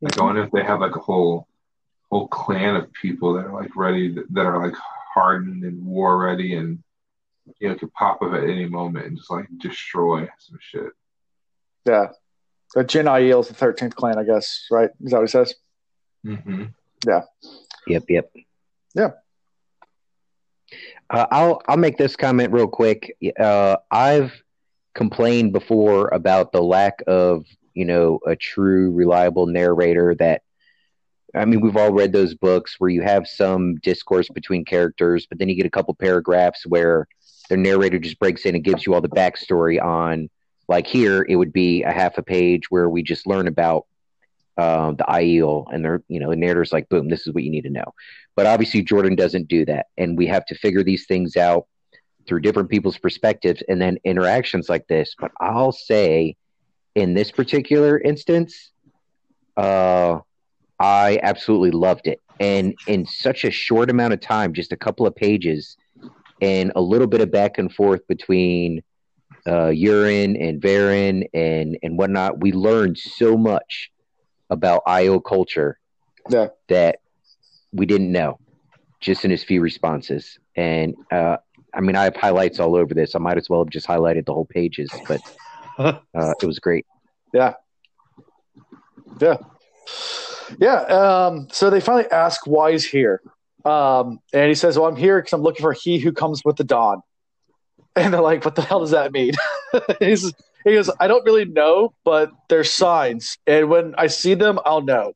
Like. 0.00 0.18
I 0.18 0.24
wonder 0.24 0.44
if 0.44 0.50
they 0.50 0.62
have 0.62 0.80
like 0.80 0.96
a 0.96 1.00
whole 1.00 1.48
whole 2.10 2.28
clan 2.28 2.76
of 2.76 2.92
people 2.92 3.34
that 3.34 3.46
are 3.46 3.52
like 3.52 3.74
ready 3.76 4.14
that 4.30 4.46
are 4.46 4.64
like 4.64 4.76
hardened 5.14 5.64
and 5.64 5.84
war 5.84 6.18
ready 6.18 6.56
and 6.56 6.82
you 7.58 7.68
know, 7.68 7.74
could 7.74 7.92
pop 7.92 8.22
up 8.22 8.32
at 8.32 8.44
any 8.44 8.66
moment 8.66 9.06
and 9.06 9.16
just 9.16 9.30
like 9.30 9.46
destroy 9.58 10.28
some 10.38 10.58
shit. 10.60 10.92
Yeah. 11.84 12.08
The 12.74 12.84
Jenn 12.84 13.06
Aiel 13.06 13.40
is 13.40 13.48
the 13.48 13.54
13th 13.54 13.94
clan, 13.94 14.18
I 14.18 14.24
guess, 14.24 14.66
right? 14.70 14.90
Is 15.02 15.12
that 15.12 15.18
what 15.18 15.22
he 15.22 15.30
says? 15.30 15.54
Mm-hmm. 16.26 16.64
Yeah. 17.06 17.22
Yep, 17.86 18.04
yep. 18.08 18.32
Yeah. 18.94 19.10
Uh, 21.08 21.26
I'll 21.30 21.62
I'll 21.68 21.76
make 21.76 21.96
this 21.96 22.16
comment 22.16 22.52
real 22.52 22.66
quick. 22.66 23.16
Uh, 23.38 23.76
I've 23.90 24.32
complained 24.94 25.52
before 25.52 26.08
about 26.08 26.50
the 26.50 26.62
lack 26.62 27.02
of 27.06 27.44
you 27.76 27.84
know 27.84 28.18
a 28.26 28.34
true 28.34 28.90
reliable 28.90 29.46
narrator 29.46 30.14
that 30.16 30.42
I 31.34 31.44
mean, 31.44 31.60
we've 31.60 31.76
all 31.76 31.92
read 31.92 32.12
those 32.12 32.34
books 32.34 32.76
where 32.78 32.88
you 32.88 33.02
have 33.02 33.26
some 33.26 33.76
discourse 33.76 34.28
between 34.28 34.64
characters, 34.64 35.26
but 35.26 35.38
then 35.38 35.48
you 35.48 35.54
get 35.54 35.66
a 35.66 35.70
couple 35.70 35.92
paragraphs 35.94 36.64
where 36.66 37.06
the 37.50 37.56
narrator 37.58 37.98
just 37.98 38.18
breaks 38.18 38.46
in 38.46 38.54
and 38.54 38.64
gives 38.64 38.86
you 38.86 38.94
all 38.94 39.02
the 39.02 39.08
backstory 39.08 39.82
on 39.82 40.30
like 40.68 40.86
here 40.86 41.24
it 41.28 41.36
would 41.36 41.52
be 41.52 41.82
a 41.82 41.92
half 41.92 42.18
a 42.18 42.22
page 42.22 42.70
where 42.70 42.88
we 42.88 43.02
just 43.02 43.26
learn 43.26 43.46
about 43.46 43.86
uh, 44.56 44.92
the 44.92 45.04
Aiel 45.04 45.66
and 45.72 45.84
they're 45.84 46.02
you 46.08 46.18
know 46.18 46.30
the 46.30 46.36
narrator's 46.36 46.72
like 46.72 46.88
boom 46.88 47.08
this 47.08 47.26
is 47.26 47.34
what 47.34 47.44
you 47.44 47.50
need 47.50 47.64
to 47.64 47.70
know. 47.70 47.92
But 48.34 48.46
obviously 48.46 48.82
Jordan 48.82 49.14
doesn't 49.14 49.48
do 49.48 49.64
that 49.66 49.86
and 49.96 50.16
we 50.16 50.26
have 50.26 50.46
to 50.46 50.54
figure 50.54 50.82
these 50.82 51.06
things 51.06 51.36
out 51.36 51.66
through 52.26 52.40
different 52.40 52.70
people's 52.70 52.98
perspectives 52.98 53.62
and 53.68 53.80
then 53.80 53.98
interactions 54.04 54.68
like 54.68 54.88
this. 54.88 55.14
But 55.18 55.30
I'll 55.40 55.72
say 55.72 56.36
in 56.96 57.14
this 57.14 57.30
particular 57.30 57.98
instance 58.00 58.72
uh 59.56 60.18
I 60.78 61.20
absolutely 61.22 61.70
loved 61.70 62.06
it 62.06 62.20
and 62.40 62.74
in 62.86 63.06
such 63.06 63.44
a 63.44 63.50
short 63.50 63.88
amount 63.88 64.12
of 64.12 64.20
time 64.20 64.52
just 64.52 64.72
a 64.72 64.76
couple 64.76 65.06
of 65.06 65.14
pages 65.14 65.76
and 66.42 66.72
a 66.76 66.80
little 66.80 67.06
bit 67.06 67.20
of 67.20 67.30
back 67.30 67.58
and 67.58 67.72
forth 67.72 68.06
between 68.08 68.82
uh, 69.46 69.68
Urien 69.68 70.36
and 70.36 70.60
Verin 70.60 71.28
and 71.32 71.78
and 71.82 71.98
whatnot. 71.98 72.40
We 72.40 72.52
learned 72.52 72.98
so 72.98 73.36
much 73.36 73.90
about 74.50 74.84
Aiel 74.86 75.22
culture 75.24 75.78
yeah. 76.30 76.48
that 76.68 77.00
we 77.72 77.86
didn't 77.86 78.12
know 78.12 78.38
just 79.00 79.24
in 79.24 79.30
his 79.30 79.44
few 79.44 79.60
responses. 79.60 80.38
And 80.56 80.94
uh, 81.10 81.36
I 81.74 81.80
mean, 81.80 81.96
I 81.96 82.04
have 82.04 82.16
highlights 82.16 82.58
all 82.58 82.76
over 82.76 82.94
this. 82.94 83.14
I 83.14 83.18
might 83.18 83.36
as 83.36 83.48
well 83.48 83.60
have 83.60 83.70
just 83.70 83.86
highlighted 83.86 84.26
the 84.26 84.32
whole 84.32 84.46
pages, 84.46 84.90
but 85.06 85.20
uh, 85.78 85.98
it 86.14 86.46
was 86.46 86.58
great. 86.58 86.86
Yeah. 87.32 87.54
Yeah. 89.20 89.36
Yeah. 90.58 90.80
Um, 90.82 91.48
so 91.50 91.70
they 91.70 91.80
finally 91.80 92.10
ask 92.10 92.46
why 92.46 92.72
he's 92.72 92.84
here. 92.84 93.20
Um, 93.64 94.20
and 94.32 94.48
he 94.48 94.54
says, 94.54 94.78
"Well, 94.78 94.88
I'm 94.88 94.96
here 94.96 95.18
because 95.18 95.32
I'm 95.32 95.42
looking 95.42 95.62
for 95.62 95.72
he 95.72 95.98
who 95.98 96.12
comes 96.12 96.42
with 96.44 96.56
the 96.56 96.64
dawn." 96.64 97.00
And 97.96 98.12
they're 98.12 98.20
like, 98.20 98.44
"What 98.44 98.54
the 98.54 98.62
hell 98.62 98.80
does 98.80 98.90
that 98.90 99.12
mean?" 99.12 99.32
He 100.00 100.74
goes, 100.74 100.90
"I 100.98 101.06
don't 101.06 101.24
really 101.24 101.44
know, 101.44 101.94
but 102.04 102.30
there's 102.48 102.72
signs, 102.72 103.38
and 103.46 103.70
when 103.70 103.94
I 103.96 104.08
see 104.08 104.34
them, 104.34 104.58
I'll 104.64 104.82
know." 104.82 105.14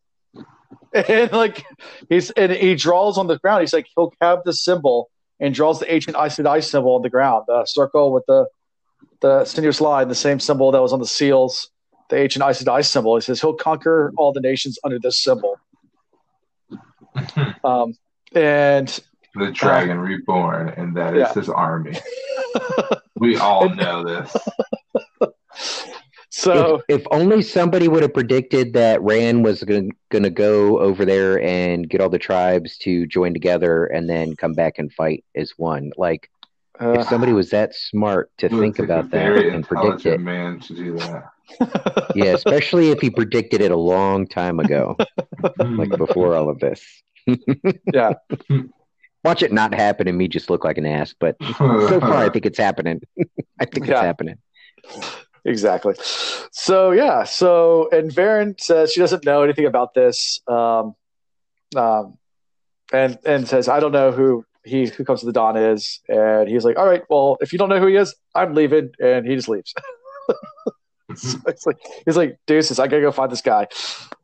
and 0.93 1.33
like 1.33 1.65
he's 2.09 2.31
and 2.31 2.53
he 2.53 2.75
draws 2.75 3.19
on 3.19 3.27
the 3.27 3.39
ground. 3.39 3.63
He's 3.63 3.73
like 3.73 3.87
he'll 3.95 4.13
have 4.21 4.41
the 4.45 4.53
symbol 4.53 5.11
and 5.39 5.55
draws 5.55 5.81
the 5.81 5.93
ancient 5.93 6.17
Aes 6.17 6.37
Sedai 6.37 6.63
symbol 6.63 6.95
on 6.95 7.03
the 7.03 7.11
ground, 7.11 7.45
the 7.49 7.65
circle 7.67 8.13
with 8.13 8.25
the 8.27 8.47
the 9.21 9.45
sinuous 9.45 9.81
line, 9.81 10.09
the 10.09 10.15
same 10.15 10.41
symbol 10.41 10.73
that 10.73 10.81
was 10.81 10.93
on 10.93 10.99
the 10.99 11.07
seals, 11.07 11.71
the 12.09 12.17
ancient 12.17 12.45
Aes 12.45 12.63
Sedai 12.63 12.85
symbol. 12.85 13.17
He 13.17 13.23
says 13.23 13.41
he'll 13.41 13.55
conquer 13.55 14.13
all 14.17 14.33
the 14.33 14.41
nations 14.41 14.79
under 14.85 14.99
this 14.99 15.23
symbol. 15.23 15.59
um, 17.65 17.95
and 18.35 19.01
the 19.35 19.51
dragon 19.53 19.99
uh, 19.99 20.03
reborn, 20.03 20.71
and 20.71 20.97
that 20.97 21.15
is 21.15 21.21
yeah. 21.21 21.33
his 21.35 21.49
army. 21.49 21.97
we 23.17 23.37
all 23.37 23.69
know 23.69 24.05
this. 24.05 24.37
So, 26.33 26.83
if, 26.89 27.01
if, 27.01 27.07
only 27.11 27.43
somebody 27.43 27.89
would 27.89 28.03
have 28.03 28.15
predicted 28.15 28.73
that 28.75 29.03
Rand 29.03 29.45
was 29.45 29.65
going 29.65 29.93
to 30.11 30.31
go 30.31 30.79
over 30.79 31.05
there 31.05 31.43
and 31.43 31.89
get 31.89 32.01
all 32.01 32.09
the 32.09 32.21
tribes 32.21 32.79
to 32.79 33.07
join 33.07 33.35
together 33.35 33.87
and 33.87 34.09
then 34.09 34.37
come 34.37 34.55
back 34.55 34.79
and 34.79 34.93
fight 34.93 35.25
as 35.35 35.53
one. 35.57 35.91
Like, 35.97 36.31
if 36.81 37.09
somebody 37.09 37.33
was 37.33 37.51
that 37.51 37.75
smart 37.75 38.31
to 38.39 38.49
think 38.49 38.79
about 38.79 39.11
that 39.11 39.37
and 39.37 39.67
predict 39.67 40.07
it, 40.07 40.21
man 40.21 40.61
to 40.61 40.75
do 40.75 40.97
that. 40.99 42.13
yeah, 42.15 42.33
especially 42.33 42.91
if 42.91 43.01
he 43.01 43.11
predicted 43.11 43.61
it 43.61 43.71
a 43.71 43.77
long 43.77 44.27
time 44.27 44.61
ago, 44.61 44.97
like 45.59 45.91
before 45.97 46.35
all 46.35 46.49
of 46.49 46.59
this. 46.59 46.83
yeah. 47.93 48.15
Watch 49.23 49.43
it 49.43 49.53
not 49.53 49.75
happen 49.75 50.09
and 50.09 50.17
me 50.17 50.29
just 50.29 50.49
look 50.49 50.65
like 50.65 50.79
an 50.79 50.87
ass, 50.87 51.15
but 51.19 51.37
so 51.41 52.01
far 52.01 52.17
I 52.17 52.31
think 52.31 52.47
it's 52.47 52.59
happening. 52.59 53.01
I 53.61 53.67
think 53.67 53.87
yeah. 53.87 53.93
it's 53.93 54.01
happening 54.01 54.39
exactly. 55.45 55.95
So 56.53 56.93
yeah, 56.93 57.25
so 57.25 57.89
and 57.91 58.11
Verin 58.11 58.61
says 58.61 58.93
she 58.93 59.01
doesn't 59.01 59.25
know 59.25 59.43
anything 59.43 59.67
about 59.67 59.95
this, 59.95 60.41
um, 60.47 60.95
um, 61.77 62.19
and 62.93 63.19
and 63.25 63.49
says 63.49 63.69
I 63.69 63.81
don't 63.81 63.93
know 63.93 64.13
who 64.13 64.45
he 64.65 64.87
who 64.87 65.05
comes 65.05 65.21
to 65.21 65.27
the 65.27 65.33
dawn 65.33 65.57
is, 65.57 66.01
and 66.09 66.49
he's 66.49 66.65
like, 66.65 66.79
all 66.79 66.87
right, 66.87 67.03
well 67.09 67.39
if 67.41 67.53
you 67.53 67.59
don't 67.59 67.69
know 67.69 67.81
who 67.81 67.87
he 67.87 67.97
is, 67.97 68.15
I'm 68.35 68.55
leaving, 68.55 68.91
and 69.01 69.27
he 69.27 69.35
just 69.35 69.49
leaves. 69.49 69.75
so 71.15 71.39
it's 71.47 71.67
like 71.67 71.79
he's 72.05 72.17
like 72.17 72.39
deuces, 72.47 72.79
I 72.79 72.87
gotta 72.87 73.03
go 73.03 73.13
find 73.13 73.31
this 73.31 73.43
guy. 73.43 73.69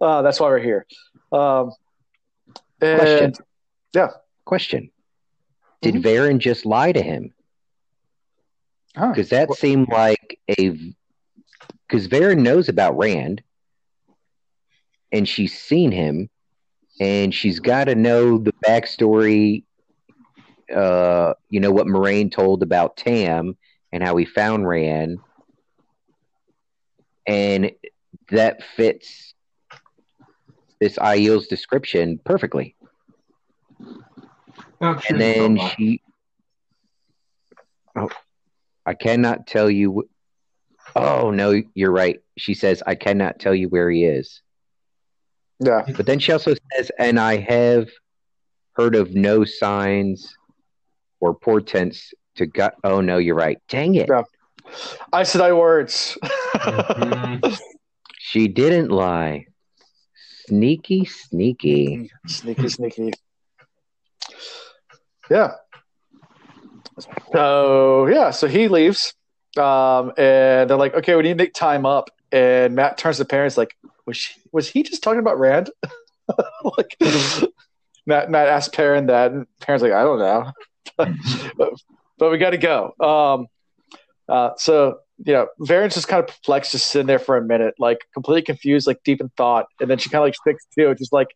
Uh, 0.01 0.23
that's 0.23 0.41
why 0.41 0.49
we're 0.49 0.59
here. 0.59 0.87
Um, 1.33 1.73
and, 2.81 2.99
Question. 2.99 3.35
Yeah. 3.95 4.09
Question. 4.45 4.91
Did 5.83 5.97
mm-hmm. 5.97 6.07
Verin 6.07 6.39
just 6.39 6.67
lie 6.67 6.93
to 6.93 7.03
him? 7.03 7.33
Because 8.95 9.31
huh. 9.31 9.37
that 9.37 9.49
well, 9.49 9.57
seemed 9.57 9.89
like 9.89 10.39
a 10.59 10.71
because 11.87 12.09
Verin 12.09 12.39
knows 12.39 12.69
about 12.69 12.97
Rand 12.97 13.43
and 15.13 15.29
she's 15.29 15.59
seen 15.59 15.93
him 15.93 16.29
and 16.99 17.35
she's 17.35 17.61
got 17.61 17.85
to 17.85 17.95
know 17.95 18.39
the 18.39 18.55
backstory 18.67 19.65
uh 20.75 21.35
you 21.49 21.61
know 21.61 21.71
what 21.71 21.87
Moiraine 21.87 22.31
told 22.31 22.63
about 22.63 22.97
Tam 22.97 23.57
and 23.93 24.03
how 24.03 24.17
he 24.17 24.25
found 24.25 24.67
Rand 24.67 25.19
and 27.27 27.73
that 28.31 28.63
fits 28.63 29.35
this 30.81 30.97
Aiel's 30.99 31.47
description 31.47 32.21
perfectly. 32.25 32.77
and 34.81 35.21
then 35.21 35.59
she 35.59 36.03
oh, 37.97 38.11
I 38.85 38.95
cannot 38.95 39.47
tell 39.47 39.71
you 39.71 40.09
Oh 40.95 41.31
no, 41.31 41.63
you're 41.75 41.93
right. 41.93 42.21
She 42.39 42.55
says, 42.55 42.83
"I 42.87 42.95
cannot 42.95 43.39
tell 43.39 43.55
you 43.55 43.69
where 43.69 43.91
he 43.91 44.05
is." 44.05 44.41
Yeah. 45.59 45.85
But 45.97 46.07
then 46.07 46.19
she 46.19 46.33
also 46.33 46.55
says, 46.73 46.91
"And 46.99 47.19
I 47.19 47.37
have 47.37 47.89
heard 48.75 48.95
of 48.95 49.15
no 49.15 49.45
signs 49.45 50.35
or 51.21 51.35
portents 51.35 52.15
to 52.37 52.47
gut." 52.47 52.75
Oh 52.85 53.01
no, 53.01 53.19
you're 53.19 53.35
right. 53.35 53.59
Dang 53.69 53.95
it! 53.95 54.09
Yeah. 54.09 54.23
I 55.13 55.23
said 55.23 55.41
I 55.41 55.53
words. 55.53 56.19
she 58.19 58.49
didn't 58.49 58.91
lie. 58.91 59.47
Sneaky, 60.47 61.05
sneaky, 61.05 62.11
sneaky, 62.27 62.69
sneaky. 62.69 63.13
Yeah. 65.31 65.53
So 67.33 68.07
yeah, 68.07 68.31
so 68.31 68.47
he 68.47 68.69
leaves. 68.69 69.15
Um, 69.57 70.13
and 70.19 70.69
they're 70.69 70.77
like, 70.77 70.95
okay, 70.95 71.17
we 71.17 71.23
need 71.23 71.39
to 71.39 71.45
make 71.45 71.55
time 71.55 71.87
up. 71.87 72.11
And 72.31 72.75
Mat 72.75 72.99
turns 72.99 73.17
to 73.17 73.25
the 73.25 73.29
parents 73.29 73.57
like, 73.57 73.77
was 74.05 74.17
she, 74.17 74.35
was 74.53 74.69
he 74.69 74.83
just 74.83 75.03
talking 75.03 75.21
about 75.21 75.39
Rand? 75.39 75.71
like, 76.77 76.97
Matt 78.07 78.31
Mat 78.31 78.49
asked 78.49 78.73
Perrin 78.73 79.07
that, 79.07 79.33
and 79.33 79.47
Perrin's 79.61 79.83
like, 79.83 79.93
I 79.93 80.03
don't 80.03 80.19
know, 80.19 80.53
but, 82.17 82.31
we 82.31 82.39
got 82.39 82.51
to 82.51 82.59
go. 82.59 82.95
Um, 83.01 83.47
uh, 84.29 84.51
so 84.57 84.99
you 85.25 85.33
know, 85.33 85.49
Verin's 85.61 85.95
just 85.95 86.09
kind 86.09 86.23
of 86.23 86.27
perplexed, 86.27 86.73
just 86.73 86.89
sitting 86.89 87.07
there 87.07 87.19
for 87.19 87.37
a 87.37 87.43
minute, 87.43 87.75
like 87.79 88.01
completely 88.13 88.43
confused, 88.43 88.87
like 88.87 89.03
deep 89.05 89.21
in 89.21 89.29
thought, 89.31 89.67
and 89.81 89.91
then 89.91 89.99
she 89.99 90.11
kind 90.11 90.21
of 90.21 90.27
like 90.27 90.35
sticks 90.35 90.67
to 90.79 90.91
it, 90.91 90.99
just 90.99 91.13
like, 91.13 91.29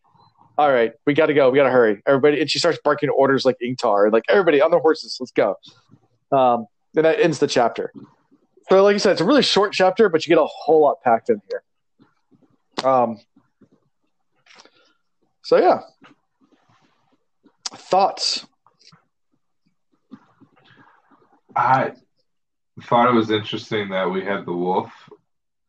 all 0.59 0.71
right, 0.71 0.93
we 1.07 1.15
got 1.15 1.27
to 1.27 1.35
go, 1.35 1.51
we 1.51 1.57
got 1.57 1.65
to 1.65 1.71
hurry, 1.71 2.03
everybody, 2.07 2.41
and 2.41 2.51
she 2.51 2.59
starts 2.59 2.79
barking 2.85 3.09
orders 3.09 3.45
like 3.45 3.57
Ingtar, 3.63 4.13
like 4.13 4.25
everybody 4.29 4.61
on 4.61 4.71
the 4.71 4.79
horses, 4.79 5.17
let's 5.19 5.33
go. 5.33 5.57
Um, 6.31 6.67
and 6.95 7.05
that 7.05 7.21
ends 7.21 7.39
the 7.39 7.47
chapter. 7.47 7.93
So, 8.69 8.83
like 8.83 8.93
you 8.93 8.99
said, 8.99 9.13
it's 9.13 9.21
a 9.21 9.25
really 9.25 9.43
short 9.43 9.73
chapter, 9.73 10.09
but 10.09 10.27
you 10.27 10.29
get 10.29 10.41
a 10.41 10.47
whole 10.47 10.83
lot 10.83 11.01
packed 11.03 11.31
in 11.31 11.41
here. 11.49 11.63
Um. 12.85 13.21
So 15.43 15.57
yeah, 15.57 15.81
thoughts. 17.75 18.47
I 21.57 21.93
thought 22.83 23.09
it 23.09 23.15
was 23.15 23.31
interesting 23.31 23.91
that 23.91 24.11
we 24.11 24.25
had 24.25 24.47
the 24.47 24.53
wolf, 24.53 24.93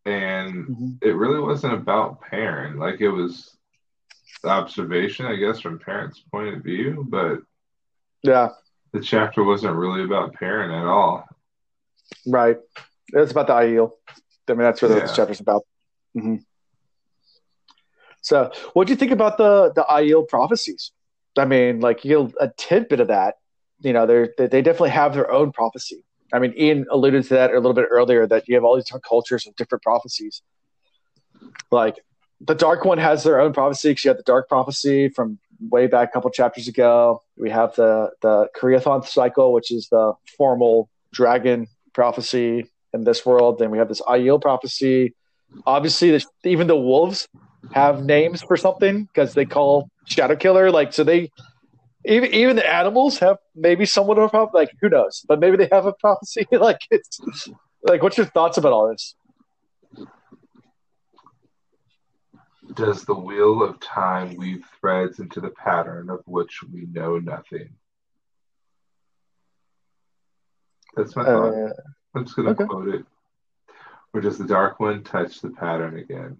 and 0.06 0.68
mm-hmm. 0.68 0.92
it 1.02 1.16
really 1.16 1.40
wasn't 1.40 1.74
about 1.74 2.22
Perrin. 2.22 2.78
Like 2.78 3.02
it 3.02 3.10
was 3.10 3.56
observation, 4.44 5.26
I 5.26 5.36
guess, 5.36 5.60
from 5.60 5.80
Perrin's 5.80 6.24
point 6.32 6.56
of 6.56 6.64
view, 6.64 7.06
but 7.08 7.40
yeah, 8.24 8.50
the 8.94 9.02
chapter 9.02 9.44
wasn't 9.44 9.76
really 9.76 10.04
about 10.04 10.34
Perrin 10.34 10.72
at 10.72 10.86
all. 10.86 11.28
Right. 12.26 12.58
It's 13.14 13.32
about 13.32 13.48
the 13.48 13.54
Aiel. 13.54 13.92
I 14.48 14.54
mean, 14.54 14.60
that's 14.60 14.82
what 14.82 14.92
yeah. 14.92 15.06
the 15.06 15.14
chapter's 15.14 15.40
about. 15.40 15.64
Mm-hmm. 16.16 16.38
So, 18.22 18.52
what 18.74 18.88
do 18.88 18.94
you 18.94 18.98
think 18.98 19.12
about 19.12 19.38
the 19.38 19.72
the 19.74 19.86
Aiel 19.90 20.28
prophecies? 20.28 20.92
I 21.38 21.46
mean, 21.46 21.80
like 21.80 22.04
you 22.06 22.34
a 22.40 22.50
tidbit 22.50 23.00
of 23.00 23.08
that. 23.08 23.36
You 23.82 23.94
know, 23.94 24.06
they 24.06 24.48
they 24.48 24.62
definitely 24.62 24.92
have 24.92 25.14
their 25.14 25.32
own 25.32 25.52
prophecy. 25.52 26.04
I 26.34 26.40
mean, 26.40 26.54
Ian 26.58 26.86
alluded 26.90 27.24
to 27.24 27.30
that 27.36 27.52
a 27.52 27.56
little 27.56 27.74
bit 27.74 27.88
earlier 27.90 28.26
that 28.28 28.48
you 28.48 28.56
have 28.56 28.64
all 28.64 28.76
these 28.76 28.86
different 28.86 29.06
cultures 29.06 29.46
and 29.46 29.56
different 29.56 29.84
prophecies. 29.84 30.42
Like 31.72 31.98
the 32.40 32.56
Dark 32.56 32.86
One 32.86 32.98
has 32.98 33.24
their 33.24 33.40
own 33.40 33.54
prophecy 33.54 33.90
because 33.90 34.06
you 34.06 34.10
have 34.10 34.18
the 34.18 34.24
Dark 34.24 34.48
prophecy 34.48 35.10
from 35.10 35.40
way 35.60 35.88
back 35.88 36.10
a 36.10 36.12
couple 36.12 36.30
chapters 36.32 36.68
ago. 36.68 37.22
We 37.38 37.50
have 37.50 37.76
the 37.76 38.12
the 38.22 38.48
Karaethon 38.58 39.06
cycle, 39.06 39.54
which 39.54 39.72
is 39.72 39.88
the 39.90 40.14
formal 40.38 40.90
dragon 41.14 41.68
prophecy 41.94 42.66
in 42.94 43.04
this 43.04 43.26
world. 43.26 43.60
Then 43.60 43.72
we 43.72 43.78
have 43.78 43.90
this 43.90 44.02
Aiel 44.02 44.42
prophecy. 44.42 45.16
Obviously, 45.66 46.12
the, 46.12 46.26
even 46.46 46.68
the 46.68 46.78
wolves 46.78 47.28
have 47.74 48.04
names 48.04 48.42
for 48.42 48.58
something 48.58 49.04
because 49.06 49.34
they 49.34 49.46
call 49.46 49.90
Shadow 50.06 50.36
Killer. 50.36 50.72
Like 50.72 50.94
so, 50.94 51.04
they 51.04 51.30
even 52.06 52.34
even 52.34 52.56
the 52.56 52.68
animals 52.68 53.20
have 53.20 53.38
maybe 53.56 53.86
somewhat 53.86 54.18
of 54.18 54.26
a 54.26 54.30
prophecy. 54.30 54.58
Like 54.58 54.72
who 54.82 54.90
knows? 54.90 55.26
But 55.28 55.40
maybe 55.40 55.58
they 55.58 55.70
have 55.72 55.86
a 55.86 55.94
prophecy. 55.94 56.48
like 56.52 56.82
it's 56.90 57.20
like, 57.84 58.02
what's 58.02 58.18
your 58.18 58.28
thoughts 58.28 58.58
about 58.58 58.74
all 58.74 58.90
this? 58.90 59.16
Does 62.74 63.04
the 63.04 63.16
wheel 63.16 63.64
of 63.64 63.80
time 63.80 64.36
weave 64.36 64.66
threads 64.80 65.20
into 65.20 65.42
the 65.42 65.50
pattern 65.50 66.10
of 66.10 66.22
which 66.26 66.64
we 66.72 66.86
know 66.86 67.20
nothing? 67.20 67.70
That's 70.96 71.16
my 71.16 71.24
thought. 71.26 71.54
Uh, 71.54 71.74
I'm 72.16 72.26
just 72.26 72.36
going 72.36 72.48
to 72.48 72.54
okay. 72.54 72.66
quote 72.66 72.90
it. 72.90 73.06
Or 74.14 74.22
does 74.22 74.38
the 74.38 74.46
dark 74.46 74.80
one 74.80 75.04
touch 75.04 75.42
the 75.42 75.50
pattern 75.50 75.98
again? 75.98 76.38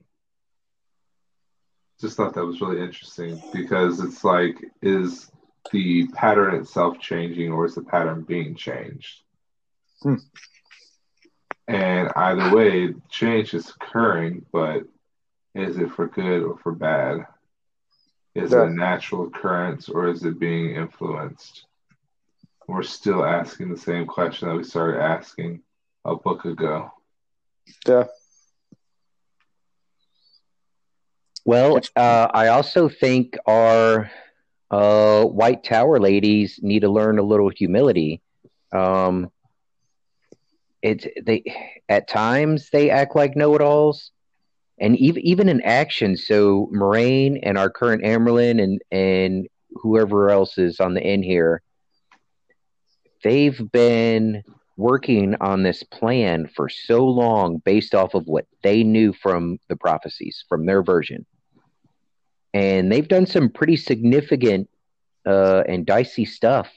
Just 2.00 2.18
thought 2.18 2.34
that 2.34 2.46
was 2.46 2.62
really 2.62 2.82
interesting 2.82 3.42
because 3.54 4.00
it's 4.00 4.24
like, 4.24 4.58
is 4.82 5.32
the 5.72 6.08
pattern 6.08 6.56
itself 6.56 7.00
changing 7.00 7.52
or 7.52 7.66
is 7.66 7.76
the 7.76 7.84
pattern 7.84 8.24
being 8.24 8.56
changed? 8.56 9.22
Hmm. 10.02 10.16
And 11.68 12.12
either 12.16 12.56
way, 12.56 12.94
change 13.10 13.54
is 13.54 13.70
occurring, 13.70 14.46
but 14.52 14.84
is 15.56 15.78
it 15.78 15.92
for 15.92 16.08
good 16.08 16.44
or 16.44 16.58
for 16.58 16.72
bad? 16.72 17.26
Is 18.34 18.52
yeah. 18.52 18.64
it 18.64 18.68
a 18.68 18.74
natural 18.74 19.28
occurrence 19.28 19.90
or 19.90 20.08
is 20.08 20.24
it 20.24 20.40
being 20.40 20.76
influenced? 20.76 21.66
We're 22.68 22.84
still 22.84 23.26
asking 23.26 23.70
the 23.70 23.78
same 23.78 24.06
question 24.06 24.48
that 24.48 24.56
we 24.56 24.64
started 24.64 25.02
asking 25.02 25.62
a 26.06 26.16
book 26.16 26.46
ago. 26.46 26.92
Yeah. 27.88 28.06
Well, 31.44 31.80
uh, 31.96 32.28
I 32.34 32.48
also 32.48 32.88
think 32.88 33.38
our 33.48 34.12
uh, 34.72 35.26
White 35.26 35.64
Tower 35.66 36.00
ladies 36.00 36.60
need 36.64 36.80
to 36.80 36.90
learn 36.90 37.20
a 37.20 37.24
little 37.24 37.50
humility. 37.50 38.22
Um, 38.72 39.30
it's 40.82 41.06
they 41.24 41.44
at 41.90 42.08
times 42.08 42.70
they 42.72 42.90
act 42.90 43.16
like 43.16 43.36
know-it-alls, 43.36 44.12
and 44.80 44.98
even 44.98 45.22
even 45.24 45.50
in 45.50 45.62
action. 45.62 46.16
So 46.16 46.72
Moiraine 46.74 47.40
and 47.44 47.58
our 47.58 47.70
current 47.70 48.04
Amyrlin 48.04 48.64
and 48.64 48.82
and 48.92 49.48
whoever 49.76 50.30
else 50.30 50.58
is 50.58 50.80
on 50.80 50.94
the 50.94 51.04
end 51.04 51.26
here, 51.26 51.62
they've 53.24 53.62
been 53.72 54.42
working 54.78 55.36
on 55.42 55.64
this 55.64 55.84
plan 55.84 56.48
for 56.56 56.70
so 56.70 57.06
long 57.06 57.58
based 57.58 57.94
off 57.94 58.14
of 58.14 58.26
what 58.26 58.48
they 58.64 58.84
knew 58.84 59.12
from 59.12 59.60
the 59.68 59.76
prophecies 59.76 60.46
from 60.48 60.66
their 60.66 60.82
version 60.82 61.26
and 62.54 62.92
they've 62.92 63.08
done 63.08 63.26
some 63.26 63.50
pretty 63.50 63.78
significant 63.78 64.70
uh, 65.26 65.64
and 65.68 65.86
dicey 65.86 66.26
stuff 66.26 66.70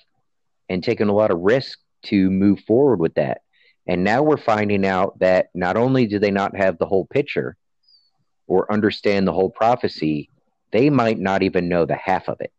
and 0.68 0.82
taken 0.82 1.08
a 1.08 1.14
lot 1.14 1.30
of 1.30 1.40
risk 1.40 1.78
to 2.04 2.30
move 2.30 2.60
forward 2.60 3.00
with 3.00 3.14
that 3.14 3.42
and 3.86 4.04
now 4.04 4.22
we're 4.22 4.36
finding 4.36 4.86
out 4.86 5.18
that 5.18 5.48
not 5.54 5.76
only 5.76 6.06
do 6.06 6.18
they 6.18 6.30
not 6.30 6.56
have 6.56 6.78
the 6.78 6.86
whole 6.86 7.06
picture 7.06 7.56
or 8.46 8.70
understand 8.72 9.26
the 9.26 9.32
whole 9.32 9.50
prophecy 9.50 10.28
they 10.70 10.90
might 10.90 11.18
not 11.18 11.42
even 11.42 11.68
know 11.68 11.86
the 11.86 11.96
half 11.96 12.28
of 12.28 12.40
it 12.40 12.52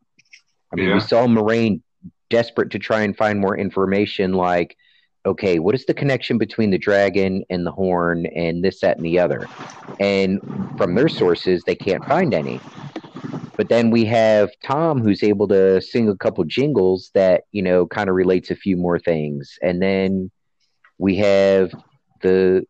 i 0.71 0.75
mean 0.75 0.89
yeah. 0.89 0.95
we 0.95 0.99
saw 0.99 1.25
Moiraine 1.27 1.81
desperate 2.29 2.71
to 2.71 2.79
try 2.79 3.01
and 3.01 3.15
find 3.15 3.39
more 3.39 3.57
information 3.57 4.33
like 4.33 4.75
okay, 5.25 5.59
what 5.59 5.75
is 5.75 5.85
the 5.85 5.93
connection 5.93 6.37
between 6.37 6.69
the 6.69 6.77
dragon 6.77 7.43
and 7.49 7.65
the 7.65 7.71
horn 7.71 8.25
and 8.27 8.63
this, 8.63 8.81
that, 8.81 8.97
and 8.97 9.05
the 9.05 9.19
other? 9.19 9.47
And 9.99 10.39
from 10.77 10.95
their 10.95 11.09
sources, 11.09 11.63
they 11.63 11.75
can't 11.75 12.05
find 12.05 12.33
any. 12.33 12.59
But 13.57 13.69
then 13.69 13.89
we 13.89 14.05
have 14.05 14.49
Thom 14.63 15.01
who's 15.01 15.23
able 15.23 15.47
to 15.47 15.81
sing 15.81 16.09
a 16.09 16.15
couple 16.17 16.43
jingles 16.43 17.11
that, 17.13 17.43
you 17.51 17.61
know, 17.61 17.87
kind 17.87 18.09
of 18.09 18.15
relates 18.15 18.51
a 18.51 18.55
few 18.55 18.75
more 18.75 18.99
things. 18.99 19.57
And 19.61 19.81
then 19.81 20.29
we 20.97 21.15
have 21.17 21.71
the 22.21 22.65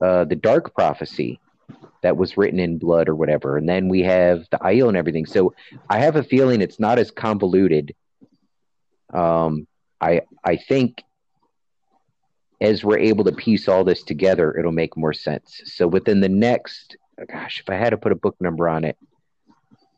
uh, 0.00 0.24
the 0.24 0.36
dark 0.36 0.74
prophecy 0.74 1.38
that 2.02 2.16
was 2.16 2.38
written 2.38 2.58
in 2.58 2.78
blood 2.78 3.06
or 3.08 3.14
whatever. 3.14 3.58
And 3.58 3.68
then 3.68 3.88
we 3.88 4.00
have 4.00 4.46
the 4.50 4.56
Aiel 4.58 4.88
and 4.88 4.96
everything. 4.96 5.26
So 5.26 5.54
I 5.90 5.98
have 5.98 6.16
a 6.16 6.22
feeling 6.22 6.62
it's 6.62 6.80
not 6.80 6.98
as 6.98 7.10
convoluted. 7.10 7.94
Um, 9.12 9.66
I 10.00 10.22
I 10.42 10.56
think 10.56 11.02
as 12.60 12.84
we're 12.84 12.98
able 12.98 13.24
to 13.24 13.32
piece 13.32 13.68
all 13.68 13.84
this 13.84 14.02
together, 14.02 14.56
it'll 14.56 14.72
make 14.72 14.96
more 14.96 15.12
sense. 15.12 15.62
So 15.64 15.86
within 15.86 16.20
the 16.20 16.28
next, 16.28 16.96
gosh, 17.30 17.60
if 17.60 17.70
I 17.70 17.74
had 17.74 17.90
to 17.90 17.96
put 17.96 18.12
a 18.12 18.16
book 18.16 18.36
number 18.40 18.68
on 18.68 18.84
it, 18.84 18.96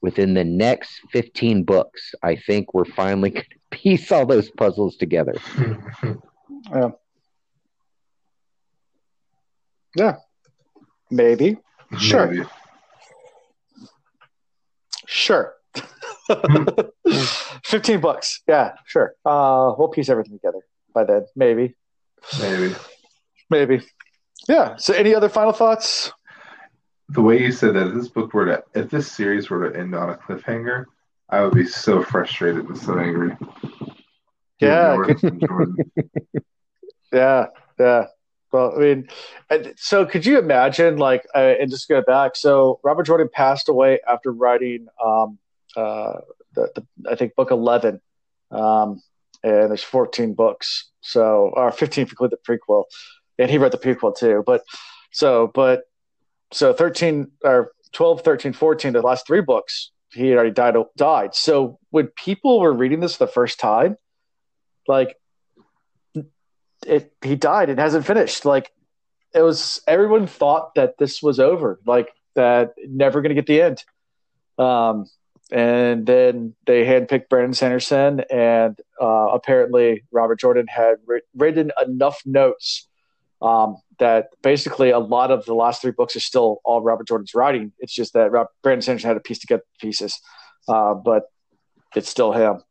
within 0.01 0.35
the 0.35 0.45
next 0.45 1.01
15 1.11 1.65
books, 1.65 2.15
I 2.23 2.37
think 2.37 2.75
we're 2.75 2.85
finally 2.85 3.31
going 3.31 3.45
to 3.45 3.57
piece 3.71 4.13
all 4.13 4.27
those 4.27 4.51
puzzles 4.51 4.97
together. 4.97 5.35
yeah. 6.73 6.91
Yeah. 9.97 10.17
Maybe. 11.11 11.59
Sure. 11.99 12.27
Maybe. 12.27 12.47
Sure. 15.07 15.55
15 17.65 18.01
bucks. 18.01 18.43
Yeah, 18.49 18.73
sure. 18.87 19.15
Uh, 19.25 19.75
we'll 19.77 19.89
piece 19.89 20.09
everything 20.09 20.39
together 20.39 20.61
by 20.95 21.05
then. 21.05 21.27
Maybe. 21.37 21.77
Maybe. 22.41 22.75
Maybe. 23.51 23.83
Yeah. 24.49 24.77
So, 24.77 24.95
any 24.95 25.15
other 25.15 25.29
final 25.29 25.53
thoughts? 25.53 26.13
The 27.09 27.23
way 27.23 27.41
you 27.41 27.53
said 27.53 27.75
that, 27.75 27.89
if 27.89 27.95
this 27.95 28.09
book 28.09 28.33
were 28.33 28.47
to, 28.47 28.65
if 28.75 28.91
this 28.91 29.11
series 29.11 29.51
were 29.51 29.71
to 29.71 29.79
end 29.79 29.95
on 29.95 30.11
a 30.11 30.17
cliffhanger, 30.17 30.87
I 31.29 31.43
would 31.43 31.55
be 31.55 31.67
so 31.67 32.03
frustrated 32.03 32.67
and 32.67 32.79
so 32.79 32.99
angry. 32.99 33.37
Yeah. 34.61 34.97
yeah. 37.13 37.47
Yeah. 37.79 38.07
Well, 38.53 38.75
I 38.77 38.81
mean, 38.81 39.09
so 39.77 40.05
could 40.05 40.27
you 40.27 40.39
imagine, 40.39 40.99
like, 40.99 41.27
uh, 41.35 41.55
and 41.59 41.71
just 41.71 41.89
go 41.89 42.03
back? 42.03 42.37
So 42.37 42.81
Robert 42.85 43.05
Jordan 43.05 43.31
passed 43.33 43.71
away 43.71 44.01
after 44.07 44.31
writing, 44.31 44.89
um, 45.03 45.39
uh, 45.75 46.21
the, 46.55 46.71
the 46.75 47.11
I 47.11 47.15
think 47.15 47.35
book 47.35 47.51
eleven, 47.51 48.03
um, 48.51 49.03
and 49.43 49.71
there's 49.71 49.83
14 49.83 50.35
books, 50.35 50.91
so 51.03 51.53
or 51.55 51.71
15 51.71 52.03
if 52.03 52.09
you 52.09 52.13
include 52.13 52.31
the 52.33 52.39
prequel, 52.49 52.85
and 53.39 53.51
he 53.51 53.59
wrote 53.59 53.73
the 53.73 53.79
prequel 53.79 54.17
too. 54.17 54.43
But 54.47 54.63
so, 55.11 55.51
but 55.53 55.83
so 56.53 56.73
13 56.73 57.31
or 57.45 57.73
12, 57.93 58.23
13, 58.23 58.53
14, 58.53 58.93
the 58.93 59.03
last 59.03 59.27
three 59.27 59.43
books, 59.43 59.91
he 60.13 60.29
had 60.29 60.37
already 60.37 60.53
died. 60.53 60.77
Died. 60.97 61.35
So 61.35 61.79
when 61.91 62.09
people 62.09 62.61
were 62.61 62.73
reading 62.73 63.01
this 63.01 63.17
the 63.17 63.27
first 63.27 63.59
time, 63.59 63.97
like 64.87 65.17
it, 66.87 67.13
he 67.23 67.37
died. 67.37 67.69
It 67.69 67.79
hasn't 67.79 68.07
finished. 68.07 68.45
Like 68.45 68.71
it 69.35 69.43
was. 69.43 69.81
Everyone 69.87 70.27
thought 70.27 70.75
that 70.75 70.99
this 70.99 71.23
was 71.23 71.41
over. 71.41 71.81
Like 71.87 72.11
that, 72.35 72.75
never 72.87 73.23
going 73.23 73.35
to 73.35 73.41
get 73.41 73.47
the 73.47 73.63
end. 73.63 73.85
Um, 74.59 75.07
and 75.53 76.07
then 76.07 76.55
they 76.67 76.83
handpicked 76.85 77.29
Brandon 77.29 77.53
Sanderson, 77.53 78.21
and 78.31 78.75
uh, 79.01 79.29
apparently 79.33 80.03
Robert 80.11 80.41
Jordan 80.41 80.67
had 80.67 80.97
written 81.37 81.71
enough 81.87 82.23
notes 82.25 82.89
um, 83.43 83.77
that 83.99 84.29
basically 84.43 84.91
a 84.91 84.99
lot 84.99 85.31
of 85.31 85.45
the 85.45 85.55
last 85.55 85.83
three 85.83 85.91
books 85.91 86.17
are 86.17 86.21
still 86.21 86.63
all 86.65 86.81
Robert 86.81 87.07
Jordan's 87.07 87.35
writing. 87.35 87.73
It's 87.81 87.93
just 87.93 88.15
that 88.15 88.33
Rob, 88.33 88.47
Brandon 88.63 88.81
Sanderson 88.81 89.09
had 89.09 89.19
a 89.19 89.21
piece 89.21 89.41
to 89.41 89.47
together 89.47 89.65
pieces, 89.79 90.19
uh, 90.69 90.95
but 90.95 91.25
it's 91.95 92.09
still 92.09 92.33
him. 92.33 92.63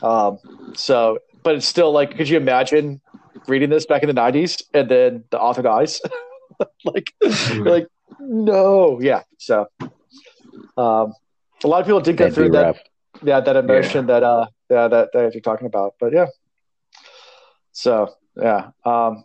Um, 0.00 0.38
so, 0.76 1.18
but 1.42 1.56
it's 1.56 1.66
still 1.66 1.90
like, 1.90 2.16
could 2.16 2.28
you 2.28 2.36
imagine 2.36 3.00
reading 3.48 3.70
this 3.70 3.86
back 3.86 4.04
in 4.04 4.08
the 4.08 4.20
'90s 4.20 4.62
and 4.72 4.88
then 4.88 5.24
the 5.30 5.40
author 5.40 5.62
dies? 5.62 6.00
like, 6.84 7.12
mm-hmm. 7.20 7.62
like 7.66 7.88
no, 8.20 9.00
yeah. 9.00 9.24
So. 9.38 9.66
Um, 10.76 11.14
a 11.64 11.68
lot 11.68 11.80
of 11.80 11.86
people 11.86 12.00
did 12.00 12.16
get 12.16 12.34
through 12.34 12.50
that. 12.50 12.66
Rough. 12.66 12.78
Yeah, 13.22 13.40
that 13.40 13.56
emotion 13.56 14.06
yeah. 14.06 14.14
that 14.14 14.22
uh, 14.22 14.46
yeah, 14.70 14.88
that 14.88 15.10
that 15.12 15.34
you're 15.34 15.40
talking 15.40 15.66
about. 15.66 15.94
But 15.98 16.12
yeah, 16.12 16.26
so 17.72 18.14
yeah, 18.36 18.70
um, 18.84 19.24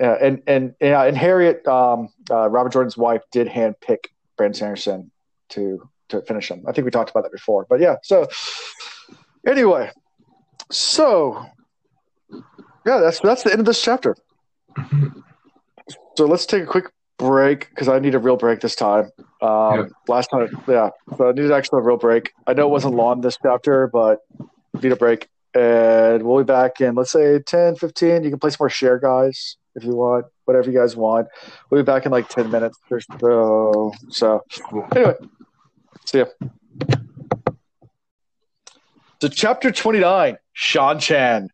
yeah, 0.00 0.16
and 0.20 0.42
and 0.46 0.74
yeah, 0.80 1.04
and 1.04 1.16
Harriet, 1.16 1.66
um, 1.66 2.08
uh, 2.30 2.48
Robert 2.48 2.72
Jordan's 2.72 2.96
wife, 2.96 3.22
did 3.32 3.48
handpick 3.48 4.06
Brandon 4.36 4.54
Sanderson 4.54 5.10
to 5.50 5.88
to 6.08 6.22
finish 6.22 6.50
him. 6.50 6.64
I 6.66 6.72
think 6.72 6.84
we 6.84 6.90
talked 6.90 7.10
about 7.10 7.24
that 7.24 7.32
before. 7.32 7.66
But 7.68 7.80
yeah, 7.80 7.96
so 8.02 8.28
anyway, 9.46 9.90
so 10.70 11.44
yeah, 12.86 12.98
that's 12.98 13.20
that's 13.20 13.42
the 13.42 13.50
end 13.50 13.60
of 13.60 13.66
this 13.66 13.82
chapter. 13.82 14.16
so 16.16 16.26
let's 16.26 16.46
take 16.46 16.62
a 16.62 16.66
quick 16.66 16.90
break 17.18 17.68
because 17.70 17.88
I 17.88 17.98
need 17.98 18.14
a 18.14 18.18
real 18.18 18.36
break 18.36 18.60
this 18.60 18.74
time. 18.74 19.10
Um, 19.40 19.78
yep. 19.78 19.90
Last 20.08 20.28
time, 20.28 20.48
yeah, 20.68 20.90
so 21.16 21.28
I 21.28 21.32
need 21.32 21.50
actually 21.50 21.80
a 21.80 21.82
real 21.82 21.96
break. 21.96 22.32
I 22.46 22.54
know 22.54 22.66
it 22.66 22.70
wasn't 22.70 22.94
long 22.94 23.20
this 23.20 23.38
chapter, 23.42 23.88
but 23.88 24.20
need 24.82 24.92
a 24.92 24.96
break. 24.96 25.28
And 25.54 26.24
we'll 26.24 26.38
be 26.38 26.44
back 26.44 26.80
in, 26.80 26.94
let's 26.94 27.12
say, 27.12 27.38
10, 27.38 27.76
15. 27.76 28.24
You 28.24 28.30
can 28.30 28.38
play 28.38 28.50
some 28.50 28.56
more 28.60 28.70
share, 28.70 28.98
guys, 28.98 29.56
if 29.76 29.84
you 29.84 29.94
want, 29.94 30.26
whatever 30.46 30.70
you 30.70 30.76
guys 30.76 30.96
want. 30.96 31.28
We'll 31.70 31.82
be 31.82 31.86
back 31.86 32.06
in 32.06 32.12
like 32.12 32.28
10 32.28 32.50
minutes 32.50 32.78
or 32.90 33.00
so. 33.00 33.92
So, 34.10 34.42
anyway, 34.96 35.14
see 36.04 36.18
ya. 36.18 36.24
So, 39.20 39.28
chapter 39.28 39.70
29, 39.70 40.38
Seanchan. 40.56 41.48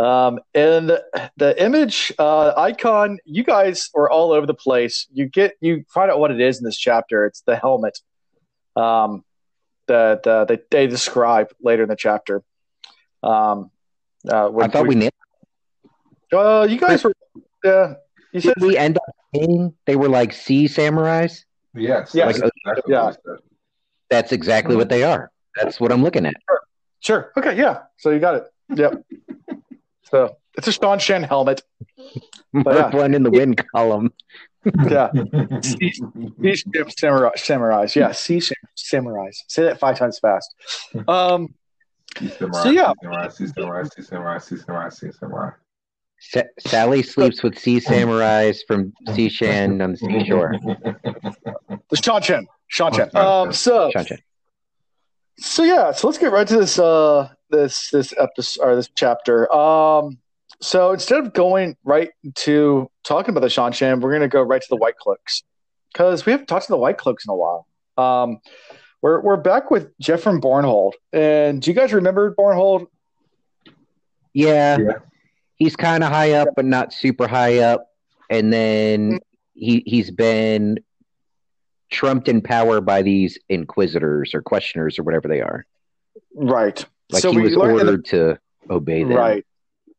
Um, 0.00 0.40
and 0.54 0.88
the, 0.88 1.30
the 1.36 1.62
image 1.62 2.10
uh, 2.18 2.54
icon, 2.56 3.18
you 3.26 3.44
guys 3.44 3.90
are 3.94 4.08
all 4.08 4.32
over 4.32 4.46
the 4.46 4.54
place. 4.54 5.06
You 5.12 5.26
get 5.26 5.56
you 5.60 5.84
find 5.92 6.10
out 6.10 6.18
what 6.18 6.30
it 6.30 6.40
is 6.40 6.58
in 6.58 6.64
this 6.64 6.78
chapter. 6.78 7.26
It's 7.26 7.42
the 7.42 7.56
helmet 7.56 7.98
um, 8.76 9.24
that 9.88 10.26
uh, 10.26 10.46
that 10.46 10.70
they 10.70 10.86
describe 10.86 11.52
later 11.60 11.82
in 11.82 11.90
the 11.90 11.96
chapter. 11.96 12.42
Um, 13.22 13.70
uh, 14.26 14.56
I 14.58 14.68
thought 14.68 14.84
we, 14.84 14.90
we 14.90 14.94
nailed. 14.94 15.12
Uh, 16.32 16.66
you 16.70 16.78
guys 16.78 17.04
were. 17.04 17.12
Yeah, 17.62 17.94
you 18.32 18.40
said 18.40 18.54
we 18.60 18.78
end 18.78 18.96
up 18.96 19.14
saying 19.34 19.74
they 19.84 19.96
were 19.96 20.08
like 20.08 20.32
sea 20.32 20.64
samurais. 20.64 21.44
Yes. 21.74 22.14
Yes. 22.14 22.40
Like, 22.40 22.50
exactly 22.64 22.94
yeah. 22.94 23.12
That's 24.08 24.32
exactly 24.32 24.76
what 24.76 24.88
they 24.88 25.02
are. 25.02 25.30
That's 25.56 25.78
what 25.78 25.92
I'm 25.92 26.02
looking 26.02 26.24
at. 26.24 26.34
Sure. 26.48 26.60
sure. 27.00 27.32
Okay. 27.36 27.56
Yeah. 27.56 27.82
So 27.98 28.10
you 28.10 28.18
got 28.18 28.36
it. 28.36 28.44
Yep. 28.74 29.04
So 30.10 30.36
it's 30.56 30.68
a 30.68 30.72
Seanchan 30.72 31.26
helmet. 31.26 31.62
But, 32.52 32.74
yeah. 32.74 32.96
one 32.96 33.14
in 33.14 33.22
the 33.22 33.30
wind 33.30 33.62
column. 33.72 34.12
yeah. 34.88 35.12
Sea, 35.62 35.92
sea 35.92 36.54
samurai, 36.98 37.30
samurais. 37.36 37.94
Yeah. 37.94 38.10
Sea 38.10 38.40
samurais. 38.76 39.36
Say 39.46 39.62
that 39.62 39.78
five 39.78 39.96
times 39.96 40.18
fast. 40.18 40.52
Um, 41.06 41.54
samurai, 42.18 42.62
so 42.64 42.70
yeah. 42.70 42.92
Sea 43.30 43.46
samurai, 43.46 43.84
sea 43.84 44.02
samurai, 44.02 44.38
sea 44.38 44.56
samurai, 44.56 44.88
sea 44.88 45.12
samurai. 45.12 45.50
Sa- 46.18 46.42
Sally 46.58 47.04
sleeps 47.04 47.44
with 47.44 47.56
sea 47.56 47.78
samurais 47.80 48.58
from 48.66 48.92
Seashan 49.10 49.80
on 49.80 49.92
the 49.92 49.96
seashore. 49.96 50.54
The 50.60 51.96
Seanchan. 51.96 52.46
Seanchan. 52.74 53.14
Um, 53.14 53.52
so 53.52 53.92
Seanchan. 53.94 54.18
So 55.38 55.62
yeah, 55.62 55.92
so 55.92 56.08
let's 56.08 56.18
get 56.18 56.32
right 56.32 56.48
to 56.48 56.56
this 56.56 56.80
uh 56.80 57.30
this 57.50 57.90
this 57.90 58.14
episode 58.18 58.62
or 58.62 58.76
this 58.76 58.88
chapter. 58.94 59.52
Um 59.54 60.18
so 60.62 60.92
instead 60.92 61.20
of 61.20 61.32
going 61.32 61.76
right 61.84 62.10
to 62.36 62.90
talking 63.04 63.30
about 63.30 63.40
the 63.40 63.48
Seanchan, 63.48 64.00
we're 64.00 64.12
gonna 64.12 64.28
go 64.28 64.42
right 64.42 64.60
to 64.60 64.68
the 64.68 64.76
White 64.76 64.96
Cloaks. 64.96 65.42
Because 65.92 66.24
we 66.24 66.32
haven't 66.32 66.46
talked 66.46 66.66
to 66.66 66.72
the 66.72 66.78
White 66.78 66.98
Cloaks 66.98 67.24
in 67.26 67.30
a 67.30 67.36
while. 67.36 67.66
Um 67.96 68.38
we're 69.02 69.20
we're 69.20 69.36
back 69.36 69.70
with 69.70 69.96
Geofram 69.98 70.40
Bornhold. 70.40 70.92
And 71.12 71.62
do 71.62 71.70
you 71.70 71.74
guys 71.74 71.92
remember 71.92 72.34
Bornhold? 72.34 72.86
Yeah. 74.32 74.78
yeah. 74.78 74.92
He's 75.56 75.76
kinda 75.76 76.08
high 76.08 76.32
up 76.32 76.48
but 76.56 76.64
not 76.64 76.92
super 76.92 77.26
high 77.26 77.58
up. 77.58 77.86
And 78.28 78.52
then 78.52 79.12
mm-hmm. 79.12 79.16
he 79.54 79.82
he's 79.86 80.10
been 80.10 80.78
trumped 81.90 82.28
in 82.28 82.40
power 82.40 82.80
by 82.80 83.02
these 83.02 83.38
inquisitors 83.48 84.34
or 84.34 84.42
questioners 84.42 84.98
or 84.98 85.02
whatever 85.02 85.28
they 85.28 85.40
are. 85.40 85.66
Right. 86.34 86.84
Like 87.12 87.22
so 87.22 87.32
he 87.32 87.38
was 87.38 87.56
ordered 87.56 88.04
the, 88.04 88.10
to 88.10 88.38
obey 88.70 89.02
them. 89.04 89.14
Right. 89.14 89.44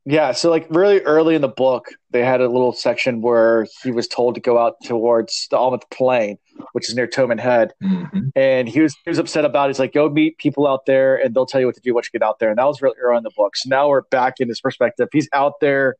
Yeah. 0.05 0.31
So 0.31 0.49
like 0.49 0.65
really 0.69 1.01
early 1.01 1.35
in 1.35 1.41
the 1.41 1.47
book, 1.47 1.89
they 2.09 2.25
had 2.25 2.41
a 2.41 2.47
little 2.47 2.73
section 2.73 3.21
where 3.21 3.67
he 3.83 3.91
was 3.91 4.07
told 4.07 4.35
to 4.35 4.41
go 4.41 4.57
out 4.57 4.75
towards 4.83 5.47
the 5.51 5.57
Almoth 5.57 5.83
Plain, 5.91 6.37
which 6.71 6.89
is 6.89 6.95
near 6.95 7.07
Toman 7.07 7.39
Head. 7.39 7.73
Mm-hmm. 7.83 8.29
And 8.35 8.67
he 8.67 8.81
was 8.81 8.95
he 9.03 9.09
was 9.09 9.19
upset 9.19 9.45
about 9.45 9.65
it. 9.65 9.69
He's 9.71 9.79
like, 9.79 9.93
go 9.93 10.09
meet 10.09 10.37
people 10.37 10.67
out 10.67 10.87
there 10.87 11.15
and 11.15 11.35
they'll 11.35 11.45
tell 11.45 11.61
you 11.61 11.67
what 11.67 11.75
to 11.75 11.81
do 11.81 11.93
once 11.93 12.09
you 12.11 12.19
get 12.19 12.25
out 12.25 12.39
there. 12.39 12.49
And 12.49 12.57
that 12.57 12.65
was 12.65 12.81
really 12.81 12.97
early 12.99 13.17
in 13.17 13.23
the 13.23 13.31
book. 13.37 13.55
So 13.55 13.69
now 13.69 13.89
we're 13.89 14.01
back 14.01 14.39
in 14.39 14.47
his 14.47 14.59
perspective. 14.59 15.09
He's 15.11 15.29
out 15.33 15.59
there 15.61 15.95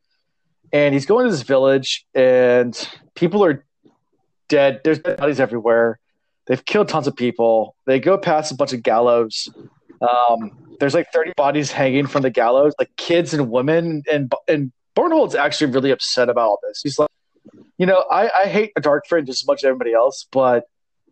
and 0.74 0.94
he's 0.94 1.06
going 1.06 1.26
to 1.26 1.32
this 1.32 1.44
village 1.44 2.06
and 2.16 2.76
people 3.14 3.46
are 3.46 3.64
dead. 4.48 4.82
There's 4.84 5.00
bodies 5.00 5.40
everywhere. 5.40 6.00
They've 6.48 6.64
killed 6.66 6.88
tons 6.88 7.08
of 7.08 7.16
people. 7.16 7.76
They 7.86 8.00
go 8.00 8.18
past 8.18 8.52
a 8.52 8.56
bunch 8.56 8.74
of 8.74 8.82
gallows. 8.82 9.48
Um, 10.02 10.52
there's 10.80 10.94
like 10.94 11.12
30 11.14 11.34
bodies 11.38 11.72
hanging 11.72 12.08
from 12.08 12.24
the 12.24 12.30
gallows, 12.30 12.74
like 12.80 12.90
kids 12.98 13.34
and 13.34 13.50
women. 13.50 14.04
And 14.12 14.34
and 14.48 14.72
Bornhold's 14.96 15.36
actually 15.36 15.72
really 15.72 15.92
upset 15.92 16.30
about 16.30 16.48
all 16.48 16.60
this. 16.68 16.82
He's 16.82 16.98
like, 17.00 17.10
you 17.78 17.86
know, 17.86 18.04
I, 18.12 18.30
I 18.44 18.46
hate 18.48 18.72
a 18.76 18.82
dark 18.82 19.08
friend 19.08 19.26
just 19.26 19.44
as 19.44 19.48
much 19.48 19.60
as 19.60 19.66
everybody 19.66 19.94
else, 19.94 20.28
but 20.32 20.66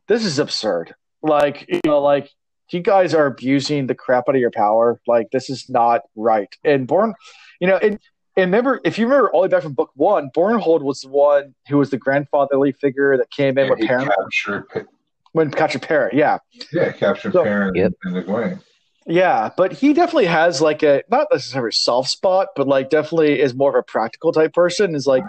this 0.08 0.26
is 0.26 0.40
absurd. 0.40 0.94
Like, 1.22 1.66
you 1.68 1.82
know, 1.86 2.00
like 2.00 2.30
you 2.72 2.82
guys 2.82 3.14
are 3.14 3.26
abusing 3.26 3.88
the 3.88 3.96
crap 3.96 4.30
out 4.30 4.36
of 4.36 4.42
your 4.42 4.52
power. 4.52 5.00
Like, 5.08 5.32
this 5.32 5.50
is 5.50 5.70
not 5.70 6.02
right. 6.16 6.50
And 6.64 6.88
Born, 6.88 7.14
you 7.60 7.68
know, 7.68 7.78
and 7.78 8.00
and 8.36 8.52
remember, 8.52 8.80
if 8.86 8.98
you 8.98 9.06
remember 9.06 9.30
all 9.32 9.42
the 9.42 9.48
way 9.48 9.52
back 9.52 9.64
from 9.64 9.74
book 9.74 9.92
one, 9.96 10.30
Bornhold 10.36 10.82
was 10.82 11.02
the 11.02 11.10
one 11.10 11.54
who 11.68 11.78
was 11.78 11.90
the 11.90 11.98
grandfatherly 11.98 12.72
figure 12.72 13.18
that 13.18 13.30
came 13.32 13.58
in 13.58 13.70
with 13.70 13.80
Perrin. 13.80 14.08
Captured, 14.08 14.88
when 15.34 15.52
captured 15.52 15.82
Perrin, 15.82 16.18
yeah. 16.18 16.38
Yeah, 16.72 16.92
captured 16.92 17.34
so, 17.34 17.44
Perrin 17.44 17.76
yep. 17.76 17.92
in 18.06 18.14
the 18.14 18.22
Egwene. 18.22 18.62
Yeah, 19.10 19.50
but 19.58 19.74
he 19.74 19.94
definitely 19.94 20.28
has 20.28 20.62
like 20.62 20.84
a 20.84 21.02
not 21.10 21.28
necessarily 21.32 21.72
soft 21.72 22.10
spot, 22.10 22.50
but 22.56 22.68
like 22.68 22.92
definitely 22.92 23.42
is 23.42 23.56
more 23.56 23.72
of 23.72 23.76
a 23.76 23.84
practical 23.84 24.32
type 24.32 24.54
person. 24.54 24.94
Is 24.94 25.08
like 25.08 25.24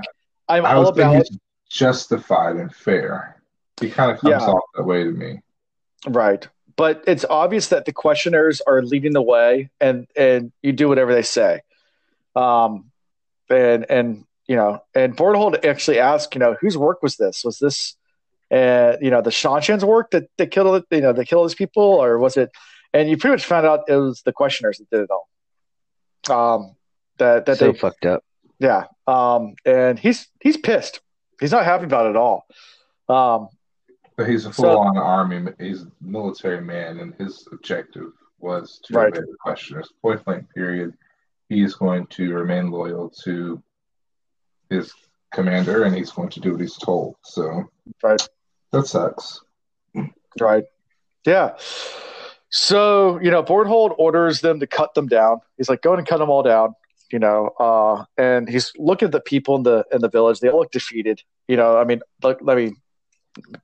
I'm 0.48 0.66
all 0.66 0.86
about 0.86 1.24
justified 1.70 2.56
and 2.56 2.74
fair. 2.74 3.40
He 3.80 3.90
kind 3.90 4.10
of 4.10 4.18
comes 4.18 4.32
yeah. 4.32 4.46
off 4.46 4.64
that 4.74 4.84
way 4.84 5.04
to 5.04 5.10
me. 5.10 5.40
Right. 6.06 6.46
But 6.76 7.02
it's 7.06 7.24
obvious 7.30 7.68
that 7.68 7.86
the 7.86 7.92
questioners 7.92 8.60
are 8.66 8.82
leading 8.82 9.14
the 9.14 9.22
way 9.22 9.70
and 9.80 10.06
and 10.14 10.52
you 10.62 10.72
do 10.72 10.88
whatever 10.90 11.14
they 11.14 11.22
say. 11.22 11.62
Um 12.36 12.90
and 13.48 13.86
and 13.88 14.26
you 14.46 14.56
know, 14.56 14.82
and 14.94 15.16
Bornhold 15.16 15.64
actually 15.64 16.00
asked, 16.00 16.34
you 16.34 16.40
know, 16.40 16.54
whose 16.60 16.76
work 16.76 17.02
was 17.02 17.16
this? 17.16 17.44
Was 17.44 17.60
this, 17.60 17.96
uh, 18.50 18.96
you 19.00 19.10
know, 19.10 19.22
the 19.22 19.30
Seanchan's 19.30 19.84
work 19.84 20.10
that, 20.10 20.28
that 20.36 20.50
killed, 20.50 20.84
you 20.90 21.00
know, 21.00 21.12
that 21.12 21.28
killed 21.28 21.48
these 21.48 21.54
people, 21.54 21.84
or 21.84 22.18
was 22.18 22.36
it? 22.36 22.50
And 22.92 23.08
you 23.08 23.16
pretty 23.16 23.34
much 23.34 23.44
found 23.44 23.66
out 23.66 23.84
it 23.88 23.96
was 23.96 24.22
the 24.22 24.32
questioners 24.32 24.78
that 24.78 24.90
did 24.90 25.02
it 25.02 25.10
all. 25.10 25.28
Um, 26.28 26.76
that 27.18 27.46
that 27.46 27.58
so 27.58 27.72
they 27.72 27.78
fucked 27.78 28.06
up. 28.06 28.24
Yeah. 28.58 28.84
Um, 29.06 29.54
and 29.64 29.98
he's 29.98 30.28
he's 30.40 30.56
pissed. 30.56 31.00
He's 31.40 31.52
not 31.52 31.64
happy 31.64 31.84
about 31.84 32.06
it 32.06 32.10
at 32.10 32.16
all. 32.16 32.46
Um, 33.08 33.48
but 34.16 34.28
he's 34.28 34.44
a 34.44 34.52
full-on 34.52 34.96
so, 34.96 35.00
army. 35.00 35.50
He's 35.58 35.82
a 35.82 35.90
military 36.02 36.60
man, 36.60 36.98
and 37.00 37.14
his 37.14 37.48
objective 37.52 38.12
was 38.38 38.80
to 38.84 38.94
right. 38.94 39.14
the 39.14 39.26
questioners. 39.40 39.90
Point 40.02 40.24
blank. 40.24 40.52
Period 40.54 40.94
he 41.50 41.62
is 41.62 41.74
going 41.74 42.06
to 42.06 42.32
remain 42.32 42.70
loyal 42.70 43.10
to 43.24 43.62
his 44.70 44.94
commander 45.34 45.82
and 45.82 45.94
he's 45.94 46.12
going 46.12 46.30
to 46.30 46.40
do 46.40 46.52
what 46.52 46.60
he's 46.60 46.76
told. 46.76 47.16
So 47.24 47.68
right. 48.02 48.26
that 48.72 48.86
sucks. 48.86 49.40
Right. 50.40 50.64
Yeah. 51.26 51.56
So, 52.50 53.20
you 53.20 53.30
know, 53.30 53.42
Bornhold 53.42 53.94
orders 53.98 54.40
them 54.40 54.60
to 54.60 54.66
cut 54.66 54.94
them 54.94 55.06
down. 55.06 55.40
He's 55.56 55.68
like, 55.68 55.82
go 55.82 55.94
and 55.94 56.06
cut 56.06 56.18
them 56.18 56.30
all 56.30 56.42
down, 56.42 56.74
you 57.12 57.18
know, 57.18 57.50
uh, 57.58 58.04
and 58.18 58.48
he's 58.48 58.72
looking 58.76 59.06
at 59.06 59.12
the 59.12 59.20
people 59.20 59.56
in 59.56 59.62
the 59.62 59.84
in 59.92 60.00
the 60.00 60.08
village. 60.08 60.40
They 60.40 60.48
all 60.48 60.60
look 60.60 60.72
defeated. 60.72 61.22
You 61.48 61.56
know, 61.56 61.78
I 61.78 61.84
mean, 61.84 62.00
look, 62.22 62.40
I 62.46 62.54
mean, 62.54 62.76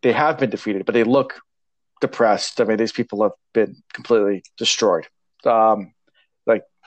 they 0.02 0.12
have 0.12 0.38
been 0.38 0.50
defeated, 0.50 0.86
but 0.86 0.94
they 0.94 1.04
look 1.04 1.40
depressed. 2.00 2.60
I 2.60 2.64
mean, 2.64 2.76
these 2.76 2.92
people 2.92 3.22
have 3.22 3.32
been 3.52 3.76
completely 3.92 4.44
destroyed. 4.56 5.06
Um, 5.44 5.92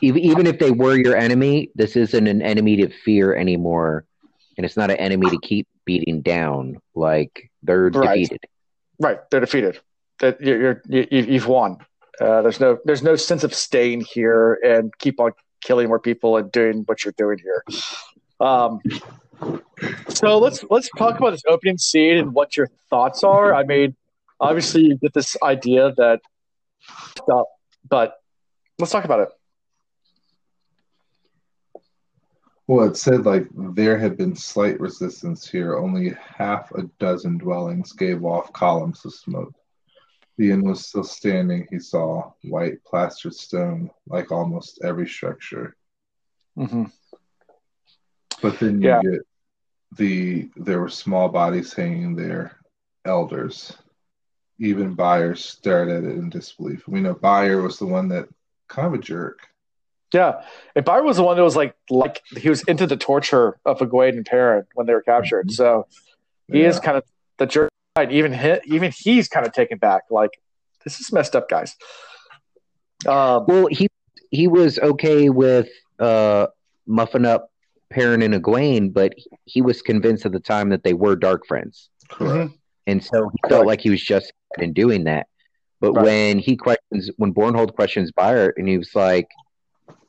even 0.01 0.47
if 0.47 0.59
they 0.59 0.71
were 0.71 0.95
your 0.95 1.15
enemy, 1.15 1.71
this 1.75 1.95
isn't 1.95 2.27
an 2.27 2.41
enemy 2.41 2.77
to 2.77 2.89
fear 2.89 3.35
anymore, 3.35 4.05
and 4.57 4.65
it's 4.65 4.77
not 4.77 4.89
an 4.89 4.97
enemy 4.97 5.29
to 5.29 5.37
keep 5.41 5.67
beating 5.85 6.21
down. 6.21 6.79
Like 6.95 7.51
they're 7.63 7.89
right. 7.89 8.19
defeated. 8.19 8.39
Right, 8.99 9.19
they're 9.29 9.39
defeated. 9.39 9.79
That 10.19 10.41
you're, 10.41 10.81
you're 10.87 11.05
you've 11.09 11.47
won. 11.47 11.77
Uh, 12.19 12.41
there's 12.41 12.59
no 12.59 12.77
there's 12.85 13.03
no 13.03 13.15
sense 13.15 13.43
of 13.43 13.53
staying 13.53 14.01
here 14.01 14.55
and 14.63 14.91
keep 14.99 15.19
on 15.19 15.31
killing 15.61 15.87
more 15.87 15.99
people 15.99 16.37
and 16.37 16.51
doing 16.51 16.83
what 16.85 17.03
you're 17.03 17.13
doing 17.17 17.37
here. 17.39 17.63
Um, 18.39 18.79
so 20.09 20.37
let's 20.37 20.63
let's 20.69 20.89
talk 20.97 21.17
about 21.17 21.31
this 21.31 21.43
opening 21.47 21.77
scene 21.77 22.17
and 22.17 22.33
what 22.33 22.57
your 22.57 22.67
thoughts 22.89 23.23
are. 23.23 23.53
I 23.53 23.63
mean, 23.63 23.95
obviously 24.39 24.83
you 24.83 24.97
get 24.97 25.13
this 25.13 25.35
idea 25.41 25.93
that, 25.97 26.19
stop, 27.17 27.47
but 27.89 28.15
let's 28.79 28.91
talk 28.91 29.05
about 29.05 29.21
it. 29.21 29.29
Well, 32.67 32.87
it 32.87 32.97
said 32.97 33.25
like 33.25 33.47
there 33.55 33.97
had 33.97 34.17
been 34.17 34.35
slight 34.35 34.79
resistance 34.79 35.49
here. 35.49 35.77
Only 35.77 36.13
half 36.37 36.71
a 36.71 36.83
dozen 36.99 37.37
dwellings 37.37 37.93
gave 37.93 38.23
off 38.23 38.53
columns 38.53 39.03
of 39.05 39.13
smoke. 39.13 39.53
The 40.39 40.51
inn 40.51 40.63
was 40.63 40.87
still 40.87 41.03
standing, 41.03 41.67
he 41.69 41.79
saw, 41.79 42.31
white 42.43 42.83
plastered 42.83 43.35
stone, 43.35 43.91
like 44.07 44.31
almost 44.31 44.79
every 44.83 45.07
structure. 45.07 45.75
Mm-hmm. 46.57 46.85
But 48.41 48.57
then 48.59 48.81
you 48.81 48.87
yeah. 48.87 49.01
get 49.01 49.21
the 49.97 50.49
there 50.55 50.79
were 50.79 50.89
small 50.89 51.29
bodies 51.29 51.73
hanging 51.73 52.15
there, 52.15 52.57
elders. 53.05 53.77
Even 54.59 54.95
Byar 54.95 55.37
stared 55.37 55.89
at 55.89 56.03
it 56.03 56.17
in 56.17 56.29
disbelief. 56.29 56.87
We 56.87 57.01
know 57.01 57.15
Byar 57.15 57.61
was 57.61 57.77
the 57.77 57.85
one 57.85 58.07
that 58.09 58.27
kind 58.67 58.87
of 58.87 58.93
a 58.93 59.03
jerk 59.03 59.49
yeah, 60.13 60.41
and 60.75 60.85
Byar 60.85 61.03
was 61.03 61.17
the 61.17 61.23
one 61.23 61.37
that 61.37 61.43
was 61.43 61.55
like, 61.55 61.75
like 61.89 62.23
he 62.35 62.49
was 62.49 62.63
into 62.63 62.87
the 62.87 62.97
torture 62.97 63.59
of 63.65 63.79
Egwene 63.79 64.17
and 64.17 64.25
Perrin 64.25 64.65
when 64.73 64.87
they 64.87 64.93
were 64.93 65.01
captured. 65.01 65.47
Mm-hmm. 65.47 65.53
So 65.53 65.87
he 66.51 66.61
yeah. 66.61 66.67
is 66.67 66.79
kind 66.79 66.97
of 66.97 67.03
the 67.37 67.45
jerk. 67.45 67.68
Even 68.09 68.33
he, 68.33 68.55
even 68.65 68.91
he's 68.95 69.27
kind 69.27 69.45
of 69.45 69.53
taken 69.53 69.77
back. 69.77 70.03
Like 70.09 70.31
this 70.83 70.99
is 70.99 71.11
messed 71.11 71.35
up, 71.35 71.49
guys. 71.49 71.75
Um, 73.05 73.45
well, 73.47 73.67
he 73.67 73.87
he 74.31 74.47
was 74.47 74.79
okay 74.79 75.29
with 75.29 75.69
uh, 75.99 76.47
muffing 76.85 77.25
up 77.25 77.51
Perrin 77.89 78.21
and 78.21 78.33
Egwene, 78.33 78.93
but 78.93 79.13
he 79.45 79.61
was 79.61 79.81
convinced 79.81 80.25
at 80.25 80.31
the 80.31 80.39
time 80.39 80.69
that 80.69 80.83
they 80.83 80.93
were 80.93 81.15
dark 81.15 81.45
friends, 81.47 81.89
mm-hmm. 82.11 82.53
and 82.87 83.03
so 83.03 83.29
he 83.29 83.49
felt 83.49 83.65
like 83.65 83.81
he 83.81 83.89
was 83.89 84.01
just 84.01 84.31
in 84.57 84.73
doing 84.73 85.05
that. 85.05 85.27
But 85.81 85.93
right. 85.93 86.05
when 86.05 86.39
he 86.39 86.55
questions, 86.57 87.09
when 87.17 87.33
Bornhold 87.33 87.73
questions 87.73 88.11
Byar, 88.11 88.51
and 88.57 88.67
he 88.67 88.77
was 88.77 88.93
like, 88.95 89.29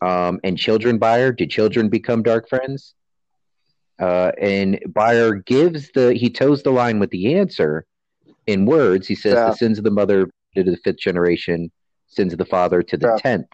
um, 0.01 0.41
and 0.45 0.59
children 0.59 0.99
Byar. 0.99 1.37
Did 1.37 1.51
children 1.51 1.89
become 1.89 2.23
dark 2.23 2.49
friends? 2.49 2.95
Uh, 4.01 4.33
and 4.41 4.81
Byar 4.89 5.45
gives 5.45 5.91
the 5.93 6.15
he 6.15 6.31
toes 6.31 6.63
the 6.63 6.71
line 6.71 6.99
with 6.99 7.11
the 7.11 7.35
answer 7.35 7.85
in 8.47 8.65
words. 8.65 9.07
He 9.07 9.15
says 9.15 9.35
yeah. 9.35 9.47
the 9.47 9.57
sins 9.57 9.79
of 9.79 9.85
the 9.85 9.91
mother 9.91 10.31
to 10.57 10.63
the 10.65 10.77
fifth 10.79 10.99
generation, 10.99 11.71
sins 12.07 12.33
of 12.33 12.39
the 12.39 12.47
father 12.47 12.83
to 12.83 12.97
the 12.97 13.09
yeah. 13.09 13.17
tenth. 13.17 13.47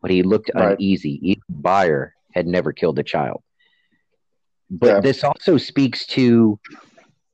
But 0.00 0.10
he 0.10 0.22
looked 0.22 0.50
right. 0.54 0.72
uneasy. 0.72 1.18
Even 1.22 1.42
Byar 1.52 2.10
had 2.32 2.46
never 2.46 2.72
killed 2.72 2.98
a 2.98 3.02
child. 3.02 3.42
But 4.70 4.86
yeah. 4.86 5.00
this 5.00 5.24
also 5.24 5.56
speaks 5.56 6.06
to 6.06 6.58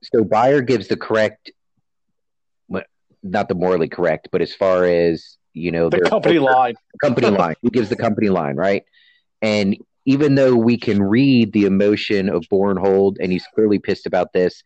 so 0.03 0.25
Byar 0.25 0.67
gives 0.67 0.89
the 0.89 0.97
correct, 0.97 1.51
not 3.23 3.49
the 3.49 3.55
morally 3.55 3.89
correct, 3.89 4.29
but 4.33 4.41
as 4.41 4.55
far 4.55 4.85
as 4.85 5.37
you 5.53 5.73
know, 5.73 5.89
the 5.89 6.01
company 6.01 6.39
line. 6.55 6.75
Company 7.03 7.31
line. 7.31 7.55
Who 7.63 7.71
gives 7.71 7.89
the 7.89 7.97
company 7.97 8.29
line, 8.29 8.57
right? 8.57 8.85
And 9.43 9.77
even 10.07 10.37
though 10.37 10.55
we 10.55 10.79
can 10.79 11.03
read 11.03 11.53
the 11.53 11.65
emotion 11.65 12.29
of 12.29 12.45
Bornhold, 12.45 13.17
and 13.21 13.33
he's 13.33 13.47
clearly 13.55 13.81
pissed 13.81 14.07
about 14.07 14.33
this, 14.33 14.63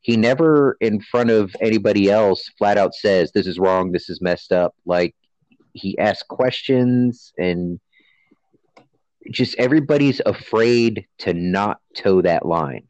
he 0.00 0.16
never 0.16 0.76
in 0.80 1.00
front 1.00 1.30
of 1.30 1.54
anybody 1.60 2.10
else 2.10 2.50
flat 2.58 2.76
out 2.76 2.92
says 2.92 3.30
this 3.30 3.46
is 3.46 3.60
wrong, 3.60 3.92
this 3.92 4.10
is 4.10 4.20
messed 4.20 4.52
up. 4.52 4.74
Like 4.84 5.14
he 5.72 5.96
asks 5.98 6.24
questions 6.24 7.32
and 7.38 7.80
just 9.30 9.54
everybody's 9.54 10.20
afraid 10.26 11.06
to 11.18 11.32
not 11.32 11.78
toe 11.96 12.20
that 12.22 12.44
line. 12.44 12.88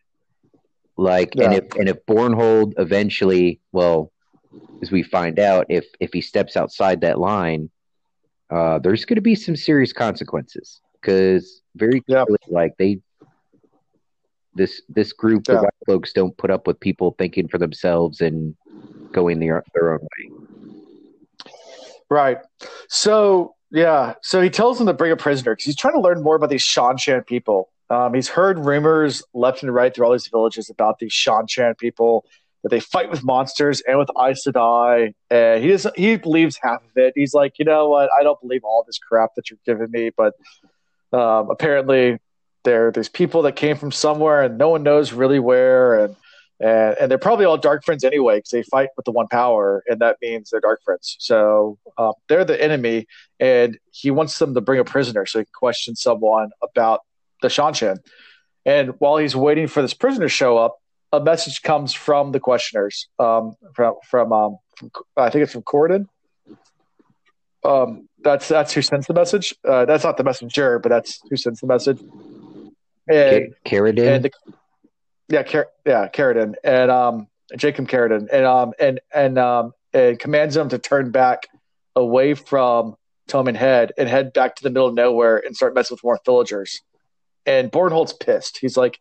Like 0.96 1.34
yeah. 1.34 1.44
and 1.44 1.54
if 1.54 1.64
and 1.74 1.88
if 1.90 2.04
Bornhold 2.06 2.72
eventually, 2.78 3.60
well, 3.72 4.10
as 4.80 4.90
we 4.90 5.02
find 5.02 5.38
out, 5.38 5.66
if 5.68 5.84
if 6.00 6.10
he 6.14 6.22
steps 6.22 6.56
outside 6.56 7.02
that 7.02 7.18
line, 7.18 7.70
uh, 8.48 8.78
there's 8.78 9.04
going 9.04 9.16
to 9.16 9.22
be 9.22 9.34
some 9.34 9.56
serious 9.56 9.92
consequences 9.92 10.80
because 11.02 11.62
very 11.74 12.00
clearly, 12.00 12.36
yeah. 12.46 12.54
like 12.54 12.76
they 12.78 13.00
this 14.54 14.82
this 14.88 15.12
group 15.12 15.44
yeah. 15.48 15.56
of 15.56 15.62
white 15.62 15.74
folks 15.86 16.12
don't 16.12 16.36
put 16.36 16.50
up 16.50 16.66
with 16.66 16.78
people 16.80 17.14
thinking 17.18 17.48
for 17.48 17.58
themselves 17.58 18.20
and 18.20 18.54
going 19.12 19.40
their 19.40 19.64
their 19.74 19.94
own 19.94 20.00
way. 20.00 20.30
Right. 22.10 22.38
So 22.88 23.54
yeah. 23.70 24.14
So 24.22 24.42
he 24.42 24.50
tells 24.50 24.78
them 24.78 24.86
to 24.86 24.92
bring 24.92 25.12
a 25.12 25.16
prisoner 25.16 25.52
because 25.52 25.64
he's 25.64 25.76
trying 25.76 25.94
to 25.94 26.00
learn 26.00 26.22
more 26.22 26.36
about 26.36 26.50
these 26.50 26.64
Seanchan 26.64 27.26
people. 27.26 27.70
Um, 27.88 28.14
he's 28.14 28.28
heard 28.28 28.58
rumors 28.58 29.22
left 29.34 29.62
and 29.62 29.74
right 29.74 29.94
through 29.94 30.06
all 30.06 30.12
these 30.12 30.28
villages 30.28 30.70
about 30.70 30.98
these 30.98 31.12
Seanchan 31.12 31.78
people 31.78 32.24
that 32.62 32.68
they 32.68 32.80
fight 32.80 33.10
with 33.10 33.24
monsters 33.24 33.82
and 33.82 33.98
with 33.98 34.08
Aes 34.10 34.46
Sedai. 34.46 35.14
And 35.30 35.62
he 35.62 35.70
doesn't. 35.70 35.98
He 35.98 36.16
believes 36.16 36.58
half 36.62 36.82
of 36.82 36.96
it. 36.96 37.14
He's 37.16 37.34
like, 37.34 37.58
you 37.58 37.64
know 37.64 37.88
what? 37.88 38.10
I 38.18 38.22
don't 38.22 38.40
believe 38.40 38.62
all 38.64 38.84
this 38.86 38.98
crap 38.98 39.30
that 39.36 39.50
you're 39.50 39.58
giving 39.64 39.90
me, 39.90 40.10
but 40.16 40.34
um, 41.12 41.50
apparently 41.50 42.18
there 42.64 42.90
there's 42.92 43.08
people 43.08 43.42
that 43.42 43.56
came 43.56 43.76
from 43.76 43.92
somewhere 43.92 44.42
and 44.42 44.58
no 44.58 44.68
one 44.68 44.82
knows 44.82 45.12
really 45.12 45.38
where 45.38 46.04
and 46.04 46.16
and, 46.60 46.96
and 47.00 47.10
they're 47.10 47.18
probably 47.18 47.44
all 47.44 47.56
dark 47.56 47.84
friends 47.84 48.04
anyway 48.04 48.38
because 48.38 48.50
they 48.50 48.62
fight 48.62 48.90
with 48.96 49.04
the 49.04 49.10
one 49.10 49.26
power 49.26 49.82
and 49.88 50.00
that 50.00 50.18
means 50.22 50.50
they're 50.50 50.60
dark 50.60 50.80
friends. 50.84 51.16
So 51.18 51.76
um, 51.98 52.12
they're 52.28 52.44
the 52.44 52.62
enemy 52.62 53.08
and 53.40 53.78
he 53.90 54.12
wants 54.12 54.38
them 54.38 54.54
to 54.54 54.60
bring 54.60 54.78
a 54.78 54.84
prisoner 54.84 55.26
so 55.26 55.40
he 55.40 55.44
can 55.44 55.52
question 55.52 55.96
someone 55.96 56.50
about 56.62 57.00
the 57.40 57.48
Seanchan 57.48 57.98
and 58.64 58.90
while 59.00 59.16
he's 59.16 59.34
waiting 59.34 59.66
for 59.66 59.82
this 59.82 59.94
prisoner 59.94 60.26
to 60.26 60.28
show 60.28 60.56
up 60.56 60.78
a 61.12 61.20
message 61.20 61.62
comes 61.62 61.92
from 61.92 62.32
the 62.32 62.40
questioners 62.40 63.08
um, 63.18 63.54
from 63.74 63.96
from, 64.08 64.32
um, 64.32 64.56
I 65.16 65.30
think 65.30 65.42
it's 65.42 65.52
from 65.52 65.62
Carridin 65.62 66.08
um, 67.64 68.08
that's 68.22 68.48
that's 68.48 68.72
who 68.72 68.82
sends 68.82 69.06
the 69.06 69.14
message. 69.14 69.54
Uh, 69.66 69.84
that's 69.84 70.04
not 70.04 70.16
the 70.16 70.24
messenger, 70.24 70.78
but 70.78 70.88
that's 70.88 71.20
who 71.28 71.36
sends 71.36 71.60
the 71.60 71.66
message. 71.66 72.00
And, 73.08 73.54
Carridin. 73.64 74.08
And 74.08 74.24
the, 74.24 74.30
yeah, 75.28 75.42
Car- 75.42 75.68
yeah, 75.86 76.08
Carridin, 76.08 76.54
and 76.62 76.90
um, 76.90 77.26
Jaichim 77.54 77.88
Carridin, 77.88 78.28
and 78.32 78.44
um, 78.44 78.72
and 78.78 79.00
and 79.14 79.38
um, 79.38 79.72
and 79.92 80.18
commands 80.18 80.54
them 80.54 80.68
to 80.70 80.78
turn 80.78 81.10
back 81.10 81.48
away 81.96 82.34
from 82.34 82.96
Toman 83.28 83.56
Head 83.56 83.92
and 83.96 84.08
head 84.08 84.32
back 84.32 84.56
to 84.56 84.62
the 84.62 84.70
middle 84.70 84.88
of 84.88 84.94
nowhere 84.94 85.38
and 85.38 85.56
start 85.56 85.74
messing 85.74 85.94
with 85.94 86.04
more 86.04 86.18
villagers. 86.24 86.80
And 87.46 87.70
Bornhold's 87.70 88.12
pissed. 88.12 88.58
He's 88.58 88.76
like, 88.76 89.00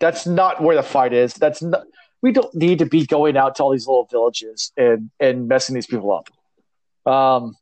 "That's 0.00 0.26
not 0.26 0.62
where 0.62 0.76
the 0.76 0.82
fight 0.82 1.12
is. 1.12 1.34
That's 1.34 1.62
not. 1.62 1.84
We 2.22 2.32
don't 2.32 2.54
need 2.54 2.78
to 2.78 2.86
be 2.86 3.06
going 3.06 3.36
out 3.36 3.56
to 3.56 3.62
all 3.62 3.70
these 3.72 3.86
little 3.86 4.08
villages 4.10 4.72
and 4.76 5.10
and 5.20 5.48
messing 5.48 5.74
these 5.74 5.86
people 5.86 6.12
up." 6.12 6.28
Um, 7.06 7.56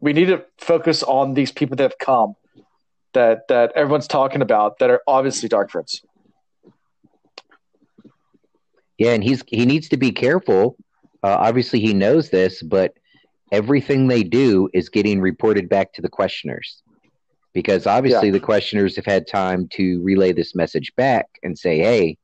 we 0.00 0.12
need 0.12 0.26
to 0.26 0.44
focus 0.58 1.02
on 1.02 1.34
these 1.34 1.52
people 1.52 1.76
that 1.76 1.84
have 1.84 1.98
come, 1.98 2.34
that 3.14 3.48
that 3.48 3.72
everyone's 3.76 4.08
talking 4.08 4.42
about, 4.42 4.78
that 4.78 4.90
are 4.90 5.00
obviously 5.06 5.48
dark 5.48 5.70
friends. 5.70 6.02
Yeah, 8.98 9.12
and 9.12 9.22
he's 9.22 9.42
he 9.46 9.64
needs 9.66 9.88
to 9.90 9.96
be 9.96 10.12
careful. 10.12 10.76
Uh, 11.22 11.36
obviously, 11.38 11.80
he 11.80 11.94
knows 11.94 12.30
this, 12.30 12.62
but 12.62 12.94
everything 13.52 14.08
they 14.08 14.22
do 14.22 14.68
is 14.72 14.88
getting 14.88 15.20
reported 15.20 15.68
back 15.68 15.92
to 15.92 16.02
the 16.02 16.08
questioners 16.08 16.82
because 17.52 17.86
obviously 17.86 18.28
yeah. 18.28 18.32
the 18.32 18.40
questioners 18.40 18.96
have 18.96 19.04
had 19.04 19.26
time 19.26 19.68
to 19.68 20.02
relay 20.02 20.32
this 20.32 20.54
message 20.54 20.92
back 20.96 21.26
and 21.42 21.58
say, 21.58 21.78
"Hey, 21.78 22.18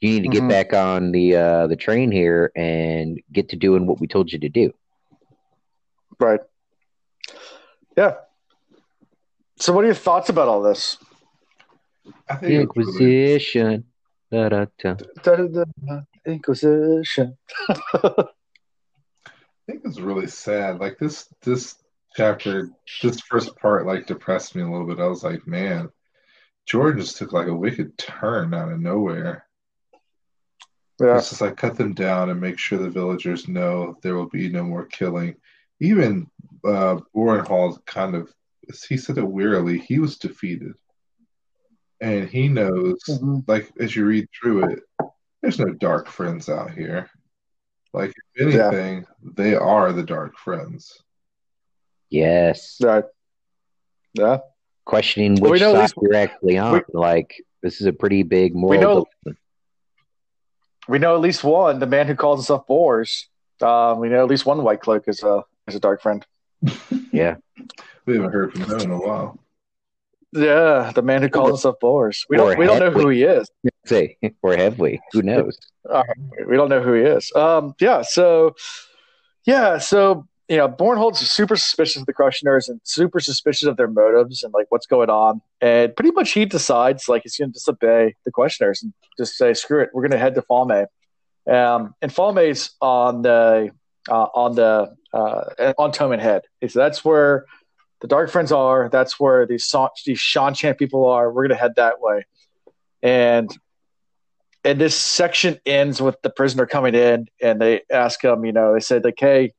you 0.00 0.10
need 0.10 0.22
to 0.22 0.28
get 0.28 0.40
mm-hmm. 0.40 0.48
back 0.48 0.72
on 0.72 1.12
the 1.12 1.36
uh, 1.36 1.66
the 1.66 1.76
train 1.76 2.10
here 2.10 2.52
and 2.56 3.20
get 3.32 3.48
to 3.50 3.56
doing 3.56 3.86
what 3.86 4.00
we 4.00 4.06
told 4.06 4.32
you 4.32 4.38
to 4.38 4.48
do." 4.48 4.72
Right. 6.20 6.40
Yeah. 7.96 8.14
So, 9.58 9.72
what 9.72 9.84
are 9.84 9.88
your 9.88 9.94
thoughts 9.94 10.28
about 10.28 10.48
all 10.48 10.62
this? 10.62 10.98
I 12.28 12.36
think 12.36 12.52
Inquisition. 12.52 13.84
Da, 14.30 14.48
da, 14.48 14.66
da. 14.78 14.94
Inquisition. 16.26 17.36
I 17.94 18.24
think 19.66 19.82
it's 19.84 19.98
really 19.98 20.26
sad. 20.26 20.78
Like 20.78 20.98
this, 20.98 21.26
this 21.42 21.76
chapter, 22.16 22.70
this 23.02 23.20
first 23.20 23.56
part, 23.56 23.86
like 23.86 24.06
depressed 24.06 24.54
me 24.54 24.62
a 24.62 24.70
little 24.70 24.86
bit. 24.86 25.00
I 25.00 25.06
was 25.06 25.24
like, 25.24 25.46
man, 25.46 25.90
Jordan 26.66 27.00
just 27.00 27.16
took 27.16 27.32
like 27.32 27.48
a 27.48 27.54
wicked 27.54 27.96
turn 27.98 28.54
out 28.54 28.70
of 28.70 28.80
nowhere. 28.80 29.46
Yeah. 31.00 31.16
It's 31.16 31.30
just 31.30 31.40
like 31.40 31.56
cut 31.56 31.76
them 31.76 31.94
down 31.94 32.30
and 32.30 32.40
make 32.40 32.58
sure 32.58 32.78
the 32.78 32.90
villagers 32.90 33.48
know 33.48 33.96
there 34.02 34.14
will 34.14 34.28
be 34.28 34.48
no 34.48 34.62
more 34.62 34.84
killing 34.84 35.34
even 35.80 36.30
uh, 36.64 37.00
Bornhold 37.14 37.84
kind 37.86 38.14
of 38.14 38.32
he 38.88 38.96
said 38.96 39.18
it 39.18 39.26
wearily. 39.26 39.78
He 39.78 39.98
was 39.98 40.18
defeated, 40.18 40.74
and 42.00 42.28
he 42.28 42.48
knows. 42.48 43.02
Mm-hmm. 43.08 43.38
Like 43.46 43.70
as 43.80 43.94
you 43.96 44.04
read 44.04 44.28
through 44.38 44.70
it, 44.70 44.80
there's 45.42 45.58
no 45.58 45.72
dark 45.72 46.08
friends 46.08 46.48
out 46.48 46.72
here. 46.72 47.10
Like 47.92 48.12
if 48.34 48.54
anything, 48.54 48.98
yeah. 48.98 49.30
they 49.34 49.54
are 49.54 49.92
the 49.92 50.04
dark 50.04 50.36
friends. 50.38 51.02
Yes. 52.08 52.76
Right. 52.82 53.04
Yeah. 54.14 54.38
Questioning 54.84 55.40
which 55.40 55.60
well, 55.60 55.74
we 55.74 55.86
side 55.86 55.92
you're 56.02 56.14
actually 56.14 56.58
on. 56.58 56.72
We, 56.74 56.80
like 56.92 57.42
this 57.62 57.80
is 57.80 57.86
a 57.86 57.92
pretty 57.92 58.22
big 58.22 58.54
moral. 58.54 59.08
We 59.24 59.32
know, 59.32 59.36
we 60.88 60.98
know 60.98 61.14
at 61.14 61.20
least 61.20 61.44
one. 61.44 61.78
The 61.78 61.86
man 61.86 62.06
who 62.06 62.14
calls 62.14 62.40
himself 62.40 62.66
Bors. 62.66 63.28
Uh, 63.60 63.94
we 63.98 64.08
know 64.08 64.22
at 64.22 64.28
least 64.28 64.46
one 64.46 64.62
White 64.62 64.80
Cloak 64.80 65.04
is 65.06 65.22
a 65.22 65.44
as 65.70 65.76
a 65.76 65.80
dark 65.80 66.02
friend. 66.02 66.26
yeah. 67.12 67.36
We 68.06 68.16
haven't 68.16 68.32
heard 68.32 68.52
from 68.52 68.62
him 68.62 68.80
in 68.80 68.90
a 68.90 68.98
while. 68.98 69.38
Yeah, 70.32 70.92
the 70.94 71.02
man 71.02 71.22
who 71.22 71.28
calls 71.28 71.50
himself 71.50 71.76
Bors. 71.80 72.24
We 72.28 72.36
don't. 72.36 72.56
we 72.56 72.64
don't 72.64 72.78
know 72.78 72.90
who 72.90 73.08
he 73.08 73.24
is. 73.24 73.50
Say, 73.86 74.16
or 74.42 74.56
have 74.56 74.78
we? 74.78 75.00
Who 75.12 75.22
knows? 75.22 75.58
Uh, 75.88 76.04
we 76.46 76.56
don't 76.56 76.68
know 76.68 76.82
who 76.82 76.92
he 76.92 77.02
is. 77.02 77.32
Um. 77.34 77.74
Yeah. 77.80 78.02
So. 78.02 78.54
Yeah. 79.44 79.78
So 79.78 80.28
you 80.48 80.56
know, 80.56 80.68
Bornhold's 80.68 81.20
super 81.20 81.56
suspicious 81.56 81.96
of 81.96 82.06
the 82.06 82.12
Questioners 82.12 82.68
and 82.68 82.80
super 82.82 83.20
suspicious 83.20 83.68
of 83.68 83.76
their 83.76 83.86
motives 83.86 84.42
and 84.42 84.52
like 84.52 84.66
what's 84.68 84.86
going 84.86 85.08
on. 85.08 85.40
And 85.60 85.94
pretty 85.94 86.10
much 86.10 86.32
he 86.32 86.44
decides 86.44 87.08
like 87.08 87.22
he's 87.22 87.36
going 87.36 87.50
to 87.50 87.54
disobey 87.54 88.16
the 88.24 88.32
Questioners 88.32 88.82
and 88.82 88.92
just 89.16 89.36
say, 89.36 89.54
"Screw 89.54 89.80
it, 89.80 89.90
we're 89.92 90.02
going 90.02 90.10
to 90.10 90.18
head 90.18 90.34
to 90.34 90.42
Falme." 90.42 90.86
Um, 91.48 91.94
and 92.02 92.12
Falme's 92.12 92.72
on 92.80 93.22
the 93.22 93.70
uh, 94.08 94.26
on 94.34 94.56
the 94.56 94.94
uh, 95.12 95.72
on 95.78 95.92
Toman 95.92 96.20
Head. 96.20 96.42
So 96.68 96.78
that's 96.78 97.04
where 97.04 97.46
the 98.00 98.08
Dark 98.08 98.30
Friends 98.30 98.52
are. 98.52 98.88
That's 98.88 99.20
where 99.20 99.46
these 99.46 99.74
these 100.06 100.20
Seanchan 100.20 100.78
people 100.78 101.08
are. 101.08 101.30
We're 101.32 101.46
gonna 101.46 101.60
head 101.60 101.74
that 101.76 102.00
way, 102.00 102.26
and 103.02 103.50
and 104.64 104.80
this 104.80 104.96
section 104.96 105.58
ends 105.64 106.00
with 106.00 106.20
the 106.22 106.30
prisoner 106.30 106.66
coming 106.66 106.94
in, 106.94 107.28
and 107.42 107.60
they 107.60 107.82
ask 107.90 108.22
him. 108.22 108.44
You 108.44 108.52
know, 108.52 108.72
they 108.72 108.80
said 108.80 109.04
like, 109.04 109.18
"Hey, 109.18 109.52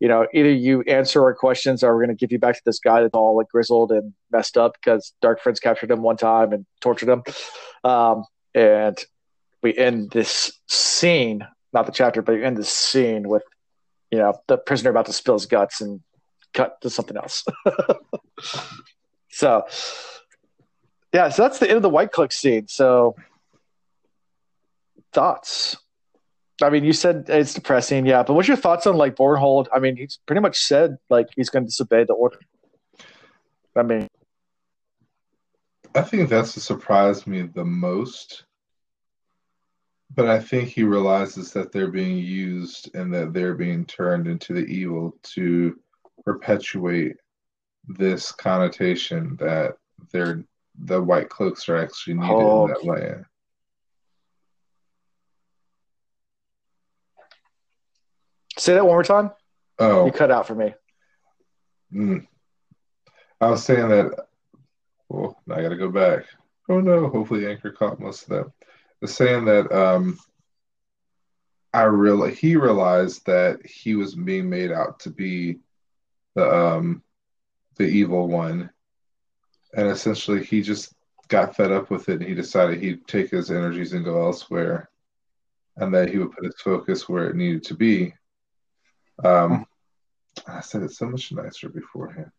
you 0.00 0.08
know, 0.08 0.26
either 0.32 0.50
you 0.50 0.82
answer 0.82 1.22
our 1.22 1.34
questions, 1.34 1.82
or 1.84 1.94
we're 1.94 2.02
gonna 2.02 2.14
give 2.14 2.32
you 2.32 2.38
back 2.38 2.56
to 2.56 2.62
this 2.64 2.78
guy 2.78 3.02
that's 3.02 3.14
all 3.14 3.36
like 3.36 3.48
grizzled 3.48 3.92
and 3.92 4.14
messed 4.30 4.56
up 4.56 4.74
because 4.82 5.12
Dark 5.20 5.40
Friends 5.40 5.60
captured 5.60 5.90
him 5.90 6.02
one 6.02 6.16
time 6.16 6.52
and 6.52 6.66
tortured 6.80 7.08
him." 7.08 7.22
Um, 7.84 8.24
and 8.54 8.98
we 9.62 9.76
end 9.76 10.10
this 10.10 10.58
scene, 10.68 11.46
not 11.72 11.86
the 11.86 11.92
chapter, 11.92 12.22
but 12.22 12.34
we 12.34 12.44
end 12.44 12.56
this 12.56 12.72
scene 12.72 13.28
with 13.28 13.42
you 14.12 14.18
know, 14.18 14.34
the 14.46 14.58
prisoner 14.58 14.90
about 14.90 15.06
to 15.06 15.12
spill 15.12 15.34
his 15.34 15.46
guts 15.46 15.80
and 15.80 16.00
cut 16.52 16.80
to 16.82 16.90
something 16.90 17.16
else. 17.16 17.44
so, 19.30 19.66
yeah, 21.14 21.30
so 21.30 21.42
that's 21.42 21.58
the 21.58 21.66
end 21.66 21.78
of 21.78 21.82
the 21.82 21.88
White 21.88 22.12
Cloak 22.12 22.30
scene. 22.30 22.68
So, 22.68 23.16
thoughts? 25.14 25.78
I 26.62 26.68
mean, 26.68 26.84
you 26.84 26.92
said 26.92 27.24
it's 27.28 27.54
depressing, 27.54 28.04
yeah, 28.04 28.22
but 28.22 28.34
what's 28.34 28.48
your 28.48 28.58
thoughts 28.58 28.86
on 28.86 28.96
like 28.96 29.16
Bornhold? 29.16 29.66
I 29.74 29.78
mean, 29.80 29.96
he's 29.96 30.18
pretty 30.26 30.42
much 30.42 30.58
said 30.58 30.98
like 31.08 31.28
he's 31.34 31.48
going 31.48 31.64
to 31.64 31.68
disobey 31.68 32.04
the 32.04 32.12
order. 32.12 32.38
I 33.74 33.82
mean, 33.82 34.06
I 35.94 36.02
think 36.02 36.28
that's 36.28 36.54
what 36.54 36.62
surprised 36.62 37.26
me 37.26 37.42
the 37.42 37.64
most 37.64 38.44
but 40.14 40.28
I 40.28 40.38
think 40.38 40.68
he 40.68 40.82
realizes 40.82 41.52
that 41.52 41.72
they're 41.72 41.90
being 41.90 42.18
used 42.18 42.94
and 42.94 43.12
that 43.14 43.32
they're 43.32 43.54
being 43.54 43.86
turned 43.86 44.26
into 44.26 44.52
the 44.52 44.64
evil 44.64 45.16
to 45.34 45.78
perpetuate 46.24 47.16
this 47.86 48.30
connotation 48.30 49.36
that 49.36 49.76
they're 50.12 50.44
the 50.78 51.02
white 51.02 51.28
cloaks 51.28 51.68
are 51.68 51.76
actually 51.76 52.14
needed 52.14 52.30
oh, 52.30 52.66
in 52.66 52.72
that 52.72 52.84
land. 52.84 53.24
Say 58.58 58.74
that 58.74 58.84
one 58.84 58.94
more 58.94 59.02
time. 59.02 59.30
Oh, 59.78 60.06
you 60.06 60.12
cut 60.12 60.30
out 60.30 60.46
for 60.46 60.54
me. 60.54 60.74
Mm. 61.92 62.26
I 63.40 63.50
was 63.50 63.64
saying 63.64 63.88
that. 63.88 64.12
Oh, 64.14 64.26
well, 65.08 65.42
I 65.50 65.62
got 65.62 65.70
to 65.70 65.76
go 65.76 65.90
back. 65.90 66.24
Oh 66.68 66.80
no! 66.80 67.08
Hopefully, 67.08 67.46
Anchor 67.46 67.72
caught 67.72 68.00
most 68.00 68.22
of 68.22 68.28
that. 68.28 68.52
Saying 69.04 69.46
that 69.46 69.72
um, 69.72 70.16
I 71.72 71.82
really 71.82 72.34
he 72.34 72.56
realized 72.56 73.26
that 73.26 73.66
he 73.66 73.94
was 73.94 74.14
being 74.14 74.48
made 74.48 74.70
out 74.70 75.00
to 75.00 75.10
be 75.10 75.58
the 76.34 76.48
um 76.48 77.02
the 77.76 77.84
evil 77.84 78.28
one, 78.28 78.70
and 79.74 79.88
essentially 79.88 80.44
he 80.44 80.62
just 80.62 80.94
got 81.28 81.56
fed 81.56 81.72
up 81.72 81.90
with 81.90 82.08
it 82.10 82.20
and 82.20 82.28
he 82.28 82.34
decided 82.34 82.80
he'd 82.80 83.06
take 83.08 83.30
his 83.30 83.50
energies 83.50 83.92
and 83.92 84.04
go 84.04 84.22
elsewhere, 84.22 84.90
and 85.76 85.92
that 85.94 86.10
he 86.10 86.18
would 86.18 86.32
put 86.32 86.44
his 86.44 86.60
focus 86.60 87.08
where 87.08 87.28
it 87.28 87.36
needed 87.36 87.64
to 87.64 87.74
be. 87.74 88.14
Um, 89.24 89.66
I 90.46 90.60
said 90.60 90.82
it 90.82 90.92
so 90.92 91.06
much 91.06 91.32
nicer 91.32 91.68
beforehand. 91.68 92.30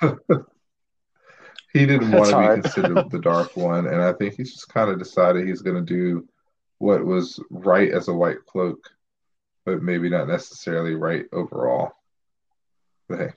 he 1.78 1.86
didn't 1.86 2.12
want 2.12 2.30
to 2.30 2.56
be 2.56 2.62
considered 2.62 3.10
the 3.10 3.18
dark 3.22 3.56
one, 3.56 3.86
and 3.86 4.02
I 4.02 4.12
think 4.12 4.34
he's 4.34 4.52
just 4.52 4.68
kind 4.68 4.90
of 4.90 4.98
decided 4.98 5.46
he's 5.46 5.62
going 5.62 5.76
to 5.76 5.94
do 5.94 6.26
what 6.78 7.04
was 7.04 7.40
right 7.50 7.90
as 7.90 8.08
a 8.08 8.14
white 8.14 8.44
cloak, 8.46 8.90
but 9.64 9.82
maybe 9.82 10.08
not 10.08 10.28
necessarily 10.28 10.94
right 10.94 11.26
overall. 11.32 11.92
But 13.08 13.18
hey. 13.18 13.30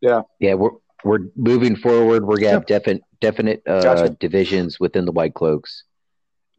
Yeah. 0.00 0.22
Yeah, 0.38 0.54
we're 0.54 0.70
we're 1.04 1.30
moving 1.36 1.76
forward. 1.76 2.24
We're 2.24 2.38
gonna 2.38 2.52
have 2.52 2.66
definite 2.66 3.02
definite 3.20 3.62
uh, 3.66 3.82
gotcha. 3.82 4.10
divisions 4.10 4.78
within 4.80 5.04
the 5.04 5.12
White 5.12 5.34
Cloaks. 5.34 5.84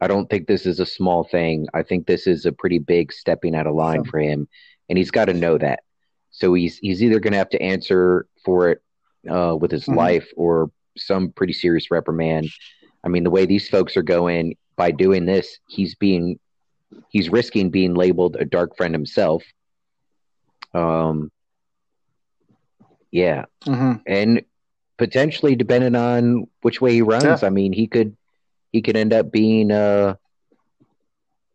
I 0.02 0.08
don't 0.08 0.30
think 0.30 0.48
this 0.48 0.66
is 0.66 0.80
a 0.80 0.86
small 0.86 1.26
thing. 1.26 1.68
I 1.74 1.84
think 1.84 2.08
this 2.08 2.26
is 2.26 2.46
a 2.46 2.52
pretty 2.52 2.80
big 2.80 3.12
stepping 3.12 3.56
out 3.56 3.68
of 3.68 3.76
line 3.76 4.06
for 4.06 4.20
him, 4.20 4.48
and 4.88 4.98
he's 4.98 5.12
got 5.12 5.26
to 5.26 5.34
know 5.34 5.58
that. 5.58 5.82
So 6.31 6.53
he's 6.53 6.77
he's 6.77 7.01
either 7.03 7.19
going 7.19 7.34
to 7.34 7.39
have 7.39 7.49
to 7.49 7.61
answer 7.61 8.27
for 8.45 8.69
it 8.69 8.81
uh, 9.30 9.56
with 9.60 9.72
his 9.72 9.84
mm-hmm. 9.84 9.97
life 9.97 10.31
or 10.35 10.72
some 10.97 11.31
pretty 11.31 11.53
serious 11.53 11.91
reprimand. 11.91 12.49
I 13.03 13.07
mean, 13.07 13.23
the 13.23 13.30
way 13.30 13.45
these 13.45 13.69
folks 13.69 13.97
are 13.97 14.03
going 14.03 14.57
by 14.76 14.91
doing 14.91 15.26
this, 15.26 15.60
he's 15.68 15.95
being 15.95 16.39
he's 17.10 17.30
risking 17.30 17.69
being 17.69 17.93
labeled 17.93 18.35
a 18.35 18.45
Darkfriend 18.45 18.93
himself. 18.93 19.43
Um, 20.73 21.31
yeah, 23.11 23.45
mm-hmm. 23.65 23.93
and 24.06 24.43
potentially 24.97 25.56
depending 25.56 25.95
on 25.95 26.47
which 26.61 26.81
way 26.81 26.93
he 26.93 27.01
runs, 27.01 27.23
yeah. 27.23 27.39
I 27.41 27.49
mean, 27.49 27.73
he 27.73 27.88
could 27.88 28.15
he 28.72 28.81
could 28.81 28.95
end 28.95 29.14
up 29.14 29.31
being 29.31 29.72
a 29.72 30.18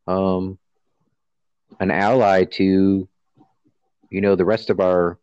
um 0.06 0.58
an 1.80 1.90
ally 1.90 2.44
to 2.44 3.08
you 4.14 4.20
know 4.20 4.36
the 4.36 4.44
rest 4.44 4.70
of 4.70 4.78
our 4.78 5.18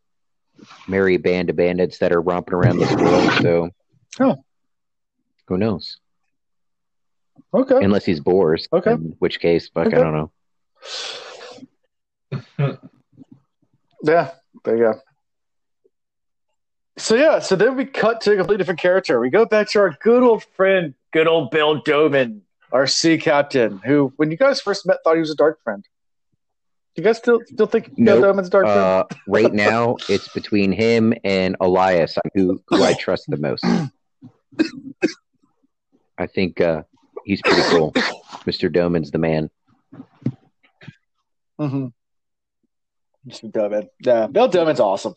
merry 0.86 1.16
band 1.16 1.50
of 1.50 1.56
bandits 1.56 2.00
that 2.00 2.12
are 2.12 2.22
romping 2.22 2.54
around 2.54 2.78
this 2.78 2.94
world. 2.94 3.32
So, 3.42 3.70
oh, 4.20 4.44
who 5.48 5.58
knows? 5.58 5.98
Okay. 7.54 7.84
Unless 7.84 8.04
he's 8.06 8.20
Boris. 8.20 8.68
Okay. 8.72 8.92
In 8.92 9.16
which 9.20 9.40
case, 9.40 9.70
fuck, 9.70 9.88
okay. 9.88 9.96
I 9.96 10.00
don't 10.02 10.32
know. 12.60 12.78
yeah, 14.04 14.32
there 14.66 14.78
you 14.78 14.84
go. 14.84 15.00
So 16.98 17.16
yeah, 17.16 17.40
so 17.40 17.56
then 17.56 17.78
we 17.78 17.86
cut 17.86 18.20
to 18.22 18.34
a 18.34 18.36
completely 18.36 18.58
different 18.58 18.82
character. 18.82 19.22
We 19.22 19.30
go 19.30 19.46
back 19.46 19.70
to 19.70 19.80
our 19.80 19.98
good 20.02 20.22
old 20.22 20.44
friend, 20.56 20.94
good 21.14 21.28
old 21.28 21.50
Bill 21.50 21.82
Domon, 21.82 22.42
our 22.74 22.88
sea 22.88 23.18
captain, 23.18 23.80
who, 23.86 24.12
when 24.18 24.32
you 24.32 24.38
guys 24.38 24.60
first 24.60 24.86
met, 24.86 24.98
thought 25.04 25.16
he 25.16 25.22
was 25.22 25.32
a 25.32 25.38
Darkfriend. 25.38 25.84
Do 26.96 27.02
you 27.02 27.06
guys 27.06 27.18
still 27.18 27.40
still 27.46 27.68
think 27.68 27.98
nope. 27.98 28.22
Bill 28.22 28.34
Domon's 28.34 28.50
dark? 28.50 28.66
Uh, 28.66 29.06
right 29.28 29.54
now, 29.54 29.96
it's 30.10 30.28
between 30.30 30.74
him 30.74 31.14
and 31.24 31.56
Elias, 31.62 32.18
who 32.34 32.62
who 32.68 32.84
I 32.84 32.94
trust 32.94 33.26
the 33.30 33.38
most. 33.38 33.66
I 36.18 36.28
think 36.28 36.60
uh, 36.60 36.84
he's 37.26 37.42
pretty 37.42 37.62
cool. 37.70 37.94
Mr. 38.46 38.70
Domon's 38.70 39.12
the 39.12 39.20
man. 39.20 39.50
Mm-hmm. 41.60 41.88
Mr. 43.28 43.52
Domon. 43.52 43.88
Yeah, 44.02 44.28
Bill 44.28 44.50
Domon's 44.50 44.80
awesome. 44.80 45.14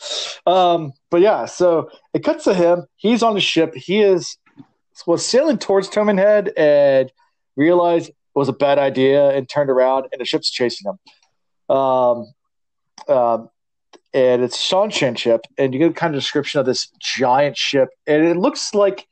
Um, 0.46 0.92
but 1.10 1.22
yeah, 1.22 1.46
so 1.46 1.90
it 2.12 2.22
cuts 2.22 2.44
to 2.44 2.54
him. 2.54 2.84
He's 2.96 3.22
on 3.22 3.34
the 3.34 3.40
ship. 3.40 3.74
He 3.74 4.00
is 4.00 4.38
was 5.06 5.26
sailing 5.26 5.58
towards 5.58 5.88
Toman 5.88 6.18
Head 6.18 6.52
and 6.56 7.10
realized 7.56 8.10
it 8.10 8.14
was 8.34 8.48
a 8.48 8.52
bad 8.52 8.78
idea 8.78 9.30
and 9.30 9.48
turned 9.48 9.70
around 9.70 10.06
and 10.12 10.20
the 10.20 10.24
ship's 10.24 10.50
chasing 10.50 10.90
him. 10.90 10.98
Um, 11.68 12.32
um, 13.08 13.50
and 14.12 14.42
it's 14.42 14.56
Seanchan 14.56 15.18
ship, 15.18 15.42
and 15.58 15.72
you 15.72 15.80
get 15.80 15.90
a 15.90 15.94
kind 15.94 16.14
of 16.14 16.20
description 16.20 16.60
of 16.60 16.66
this 16.66 16.88
giant 17.00 17.56
ship, 17.56 17.88
and 18.06 18.24
it 18.24 18.36
looks 18.36 18.74
like 18.74 19.06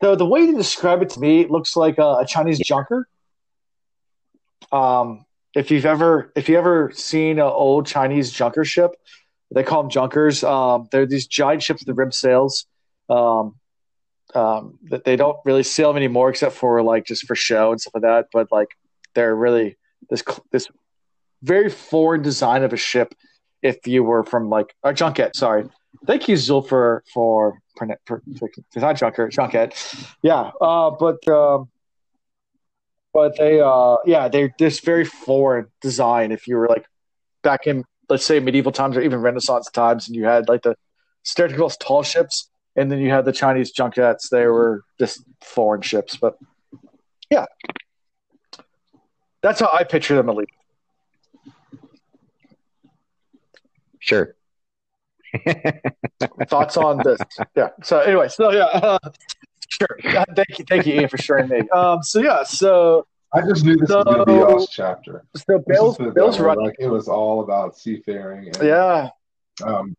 the 0.00 0.14
the 0.14 0.26
way 0.26 0.40
you 0.40 0.56
describe 0.56 1.02
it 1.02 1.10
to 1.10 1.20
me, 1.20 1.40
it 1.40 1.50
looks 1.50 1.76
like 1.76 1.98
a, 1.98 2.18
a 2.20 2.26
Chinese 2.26 2.58
junker. 2.58 3.08
Um, 4.70 5.24
if 5.54 5.70
you've 5.70 5.86
ever 5.86 6.32
if 6.36 6.48
you 6.48 6.56
ever 6.56 6.90
seen 6.94 7.38
an 7.38 7.44
old 7.46 7.86
Chinese 7.86 8.30
junker 8.30 8.64
ship, 8.64 8.92
they 9.54 9.62
call 9.62 9.82
them 9.82 9.90
junkers. 9.90 10.44
Um, 10.44 10.88
they're 10.90 11.06
these 11.06 11.26
giant 11.26 11.62
ships 11.62 11.80
with 11.80 11.86
the 11.86 11.94
rib 11.94 12.14
sails. 12.14 12.66
Um, 13.08 13.56
um, 14.34 14.78
that 14.84 15.04
they 15.04 15.16
don't 15.16 15.36
really 15.44 15.62
sail 15.62 15.88
them 15.88 15.96
anymore, 15.96 16.30
except 16.30 16.54
for 16.54 16.82
like 16.82 17.04
just 17.04 17.26
for 17.26 17.34
show 17.34 17.70
and 17.70 17.80
stuff 17.80 17.94
like 17.94 18.02
that. 18.02 18.26
But 18.32 18.50
like 18.50 18.68
they're 19.14 19.34
really 19.34 19.76
this 20.10 20.22
this 20.50 20.68
very 21.42 21.70
foreign 21.70 22.22
design 22.22 22.62
of 22.62 22.72
a 22.72 22.76
ship. 22.76 23.14
If 23.62 23.86
you 23.86 24.02
were 24.02 24.24
from 24.24 24.48
like 24.48 24.74
a 24.82 24.92
junket, 24.92 25.36
sorry, 25.36 25.68
thank 26.06 26.28
you 26.28 26.36
Zul 26.36 26.66
for 26.66 27.04
for 27.12 27.60
for, 27.78 27.96
for, 28.06 28.50
for 28.72 28.80
not 28.80 28.96
junker 28.96 29.28
junket, 29.28 29.74
yeah. 30.22 30.50
Uh, 30.60 30.90
but 30.90 31.26
um, 31.28 31.68
but 33.12 33.36
they 33.38 33.60
uh 33.60 33.98
yeah 34.04 34.28
they're 34.28 34.52
this 34.58 34.80
very 34.80 35.04
foreign 35.04 35.66
design. 35.80 36.32
If 36.32 36.48
you 36.48 36.56
were 36.56 36.68
like 36.68 36.86
back 37.42 37.66
in 37.66 37.84
let's 38.08 38.24
say 38.24 38.40
medieval 38.40 38.72
times 38.72 38.96
or 38.96 39.02
even 39.02 39.20
Renaissance 39.20 39.70
times, 39.70 40.08
and 40.08 40.16
you 40.16 40.24
had 40.24 40.48
like 40.48 40.62
the 40.62 40.76
stereotypical 41.24 41.74
tall 41.78 42.02
ships, 42.02 42.50
and 42.76 42.90
then 42.90 42.98
you 42.98 43.10
had 43.10 43.24
the 43.24 43.32
Chinese 43.32 43.70
junkets. 43.70 44.28
They 44.28 44.46
were 44.46 44.82
just 44.98 45.22
foreign 45.40 45.82
ships, 45.82 46.16
but 46.16 46.36
yeah, 47.30 47.46
that's 49.42 49.60
how 49.60 49.70
I 49.72 49.84
picture 49.84 50.16
them 50.16 50.28
at 50.28 50.36
least. 50.36 50.52
Sure. 54.02 54.34
Thoughts 56.48 56.76
on 56.76 56.98
this? 57.04 57.20
Yeah. 57.56 57.68
So 57.84 58.00
anyway, 58.00 58.28
so 58.28 58.50
yeah, 58.50 58.64
uh, 58.64 58.98
sure. 59.68 59.98
Thank 60.34 60.58
you, 60.58 60.64
thank 60.68 60.86
you, 60.86 60.94
Ian, 60.94 61.08
for 61.08 61.18
sharing 61.18 61.48
me. 61.48 61.60
Um, 61.70 62.02
so 62.02 62.20
yeah, 62.20 62.42
so 62.42 63.06
I 63.32 63.42
just 63.42 63.64
knew 63.64 63.76
this 63.76 63.88
so, 63.88 63.98
was 63.98 64.04
going 64.04 64.18
to 64.18 64.26
be 64.26 64.32
y'all's 64.32 64.68
chapter. 64.68 65.24
So 65.36 65.62
Bill's, 65.68 65.98
Bill's 66.14 66.40
running. 66.40 66.66
Like 66.66 66.76
it 66.80 66.88
was 66.88 67.06
all 67.06 67.42
about 67.42 67.78
seafaring. 67.78 68.48
And, 68.48 68.62
yeah. 68.62 69.10
Um, 69.64 69.96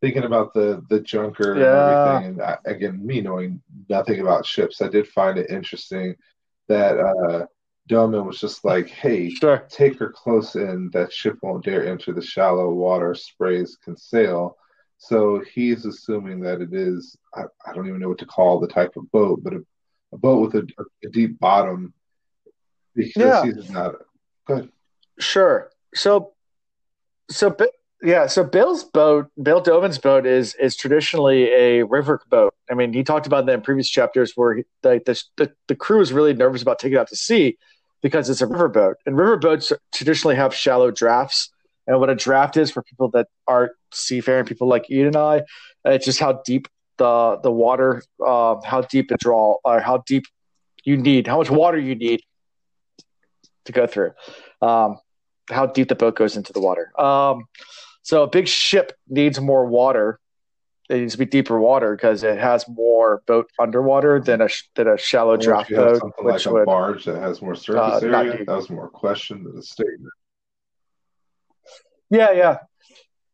thinking 0.00 0.24
about 0.24 0.52
the 0.52 0.84
the 0.90 0.98
junker 0.98 1.56
yeah. 1.56 2.18
and 2.18 2.26
everything, 2.26 2.32
and 2.32 2.42
I, 2.42 2.58
again, 2.70 3.06
me 3.06 3.20
knowing 3.20 3.62
nothing 3.88 4.20
about 4.20 4.44
ships, 4.44 4.82
I 4.82 4.88
did 4.88 5.06
find 5.06 5.38
it 5.38 5.48
interesting 5.48 6.16
that 6.68 6.98
uh, 6.98 7.46
Domon 7.88 8.26
was 8.26 8.40
just 8.40 8.64
like, 8.64 8.88
"Hey, 8.88 9.30
sure. 9.30 9.66
take 9.68 9.98
her 9.98 10.10
close 10.10 10.56
in. 10.56 10.90
That 10.92 11.12
ship 11.12 11.38
won't 11.42 11.64
dare 11.64 11.86
enter 11.86 12.12
the 12.12 12.22
shallow 12.22 12.72
water. 12.72 13.14
Sprays 13.14 13.76
can 13.76 13.96
sail." 13.96 14.56
So 14.98 15.42
he's 15.52 15.84
assuming 15.84 16.40
that 16.40 16.62
it 16.62 16.72
is, 16.72 17.16
I, 17.34 17.42
I 17.66 17.74
don't 17.74 17.86
even 17.86 18.00
know 18.00 18.08
what 18.08 18.18
to 18.18 18.26
call 18.26 18.58
the 18.58 18.68
type 18.68 18.96
of 18.96 19.10
boat, 19.10 19.40
but 19.42 19.52
a, 19.52 19.62
a 20.14 20.16
boat 20.16 20.40
with 20.40 20.54
a, 20.54 20.84
a, 21.04 21.10
deep 21.10 21.38
bottom 21.38 21.92
because 22.94 23.14
yeah. 23.16 23.44
he's 23.44 23.68
not 23.68 23.96
good. 24.46 24.70
Sure. 25.18 25.70
So, 25.94 26.32
so, 27.30 27.54
yeah, 28.02 28.26
so 28.28 28.44
Bill's 28.44 28.84
boat, 28.84 29.30
Bill 29.42 29.62
Domon's 29.62 29.98
boat 29.98 30.26
is 30.26 30.54
is 30.54 30.74
traditionally 30.74 31.52
a 31.52 31.82
river 31.84 32.22
boat. 32.30 32.54
I 32.70 32.74
mean, 32.74 32.94
he 32.94 33.04
talked 33.04 33.26
about 33.26 33.44
that 33.46 33.54
in 33.54 33.60
previous 33.60 33.88
chapters 33.90 34.32
where 34.36 34.54
he, 34.54 34.64
the, 34.82 35.22
the, 35.36 35.52
the 35.68 35.76
crew 35.76 36.00
is 36.00 36.14
really 36.14 36.32
nervous 36.32 36.62
about 36.62 36.78
taking 36.78 36.96
it 36.96 37.00
out 37.00 37.08
to 37.08 37.16
sea 37.16 37.58
because 38.04 38.28
it's 38.28 38.42
a 38.42 38.46
river 38.46 38.68
boat, 38.68 38.98
and 39.06 39.16
river 39.16 39.38
boats 39.38 39.72
traditionally 39.94 40.36
have 40.36 40.54
shallow 40.54 40.90
drafts 40.90 41.50
and 41.86 41.98
what 41.98 42.10
a 42.10 42.14
draft 42.14 42.58
is 42.58 42.70
for 42.70 42.82
people 42.82 43.08
that 43.08 43.28
aren't 43.46 43.72
seafaring, 43.94 44.44
people 44.44 44.68
like 44.68 44.90
Ian 44.90 45.06
and 45.06 45.16
I. 45.16 45.42
It's 45.86 46.04
just 46.04 46.20
how 46.20 46.42
deep 46.44 46.68
the 46.98 47.38
the 47.42 47.50
water, 47.50 48.02
uh, 48.24 48.56
how 48.62 48.82
deep 48.82 49.10
it 49.10 49.20
draw, 49.20 49.56
or 49.64 49.80
how 49.80 50.02
deep 50.06 50.24
you 50.84 50.98
need, 50.98 51.26
how 51.26 51.38
much 51.38 51.48
water 51.50 51.78
you 51.78 51.94
need 51.94 52.20
to 53.64 53.72
go 53.72 53.86
through, 53.86 54.12
um, 54.60 54.98
how 55.50 55.64
deep 55.64 55.88
the 55.88 55.94
boat 55.94 56.14
goes 56.14 56.36
into 56.36 56.52
the 56.52 56.60
water. 56.60 56.92
Um, 57.00 57.46
so 58.02 58.22
a 58.22 58.28
big 58.28 58.48
ship 58.48 58.92
needs 59.08 59.40
more 59.40 59.64
water 59.64 60.20
it 60.90 61.00
needs 61.00 61.12
to 61.12 61.18
be 61.18 61.24
deeper 61.24 61.58
water 61.58 61.96
because 61.96 62.22
it 62.22 62.38
has 62.38 62.68
more 62.68 63.22
boat 63.26 63.50
underwater 63.58 64.20
than 64.20 64.42
a 64.42 64.48
than 64.74 64.88
a 64.88 64.98
shallow 64.98 65.36
draft 65.36 65.70
boat. 65.70 65.98
Something 65.98 66.26
like 66.26 66.44
a 66.44 66.52
would, 66.52 66.66
barge 66.66 67.04
that 67.06 67.20
has 67.20 67.40
more 67.40 67.54
surface 67.54 68.02
uh, 68.02 68.06
area. 68.06 68.44
That 68.44 68.56
was 68.56 68.68
more 68.68 68.86
a 68.86 68.90
question 68.90 69.44
than 69.44 69.56
a 69.56 69.62
statement. 69.62 70.12
Yeah, 72.10 72.32
yeah, 72.32 72.58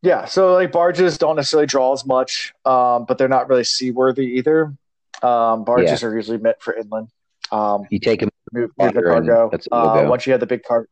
yeah. 0.01 0.25
So 0.25 0.53
like 0.53 0.71
barges 0.71 1.17
don't 1.17 1.35
necessarily 1.35 1.67
draw 1.67 1.91
as 1.91 2.05
much, 2.05 2.53
um, 2.65 3.05
but 3.05 3.17
they're 3.17 3.27
not 3.27 3.49
really 3.49 3.65
seaworthy 3.65 4.27
either. 4.37 4.73
Um, 5.21 5.65
barges 5.65 6.01
yeah. 6.01 6.07
are 6.07 6.15
usually 6.15 6.37
meant 6.37 6.61
for 6.61 6.73
inland. 6.73 7.09
Um, 7.51 7.85
you 7.89 7.99
take 7.99 8.21
them 8.21 8.29
move, 8.53 8.71
move 8.77 8.93
the 8.93 9.01
cargo. 9.01 9.51
Uh, 9.71 10.05
once 10.07 10.25
you 10.25 10.31
have 10.31 10.39
the 10.39 10.47
big 10.47 10.63
car, 10.63 10.87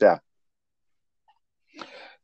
yeah. 0.00 0.18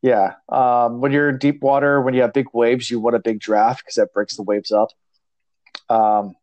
Yeah. 0.05 0.35
Um, 0.51 1.01
when 1.01 1.12
you're 1.12 1.31
in 1.31 1.39
deep 1.39 1.62
water, 1.62 1.98
when 2.02 2.12
you 2.12 2.20
have 2.20 2.35
big 2.35 2.48
waves, 2.52 2.90
you 2.90 3.01
want 3.01 3.16
a 3.16 3.18
big 3.18 3.40
draft 3.40 3.81
because 3.82 3.94
that 3.94 4.12
breaks 4.12 4.36
the 4.36 4.43
waves 4.43 4.70
up. 4.70 4.90
Um, 5.89 6.36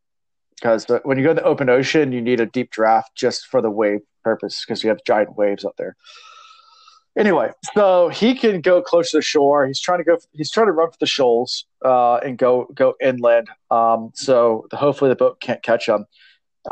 because 0.56 0.88
when 1.04 1.20
you 1.20 1.24
go 1.24 1.30
to 1.30 1.42
the 1.42 1.44
open 1.44 1.70
ocean, 1.70 2.12
you 2.12 2.22
need 2.24 2.40
a 2.40 2.48
deep 2.48 2.72
draft 2.72 3.16
just 3.16 3.46
for 3.46 3.62
the 3.62 3.70
wave 3.70 4.00
purpose 4.24 4.66
because 4.66 4.84
you 4.84 4.90
have 4.90 5.04
giant 5.06 5.38
waves 5.38 5.64
up 5.64 5.76
there. 5.78 5.96
Anyway, 7.16 7.52
so 7.76 8.10
he 8.10 8.34
can 8.34 8.62
go 8.62 8.82
close 8.82 9.12
to 9.12 9.18
the 9.18 9.22
shore. 9.22 9.68
He's 9.68 9.80
trying 9.80 10.00
to 10.00 10.06
go. 10.06 10.18
He's 10.32 10.50
trying 10.50 10.68
to 10.68 10.72
run 10.72 10.90
for 10.90 10.98
the 11.00 11.06
shoals 11.06 11.66
uh, 11.86 12.16
and 12.16 12.40
go 12.40 12.68
go 12.74 12.96
inland. 13.00 13.48
Um, 13.70 14.10
so 14.16 14.66
the, 14.72 14.78
hopefully 14.78 15.10
the 15.10 15.16
boat 15.16 15.40
can't 15.40 15.62
catch 15.62 15.88
him. 15.88 16.06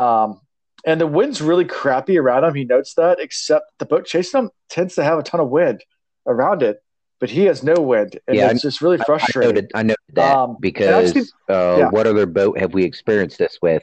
Um, 0.00 0.40
and 0.84 1.00
the 1.00 1.06
wind's 1.06 1.40
really 1.40 1.66
crappy 1.66 2.18
around 2.18 2.42
him. 2.42 2.54
He 2.54 2.64
notes 2.64 2.94
that, 2.94 3.20
except 3.20 3.78
the 3.78 3.86
boat 3.86 4.06
chasing 4.06 4.40
him 4.40 4.50
tends 4.68 4.96
to 4.96 5.04
have 5.04 5.20
a 5.20 5.22
ton 5.22 5.40
of 5.40 5.50
wind 5.50 5.84
around 6.26 6.62
it, 6.62 6.82
but 7.18 7.30
he 7.30 7.44
has 7.44 7.62
no 7.62 7.74
wind, 7.74 8.18
and 8.26 8.36
yeah, 8.36 8.50
it's 8.50 8.62
just 8.62 8.80
really 8.80 8.98
frustrating. 8.98 9.50
I 9.50 9.52
noted, 9.52 9.70
I 9.74 9.82
noted 9.82 10.14
that 10.14 10.36
um, 10.36 10.56
because 10.60 11.12
seen, 11.12 11.24
uh, 11.48 11.76
yeah. 11.78 11.88
what 11.90 12.06
other 12.06 12.26
boat 12.26 12.58
have 12.58 12.74
we 12.74 12.84
experienced 12.84 13.38
this 13.38 13.58
with? 13.60 13.82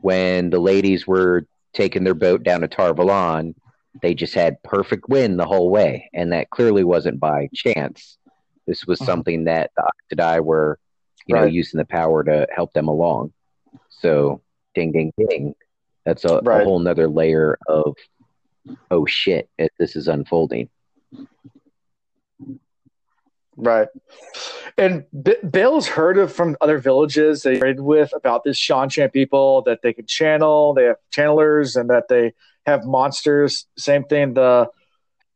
When 0.00 0.50
the 0.50 0.58
ladies 0.58 1.06
were 1.06 1.46
taking 1.72 2.04
their 2.04 2.14
boat 2.14 2.42
down 2.42 2.60
to 2.60 2.68
Tar-Valon, 2.68 3.54
they 4.02 4.14
just 4.14 4.34
had 4.34 4.62
perfect 4.62 5.08
wind 5.08 5.38
the 5.38 5.46
whole 5.46 5.70
way, 5.70 6.10
and 6.12 6.32
that 6.32 6.50
clearly 6.50 6.84
wasn't 6.84 7.20
by 7.20 7.48
chance. 7.54 8.18
This 8.66 8.86
was 8.86 8.98
mm-hmm. 8.98 9.06
something 9.06 9.44
that 9.44 9.70
the 9.76 10.16
Octodai 10.16 10.42
were, 10.42 10.78
you 11.26 11.34
right. 11.34 11.42
know, 11.42 11.46
using 11.46 11.78
the 11.78 11.84
power 11.84 12.24
to 12.24 12.46
help 12.54 12.72
them 12.72 12.88
along. 12.88 13.32
So, 13.90 14.42
ding, 14.74 14.92
ding, 14.92 15.12
ding. 15.16 15.54
That's 16.04 16.24
a, 16.24 16.40
right. 16.42 16.62
a 16.62 16.64
whole 16.64 16.78
nother 16.78 17.08
layer 17.08 17.58
of 17.66 17.94
oh 18.90 19.06
shit, 19.06 19.48
this 19.78 19.96
is 19.96 20.08
unfolding. 20.08 20.68
Right. 23.56 23.88
And 24.76 25.04
B- 25.22 25.36
Bill's 25.48 25.86
heard 25.86 26.18
of 26.18 26.32
from 26.32 26.56
other 26.60 26.78
villages 26.78 27.42
they 27.42 27.58
traded 27.58 27.80
with 27.80 28.12
about 28.12 28.42
this 28.44 28.58
Seanchan 28.58 29.12
people 29.12 29.62
that 29.62 29.82
they 29.82 29.92
can 29.92 30.06
channel, 30.06 30.74
they 30.74 30.84
have 30.84 30.96
channelers, 31.14 31.76
and 31.76 31.88
that 31.90 32.08
they 32.08 32.32
have 32.66 32.84
monsters. 32.84 33.66
Same 33.78 34.04
thing, 34.04 34.34
the 34.34 34.68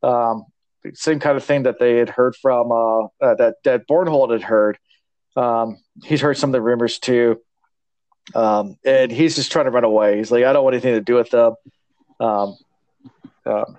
um, 0.02 0.46
same 0.94 1.20
kind 1.20 1.36
of 1.36 1.44
thing 1.44 1.64
that 1.64 1.78
they 1.78 1.96
had 1.96 2.08
heard 2.08 2.34
from 2.34 2.72
uh, 2.72 3.04
uh, 3.20 3.34
that 3.36 3.56
that 3.64 3.86
Bornhald 3.86 4.32
had 4.32 4.42
heard. 4.42 4.78
Um, 5.36 5.78
he's 6.02 6.20
heard 6.20 6.36
some 6.36 6.50
of 6.50 6.52
the 6.52 6.62
rumors 6.62 6.98
too, 6.98 7.40
um, 8.34 8.76
and 8.84 9.12
he's 9.12 9.36
just 9.36 9.52
trying 9.52 9.66
to 9.66 9.70
run 9.70 9.84
away. 9.84 10.16
He's 10.16 10.32
like, 10.32 10.44
I 10.44 10.52
don't 10.52 10.64
want 10.64 10.74
anything 10.74 10.94
to 10.94 11.00
do 11.00 11.14
with 11.14 11.30
them. 11.30 11.54
Um, 12.18 12.56
um 13.46 13.78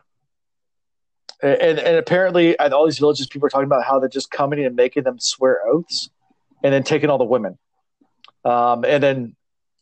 and 1.41 1.79
and 1.79 1.97
apparently 1.97 2.57
at 2.59 2.73
all 2.73 2.85
these 2.85 2.99
villages, 2.99 3.27
people 3.27 3.47
are 3.47 3.49
talking 3.49 3.65
about 3.65 3.83
how 3.83 3.99
they're 3.99 4.09
just 4.09 4.31
coming 4.31 4.63
and 4.63 4.75
making 4.75 5.03
them 5.03 5.19
swear 5.19 5.59
oaths, 5.67 6.09
and 6.63 6.73
then 6.73 6.83
taking 6.83 7.09
all 7.09 7.17
the 7.17 7.23
women, 7.23 7.57
um, 8.45 8.83
and 8.85 9.01
then 9.01 9.35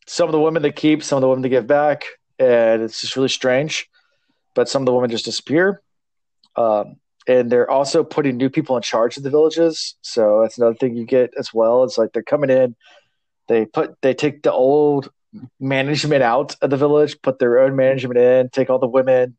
some 0.05 0.27
of 0.27 0.31
the 0.31 0.39
women 0.39 0.61
they 0.61 0.71
keep, 0.71 1.03
some 1.03 1.17
of 1.17 1.21
the 1.21 1.27
women 1.27 1.41
they 1.41 1.49
give 1.49 1.67
back, 1.67 2.05
and 2.39 2.81
it's 2.81 3.01
just 3.01 3.15
really 3.15 3.29
strange. 3.29 3.89
But 4.53 4.69
some 4.69 4.81
of 4.81 4.85
the 4.85 4.93
women 4.93 5.09
just 5.09 5.25
disappear, 5.25 5.81
um, 6.55 6.95
and 7.27 7.51
they're 7.51 7.69
also 7.69 8.03
putting 8.03 8.37
new 8.37 8.49
people 8.49 8.75
in 8.75 8.81
charge 8.81 9.17
of 9.17 9.23
the 9.23 9.29
villages. 9.29 9.95
So 10.01 10.41
that's 10.41 10.57
another 10.57 10.75
thing 10.75 10.95
you 10.95 11.05
get 11.05 11.31
as 11.37 11.53
well. 11.53 11.83
It's 11.83 11.97
like 11.97 12.13
they're 12.13 12.23
coming 12.23 12.49
in, 12.49 12.75
they 13.47 13.65
put 13.65 13.95
they 14.01 14.13
take 14.13 14.43
the 14.43 14.51
old 14.51 15.11
management 15.59 16.23
out 16.23 16.55
of 16.61 16.69
the 16.69 16.77
village, 16.77 17.21
put 17.21 17.39
their 17.39 17.59
own 17.59 17.75
management 17.75 18.17
in, 18.17 18.49
take 18.49 18.69
all 18.69 18.79
the 18.79 18.87
women, 18.87 19.37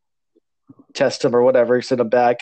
test 0.95 1.24
him 1.24 1.35
or 1.35 1.43
whatever, 1.43 1.81
send 1.82 2.01
him 2.01 2.09
back. 2.09 2.40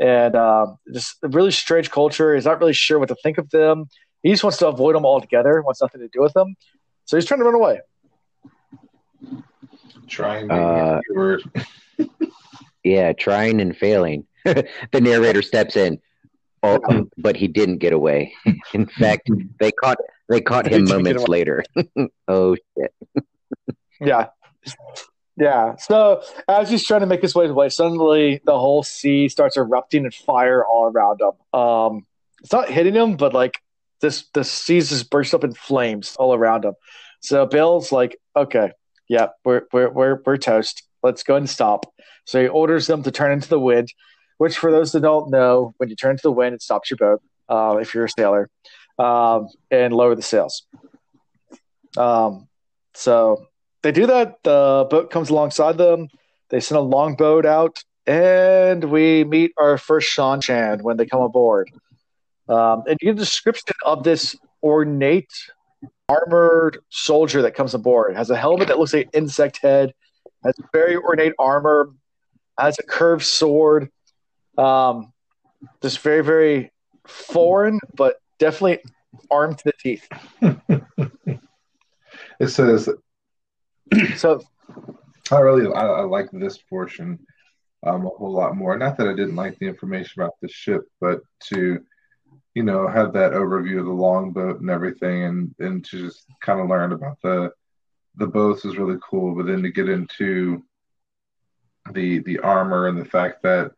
And 0.00 0.34
um, 0.34 0.78
just 0.92 1.16
a 1.22 1.28
really 1.28 1.52
strange 1.52 1.90
culture. 1.90 2.34
He's 2.34 2.44
not 2.44 2.58
really 2.60 2.72
sure 2.72 2.98
what 2.98 3.08
to 3.08 3.16
think 3.22 3.38
of 3.38 3.50
them. 3.50 3.86
He 4.22 4.30
just 4.30 4.42
wants 4.42 4.58
to 4.58 4.68
avoid 4.68 4.94
them 4.94 5.04
altogether, 5.04 5.60
wants 5.62 5.82
nothing 5.82 6.00
to 6.00 6.08
do 6.08 6.20
with 6.20 6.32
them. 6.32 6.54
So 7.04 7.16
he's 7.16 7.26
trying 7.26 7.40
to 7.40 7.44
run 7.44 7.54
away. 7.54 7.80
Trying 10.08 10.50
uh, 10.50 11.00
word. 11.10 11.42
yeah, 12.84 13.12
trying 13.12 13.60
and 13.60 13.76
failing. 13.76 14.26
the 14.44 15.00
narrator 15.00 15.42
steps 15.42 15.76
in. 15.76 16.00
Oh, 16.62 17.08
but 17.18 17.36
he 17.36 17.48
didn't 17.48 17.78
get 17.78 17.92
away. 17.92 18.34
In 18.72 18.86
fact, 18.86 19.28
they 19.58 19.72
caught 19.72 19.98
they 20.28 20.40
caught 20.40 20.66
him 20.66 20.84
moments 20.84 21.26
later. 21.26 21.64
oh 22.28 22.56
shit. 22.78 22.94
yeah. 24.00 24.28
Yeah. 25.36 25.76
So 25.76 26.22
as 26.48 26.70
he's 26.70 26.86
trying 26.86 27.00
to 27.00 27.06
make 27.06 27.22
his 27.22 27.34
way 27.34 27.46
away, 27.46 27.68
suddenly 27.70 28.40
the 28.44 28.58
whole 28.58 28.82
sea 28.82 29.28
starts 29.28 29.56
erupting 29.56 30.04
and 30.04 30.14
fire 30.14 30.64
all 30.64 30.86
around 30.86 31.20
him. 31.20 31.58
Um, 31.58 32.06
it's 32.42 32.52
not 32.52 32.68
hitting 32.68 32.94
him, 32.94 33.16
but 33.16 33.32
like 33.32 33.60
this, 34.00 34.26
the 34.34 34.44
seas 34.44 34.90
just 34.90 35.10
burst 35.10 35.32
up 35.32 35.44
in 35.44 35.54
flames 35.54 36.16
all 36.16 36.34
around 36.34 36.64
him. 36.64 36.74
So 37.20 37.46
Bill's 37.46 37.92
like, 37.92 38.18
okay, 38.36 38.72
yeah, 39.08 39.28
we're 39.44 39.62
we're 39.72 39.90
we're 39.90 40.22
we're 40.26 40.36
toast. 40.36 40.82
Let's 41.02 41.22
go 41.22 41.36
and 41.36 41.48
stop. 41.48 41.92
So 42.24 42.40
he 42.40 42.48
orders 42.48 42.86
them 42.86 43.02
to 43.04 43.10
turn 43.10 43.32
into 43.32 43.48
the 43.48 43.58
wind, 43.58 43.92
which 44.38 44.58
for 44.58 44.70
those 44.70 44.92
that 44.92 45.00
don't 45.00 45.30
know, 45.30 45.74
when 45.78 45.88
you 45.88 45.96
turn 45.96 46.12
into 46.12 46.22
the 46.22 46.32
wind, 46.32 46.54
it 46.54 46.62
stops 46.62 46.90
your 46.90 46.98
boat. 46.98 47.22
Uh, 47.48 47.78
if 47.80 47.94
you're 47.94 48.04
a 48.04 48.08
sailor, 48.08 48.48
um, 48.98 49.48
and 49.70 49.92
lower 49.92 50.14
the 50.14 50.22
sails. 50.22 50.64
Um, 51.96 52.48
so 52.94 53.46
they 53.82 53.92
do 53.92 54.06
that. 54.06 54.42
The 54.44 54.86
boat 54.90 55.10
comes 55.10 55.30
alongside 55.30 55.78
them. 55.78 56.08
They 56.50 56.60
send 56.60 56.78
a 56.78 56.82
longboat 56.82 57.46
out, 57.46 57.82
and 58.06 58.84
we 58.84 59.24
meet 59.24 59.52
our 59.58 59.78
first 59.78 60.16
Seanchan 60.16 60.82
when 60.82 60.96
they 60.96 61.06
come 61.06 61.22
aboard. 61.22 61.70
Um, 62.48 62.82
and 62.86 62.98
you 63.00 63.06
get 63.06 63.16
a 63.16 63.18
description 63.18 63.74
of 63.84 64.04
this 64.04 64.36
ornate 64.62 65.32
armored 66.08 66.78
soldier 66.90 67.42
that 67.42 67.54
comes 67.54 67.74
aboard. 67.74 68.12
It 68.12 68.16
has 68.16 68.30
a 68.30 68.36
helmet 68.36 68.68
that 68.68 68.78
looks 68.78 68.92
like 68.92 69.06
an 69.06 69.10
insect 69.14 69.60
head, 69.62 69.94
has 70.44 70.54
very 70.72 70.96
ornate 70.96 71.32
armor, 71.38 71.90
has 72.58 72.78
a 72.78 72.82
curved 72.82 73.24
sword. 73.24 73.90
Um, 74.58 75.12
just 75.80 76.00
very, 76.00 76.22
very 76.22 76.72
foreign, 77.06 77.78
but 77.94 78.16
definitely 78.38 78.80
armed 79.30 79.58
to 79.58 79.64
the 79.64 79.72
teeth. 79.80 80.08
it 82.40 82.48
says 82.48 82.88
so 84.16 84.42
I 85.30 85.38
really 85.38 85.72
I, 85.72 85.86
I 85.86 86.00
like 86.02 86.30
this 86.30 86.58
portion 86.58 87.18
um, 87.84 88.06
a 88.06 88.10
whole 88.10 88.32
lot 88.32 88.56
more. 88.56 88.76
Not 88.76 88.96
that 88.98 89.08
I 89.08 89.14
didn't 89.14 89.36
like 89.36 89.58
the 89.58 89.66
information 89.66 90.22
about 90.22 90.34
the 90.40 90.48
ship, 90.48 90.82
but 91.00 91.20
to 91.50 91.80
you 92.54 92.62
know 92.62 92.86
have 92.86 93.12
that 93.14 93.32
overview 93.32 93.80
of 93.80 93.86
the 93.86 93.92
longboat 93.92 94.60
and 94.60 94.70
everything, 94.70 95.24
and 95.24 95.54
and 95.58 95.84
to 95.86 95.98
just 95.98 96.26
kind 96.40 96.60
of 96.60 96.68
learn 96.68 96.92
about 96.92 97.18
the 97.22 97.50
the 98.16 98.26
boats 98.26 98.64
is 98.64 98.76
really 98.76 98.98
cool. 99.02 99.34
But 99.34 99.46
then 99.46 99.62
to 99.62 99.70
get 99.70 99.88
into 99.88 100.62
the 101.92 102.20
the 102.20 102.38
armor 102.38 102.88
and 102.88 102.98
the 102.98 103.04
fact 103.04 103.42
that 103.42 103.72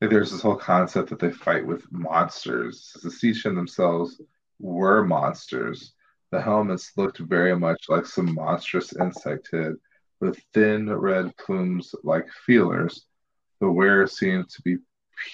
there's 0.00 0.30
this 0.30 0.42
whole 0.42 0.56
concept 0.56 1.08
that 1.10 1.18
they 1.18 1.30
fight 1.30 1.66
with 1.66 1.90
monsters. 1.90 2.94
The 3.02 3.08
Seanchan 3.08 3.54
themselves 3.54 4.20
were 4.58 5.04
monsters. 5.04 5.92
The 6.32 6.40
helmets 6.40 6.92
looked 6.96 7.18
very 7.18 7.56
much 7.56 7.86
like 7.88 8.06
some 8.06 8.34
monstrous 8.34 8.94
insect 8.96 9.48
head 9.52 9.76
with 10.20 10.42
thin 10.52 10.92
red 10.92 11.36
plumes 11.36 11.94
like 12.02 12.28
feelers. 12.44 13.06
The 13.60 13.70
wearer 13.70 14.06
seemed 14.06 14.48
to 14.50 14.62
be 14.62 14.78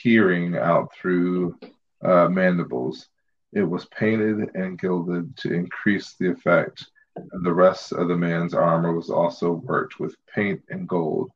peering 0.02 0.56
out 0.56 0.94
through 0.94 1.58
uh, 2.02 2.28
mandibles. 2.28 3.08
It 3.52 3.62
was 3.62 3.86
painted 3.86 4.54
and 4.54 4.78
gilded 4.78 5.36
to 5.38 5.52
increase 5.52 6.14
the 6.14 6.30
effect, 6.30 6.86
and 7.16 7.44
the 7.44 7.54
rest 7.54 7.92
of 7.92 8.08
the 8.08 8.16
man's 8.16 8.54
armor 8.54 8.92
was 8.92 9.10
also 9.10 9.52
worked 9.52 9.98
with 9.98 10.16
paint 10.34 10.62
and 10.68 10.88
gold. 10.88 11.30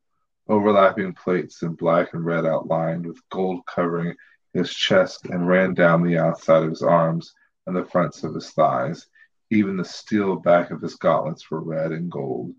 Overlapping 0.47 1.13
plates 1.13 1.61
in 1.61 1.73
black 1.73 2.13
and 2.13 2.25
red 2.25 2.45
outlined 2.45 3.05
with 3.05 3.19
gold 3.29 3.65
covering 3.65 4.15
his 4.53 4.73
chest 4.73 5.25
and 5.25 5.47
ran 5.47 5.73
down 5.73 6.03
the 6.03 6.17
outside 6.17 6.63
of 6.63 6.69
his 6.69 6.81
arms 6.81 7.33
and 7.65 7.75
the 7.75 7.85
fronts 7.85 8.23
of 8.23 8.33
his 8.33 8.49
thighs. 8.51 9.07
Even 9.49 9.77
the 9.77 9.85
steel 9.85 10.35
back 10.35 10.71
of 10.71 10.81
his 10.81 10.95
gauntlets 10.95 11.49
were 11.49 11.61
red 11.61 11.91
and 11.91 12.11
gold. 12.11 12.53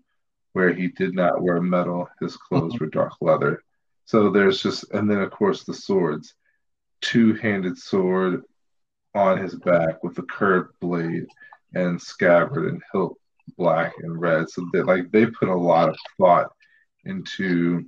Where 0.53 0.73
he 0.73 0.87
did 0.87 1.13
not 1.13 1.41
wear 1.41 1.61
metal, 1.61 2.09
his 2.19 2.35
clothes 2.35 2.73
mm-hmm. 2.73 2.85
were 2.85 2.89
dark 2.89 3.13
leather. 3.21 3.63
So 4.05 4.31
there's 4.31 4.61
just, 4.61 4.91
and 4.91 5.09
then 5.09 5.21
of 5.21 5.29
course 5.29 5.63
the 5.63 5.73
swords, 5.73 6.33
two-handed 7.01 7.77
sword, 7.77 8.43
on 9.15 9.37
his 9.37 9.55
back 9.55 10.03
with 10.03 10.17
a 10.19 10.23
curved 10.23 10.79
blade 10.79 11.25
and 11.73 12.01
scabbard 12.01 12.71
and 12.71 12.81
hilt 12.91 13.17
black 13.57 13.93
and 13.99 14.19
red. 14.19 14.49
So 14.49 14.67
they 14.71 14.81
like 14.81 15.11
they 15.11 15.25
put 15.25 15.49
a 15.49 15.55
lot 15.55 15.89
of 15.89 15.97
thought 16.17 16.51
into 17.05 17.85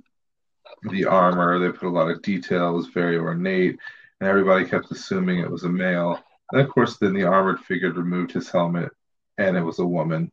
the 0.90 1.04
armor. 1.04 1.58
They 1.58 1.76
put 1.76 1.88
a 1.88 1.90
lot 1.90 2.10
of 2.10 2.22
detail. 2.22 2.70
It 2.70 2.76
was 2.76 2.88
very 2.88 3.16
ornate, 3.16 3.78
and 4.20 4.28
everybody 4.28 4.64
kept 4.64 4.90
assuming 4.90 5.38
it 5.38 5.50
was 5.50 5.64
a 5.64 5.68
male. 5.68 6.20
And 6.52 6.60
of 6.60 6.68
course, 6.68 6.98
then 6.98 7.14
the 7.14 7.24
armored 7.24 7.60
figure 7.60 7.92
removed 7.92 8.32
his 8.32 8.50
helmet, 8.50 8.90
and 9.38 9.56
it 9.56 9.62
was 9.62 9.78
a 9.78 9.86
woman. 9.86 10.30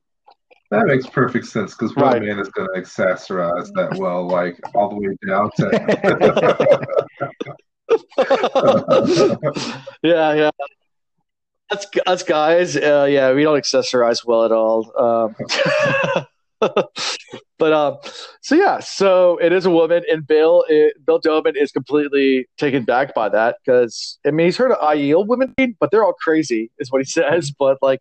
That 0.71 0.85
makes 0.85 1.07
perfect 1.07 1.47
sense 1.47 1.73
because 1.73 1.95
what 1.95 2.13
right. 2.13 2.21
man 2.21 2.37
is 2.39 2.49
going 2.49 2.67
to 2.73 2.79
accessorize 2.79 3.71
that 3.73 3.97
well, 3.97 4.27
like 4.27 4.59
all 4.75 4.89
the 4.89 4.95
way 4.95 5.17
down 5.25 5.49
to. 5.57 5.69
yeah, 10.03 10.33
yeah. 10.33 10.51
That's 11.71 11.87
us 12.05 12.23
guys. 12.23 12.75
Uh, 12.75 13.07
yeah, 13.09 13.33
we 13.33 13.43
don't 13.43 13.57
accessorize 13.57 14.25
well 14.25 14.45
at 14.45 14.51
all. 14.51 14.91
Um, 14.95 15.35
but 16.59 17.73
um, 17.73 17.97
so 18.41 18.55
yeah, 18.55 18.79
so 18.79 19.37
it 19.37 19.51
is 19.51 19.65
a 19.65 19.69
woman, 19.69 20.03
and 20.11 20.25
Bill 20.25 20.65
it, 20.67 20.93
Bill 21.05 21.19
Domon 21.19 21.55
is 21.55 21.71
completely 21.71 22.47
taken 22.57 22.83
back 22.83 23.13
by 23.13 23.29
that 23.29 23.57
because 23.63 24.19
I 24.25 24.31
mean 24.31 24.47
he's 24.47 24.57
heard 24.57 24.71
of 24.71 24.79
Aiel 24.79 25.25
women, 25.25 25.53
but 25.79 25.91
they're 25.91 26.03
all 26.03 26.13
crazy, 26.13 26.71
is 26.79 26.91
what 26.91 27.01
he 27.01 27.05
says. 27.09 27.51
But 27.51 27.77
like 27.81 27.99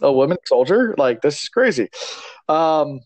a 0.00 0.12
woman 0.12 0.38
soldier, 0.46 0.94
like 0.96 1.22
this 1.22 1.42
is 1.42 1.48
crazy. 1.48 1.88
Um, 2.48 3.00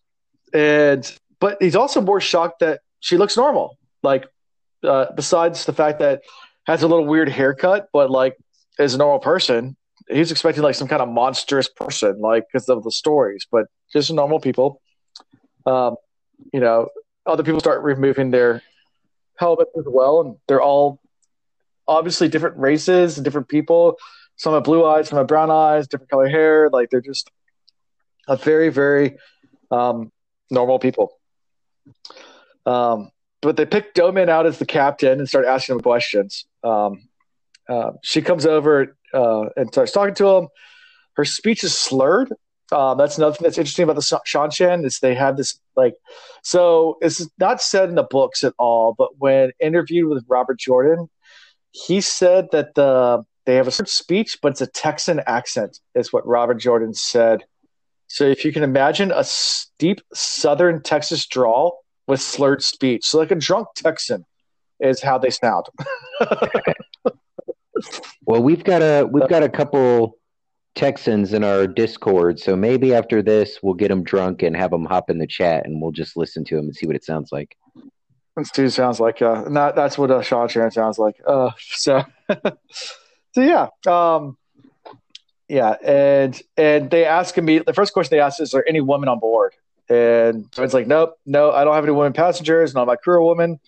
and 0.53 1.11
but 1.41 1.59
he's 1.61 1.77
also 1.77 2.01
more 2.01 2.21
shocked 2.21 2.61
that 2.61 2.81
she 3.01 3.17
looks 3.17 3.37
normal. 3.37 3.79
Like 4.03 4.27
uh, 4.85 5.07
besides 5.15 5.65
the 5.65 5.73
fact 5.73 5.99
that 6.01 6.23
has 6.67 6.83
a 6.83 6.89
little 6.89 7.07
weird 7.07 7.29
haircut, 7.29 7.89
but 7.93 8.11
like 8.11 8.37
is 8.79 8.95
a 8.95 8.99
normal 8.99 9.19
person, 9.19 9.77
he's 10.09 10.31
expecting 10.31 10.63
like 10.63 10.75
some 10.75 10.89
kind 10.89 11.03
of 11.03 11.09
monstrous 11.09 11.69
person, 11.69 12.21
like 12.21 12.45
because 12.53 12.69
of 12.69 12.85
the 12.85 12.91
stories, 12.91 13.47
but 13.51 13.67
just 13.93 14.13
normal 14.13 14.41
people. 14.41 14.81
Um, 15.67 15.97
you 16.53 16.61
know, 16.61 16.89
other 17.27 17.43
people 17.43 17.61
start 17.61 17.83
removing 17.83 18.31
their 18.31 18.63
helmets 19.37 19.71
as 19.77 19.85
well, 19.87 20.21
and 20.21 20.37
they're 20.49 20.63
all 20.63 21.01
obviously 21.87 22.29
different 22.29 22.57
races 22.57 23.17
and 23.17 23.25
different 23.25 23.49
people. 23.49 23.97
Some 24.37 24.55
have 24.55 24.65
blue 24.65 24.85
eyes, 24.85 25.09
some 25.09 25.19
have 25.19 25.27
brown 25.27 25.51
eyes, 25.51 25.87
different 25.87 26.11
color 26.11 26.29
hair. 26.29 26.71
Like 26.71 26.91
they're 26.91 27.01
just 27.01 27.31
a 28.29 28.37
very, 28.37 28.71
very 28.71 29.17
um, 29.71 30.11
normal 30.51 30.79
people. 30.79 31.19
Um, 32.67 33.11
but 33.41 33.57
they 33.57 33.67
picked 33.67 33.97
Domon 33.97 34.29
out 34.29 34.47
as 34.47 34.59
the 34.59 34.67
captain 34.67 35.19
and 35.19 35.29
start 35.29 35.45
asking 35.45 35.77
him 35.77 35.81
questions. 35.81 36.47
Um, 36.63 37.09
uh, 37.69 37.93
she 38.03 38.23
comes 38.23 38.47
over 38.47 38.97
uh, 39.13 39.47
and 39.57 39.69
starts 39.73 39.93
talking 39.93 40.15
to 40.15 40.29
him. 40.29 40.49
Her 41.15 41.25
speech 41.25 41.65
is 41.65 41.77
slurred. 41.77 42.33
Um, 42.73 42.97
that's 42.97 43.19
another 43.19 43.35
thing 43.35 43.45
that's 43.45 43.59
interesting 43.59 43.85
about 43.85 43.97
the 43.97 44.03
Seanchan 44.03 44.85
is 44.85 44.99
they 44.99 45.15
have 45.15 45.37
this 45.37 45.61
like, 45.77 45.95
so 46.43 46.97
it's 47.01 47.29
not 47.39 47.61
said 47.61 47.89
in 47.89 47.95
the 47.95 48.03
books 48.03 48.43
at 48.43 48.55
all, 48.59 48.95
but 48.97 49.19
when 49.19 49.53
interviewed 49.61 50.09
with 50.09 50.25
Robert 50.29 50.59
Jordan, 50.59 51.09
he 51.71 52.01
said 52.01 52.49
that 52.53 52.75
the 52.75 53.25
they 53.45 53.57
have 53.57 53.67
a 53.67 53.73
certain 53.73 53.91
speech, 53.91 54.39
but 54.41 54.53
it's 54.53 54.61
a 54.61 54.67
Texan 54.67 55.21
accent, 55.27 55.81
is 55.95 56.13
what 56.13 56.27
Robert 56.27 56.55
Jordan 56.55 56.95
said. 56.95 57.45
So 58.07 58.25
if 58.25 58.45
you 58.45 58.53
can 58.53 58.63
imagine 58.63 59.11
a 59.11 59.25
steep 59.25 60.01
Southern 60.15 60.83
Texas 60.83 61.27
drawl 61.27 61.81
with 62.07 62.21
slurred 62.21 62.63
speech, 62.63 63.05
so 63.05 63.19
like 63.19 63.31
a 63.31 63.37
drunk 63.37 63.69
Texan 63.75 64.25
is 64.81 65.03
how 65.03 65.19
they 65.19 65.31
sound. 65.31 65.67
well, 68.27 68.43
we've 68.43 68.65
got 68.65 68.83
a 68.83 69.05
we've 69.11 69.29
got 69.29 69.43
a 69.43 69.49
couple 69.49 70.19
Texans 70.75 71.33
in 71.33 71.45
our 71.45 71.67
Discord, 71.67 72.41
so 72.41 72.57
maybe 72.57 72.95
after 72.95 73.23
this 73.23 73.59
we'll 73.63 73.75
get 73.75 73.89
them 73.89 74.03
drunk 74.03 74.43
and 74.43 74.57
have 74.57 74.71
them 74.71 74.85
hop 74.85 75.11
in 75.11 75.19
the 75.19 75.27
chat, 75.27 75.67
and 75.67 75.81
we'll 75.83 75.93
just 75.93 76.17
listen 76.17 76.45
to 76.45 76.57
them 76.57 76.67
and 76.67 76.75
see 76.75 76.87
what 76.87 76.97
it 76.97 77.05
sounds 77.05 77.31
like. 77.31 77.57
That's 78.37 78.51
too 78.51 78.71
sounds 78.71 78.99
like, 78.99 79.21
uh, 79.21 79.49
that, 79.51 79.77
that's 79.77 79.99
what 79.99 80.11
uh, 80.11 80.21
Seanchan 80.21 80.73
sounds 80.73 80.99
like. 80.99 81.17
Uh, 81.27 81.51
so, 81.59 82.05
so 83.33 83.41
yeah, 83.41 83.69
um, 83.87 84.39
yeah, 85.49 85.77
and 85.85 86.41
and 86.57 86.91
they 86.91 87.05
ask 87.05 87.37
me 87.37 87.59
the 87.59 87.75
first 87.75 87.93
question 87.93 88.17
they 88.17 88.21
ask 88.21 88.41
is, 88.41 88.49
"Is 88.49 88.53
there 88.53 88.67
any 88.67 88.81
women 88.81 89.11
on 89.11 89.19
board?" 89.19 89.55
And 89.91 90.49
so 90.53 90.63
it's 90.63 90.73
like, 90.73 90.87
"Nope, 90.87 91.19
no, 91.27 91.53
I 91.53 91.65
don't 91.65 91.75
have 91.75 91.85
any 91.85 91.93
women 91.93 92.15
passengers. 92.15 92.75
Of 92.75 92.87
my 92.87 92.97
crew 92.97 93.17
are 93.17 93.23
women. 93.23 93.61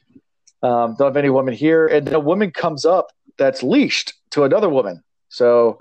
Um, 0.63 0.97
don't 0.99 1.09
have 1.09 1.17
any 1.19 1.29
women 1.29 1.53
here." 1.53 1.87
And 1.87 2.07
then 2.07 2.15
a 2.15 2.21
woman 2.21 2.53
comes 2.53 2.87
up 2.87 3.09
that's 3.37 3.63
leashed 3.63 4.15
to 4.31 4.45
another 4.45 4.71
woman. 4.71 5.03
So 5.29 5.81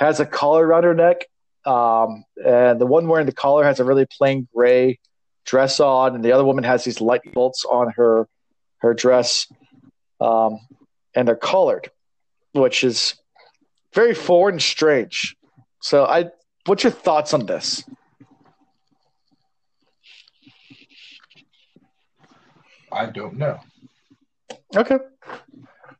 has 0.00 0.18
a 0.18 0.26
collar 0.26 0.66
around 0.66 0.84
her 0.84 0.94
neck. 0.94 1.26
Um, 1.64 2.24
and 2.44 2.80
the 2.80 2.86
one 2.86 3.06
wearing 3.06 3.26
the 3.26 3.32
collar 3.32 3.64
has 3.64 3.80
a 3.80 3.84
really 3.84 4.06
plain 4.06 4.48
gray 4.54 4.98
dress 5.44 5.78
on, 5.78 6.14
and 6.14 6.24
the 6.24 6.32
other 6.32 6.44
woman 6.44 6.64
has 6.64 6.84
these 6.84 7.00
light 7.00 7.20
bolts 7.32 7.64
on 7.64 7.92
her 7.96 8.26
her 8.78 8.94
dress, 8.94 9.46
um, 10.20 10.58
and 11.14 11.28
they're 11.28 11.36
collared, 11.36 11.90
which 12.52 12.82
is 12.82 13.14
very 13.94 14.14
foreign 14.14 14.54
and 14.54 14.62
strange. 14.62 15.36
So, 15.82 16.06
I, 16.06 16.30
what's 16.64 16.82
your 16.82 16.92
thoughts 16.92 17.34
on 17.34 17.44
this? 17.44 17.84
I 22.90 23.06
don't 23.06 23.36
know. 23.36 23.60
Okay 24.74 24.96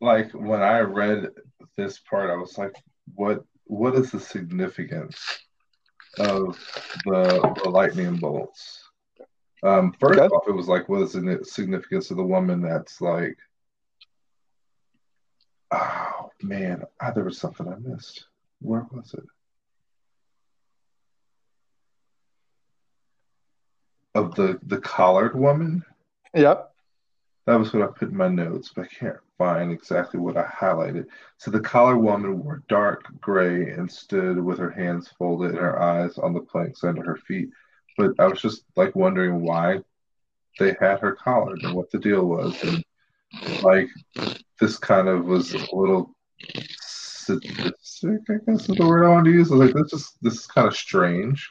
like 0.01 0.32
when 0.32 0.62
I 0.62 0.81
read 0.81 1.28
this 1.77 1.98
part, 1.98 2.31
I 2.31 2.36
was 2.36 2.56
like, 2.59 2.74
what 3.14 3.44
what 3.70 3.94
is 3.94 4.10
the 4.10 4.18
significance 4.18 5.16
of 6.18 6.59
the 7.06 7.55
the 7.62 7.70
lightning 7.70 8.16
bolts? 8.16 8.82
Um, 9.62 9.94
first 10.01 10.18
okay. 10.18 10.34
off, 10.34 10.48
it 10.48 10.52
was 10.52 10.66
like, 10.66 10.88
what 10.88 11.02
is 11.02 11.12
the 11.12 11.38
significance 11.44 12.10
of 12.10 12.16
the 12.16 12.24
woman 12.24 12.62
that's 12.62 13.01
like, 13.01 13.38
oh 15.70 16.30
man, 16.42 16.82
ah, 17.01 17.12
there 17.12 17.22
was 17.22 17.38
something 17.38 17.68
I 17.68 17.76
missed. 17.76 18.26
Where 18.60 18.86
was 18.90 19.14
it? 19.14 19.24
Of 24.16 24.34
the 24.34 24.59
the 24.64 24.78
collared 24.78 25.38
woman. 25.38 25.84
Yep. 26.34 26.69
That 27.46 27.58
was 27.58 27.72
what 27.72 27.82
I 27.82 27.86
put 27.86 28.10
in 28.10 28.16
my 28.16 28.28
notes, 28.28 28.72
but 28.74 28.84
I 28.84 28.94
can't 28.94 29.16
find 29.38 29.72
exactly 29.72 30.20
what 30.20 30.36
I 30.36 30.44
highlighted. 30.44 31.06
So 31.38 31.50
the 31.50 31.60
collar 31.60 31.96
woman 31.96 32.44
wore 32.44 32.62
dark 32.68 33.04
gray 33.20 33.70
and 33.70 33.90
stood 33.90 34.38
with 34.38 34.58
her 34.58 34.70
hands 34.70 35.08
folded 35.18 35.52
and 35.52 35.58
her 35.58 35.80
eyes 35.80 36.18
on 36.18 36.34
the 36.34 36.40
planks 36.40 36.84
under 36.84 37.02
her 37.02 37.16
feet. 37.16 37.48
But 37.96 38.12
I 38.18 38.26
was 38.26 38.40
just 38.40 38.64
like 38.76 38.94
wondering 38.94 39.42
why 39.42 39.80
they 40.58 40.76
had 40.80 41.00
her 41.00 41.12
collared 41.12 41.62
and 41.62 41.74
what 41.74 41.90
the 41.90 41.98
deal 41.98 42.26
was. 42.26 42.62
And 42.62 42.84
like 43.62 43.88
this 44.60 44.76
kind 44.76 45.08
of 45.08 45.24
was 45.24 45.54
a 45.54 45.74
little 45.74 46.14
sadistic, 46.82 48.20
I 48.28 48.34
guess 48.46 48.68
is 48.68 48.76
the 48.76 48.86
word 48.86 49.06
I 49.06 49.10
want 49.10 49.24
to 49.24 49.32
use. 49.32 49.50
I 49.50 49.56
was 49.56 49.72
like, 49.72 49.82
this 49.82 49.92
is 49.92 50.12
this 50.20 50.34
is 50.34 50.46
kind 50.46 50.68
of 50.68 50.76
strange. 50.76 51.50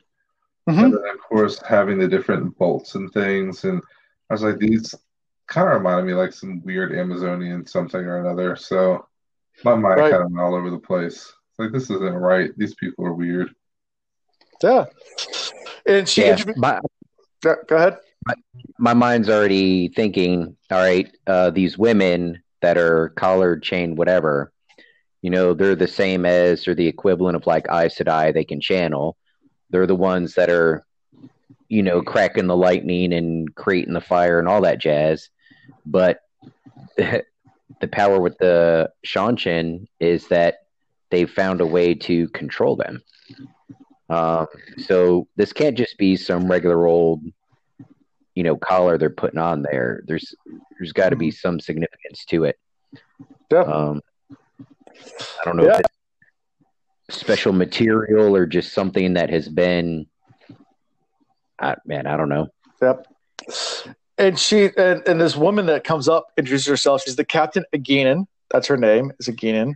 Mm-hmm. 0.70 0.80
And 0.80 0.94
then 0.94 1.08
of 1.14 1.20
course 1.20 1.60
having 1.68 1.98
the 1.98 2.08
different 2.08 2.58
bolts 2.58 2.96
and 2.96 3.12
things 3.12 3.64
and 3.64 3.82
I 4.30 4.36
was 4.36 4.44
like, 4.44 4.60
these 4.60 4.94
kind 5.50 5.68
of 5.68 5.74
reminded 5.74 6.06
me 6.06 6.14
like 6.14 6.32
some 6.32 6.62
weird 6.64 6.94
Amazonian 6.94 7.66
something 7.66 8.00
or 8.00 8.20
another. 8.20 8.56
So 8.56 9.08
my 9.64 9.76
mind 9.76 10.00
right. 10.00 10.12
kind 10.12 10.24
of 10.24 10.32
went 10.32 10.40
all 10.40 10.56
over 10.56 10.70
the 10.70 10.78
place. 10.80 11.34
Like 11.58 11.72
this 11.72 11.90
isn't 11.90 12.14
right. 12.14 12.52
These 12.56 12.76
people 12.76 13.06
are 13.06 13.14
weird. 13.14 13.54
Yeah. 14.64 14.86
And 15.86 16.08
she 16.08 16.26
yeah, 16.26 16.42
my, 16.56 16.80
go, 17.42 17.56
go 17.68 17.76
ahead. 17.76 17.98
My, 18.26 18.34
my, 18.78 18.94
mind's 18.94 19.30
already 19.30 19.90
thinking, 19.90 20.56
all 20.70 20.78
right, 20.78 21.12
uh, 21.26 21.50
these 21.50 21.78
women 21.78 22.42
that 22.62 22.78
are 22.78 23.10
collared, 23.10 23.64
chain, 23.64 23.96
whatever, 23.96 24.52
you 25.22 25.30
know, 25.30 25.54
they're 25.54 25.76
the 25.76 25.88
same 25.88 26.26
as 26.26 26.68
or 26.68 26.76
the 26.76 26.88
equivalent 26.88 27.36
of 27.36 27.48
like 27.48 27.66
Aes 27.70 27.98
Sedai 27.98 28.34
they 28.34 28.44
can 28.44 28.62
channel. 28.62 29.18
They're 29.70 29.88
the 29.88 29.96
ones 29.96 30.36
that 30.36 30.50
are, 30.50 30.86
you 31.68 31.82
know, 31.82 32.02
cracking 32.02 32.48
the 32.48 32.58
lightning 32.58 33.14
and 33.14 33.54
creating 33.56 33.94
the 33.94 34.02
fire 34.02 34.40
and 34.40 34.48
all 34.48 34.62
that 34.62 34.80
jazz. 34.80 35.30
But 35.86 36.22
the 36.98 37.88
power 37.92 38.20
with 38.20 38.38
the 38.38 38.92
Seanchan 39.06 39.88
is 40.00 40.28
that 40.28 40.60
they've 41.10 41.30
found 41.30 41.62
a 41.62 41.66
way 41.66 41.94
to 41.94 42.28
control 42.30 42.76
them. 42.76 43.02
Um, 44.10 44.48
so 44.78 45.28
this 45.36 45.54
can't 45.54 45.78
just 45.78 45.98
be 45.98 46.16
some 46.16 46.50
regular 46.50 46.88
old, 46.88 47.22
you 48.36 48.44
know, 48.44 48.58
collar 48.58 48.98
they're 48.98 49.10
putting 49.10 49.40
on 49.40 49.62
there. 49.62 50.04
There's 50.08 50.34
there's 50.78 50.94
got 50.94 51.10
to 51.10 51.16
be 51.16 51.32
some 51.32 51.60
significance 51.60 52.26
to 52.26 52.46
it. 52.46 52.60
Yeah. 53.52 53.62
Um, 53.62 54.02
I 54.30 55.46
don't 55.46 55.58
know 55.58 55.66
yeah. 55.66 55.80
if 55.80 55.86
it's 57.08 57.18
special 57.18 57.54
material 57.54 58.36
or 58.36 58.46
just 58.46 58.74
something 58.74 59.14
that 59.14 59.30
has 59.30 59.48
been. 59.48 60.08
I, 61.62 61.76
man, 61.86 62.08
I 62.08 62.18
don't 62.18 62.30
know. 62.30 62.48
Yep 62.82 63.06
and 64.20 64.38
she 64.38 64.70
and, 64.78 65.02
and 65.08 65.20
this 65.20 65.36
woman 65.36 65.66
that 65.68 65.84
comes 65.84 66.08
up 66.08 66.28
introduces 66.38 66.68
herself. 66.68 67.02
She's 67.04 67.16
the 67.16 67.26
Captain 67.26 67.64
Egeanin. 67.74 68.26
That's 68.52 68.68
her 68.68 68.78
name 68.78 69.12
is 69.20 69.28
Egeanin. 69.28 69.74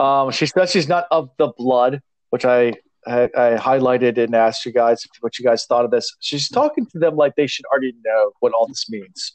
Um, 0.00 0.30
she 0.32 0.46
says 0.46 0.70
she's 0.70 0.88
not 0.88 1.06
of 1.10 1.30
the 1.38 1.52
blood, 1.56 2.02
which 2.30 2.44
I, 2.44 2.74
I, 3.06 3.30
I 3.36 3.56
highlighted 3.56 4.18
and 4.18 4.34
asked 4.34 4.66
you 4.66 4.72
guys 4.72 5.06
what 5.20 5.38
you 5.38 5.44
guys 5.44 5.66
thought 5.66 5.84
of 5.84 5.90
this. 5.90 6.14
She's 6.20 6.48
talking 6.48 6.86
to 6.86 6.98
them 6.98 7.16
like 7.16 7.36
they 7.36 7.46
should 7.46 7.64
already 7.66 7.94
know 8.04 8.32
what 8.40 8.52
all 8.52 8.66
this 8.66 8.90
means. 8.90 9.32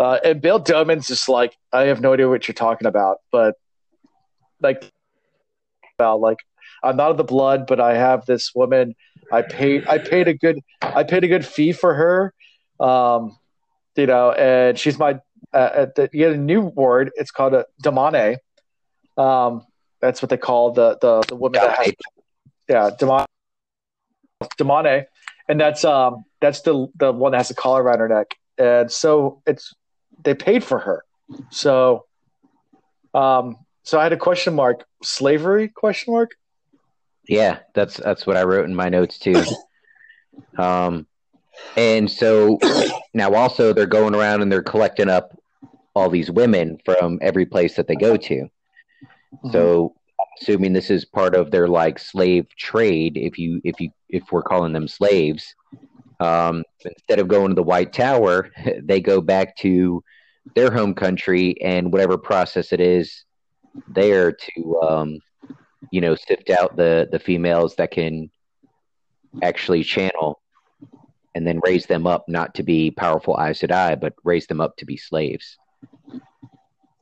Uh, 0.00 0.18
and 0.24 0.40
Bill 0.40 0.58
Domon's 0.58 1.08
just 1.08 1.28
like, 1.28 1.56
I 1.72 1.82
have 1.82 2.00
no 2.00 2.14
idea 2.14 2.28
what 2.28 2.48
you're 2.48 2.54
talking 2.54 2.86
about, 2.86 3.18
but 3.30 3.56
like, 4.62 4.90
about 5.98 6.20
like, 6.20 6.38
I'm 6.82 6.96
not 6.96 7.10
of 7.10 7.18
the 7.18 7.24
blood, 7.24 7.66
but 7.66 7.78
I 7.78 7.94
have 7.94 8.24
this 8.24 8.54
woman. 8.54 8.94
I 9.30 9.42
paid, 9.42 9.86
I 9.86 9.98
paid 9.98 10.28
a 10.28 10.34
good, 10.34 10.60
I 10.80 11.04
paid 11.04 11.24
a 11.24 11.28
good 11.28 11.44
fee 11.44 11.72
for 11.72 11.92
her. 11.92 12.32
Um, 12.80 13.36
you 13.96 14.06
know, 14.06 14.32
and 14.32 14.78
she's 14.78 14.98
my, 14.98 15.20
uh, 15.52 15.86
the, 15.96 16.08
you 16.12 16.20
get 16.20 16.32
a 16.32 16.36
new 16.36 16.62
word. 16.62 17.10
It's 17.16 17.30
called 17.30 17.54
a 17.54 17.66
damane. 17.82 18.38
Um, 19.16 19.66
that's 20.00 20.22
what 20.22 20.30
they 20.30 20.36
call 20.36 20.72
the, 20.72 20.98
the, 21.00 21.22
the 21.28 21.36
woman 21.36 21.60
that 21.60 21.76
has, 21.78 21.92
yeah, 22.68 22.90
damane, 22.98 23.26
damane. 24.58 25.04
And 25.48 25.60
that's, 25.60 25.84
um, 25.84 26.24
that's 26.40 26.62
the, 26.62 26.88
the 26.96 27.12
one 27.12 27.32
that 27.32 27.38
has 27.38 27.50
a 27.50 27.54
collar 27.54 27.82
around 27.82 27.98
her 28.00 28.08
neck. 28.08 28.36
And 28.58 28.90
so 28.90 29.42
it's 29.46 29.74
they 30.24 30.34
paid 30.34 30.64
for 30.64 30.78
her. 30.78 31.04
So, 31.50 32.06
um, 33.14 33.56
so 33.82 33.98
I 33.98 34.04
had 34.04 34.12
a 34.12 34.16
question 34.16 34.54
mark. 34.54 34.84
Slavery? 35.02 35.68
Question 35.68 36.14
mark. 36.14 36.30
Yeah, 37.28 37.60
that's 37.74 37.96
that's 37.96 38.26
what 38.26 38.36
I 38.36 38.44
wrote 38.44 38.64
in 38.64 38.74
my 38.74 38.88
notes 38.88 39.18
too. 39.18 39.42
um, 40.58 41.06
and 41.76 42.10
so 42.10 42.58
now 43.14 43.34
also 43.34 43.72
they're 43.72 43.86
going 43.86 44.14
around 44.14 44.42
and 44.42 44.50
they're 44.50 44.62
collecting 44.62 45.08
up 45.08 45.36
all 45.94 46.08
these 46.08 46.30
women 46.30 46.78
from 46.84 47.18
every 47.20 47.44
place 47.46 47.76
that 47.76 47.86
they 47.86 47.96
go 47.96 48.16
to. 48.16 48.34
Mm-hmm. 48.34 49.52
So 49.52 49.94
assuming 50.40 50.72
this 50.72 50.90
is 50.90 51.04
part 51.04 51.34
of 51.34 51.50
their 51.50 51.68
like 51.68 51.98
slave 51.98 52.46
trade, 52.56 53.16
if 53.16 53.38
you 53.38 53.60
if 53.64 53.80
you 53.80 53.90
if 54.08 54.24
we're 54.30 54.42
calling 54.42 54.72
them 54.72 54.88
slaves, 54.88 55.54
um, 56.20 56.64
instead 56.84 57.18
of 57.18 57.28
going 57.28 57.48
to 57.48 57.54
the 57.54 57.62
White 57.62 57.92
Tower, 57.92 58.50
they 58.82 59.00
go 59.00 59.20
back 59.20 59.56
to 59.58 60.02
their 60.54 60.72
home 60.72 60.94
country 60.94 61.60
and 61.62 61.92
whatever 61.92 62.18
process 62.18 62.72
it 62.72 62.80
is 62.80 63.24
there 63.88 64.32
to, 64.32 64.80
um, 64.82 65.18
you 65.90 66.00
know, 66.00 66.14
sift 66.14 66.50
out 66.50 66.76
the 66.76 67.08
the 67.10 67.18
females 67.18 67.76
that 67.76 67.90
can 67.90 68.30
actually 69.42 69.82
channel 69.82 70.41
and 71.34 71.46
then 71.46 71.60
raise 71.64 71.86
them 71.86 72.06
up 72.06 72.28
not 72.28 72.54
to 72.54 72.62
be 72.62 72.90
powerful 72.90 73.38
Aes 73.40 73.60
Sedai, 73.60 73.98
but 73.98 74.14
raise 74.24 74.46
them 74.46 74.60
up 74.60 74.76
to 74.76 74.84
be 74.84 74.96
slaves. 74.96 75.56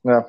Yeah. 0.05 0.23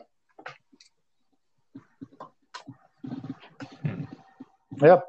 Yep. 4.81 5.05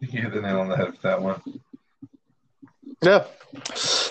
You 0.00 0.20
hit 0.20 0.34
the 0.34 0.40
nail 0.40 0.60
on 0.60 0.68
the 0.68 0.76
head 0.76 0.90
with 0.90 1.02
that 1.02 1.22
one. 1.22 1.40
Yeah. 3.02 3.24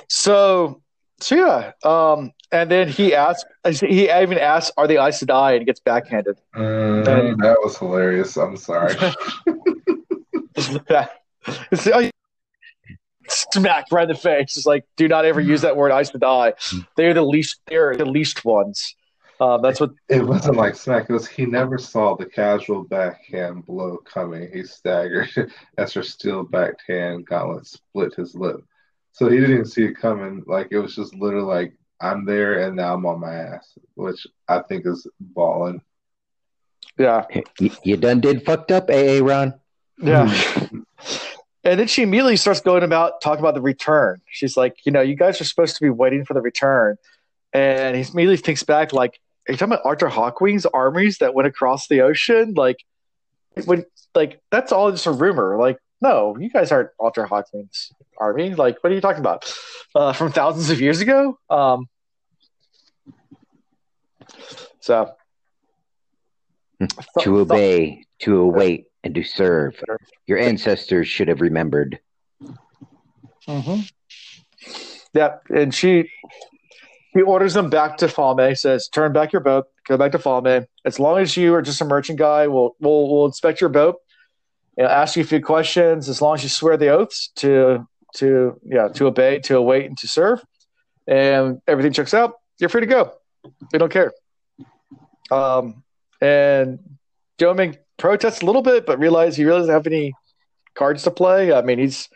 So, 0.08 0.82
so 1.20 1.36
yeah. 1.36 1.72
Um, 1.84 2.32
and 2.52 2.72
then 2.72 2.88
he 2.88 3.14
asked, 3.14 3.46
he 3.66 4.10
even 4.10 4.38
asked, 4.38 4.72
"Are 4.78 4.88
they 4.88 4.98
Aes 4.98 5.22
Sedai?" 5.22 5.54
And 5.54 5.62
he 5.62 5.66
gets 5.66 5.80
backhanded. 5.80 6.38
Mm, 6.56 7.08
and, 7.08 7.40
that 7.42 7.58
was 7.64 7.78
hilarious. 7.78 8.38
I'm 8.38 8.58
sorry. 8.58 8.96
smack 13.28 13.86
right 13.92 14.04
in 14.04 14.10
the 14.10 14.16
face. 14.16 14.58
It's 14.58 14.66
like, 14.66 14.86
do 14.98 15.08
not 15.08 15.26
ever 15.26 15.40
use 15.40 15.62
that 15.62 15.76
word 15.76 15.92
Aes 15.92 16.12
die." 16.12 16.54
They're 16.96 17.14
the 17.14 17.24
least. 17.24 17.60
They're 17.68 17.96
the 17.96 18.06
least 18.06 18.46
ones. 18.46 18.96
Uh, 19.42 19.58
that's 19.58 19.80
what 19.80 19.92
it 20.08 20.24
wasn't 20.24 20.56
like 20.56 20.76
smack. 20.76 21.10
It 21.10 21.14
was 21.14 21.28
he 21.28 21.48
never 21.48 21.80
saw 21.80 22.16
the 22.16 22.28
casual 22.28 22.84
backhand 22.84 23.66
blow 23.66 23.98
coming. 23.98 24.48
He 24.54 24.64
staggered 24.64 25.52
as 25.80 25.94
her 25.94 26.04
steel 26.04 26.44
backhand 26.44 27.26
gauntlet 27.26 27.66
split 27.66 28.14
his 28.14 28.36
lip. 28.36 28.58
So 29.14 29.30
he 29.30 29.38
didn't 29.38 29.54
even 29.54 29.66
see 29.66 29.86
it 29.86 29.98
coming. 29.98 30.44
Like 30.46 30.68
it 30.70 30.78
was 30.78 30.96
just 30.96 31.16
literally 31.16 31.46
like 31.46 31.74
I'm 32.00 32.24
there 32.24 32.68
and 32.68 32.76
now 32.76 32.94
I'm 32.94 33.06
on 33.08 33.20
my 33.20 33.34
ass, 33.34 33.78
which 33.96 34.28
I 34.48 34.60
think 34.60 34.86
is 34.86 35.08
balling. 35.20 35.82
Yeah, 37.00 37.26
you, 37.60 37.72
you 37.84 37.98
done 37.98 38.20
did 38.20 38.46
fucked 38.46 38.72
up, 38.72 38.92
AA 38.92 39.22
Ron. 39.24 39.60
Yeah. 39.98 40.32
and 41.64 41.80
then 41.80 41.88
she 41.88 42.04
immediately 42.04 42.38
starts 42.38 42.62
going 42.62 42.84
about 42.84 43.22
talking 43.22 43.40
about 43.40 43.54
the 43.54 43.62
return. 43.62 44.22
She's 44.28 44.58
like, 44.58 44.78
you 44.86 44.92
know, 44.92 45.02
you 45.02 45.16
guys 45.16 45.40
are 45.42 45.46
supposed 45.46 45.76
to 45.76 45.82
be 45.82 45.90
waiting 45.90 46.26
for 46.26 46.34
the 46.34 46.42
return, 46.42 46.98
and 47.54 47.96
he 47.96 48.02
immediately 48.02 48.38
thinks 48.38 48.64
back, 48.64 48.94
like, 48.94 49.20
are 49.48 49.54
you 49.54 49.58
talking 49.58 49.74
about 49.74 49.86
Arthur 49.86 50.08
Hawkwing's 50.08 50.66
armies 50.68 51.18
that 51.18 51.34
went 51.34 51.48
across 51.48 51.88
the 51.88 52.02
ocean? 52.02 52.54
Like, 52.56 52.78
when, 53.66 53.86
like 54.16 54.42
that's 54.52 54.72
all 54.72 54.92
just 54.92 55.06
a 55.06 55.12
rumor. 55.12 55.58
Like, 55.58 55.78
no, 56.02 56.38
you 56.38 56.50
guys 56.50 56.72
aren't 56.72 56.90
Arthur 57.00 57.26
Hawkwing's 57.26 57.92
army. 58.18 58.56
Like, 58.56 58.84
what 58.84 58.92
are 58.92 58.96
you 58.96 59.02
talking 59.02 59.20
about? 59.20 59.52
Uh, 59.94 60.14
from 60.14 60.32
thousands 60.32 60.70
of 60.70 60.80
years 60.80 61.02
ago? 61.02 61.38
Um, 61.50 61.88
so. 64.80 65.12
to 67.20 67.40
obey, 67.40 68.06
to 68.20 68.38
await, 68.38 68.86
and 69.04 69.16
to 69.16 69.24
serve. 69.24 69.82
Your 70.28 70.38
ancestors 70.38 71.08
should 71.08 71.28
have 71.28 71.42
remembered. 71.42 72.00
Mm-hmm. 73.48 73.82
Yeah, 75.14 75.38
and 75.50 75.74
she 75.74 76.10
he 77.14 77.22
orders 77.22 77.54
them 77.54 77.70
back 77.70 77.98
to 77.98 78.08
Falme. 78.08 78.58
Says, 78.58 78.88
"Turn 78.88 79.14
back 79.14 79.34
your 79.34 79.42
boat. 79.42 79.66
Go 79.88 79.98
back 79.98 80.12
to 80.14 80.20
Falme. 80.20 80.68
As 80.86 81.00
long 81.00 81.20
as 81.20 81.36
you 81.36 81.54
are 81.56 81.62
just 81.62 81.82
a 81.82 81.86
merchant 81.86 82.20
guy, 82.20 82.48
we'll 82.48 82.76
we'll, 82.80 83.10
we'll 83.10 83.26
inspect 83.26 83.60
your 83.60 83.70
boat 83.70 83.98
you 84.78 84.84
know, 84.84 84.90
ask 84.90 85.16
you 85.16 85.24
a 85.24 85.26
few 85.26 85.42
questions. 85.42 86.10
As 86.10 86.22
long 86.22 86.36
as 86.36 86.44
you 86.44 86.50
swear 86.50 86.78
the 86.78 86.90
oaths 86.90 87.30
to 87.38 87.88
to 88.16 88.60
yeah 88.64 88.88
to 88.90 89.08
obey, 89.08 89.40
to 89.40 89.58
await, 89.58 89.86
and 89.86 89.98
to 90.00 90.08
serve, 90.08 90.44
and 91.08 91.62
everything 91.68 91.94
checks 91.94 92.14
out, 92.14 92.36
you're 92.60 92.70
free 92.70 92.82
to 92.82 92.88
go. 92.88 93.14
We 93.72 93.80
don't 93.80 93.92
care." 93.92 94.14
Um, 95.30 95.84
and 96.20 96.80
Domon 97.38 97.78
protests 98.02 98.42
a 98.42 98.46
little 98.46 98.62
bit, 98.62 98.86
but 98.86 99.00
realize 99.00 99.38
he 99.38 99.46
really 99.46 99.60
doesn't 99.60 99.74
have 99.74 99.88
any 99.88 100.14
cards 100.74 101.04
to 101.04 101.12
play. 101.12 101.54
I 101.54 101.62
mean, 101.62 101.80
he's 101.80 102.10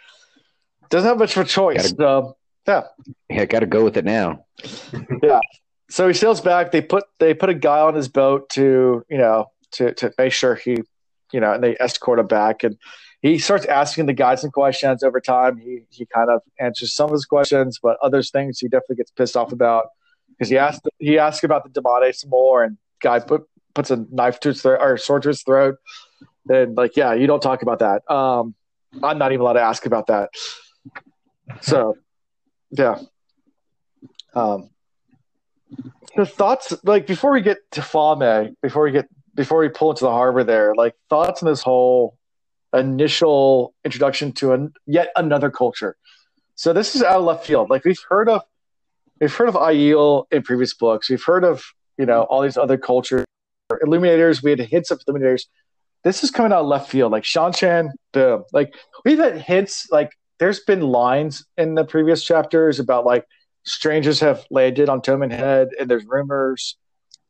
doesn't 0.90 1.08
have 1.08 1.18
much 1.18 1.38
of 1.38 1.46
a 1.46 1.50
choice. 1.50 1.94
Gotta, 1.94 2.28
um, 2.28 2.34
yeah, 2.68 2.82
yeah, 3.30 3.46
got 3.46 3.60
to 3.60 3.66
go 3.68 3.84
with 3.84 3.96
it 3.96 4.06
now. 4.06 4.46
yeah. 5.24 5.40
So 5.90 6.08
he 6.08 6.14
sails 6.14 6.42
back. 6.42 6.72
They 6.72 6.82
put 6.82 7.06
they 7.20 7.34
put 7.34 7.50
a 7.50 7.54
guy 7.54 7.80
on 7.80 7.96
his 7.96 8.08
boat 8.08 8.50
to 8.52 9.06
you 9.10 9.18
know 9.18 9.52
to 9.74 9.94
to 9.94 10.12
make 10.18 10.34
sure 10.34 10.56
he 10.56 10.78
you 11.32 11.40
know 11.40 11.54
and 11.54 11.64
they 11.64 11.78
escort 11.80 12.20
him 12.20 12.28
back 12.28 12.64
and 12.64 12.78
he 13.22 13.40
starts 13.40 13.66
asking 13.66 14.06
the 14.06 14.14
guys 14.14 14.42
some 14.42 14.52
questions 14.52 15.04
over 15.04 15.20
time. 15.20 15.58
He 15.58 15.82
he 15.90 16.06
kind 16.06 16.30
of 16.30 16.42
answers 16.60 16.94
some 16.94 17.06
of 17.06 17.14
his 17.14 17.26
questions, 17.26 17.80
but 17.82 17.98
others 18.04 18.30
things 18.30 18.60
he 18.60 18.68
definitely 18.68 18.98
gets 18.98 19.12
pissed 19.12 19.36
off 19.36 19.52
about 19.52 19.88
because 20.30 20.50
he 20.50 20.58
asked 20.58 20.88
he 21.00 21.18
asked 21.18 21.44
about 21.44 21.64
the 21.64 21.82
damane 21.82 22.14
some 22.14 22.30
more, 22.30 22.64
and 22.64 22.78
guy 23.02 23.20
put 23.20 23.48
puts 23.76 23.92
a 23.92 24.06
knife 24.10 24.40
to 24.40 24.50
his 24.50 24.62
throat 24.62 24.80
or 24.82 24.98
sword 24.98 25.24
to 25.24 25.30
his 25.30 25.44
throat, 25.44 25.76
and 26.50 26.76
like 26.76 26.96
yeah, 26.96 27.14
you 27.14 27.28
don't 27.28 27.42
talk 27.42 27.62
about 27.62 27.80
that. 27.80 28.10
Um, 28.12 28.56
I'm 29.04 29.18
not 29.18 29.32
even 29.32 29.42
allowed 29.42 29.54
to 29.54 29.62
ask 29.62 29.86
about 29.86 30.08
that. 30.08 30.30
So 31.62 31.98
yeah. 32.72 33.00
Um, 34.34 34.70
the 36.16 36.26
thoughts 36.26 36.74
like 36.84 37.08
before 37.08 37.32
we 37.32 37.42
get 37.42 37.60
to 37.72 37.82
Falme, 37.82 38.56
before 38.62 38.84
we 38.84 38.92
get 38.92 39.08
before 39.36 39.60
we 39.60 39.70
pull 39.70 39.92
into 39.92 40.06
the 40.06 40.12
harbor 40.12 40.44
there, 40.44 40.74
like 40.76 40.96
thoughts 41.10 41.44
on 41.44 41.50
this 41.50 41.62
whole 41.62 42.18
initial 42.74 43.74
introduction 43.84 44.32
to 44.34 44.54
an, 44.54 44.74
yet 44.86 45.10
another 45.16 45.52
culture. 45.52 45.96
So 46.56 46.74
this 46.74 46.96
is 46.96 47.04
out 47.04 47.18
of 47.18 47.24
left 47.24 47.46
field. 47.46 47.70
Like 47.70 47.84
we've 47.84 48.00
heard 48.10 48.30
of, 48.30 48.42
we've 49.20 49.34
heard 49.34 49.50
of 49.50 49.56
Aiel 49.56 50.26
in 50.32 50.42
previous 50.42 50.74
books. 50.74 51.10
We've 51.10 51.24
heard 51.24 51.44
of 51.44 51.64
you 51.98 52.06
know 52.06 52.24
all 52.24 52.42
these 52.42 52.58
other 52.58 52.78
cultures, 52.78 53.25
Illuminators. 53.70 54.44
We 54.44 54.52
had 54.52 54.60
hints 54.60 54.92
of 54.92 55.02
Illuminators. 55.08 55.46
This 56.04 56.24
is 56.24 56.32
coming 56.32 56.52
out 56.52 56.66
left 56.68 56.90
field. 56.90 57.12
Like 57.12 57.24
Seanchan, 57.24 57.90
boom. 58.14 58.44
Like 58.54 58.74
we've 59.04 59.18
had 59.18 59.38
hits. 59.38 59.90
Like 59.92 60.12
there's 60.40 60.60
been 60.62 60.82
lines 60.82 61.46
in 61.58 61.76
the 61.76 61.84
previous 61.84 62.24
chapters 62.24 62.80
about 62.80 63.06
like 63.06 63.26
strangers 63.64 64.20
have 64.20 64.46
landed 64.52 64.90
on 64.90 65.02
Toman 65.02 65.32
Head, 65.32 65.70
and 65.80 65.90
there's 65.90 66.06
rumors 66.06 66.78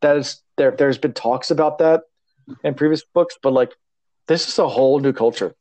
that 0.01 0.17
is 0.17 0.41
there. 0.57 0.71
There's 0.71 0.97
been 0.97 1.13
talks 1.13 1.51
about 1.51 1.77
that 1.79 2.01
in 2.63 2.73
previous 2.73 3.03
books, 3.13 3.37
but 3.41 3.53
like 3.53 3.73
this 4.27 4.47
is 4.47 4.59
a 4.59 4.67
whole 4.67 4.99
new 4.99 5.13
culture, 5.13 5.55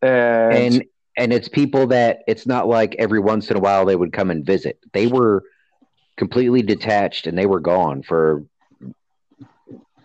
and 0.00 0.74
and, 0.74 0.84
and 1.18 1.32
it's 1.34 1.48
people 1.48 1.88
that 1.88 2.20
it's 2.26 2.46
not 2.46 2.66
like 2.66 2.96
every 2.98 3.20
once 3.20 3.50
in 3.50 3.58
a 3.58 3.60
while 3.60 3.84
they 3.84 3.96
would 3.96 4.14
come 4.14 4.30
and 4.30 4.46
visit. 4.46 4.78
They 4.94 5.06
were 5.06 5.44
completely 6.16 6.62
detached, 6.62 7.26
and 7.26 7.36
they 7.36 7.46
were 7.46 7.60
gone 7.60 8.02
for. 8.02 8.42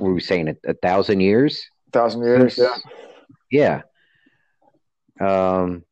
Were 0.05 0.13
we 0.13 0.21
saying? 0.21 0.49
A, 0.49 0.71
a 0.71 0.73
thousand 0.73 1.19
years. 1.19 1.67
A 1.87 1.91
thousand 1.91 2.23
years. 2.23 2.57
Yeah. 2.57 2.75
Yeah. 3.51 3.81
Um, 5.19 5.83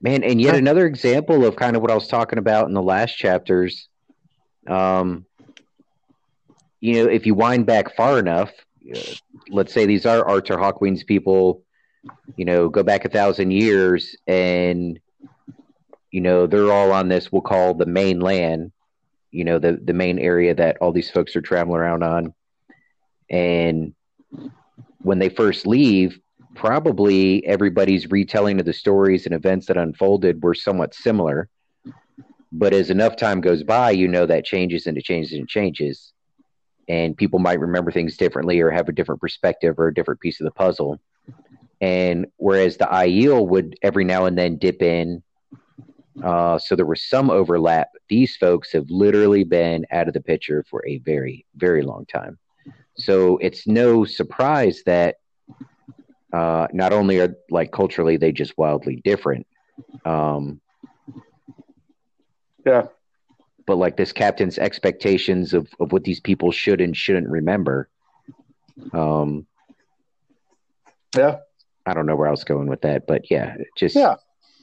man, 0.00 0.24
and 0.24 0.40
yet 0.40 0.54
another 0.54 0.86
example 0.86 1.44
of 1.44 1.56
kind 1.56 1.76
of 1.76 1.82
what 1.82 1.90
I 1.90 1.94
was 1.94 2.08
talking 2.08 2.38
about 2.38 2.68
in 2.68 2.74
the 2.74 2.82
last 2.82 3.16
chapters 3.16 3.88
um, 4.68 5.24
you 6.80 6.94
know, 6.94 7.10
if 7.10 7.26
you 7.26 7.34
wind 7.34 7.66
back 7.66 7.96
far 7.96 8.18
enough, 8.18 8.52
uh, 8.94 8.98
let's 9.48 9.72
say 9.72 9.86
these 9.86 10.06
are 10.06 10.26
Arthur 10.26 10.56
Hawkwing's 10.56 11.02
people, 11.02 11.62
you 12.36 12.44
know, 12.44 12.68
go 12.68 12.82
back 12.82 13.04
a 13.04 13.08
thousand 13.08 13.50
years 13.50 14.16
and, 14.26 15.00
you 16.10 16.20
know, 16.20 16.46
they're 16.46 16.72
all 16.72 16.92
on 16.92 17.08
this, 17.08 17.32
we'll 17.32 17.42
call 17.42 17.74
the 17.74 17.86
main 17.86 18.20
land, 18.20 18.72
you 19.30 19.44
know, 19.44 19.58
the, 19.58 19.78
the 19.82 19.92
main 19.92 20.18
area 20.18 20.54
that 20.54 20.78
all 20.80 20.92
these 20.92 21.10
folks 21.10 21.36
are 21.36 21.42
traveling 21.42 21.80
around 21.80 22.02
on. 22.02 22.34
And 23.30 23.94
when 25.02 25.18
they 25.18 25.28
first 25.28 25.66
leave, 25.66 26.18
probably 26.54 27.46
everybody's 27.46 28.10
retelling 28.10 28.58
of 28.58 28.66
the 28.66 28.72
stories 28.72 29.26
and 29.26 29.34
events 29.34 29.66
that 29.66 29.76
unfolded 29.76 30.42
were 30.42 30.54
somewhat 30.54 30.94
similar. 30.94 31.48
But 32.50 32.72
as 32.72 32.90
enough 32.90 33.16
time 33.16 33.40
goes 33.40 33.62
by, 33.62 33.90
you 33.90 34.08
know 34.08 34.26
that 34.26 34.44
changes 34.44 34.86
and 34.86 34.96
it 34.96 35.04
changes 35.04 35.38
and 35.38 35.48
changes. 35.48 36.12
And 36.88 37.16
people 37.16 37.38
might 37.38 37.60
remember 37.60 37.92
things 37.92 38.16
differently 38.16 38.60
or 38.60 38.70
have 38.70 38.88
a 38.88 38.92
different 38.92 39.20
perspective 39.20 39.78
or 39.78 39.88
a 39.88 39.94
different 39.94 40.20
piece 40.20 40.40
of 40.40 40.46
the 40.46 40.50
puzzle. 40.50 40.98
And 41.80 42.26
whereas 42.38 42.78
the 42.78 42.86
Aiel 42.86 43.46
would 43.46 43.76
every 43.82 44.04
now 44.04 44.24
and 44.24 44.36
then 44.36 44.56
dip 44.56 44.82
in, 44.82 45.22
uh, 46.24 46.58
so 46.58 46.74
there 46.74 46.86
was 46.86 47.02
some 47.02 47.30
overlap, 47.30 47.90
these 48.08 48.36
folks 48.36 48.72
have 48.72 48.90
literally 48.90 49.44
been 49.44 49.86
out 49.90 50.08
of 50.08 50.14
the 50.14 50.20
picture 50.20 50.64
for 50.68 50.84
a 50.86 50.98
very, 50.98 51.44
very 51.56 51.82
long 51.82 52.06
time. 52.06 52.38
So 52.96 53.38
it's 53.38 53.66
no 53.66 54.04
surprise 54.04 54.82
that 54.86 55.16
uh, 56.32 56.66
not 56.72 56.92
only 56.92 57.20
are 57.20 57.34
like 57.50 57.72
culturally 57.72 58.16
they 58.16 58.32
just 58.32 58.58
wildly 58.58 58.96
different, 58.96 59.46
um, 60.04 60.60
yeah, 62.66 62.86
but 63.66 63.76
like 63.76 63.96
this 63.96 64.12
captain's 64.12 64.58
expectations 64.58 65.54
of, 65.54 65.68
of 65.78 65.92
what 65.92 66.04
these 66.04 66.20
people 66.20 66.50
should 66.50 66.80
and 66.80 66.96
shouldn't 66.96 67.28
remember. 67.28 67.88
Um, 68.92 69.46
yeah, 71.16 71.36
I 71.86 71.94
don't 71.94 72.06
know 72.06 72.16
where 72.16 72.28
I 72.28 72.32
was 72.32 72.44
going 72.44 72.66
with 72.68 72.82
that, 72.82 73.06
but 73.06 73.30
yeah, 73.30 73.56
just 73.76 73.94
yeah, 73.94 74.16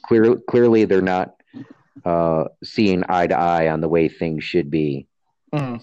clearly, 0.04 0.40
clearly 0.48 0.84
they're 0.84 1.00
not 1.00 1.35
uh, 2.04 2.44
seeing 2.62 3.04
eye 3.08 3.26
to 3.26 3.36
eye 3.36 3.68
on 3.68 3.80
the 3.80 3.88
way 3.88 4.08
things 4.08 4.44
should 4.44 4.70
be. 4.70 5.06
Mm. 5.52 5.82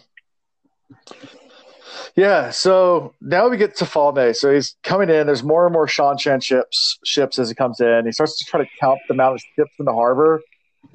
Yeah, 2.16 2.52
so 2.52 3.14
now 3.22 3.50
we 3.50 3.58
get 3.58 3.76
to 3.78 3.86
Falme. 3.86 4.36
So 4.36 4.54
he's 4.54 4.76
coming 4.84 5.10
in. 5.10 5.26
There's 5.26 5.44
more 5.44 5.66
and 5.66 5.74
more 5.74 5.88
Seanchan 5.88 6.44
ships 6.44 7.00
ships 7.04 7.40
as 7.40 7.50
he 7.50 7.56
comes 7.56 7.80
in. 7.80 8.06
He 8.06 8.12
starts 8.12 8.38
to 8.38 8.46
try 8.46 8.64
to 8.64 8.70
count 8.80 9.00
the 9.08 9.16
amount 9.16 9.36
of 9.36 9.42
ships 9.56 9.72
in 9.80 9.86
the 9.86 9.94
harbor, 9.94 10.42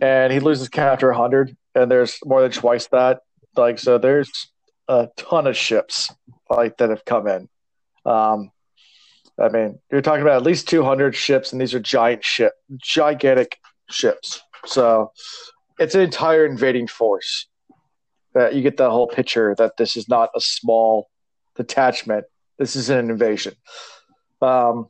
and 0.01 0.33
he 0.33 0.39
loses 0.39 0.69
count 0.69 0.93
after 0.93 1.13
hundred. 1.13 1.57
And 1.75 1.91
there's 1.91 2.19
more 2.25 2.43
than 2.43 2.53
twice 2.53 2.87
that. 2.89 3.21
Like 3.57 3.79
so, 3.79 3.99
there's 3.99 4.31
a 4.87 5.09
ton 5.17 5.47
of 5.47 5.57
ships 5.57 6.13
like 6.49 6.79
that 6.79 6.91
have 6.91 7.05
come 7.05 7.27
in. 7.27 7.49
Um, 8.05 8.53
I 9.41 9.49
mean, 9.49 9.79
you're 9.91 10.03
talking 10.03 10.23
about 10.23 10.37
at 10.37 10.43
least 10.43 10.69
200 10.69 11.15
ships, 11.15 11.53
and 11.53 11.61
these 11.61 11.75
are 11.75 11.81
giant 11.81 12.25
ship, 12.25 12.55
gigantic 12.77 13.59
ships. 13.91 14.41
So 14.69 15.13
it's 15.79 15.95
an 15.95 16.03
entire 16.03 16.45
invading 16.45 16.89
force 16.89 17.49
that 18.35 18.55
you 18.55 18.63
get 18.63 18.77
the 18.77 18.91
whole 18.91 19.09
picture 19.09 19.55
that 19.57 19.77
this 19.77 19.97
is 19.97 20.09
not 20.09 20.31
a 20.37 20.41
small 20.41 21.09
detachment. 21.57 22.25
This 22.59 22.77
is 22.77 22.91
an 22.91 23.11
invasion. 23.11 23.55
Um, 24.43 24.89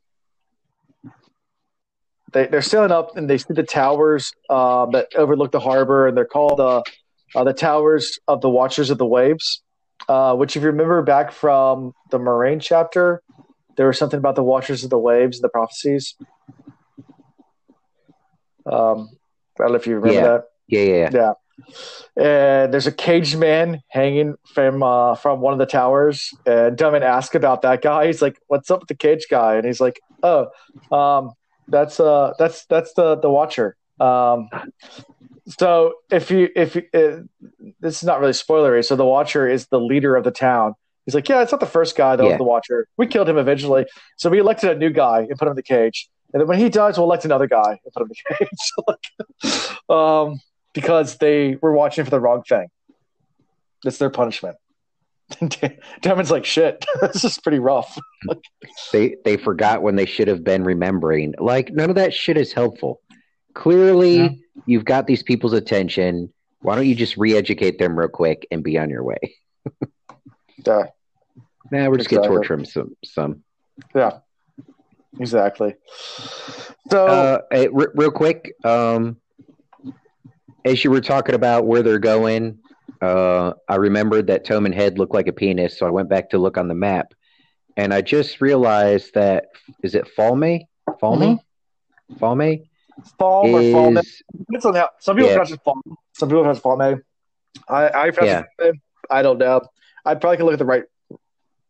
they, 2.32 2.46
they're 2.46 2.60
sailing 2.62 2.90
up 2.90 3.16
and 3.16 3.30
they 3.30 3.38
see 3.38 3.54
the 3.54 3.62
towers 3.62 4.32
uh, 4.50 4.86
that 4.86 5.08
overlook 5.14 5.52
the 5.52 5.60
harbor, 5.60 6.06
and 6.06 6.16
they're 6.16 6.26
called 6.26 6.60
uh, 6.60 6.82
uh, 7.34 7.44
the 7.44 7.54
Towers 7.54 8.18
of 8.28 8.40
the 8.40 8.50
Watchers 8.50 8.90
of 8.90 8.98
the 8.98 9.06
Waves. 9.06 9.62
Uh, 10.08 10.34
which, 10.34 10.56
if 10.56 10.62
you 10.62 10.68
remember 10.68 11.02
back 11.02 11.32
from 11.32 11.92
the 12.10 12.18
Moiraine 12.18 12.60
chapter, 12.60 13.20
there 13.76 13.86
was 13.88 13.98
something 13.98 14.18
about 14.18 14.36
the 14.36 14.44
Watchers 14.44 14.84
of 14.84 14.90
the 14.90 14.98
Waves, 14.98 15.38
and 15.38 15.44
the 15.44 15.48
prophecies. 15.48 16.14
Um, 18.64 19.17
I 19.58 19.64
don't 19.64 19.72
know 19.72 19.78
if 19.78 19.86
you 19.86 19.96
remember 19.96 20.14
yeah. 20.14 20.26
that. 20.26 20.44
Yeah, 20.68 20.80
yeah, 20.80 20.94
yeah. 20.94 21.10
Yeah. 21.12 21.32
And 22.16 22.72
there's 22.72 22.86
a 22.86 22.92
caged 22.92 23.36
man 23.36 23.82
hanging 23.88 24.36
from 24.54 24.82
uh, 24.82 25.14
from 25.16 25.40
one 25.40 25.52
of 25.52 25.58
the 25.58 25.66
towers. 25.66 26.32
And 26.46 26.76
Domon 26.76 27.02
asks 27.02 27.34
about 27.34 27.62
that 27.62 27.82
guy. 27.82 28.06
He's 28.06 28.22
like, 28.22 28.38
"What's 28.46 28.70
up 28.70 28.80
with 28.80 28.88
the 28.88 28.94
cage 28.94 29.26
guy?" 29.30 29.56
And 29.56 29.66
he's 29.66 29.80
like, 29.80 30.00
"Oh, 30.22 30.48
um, 30.92 31.32
that's 31.66 31.98
uh, 31.98 32.34
that's 32.38 32.64
that's 32.66 32.92
the 32.94 33.16
the 33.16 33.30
Watcher." 33.30 33.76
Um, 33.98 34.48
so 35.48 35.94
if 36.10 36.30
you 36.30 36.48
if 36.54 36.76
you, 36.76 36.82
uh, 36.94 37.22
this 37.80 37.96
is 37.96 38.04
not 38.04 38.20
really 38.20 38.32
spoilery, 38.32 38.84
so 38.84 38.94
the 38.94 39.04
Watcher 39.04 39.48
is 39.48 39.66
the 39.66 39.80
leader 39.80 40.14
of 40.14 40.24
the 40.24 40.30
town. 40.30 40.74
He's 41.06 41.14
like, 41.14 41.28
"Yeah, 41.28 41.42
it's 41.42 41.52
not 41.52 41.60
the 41.60 41.66
first 41.66 41.96
guy 41.96 42.16
though. 42.16 42.28
Yeah. 42.28 42.36
The 42.36 42.44
Watcher. 42.44 42.86
We 42.96 43.06
killed 43.06 43.28
him 43.28 43.38
eventually, 43.38 43.86
so 44.16 44.30
we 44.30 44.38
elected 44.38 44.70
a 44.70 44.76
new 44.76 44.90
guy 44.90 45.20
and 45.20 45.38
put 45.38 45.46
him 45.46 45.52
in 45.52 45.56
the 45.56 45.62
cage." 45.62 46.08
And 46.32 46.40
then 46.40 46.48
when 46.48 46.58
he 46.58 46.68
dies, 46.68 46.98
we'll 46.98 47.06
elect 47.06 47.24
another 47.24 47.46
guy 47.46 47.80
and 47.84 47.92
put 47.92 48.02
him 48.02 48.10
in 48.10 48.14
the 48.28 48.36
cage. 48.36 49.68
like, 49.88 49.96
um, 49.96 50.40
because 50.74 51.16
they 51.16 51.56
were 51.60 51.72
watching 51.72 52.04
for 52.04 52.10
the 52.10 52.20
wrong 52.20 52.42
thing. 52.42 52.68
That's 53.82 53.98
their 53.98 54.10
punishment. 54.10 54.56
Domon's 56.00 56.30
like, 56.30 56.44
shit, 56.44 56.84
this 57.00 57.24
is 57.24 57.38
pretty 57.38 57.58
rough. 57.58 57.98
they 58.92 59.16
they 59.24 59.36
forgot 59.36 59.82
when 59.82 59.96
they 59.96 60.06
should 60.06 60.28
have 60.28 60.42
been 60.42 60.64
remembering. 60.64 61.34
Like 61.38 61.70
none 61.72 61.90
of 61.90 61.96
that 61.96 62.14
shit 62.14 62.36
is 62.36 62.52
helpful. 62.52 63.00
Clearly, 63.54 64.16
yeah. 64.16 64.28
you've 64.66 64.84
got 64.84 65.06
these 65.06 65.22
people's 65.22 65.52
attention. 65.52 66.32
Why 66.60 66.74
don't 66.74 66.86
you 66.86 66.94
just 66.94 67.16
re-educate 67.16 67.78
them 67.78 67.98
real 67.98 68.08
quick 68.08 68.46
and 68.50 68.64
be 68.64 68.78
on 68.78 68.90
your 68.90 69.04
way? 69.04 69.18
yeah. 70.66 70.84
Nah, 71.70 71.88
we're 71.88 71.98
just 71.98 72.10
exactly. 72.10 72.16
gonna 72.16 72.28
torture 72.28 72.56
them 72.56 72.64
some. 72.64 72.96
Some. 73.04 73.44
Yeah. 73.94 74.18
Exactly. 75.18 75.74
So, 76.90 77.06
uh, 77.06 77.38
hey, 77.50 77.68
r- 77.68 77.92
real 77.94 78.10
quick, 78.10 78.54
um, 78.64 79.16
as 80.64 80.84
you 80.84 80.90
were 80.90 81.00
talking 81.00 81.34
about 81.34 81.66
where 81.66 81.82
they're 81.82 81.98
going, 81.98 82.58
uh, 83.00 83.52
I 83.68 83.76
remembered 83.76 84.26
that 84.28 84.44
Toman 84.44 84.74
Head 84.74 84.98
looked 84.98 85.14
like 85.14 85.28
a 85.28 85.32
penis, 85.32 85.78
so 85.78 85.86
I 85.86 85.90
went 85.90 86.08
back 86.08 86.30
to 86.30 86.38
look 86.38 86.56
on 86.56 86.68
the 86.68 86.74
map, 86.74 87.14
and 87.76 87.94
I 87.94 88.02
just 88.02 88.40
realized 88.40 89.14
that 89.14 89.46
is 89.82 89.94
it 89.94 90.08
Falme? 90.16 90.66
Falme? 91.00 91.40
Mm-hmm. 92.10 92.14
Falme? 92.16 92.68
Falme 93.18 93.54
or 93.54 93.60
Falme? 93.60 94.02
Some 95.00 95.16
people 95.16 95.30
yeah. 95.30 95.34
pronounce 95.34 95.52
it 95.52 95.60
Falme. 95.64 95.96
Some 96.12 96.28
people 96.28 96.42
pronounce 96.42 96.60
Falme. 96.60 97.00
I 97.68 97.88
I 97.88 98.12
yeah. 98.22 98.42
it 98.58 98.76
I 99.10 99.22
don't 99.22 99.38
know. 99.38 99.60
I 100.04 100.14
probably 100.14 100.36
can 100.36 100.46
look 100.46 100.54
at 100.54 100.58
the 100.58 100.64
right 100.64 100.84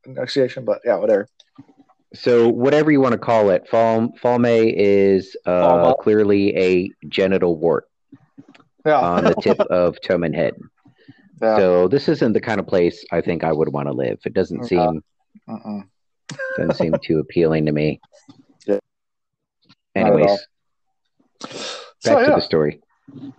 pronunciation, 0.02 0.65
but 0.65 0.81
yeah, 0.85 0.97
whatever. 0.97 1.28
So 2.14 2.48
whatever 2.48 2.90
you 2.90 3.01
want 3.01 3.12
to 3.12 3.18
call 3.18 3.51
it, 3.51 3.68
Falme, 3.70 4.18
Falme 4.18 4.72
is 4.74 5.36
uh, 5.44 5.94
clearly 5.94 6.56
a 6.56 6.90
genital 7.09 7.56
wart 7.56 7.89
yeah. 8.86 9.01
on 9.01 9.24
the 9.24 9.35
tip 9.35 9.60
of 9.70 9.98
Toman 10.01 10.35
Head. 10.35 10.55
Yeah. 11.43 11.56
So 11.56 11.89
this 11.89 12.09
isn't 12.09 12.32
the 12.32 12.40
kind 12.40 12.60
of 12.60 12.66
place 12.66 13.05
I 13.12 13.20
think 13.20 13.44
I 13.44 13.52
would 13.52 13.68
want 13.72 13.89
to 13.89 13.93
live. 13.93 14.18
It 14.24 14.35
doesn't 14.35 14.64
seem 14.64 15.02
uh-uh. 15.48 15.80
doesn't 16.56 16.74
seem 16.76 16.94
too 17.02 17.18
appealing 17.20 17.66
to 17.66 17.72
me. 17.72 18.01
Yeah. 18.66 18.78
Anyways, 19.94 20.47
back 21.40 21.51
so, 22.01 22.24
to 22.24 22.30
the 22.30 22.40
story. 22.40 22.80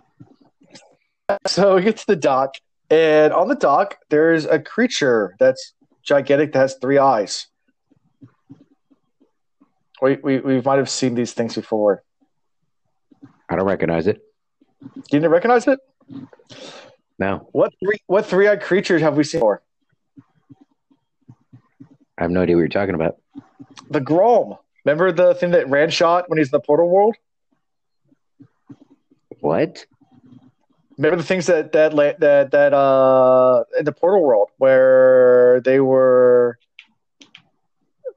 So 1.46 1.76
we 1.76 1.82
get 1.82 1.96
to 1.98 2.06
the 2.08 2.16
dock, 2.16 2.56
and 2.90 3.32
on 3.32 3.46
the 3.46 3.54
dock 3.54 3.98
there's 4.08 4.46
a 4.46 4.58
creature 4.58 5.36
that's 5.38 5.74
gigantic 6.02 6.52
that 6.54 6.58
has 6.58 6.76
three 6.82 6.98
eyes. 6.98 7.46
We, 10.02 10.16
we, 10.16 10.38
we 10.40 10.60
might 10.60 10.78
have 10.78 10.88
seen 10.90 11.14
these 11.14 11.32
things 11.32 11.54
before. 11.54 12.02
I 13.48 13.56
don't 13.56 13.66
recognize 13.66 14.06
it. 14.06 14.22
You 14.80 15.02
didn't 15.10 15.30
recognize 15.30 15.66
it? 15.66 15.78
No. 17.18 17.48
What 17.52 17.72
three 17.82 17.98
what 18.06 18.24
three 18.24 18.48
eyed 18.48 18.62
creatures 18.62 19.02
have 19.02 19.16
we 19.16 19.24
seen 19.24 19.40
before? 19.40 19.62
I 22.16 22.22
have 22.22 22.30
no 22.30 22.42
idea 22.42 22.56
what 22.56 22.60
you're 22.60 22.68
talking 22.68 22.94
about. 22.94 23.16
The 23.90 24.00
Grolm. 24.00 24.58
Remember 24.84 25.12
the 25.12 25.34
thing 25.34 25.50
that 25.50 25.68
Rand 25.68 25.92
shot 25.92 26.28
when 26.28 26.38
he's 26.38 26.48
in 26.48 26.52
the 26.52 26.60
portal 26.60 26.88
world? 26.88 27.16
What? 29.40 29.84
Remember 30.96 31.16
the 31.16 31.22
things 31.22 31.46
that 31.46 31.72
that 31.72 31.94
that 32.20 32.50
that 32.50 32.72
uh 32.72 33.64
in 33.78 33.84
the 33.84 33.92
portal 33.92 34.22
world 34.22 34.48
where 34.56 35.60
they 35.64 35.80
were 35.80 36.58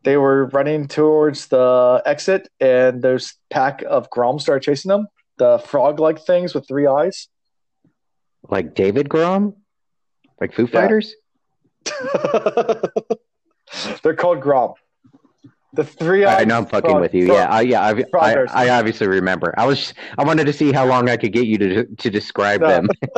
they 0.04 0.18
were 0.18 0.46
running 0.48 0.88
towards 0.88 1.48
the 1.48 2.02
exit 2.06 2.50
and 2.60 3.02
those 3.02 3.36
pack 3.50 3.82
of 3.84 4.10
Grolms 4.10 4.44
started 4.44 4.64
chasing 4.64 4.90
them 4.90 5.08
the 5.38 5.60
frog-like 5.60 6.20
things 6.20 6.54
with 6.54 6.68
three 6.68 6.86
eyes? 6.88 7.28
Like 8.50 8.76
David 8.76 9.10
Grohl? 9.10 9.56
Like 10.40 10.54
Foo 10.54 10.68
Fighters? 10.68 11.16
They're 14.04 14.16
called 14.16 14.42
Grolm. 14.42 14.74
The 15.74 15.84
three. 15.84 16.24
I 16.24 16.46
know 16.46 16.58
I'm 16.58 16.68
fucking 16.68 16.92
frog, 16.92 17.02
with 17.02 17.16
you. 17.16 17.26
Frog, 17.26 17.38
yeah, 17.40 17.50
I, 17.50 17.62
yeah. 17.62 17.82
I, 17.82 18.04
I, 18.20 18.46
I, 18.66 18.70
obviously 18.70 19.08
remember. 19.08 19.56
I 19.58 19.66
was. 19.66 19.96
I 20.20 20.24
wanted 20.24 20.46
to 20.46 20.54
see 20.54 20.72
how 20.72 20.86
long 20.86 21.10
I 21.10 21.18
could 21.18 21.34
get 21.34 21.48
you 21.48 21.58
to 21.58 21.86
to 21.86 22.10
describe 22.12 22.62
no. 22.62 22.68
them. 22.68 22.90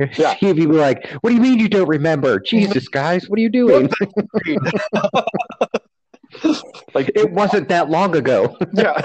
yeah. 0.18 0.36
See 0.36 0.48
if 0.48 0.58
you 0.58 0.68
were 0.68 0.80
like, 0.80 1.08
"What 1.20 1.30
do 1.30 1.36
you 1.36 1.40
mean 1.40 1.60
you 1.60 1.68
don't 1.68 1.86
remember?" 1.86 2.40
Jesus, 2.40 2.88
guys, 2.88 3.28
what 3.28 3.38
are 3.38 3.42
you 3.42 3.48
doing? 3.48 3.88
like 6.94 7.12
it 7.14 7.30
wasn't 7.30 7.68
that 7.68 7.88
long 7.90 8.16
ago. 8.16 8.56
yeah. 8.72 9.00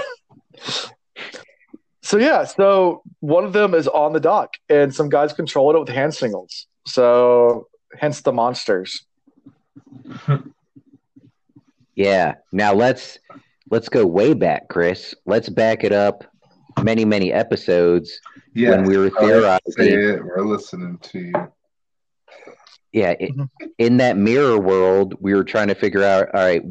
So 2.02 2.18
yeah, 2.18 2.42
so 2.44 3.02
one 3.20 3.44
of 3.44 3.52
them 3.52 3.72
is 3.72 3.86
on 3.86 4.12
the 4.12 4.20
dock, 4.20 4.54
and 4.68 4.92
some 4.92 5.08
guys 5.08 5.32
control 5.32 5.76
it 5.76 5.78
with 5.78 5.90
hand 5.90 6.12
signals. 6.12 6.66
So 6.88 7.68
hence 7.96 8.22
the 8.22 8.32
monsters. 8.32 9.06
Yeah. 11.96 12.34
Now 12.52 12.72
let's 12.72 13.18
let's 13.70 13.88
go 13.88 14.06
way 14.06 14.34
back, 14.34 14.68
Chris. 14.68 15.14
Let's 15.26 15.48
back 15.48 15.82
it 15.82 15.92
up 15.92 16.24
many 16.82 17.04
many 17.04 17.32
episodes 17.32 18.20
yes, 18.54 18.70
when 18.70 18.84
we 18.84 18.96
were 18.98 19.10
theorizing. 19.10 19.60
It, 19.78 20.24
We're 20.24 20.44
listening 20.44 20.98
to 20.98 21.18
you. 21.18 21.32
Yeah, 22.92 23.14
mm-hmm. 23.14 23.44
in 23.78 23.98
that 23.98 24.16
mirror 24.16 24.58
world, 24.58 25.14
we 25.20 25.34
were 25.34 25.44
trying 25.44 25.68
to 25.68 25.74
figure 25.74 26.02
out. 26.02 26.28
All 26.34 26.40
right, 26.40 26.62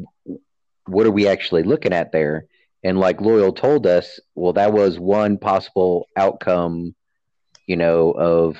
what 0.86 1.06
are 1.06 1.12
we 1.12 1.28
actually 1.28 1.62
looking 1.62 1.92
at 1.92 2.12
there? 2.12 2.46
And 2.82 2.98
like 2.98 3.18
Loial 3.18 3.54
told 3.54 3.86
us, 3.86 4.20
well, 4.34 4.52
that 4.54 4.72
was 4.72 4.98
one 4.98 5.38
possible 5.38 6.08
outcome, 6.16 6.94
you 7.66 7.76
know, 7.76 8.12
of 8.12 8.56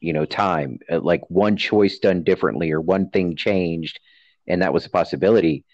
you 0.00 0.12
know 0.12 0.24
time, 0.24 0.80
uh, 0.90 1.00
like 1.00 1.22
one 1.28 1.56
choice 1.56 1.98
done 1.98 2.24
differently 2.24 2.72
or 2.72 2.80
one 2.80 3.10
thing 3.10 3.36
changed, 3.36 4.00
and 4.46 4.62
that 4.62 4.72
was 4.72 4.86
a 4.86 4.90
possibility. 4.90 5.64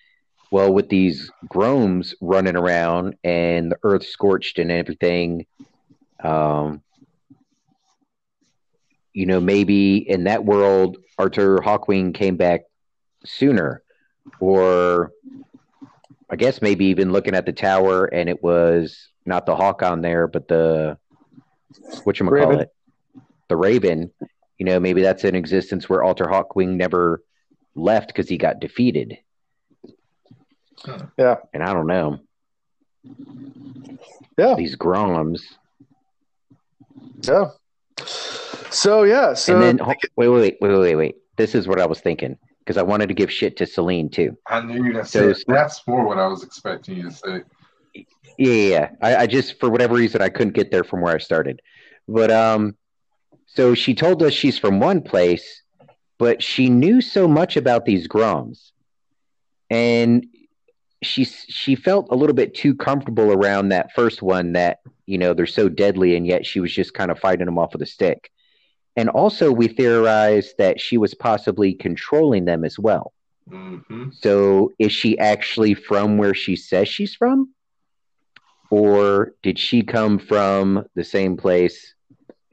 Well, 0.51 0.73
with 0.73 0.89
these 0.89 1.31
Grolms 1.49 2.15
running 2.21 2.57
around 2.57 3.17
and 3.23 3.71
the 3.71 3.79
earth 3.85 4.05
scorched 4.05 4.59
and 4.59 4.71
everything, 4.71 5.47
um, 6.23 6.83
you 9.13 9.27
know, 9.27 9.41
maybe 9.41 9.97
in 9.97 10.25
that 10.25 10.45
world, 10.45 10.99
Arthur 11.19 11.59
Hawkwing 11.59 12.15
came 12.15 12.37
back 12.37 12.63
sooner, 13.25 13.83
or 14.41 15.13
I 16.29 16.37
guess 16.37 16.63
maybe 16.63 16.87
even 16.87 17.13
looking 17.13 17.35
at 17.35 17.47
the 17.47 17.53
tower 17.53 18.07
and 18.07 18.29
it 18.29 18.43
was 18.43 19.09
not 19.27 19.47
the 19.47 19.57
hawk 19.57 19.83
on 19.83 20.01
there, 20.01 20.27
but 20.27 20.49
the 20.49 20.99
what 22.05 22.19
you 22.19 22.27
call 22.27 22.59
it, 22.59 22.73
the 23.49 23.57
raven. 23.57 24.11
You 24.59 24.67
know, 24.67 24.81
maybe 24.81 25.03
that's 25.03 25.25
an 25.25 25.35
existence 25.35 25.89
where 25.89 26.05
Arthur 26.05 26.27
Hawkwing 26.27 26.77
never 26.77 27.23
left 27.75 28.09
because 28.09 28.29
he 28.29 28.39
got 28.39 28.61
defeated. 28.61 29.19
Yeah, 31.19 31.37
and 31.53 31.63
I 31.63 31.73
don't 31.73 31.87
know. 31.87 32.21
Yeah, 34.39 34.55
these 34.57 34.77
Grolms. 34.77 35.43
Yeah. 37.23 37.51
So 38.71 39.03
yeah. 39.03 39.35
So 39.35 39.55
and 39.55 39.63
then 39.63 39.87
wait, 40.17 40.29
wait, 40.29 40.29
wait, 40.29 40.57
wait, 40.61 40.79
wait, 40.79 40.97
wait. 40.97 41.17
This 41.37 41.55
is 41.55 41.69
what 41.69 41.81
I 41.81 41.87
was 41.87 42.01
thinking 42.01 42.37
because 42.61 42.77
I 42.77 42.83
wanted 42.83 43.09
to 43.09 43.15
give 43.15 43.33
shit 43.33 43.57
to 43.59 43.67
Selene 43.67 44.09
too. 44.11 44.37
I 44.47 44.61
knew 44.61 44.77
you 44.77 44.85
were 44.85 44.93
gonna 44.93 45.05
so, 45.05 45.33
say 45.33 45.45
that's 45.49 45.87
more 45.87 46.05
what 46.07 46.19
I 46.19 46.27
was 46.27 46.43
expecting 46.43 46.97
you 46.97 47.11
to 47.11 47.15
say. 47.15 47.43
Yeah, 48.39 48.53
yeah. 48.53 48.91
I, 49.03 49.17
I 49.17 49.27
just 49.27 49.59
for 49.61 49.69
whatever 49.69 49.95
reason 49.95 50.23
I 50.23 50.29
couldn't 50.29 50.55
get 50.55 50.71
there 50.71 50.85
from 50.85 51.03
where 51.03 51.15
I 51.15 51.19
started. 51.19 51.61
But 52.09 52.31
um 52.31 52.77
so 53.47 53.75
she 53.75 53.95
told 53.95 54.23
us 54.23 54.33
she's 54.33 54.59
from 54.59 54.79
one 54.79 55.03
place, 55.03 55.60
but 56.21 56.43
she 56.43 56.69
knew 56.69 57.01
so 57.01 57.27
much 57.27 57.57
about 57.57 57.87
these 57.87 58.07
Grolms. 58.07 58.73
And 59.71 60.27
she 61.03 61.25
she 61.25 61.75
felt 61.75 62.09
a 62.11 62.15
little 62.15 62.35
bit 62.35 62.55
too 62.55 62.75
comfortable 62.75 63.33
around 63.33 63.71
that 63.71 63.93
first 63.93 64.21
one 64.21 64.53
that, 64.53 64.81
you 65.07 65.17
know, 65.17 65.33
they're 65.33 65.47
so 65.47 65.71
deadly 65.71 66.15
and 66.17 66.27
yet 66.27 66.45
she 66.45 66.61
was 66.61 66.75
just 66.75 66.93
kind 66.93 67.11
of 67.11 67.19
fighting 67.19 67.47
them 67.47 67.59
off 67.59 67.73
with 67.73 67.81
a 67.81 67.87
stick. 67.87 68.31
And 68.97 69.09
also, 69.09 69.51
we 69.51 69.69
theorized 69.69 70.59
that 70.59 70.79
she 70.79 70.99
was 70.99 71.15
possibly 71.15 71.73
controlling 71.73 72.45
them 72.45 72.65
as 72.65 72.79
well. 72.79 73.15
Mm-hmm. 73.49 74.11
So, 74.13 74.73
is 74.79 74.93
she 74.93 75.19
actually 75.19 75.73
from 75.73 76.19
where 76.19 76.35
she 76.35 76.55
says 76.55 76.87
she's 76.89 77.15
from? 77.15 77.55
Or 78.69 79.33
did 79.43 79.59
she 79.59 79.83
come 79.85 80.19
from 80.19 80.85
the 80.95 81.05
same 81.05 81.39
place 81.39 81.95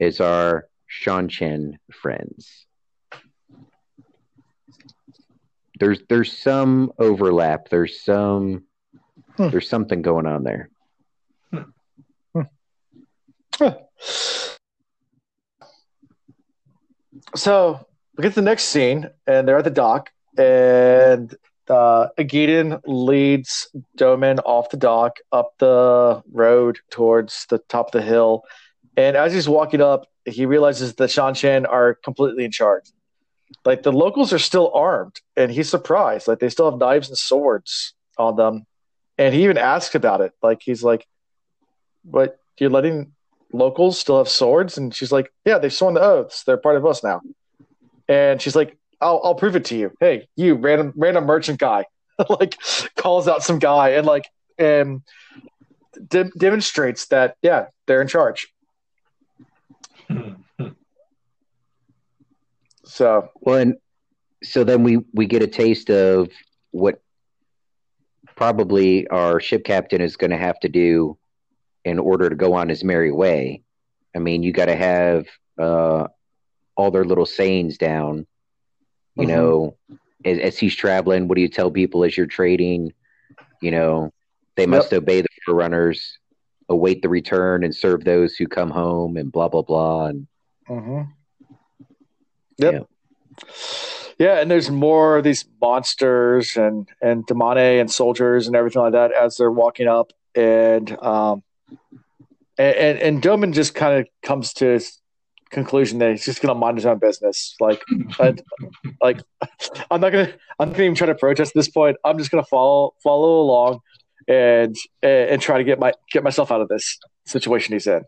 as 0.00 0.20
our 0.20 0.68
Seanchan 1.04 1.74
friends? 1.92 2.67
There's 5.78 6.00
there's 6.08 6.36
some 6.36 6.92
overlap. 6.98 7.68
There's 7.68 8.00
some 8.00 8.64
hmm. 9.36 9.48
there's 9.50 9.68
something 9.68 10.02
going 10.02 10.26
on 10.26 10.44
there. 10.44 10.70
Hmm. 11.52 12.42
Huh 13.58 13.74
so 17.34 17.86
we 18.16 18.22
get 18.22 18.30
to 18.30 18.36
the 18.36 18.42
next 18.42 18.64
scene, 18.64 19.08
and 19.26 19.46
they're 19.46 19.58
at 19.58 19.64
the 19.64 19.70
dock, 19.70 20.10
and 20.36 21.34
uh, 21.68 22.08
leads 22.16 23.68
Domon 23.96 24.40
off 24.44 24.70
the 24.70 24.76
dock 24.76 25.16
up 25.32 25.52
the 25.58 26.22
road 26.32 26.78
towards 26.90 27.46
the 27.50 27.58
top 27.68 27.86
of 27.86 27.92
the 27.92 28.02
hill. 28.02 28.42
And 28.96 29.16
as 29.16 29.32
he's 29.32 29.48
walking 29.48 29.80
up, 29.80 30.06
he 30.24 30.46
realizes 30.46 30.94
that 30.94 31.10
Shan 31.10 31.34
Seanchan 31.34 31.68
are 31.68 31.94
completely 31.94 32.44
in 32.44 32.50
charge. 32.50 32.84
Like 33.64 33.82
the 33.82 33.92
locals 33.92 34.32
are 34.32 34.38
still 34.38 34.70
armed, 34.74 35.20
and 35.36 35.50
he's 35.50 35.68
surprised. 35.68 36.28
Like 36.28 36.38
they 36.38 36.48
still 36.48 36.70
have 36.70 36.78
knives 36.78 37.08
and 37.08 37.18
swords 37.18 37.94
on 38.16 38.36
them. 38.36 38.66
And 39.16 39.34
he 39.34 39.44
even 39.44 39.58
asks 39.58 39.94
about 39.94 40.20
it. 40.20 40.32
Like 40.42 40.62
he's 40.62 40.82
like, 40.82 41.06
"But 42.04 42.38
you're 42.58 42.70
letting 42.70 43.12
locals 43.52 43.98
still 43.98 44.18
have 44.18 44.28
swords? 44.28 44.78
And 44.78 44.94
she's 44.94 45.12
like, 45.12 45.32
yeah, 45.44 45.58
they've 45.58 45.72
sworn 45.72 45.94
the 45.94 46.00
oaths. 46.00 46.44
They're 46.44 46.56
part 46.56 46.76
of 46.76 46.86
us 46.86 47.02
now. 47.02 47.22
And 48.08 48.40
she's 48.40 48.56
like, 48.56 48.76
I'll, 49.00 49.20
I'll 49.22 49.34
prove 49.34 49.56
it 49.56 49.66
to 49.66 49.76
you. 49.76 49.92
Hey, 50.00 50.28
you 50.36 50.54
random, 50.54 50.92
random 50.96 51.24
merchant 51.24 51.58
guy, 51.58 51.86
like 52.28 52.58
calls 52.96 53.28
out 53.28 53.42
some 53.42 53.58
guy 53.58 53.90
and 53.90 54.06
like, 54.06 54.28
and 54.58 55.02
de- 56.08 56.30
demonstrates 56.36 57.06
that, 57.06 57.36
yeah, 57.42 57.66
they're 57.86 58.02
in 58.02 58.08
charge. 58.08 58.48
So, 62.88 63.28
well, 63.40 63.58
and 63.58 63.76
so 64.42 64.64
then 64.64 64.82
we, 64.82 64.98
we 65.12 65.26
get 65.26 65.42
a 65.42 65.46
taste 65.46 65.90
of 65.90 66.30
what 66.70 67.02
probably 68.34 69.06
our 69.08 69.40
ship 69.40 69.64
captain 69.64 70.00
is 70.00 70.16
going 70.16 70.30
to 70.30 70.36
have 70.36 70.58
to 70.60 70.68
do 70.68 71.18
in 71.84 71.98
order 71.98 72.30
to 72.30 72.36
go 72.36 72.54
on 72.54 72.68
his 72.68 72.82
merry 72.82 73.12
way. 73.12 73.62
I 74.16 74.20
mean, 74.20 74.42
you 74.42 74.52
got 74.52 74.66
to 74.66 74.76
have 74.76 75.26
uh, 75.58 76.06
all 76.76 76.90
their 76.90 77.04
little 77.04 77.26
sayings 77.26 77.76
down. 77.76 78.26
You 79.16 79.26
mm-hmm. 79.26 79.32
know, 79.32 79.76
as, 80.24 80.38
as, 80.38 80.58
he's 80.58 80.74
traveling, 80.74 81.28
what 81.28 81.34
do 81.34 81.42
you 81.42 81.48
tell 81.48 81.70
people 81.70 82.04
as 82.04 82.16
you're 82.16 82.26
trading? 82.26 82.92
You 83.60 83.70
know, 83.70 84.12
they 84.56 84.66
must 84.66 84.92
yep. 84.92 85.02
obey 85.02 85.20
the 85.20 85.28
forerunners, 85.44 86.18
await 86.68 87.02
the 87.02 87.08
return, 87.08 87.64
and 87.64 87.74
serve 87.74 88.04
those 88.04 88.36
who 88.36 88.46
come 88.46 88.70
home, 88.70 89.16
and 89.16 89.30
blah 89.30 89.48
blah 89.48 89.62
blah. 89.62 90.06
And 90.06 90.26
mm-hmm. 90.68 91.10
Yep. 92.58 92.86
Yeah. 93.38 93.44
yeah, 94.18 94.40
and 94.40 94.50
there's 94.50 94.70
more 94.70 95.18
of 95.18 95.24
these 95.24 95.44
monsters 95.60 96.56
and 96.56 96.88
and 97.00 97.26
damane 97.26 97.80
and 97.80 97.90
soldiers 97.90 98.46
and 98.46 98.56
everything 98.56 98.82
like 98.82 98.92
that 98.92 99.12
as 99.12 99.36
they're 99.36 99.50
walking 99.50 99.88
up, 99.88 100.12
and 100.34 100.90
um, 101.02 101.42
and 102.58 102.76
and, 102.76 102.98
and 102.98 103.22
Domon 103.22 103.54
just 103.54 103.74
kind 103.74 104.00
of 104.00 104.08
comes 104.22 104.52
to 104.54 104.66
his 104.66 105.00
conclusion 105.50 105.98
that 105.98 106.10
he's 106.10 106.24
just 106.24 106.42
going 106.42 106.54
to 106.54 106.58
mind 106.58 106.76
his 106.76 106.86
own 106.86 106.98
business. 106.98 107.54
Like, 107.60 107.82
I, 108.18 108.34
like 109.00 109.20
I'm 109.90 110.00
not 110.00 110.12
gonna 110.12 110.32
I'm 110.58 110.68
not 110.68 110.74
gonna 110.74 110.84
even 110.84 110.94
try 110.94 111.06
to 111.06 111.14
protest 111.14 111.50
at 111.50 111.54
this 111.54 111.68
point. 111.68 111.96
I'm 112.04 112.18
just 112.18 112.30
gonna 112.30 112.44
follow 112.44 112.94
follow 113.02 113.40
along 113.40 113.80
and 114.26 114.76
and 115.02 115.30
and 115.30 115.42
try 115.42 115.58
to 115.58 115.64
get 115.64 115.78
my 115.78 115.92
get 116.12 116.22
myself 116.22 116.52
out 116.52 116.60
of 116.60 116.68
this 116.68 116.98
situation 117.26 117.72
he's 117.72 117.86
in. 117.86 118.04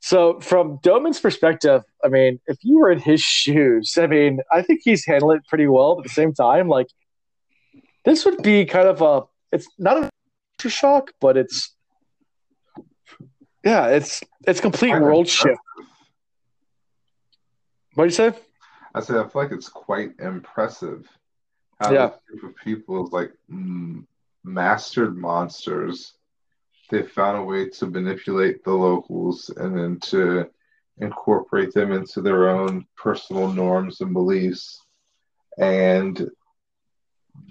So 0.00 0.40
from 0.40 0.78
Domon's 0.82 1.20
perspective, 1.20 1.82
I 2.04 2.08
mean, 2.08 2.40
if 2.46 2.58
you 2.62 2.78
were 2.78 2.90
in 2.90 3.00
his 3.00 3.20
shoes, 3.20 3.98
I 3.98 4.06
mean, 4.06 4.40
I 4.52 4.62
think 4.62 4.80
he's 4.84 5.04
handled 5.04 5.36
it 5.36 5.46
pretty 5.48 5.66
well. 5.66 5.96
But 5.96 6.00
at 6.00 6.08
the 6.08 6.14
same 6.14 6.32
time, 6.32 6.68
like 6.68 6.88
this 8.04 8.24
would 8.24 8.42
be 8.42 8.64
kind 8.64 8.88
of 8.88 9.02
a 9.02 9.22
it's 9.52 9.66
not 9.78 10.10
a 10.64 10.68
shock, 10.68 11.12
but 11.20 11.36
it's 11.36 11.74
yeah, 13.64 13.88
it's 13.88 14.22
it's 14.46 14.60
complete 14.60 14.92
world 15.00 15.28
shift. 15.28 15.60
What 17.94 18.04
do 18.04 18.08
you 18.08 18.10
say? 18.10 18.32
I 18.94 19.00
said 19.00 19.16
I 19.16 19.28
feel 19.28 19.42
like 19.42 19.52
it's 19.52 19.68
quite 19.68 20.12
impressive 20.20 21.08
how 21.80 21.92
yeah. 21.92 22.06
this 22.08 22.40
group 22.40 22.52
of 22.52 22.56
people 22.62 23.06
is 23.06 23.12
like 23.12 23.32
mm, 23.50 24.04
mastered 24.44 25.16
monsters. 25.16 26.14
They 26.90 27.02
found 27.02 27.38
a 27.38 27.42
way 27.42 27.68
to 27.68 27.86
manipulate 27.86 28.64
the 28.64 28.72
locals 28.72 29.50
and 29.56 29.78
then 29.78 30.00
to 30.00 30.48
incorporate 30.98 31.72
them 31.72 31.92
into 31.92 32.20
their 32.20 32.48
own 32.48 32.86
personal 32.96 33.52
norms 33.52 34.00
and 34.00 34.12
beliefs. 34.12 34.80
And 35.58 36.30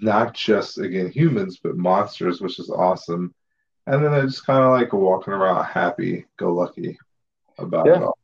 not 0.00 0.34
just 0.34 0.78
again 0.78 1.10
humans, 1.10 1.60
but 1.62 1.76
monsters, 1.76 2.40
which 2.40 2.58
is 2.58 2.70
awesome. 2.70 3.34
And 3.86 4.04
then 4.04 4.12
they're 4.12 4.26
just 4.26 4.46
kind 4.46 4.62
of 4.62 4.72
like 4.72 4.92
walking 4.92 5.32
around 5.32 5.64
happy, 5.64 6.26
go 6.36 6.52
lucky 6.52 6.98
about 7.58 7.86
yeah. 7.86 7.96
it 7.96 8.02
all. 8.02 8.18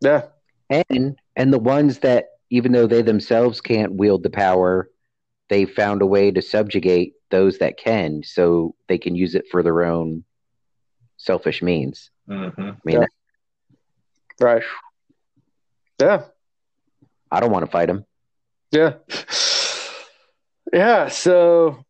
Yeah. 0.00 0.22
And 0.70 1.18
and 1.36 1.52
the 1.52 1.58
ones 1.58 1.98
that 2.00 2.26
even 2.50 2.72
though 2.72 2.86
they 2.86 3.02
themselves 3.02 3.60
can't 3.60 3.94
wield 3.94 4.22
the 4.22 4.30
power, 4.30 4.88
they 5.48 5.66
found 5.66 6.02
a 6.02 6.06
way 6.06 6.30
to 6.30 6.42
subjugate 6.42 7.14
those 7.30 7.58
that 7.58 7.76
can, 7.76 8.22
so 8.22 8.74
they 8.88 8.98
can 8.98 9.14
use 9.14 9.34
it 9.34 9.44
for 9.50 9.62
their 9.62 9.84
own 9.84 10.24
selfish 11.16 11.62
means. 11.62 12.10
Mm-hmm. 12.28 12.60
I 12.60 12.76
mean, 12.84 13.00
yeah. 13.00 13.06
right? 14.40 14.62
Yeah. 16.00 16.22
I 17.30 17.40
don't 17.40 17.50
want 17.50 17.64
to 17.64 17.70
fight 17.70 17.90
him. 17.90 18.04
Yeah. 18.70 18.94
Yeah. 20.72 21.08
So, 21.08 21.84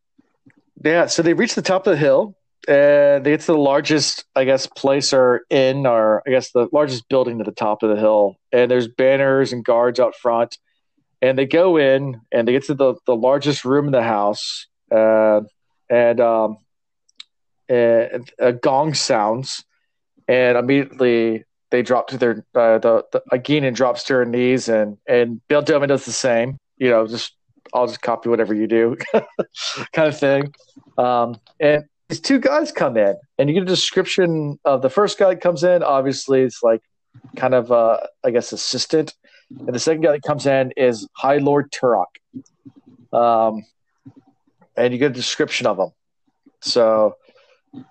yeah. 0.82 1.06
So 1.06 1.22
they 1.22 1.34
reach 1.34 1.54
the 1.54 1.62
top 1.62 1.86
of 1.86 1.92
the 1.92 1.98
hill 1.98 2.36
and 2.66 3.24
they 3.24 3.30
get 3.30 3.40
to 3.40 3.46
the 3.48 3.58
largest, 3.58 4.24
I 4.34 4.44
guess, 4.44 4.66
place 4.66 5.12
or 5.12 5.42
inn, 5.50 5.86
or 5.86 6.22
I 6.26 6.30
guess 6.30 6.50
the 6.52 6.68
largest 6.72 7.08
building 7.08 7.40
at 7.40 7.46
the 7.46 7.52
top 7.52 7.82
of 7.82 7.90
the 7.90 7.96
hill. 7.96 8.36
And 8.52 8.70
there's 8.70 8.88
banners 8.88 9.52
and 9.52 9.64
guards 9.64 10.00
out 10.00 10.14
front. 10.16 10.58
And 11.22 11.38
they 11.38 11.46
go 11.46 11.76
in 11.76 12.20
and 12.32 12.46
they 12.46 12.52
get 12.52 12.64
to 12.64 12.74
the, 12.74 12.94
the 13.06 13.16
largest 13.16 13.64
room 13.64 13.86
in 13.86 13.92
the 13.92 14.02
house. 14.02 14.66
Uh, 14.90 15.42
and 15.90 16.20
um, 16.20 16.58
and 17.68 18.30
a 18.38 18.52
gong 18.52 18.94
sounds. 18.94 19.64
And 20.28 20.56
immediately 20.56 21.44
they 21.70 21.82
drop 21.82 22.08
to 22.08 22.18
their 22.18 22.44
uh, 22.54 22.78
the, 22.78 23.04
the 23.12 23.22
Egeanin 23.32 23.74
drops 23.74 24.04
to 24.04 24.14
her 24.14 24.24
knees 24.24 24.68
and 24.68 24.98
and 25.06 25.40
Bayle 25.48 25.62
Domon 25.62 25.88
does 25.88 26.04
the 26.04 26.12
same. 26.12 26.56
You 26.78 26.90
know, 26.90 27.06
just 27.06 27.34
I'll 27.72 27.86
just 27.86 28.02
copy 28.02 28.28
whatever 28.28 28.54
you 28.54 28.66
do, 28.66 28.96
kind 29.92 30.08
of 30.08 30.18
thing. 30.18 30.54
Um, 30.96 31.40
and 31.60 31.84
these 32.08 32.20
two 32.20 32.38
guys 32.38 32.72
come 32.72 32.96
in, 32.96 33.16
and 33.38 33.48
you 33.48 33.54
get 33.54 33.62
a 33.62 33.66
description 33.66 34.58
of 34.64 34.82
the 34.82 34.90
first 34.90 35.18
guy 35.18 35.30
that 35.30 35.40
comes 35.40 35.64
in. 35.64 35.82
Obviously, 35.82 36.42
it's 36.42 36.62
like 36.62 36.82
kind 37.36 37.54
of 37.54 37.70
uh, 37.72 37.98
I 38.24 38.30
guess 38.30 38.52
assistant, 38.52 39.14
and 39.50 39.74
the 39.74 39.78
second 39.78 40.02
guy 40.02 40.12
that 40.12 40.22
comes 40.22 40.46
in 40.46 40.72
is 40.76 41.08
High 41.12 41.38
Lord 41.38 41.70
Turak. 41.72 42.06
Um, 43.12 43.64
and 44.76 44.92
you 44.92 44.98
get 44.98 45.12
a 45.12 45.14
description 45.14 45.66
of 45.66 45.78
him. 45.78 45.90
So 46.60 47.16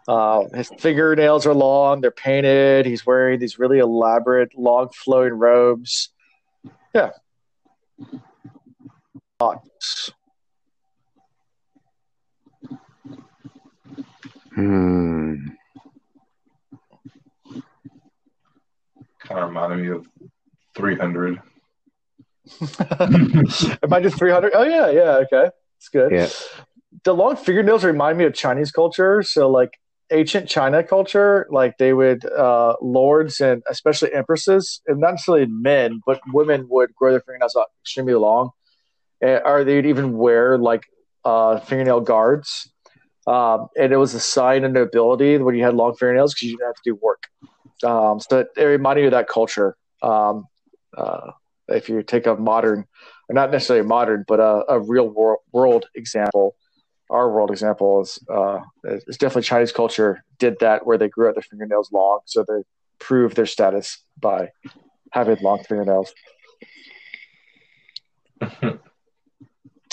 uh, 0.07 0.45
his 0.53 0.69
fingernails 0.79 1.45
are 1.45 1.53
long; 1.53 2.01
they're 2.01 2.11
painted. 2.11 2.85
He's 2.85 3.05
wearing 3.05 3.39
these 3.39 3.59
really 3.59 3.79
elaborate, 3.79 4.57
long 4.57 4.89
flowing 4.89 5.33
robes. 5.33 6.09
Yeah. 6.93 7.11
Hmm. 14.55 15.47
Kind 19.19 19.39
of 19.39 19.49
reminded 19.49 19.79
me 19.79 19.87
of 19.87 20.07
300. 20.75 21.41
Am 22.99 23.93
I 23.93 24.01
just 24.01 24.17
300? 24.17 24.51
Oh, 24.53 24.63
yeah, 24.63 24.89
yeah, 24.89 25.23
okay. 25.23 25.49
It's 25.77 25.89
good. 25.89 26.11
Yeah. 26.11 26.27
The 27.03 27.13
long 27.13 27.35
fingernails 27.35 27.83
remind 27.83 28.17
me 28.17 28.25
of 28.25 28.33
Chinese 28.33 28.71
culture. 28.71 29.23
So, 29.23 29.49
like, 29.49 29.79
ancient 30.11 30.47
China 30.47 30.83
culture, 30.83 31.47
like 31.49 31.77
they 31.77 31.93
would 31.93 32.25
uh, 32.25 32.75
lords 32.81 33.41
and 33.41 33.63
especially 33.69 34.13
empresses, 34.13 34.81
and 34.87 34.99
not 34.99 35.11
necessarily 35.11 35.47
men, 35.47 36.01
but 36.05 36.21
women 36.31 36.67
would 36.69 36.93
grow 36.95 37.11
their 37.11 37.21
fingernails 37.21 37.55
out 37.55 37.67
extremely 37.81 38.13
long, 38.13 38.51
and, 39.21 39.41
or 39.45 39.63
they'd 39.63 39.85
even 39.85 40.17
wear 40.17 40.57
like 40.57 40.83
uh, 41.25 41.59
fingernail 41.59 42.01
guards. 42.01 42.69
Um, 43.25 43.67
and 43.77 43.93
it 43.93 43.97
was 43.97 44.13
a 44.13 44.19
sign 44.19 44.65
of 44.65 44.73
nobility 44.73 45.37
when 45.37 45.55
you 45.55 45.63
had 45.63 45.73
long 45.73 45.95
fingernails 45.95 46.33
because 46.33 46.49
you 46.49 46.57
didn't 46.57 46.67
have 46.67 46.75
to 46.75 46.81
do 46.83 46.95
work. 46.95 47.23
Um, 47.83 48.19
so 48.19 48.39
it, 48.39 48.47
it, 48.57 48.63
reminded 48.63 49.01
me 49.01 49.05
of 49.07 49.11
that 49.11 49.29
culture. 49.29 49.77
Um, 50.01 50.45
uh, 50.97 51.31
if 51.67 51.89
you 51.89 52.03
take 52.03 52.25
a 52.27 52.35
modern, 52.35 52.85
or 53.29 53.33
not 53.33 53.51
necessarily 53.51 53.85
modern, 53.85 54.25
but 54.27 54.39
a, 54.39 54.63
a 54.69 54.79
real 54.79 55.07
world, 55.09 55.39
world 55.51 55.85
example, 55.95 56.55
our 57.09 57.31
world 57.31 57.51
example 57.51 58.01
is 58.01 58.19
uh, 58.33 58.59
it's 58.83 59.17
definitely 59.17 59.43
Chinese 59.43 59.71
culture 59.71 60.23
did 60.39 60.57
that 60.59 60.85
where 60.85 60.97
they 60.97 61.09
grew 61.09 61.27
out 61.27 61.35
their 61.35 61.43
fingernails 61.43 61.91
long, 61.91 62.19
so 62.25 62.43
they 62.47 62.63
proved 62.99 63.35
their 63.35 63.45
status 63.45 63.99
by 64.19 64.49
having 65.11 65.37
long 65.41 65.63
fingernails. 65.63 66.13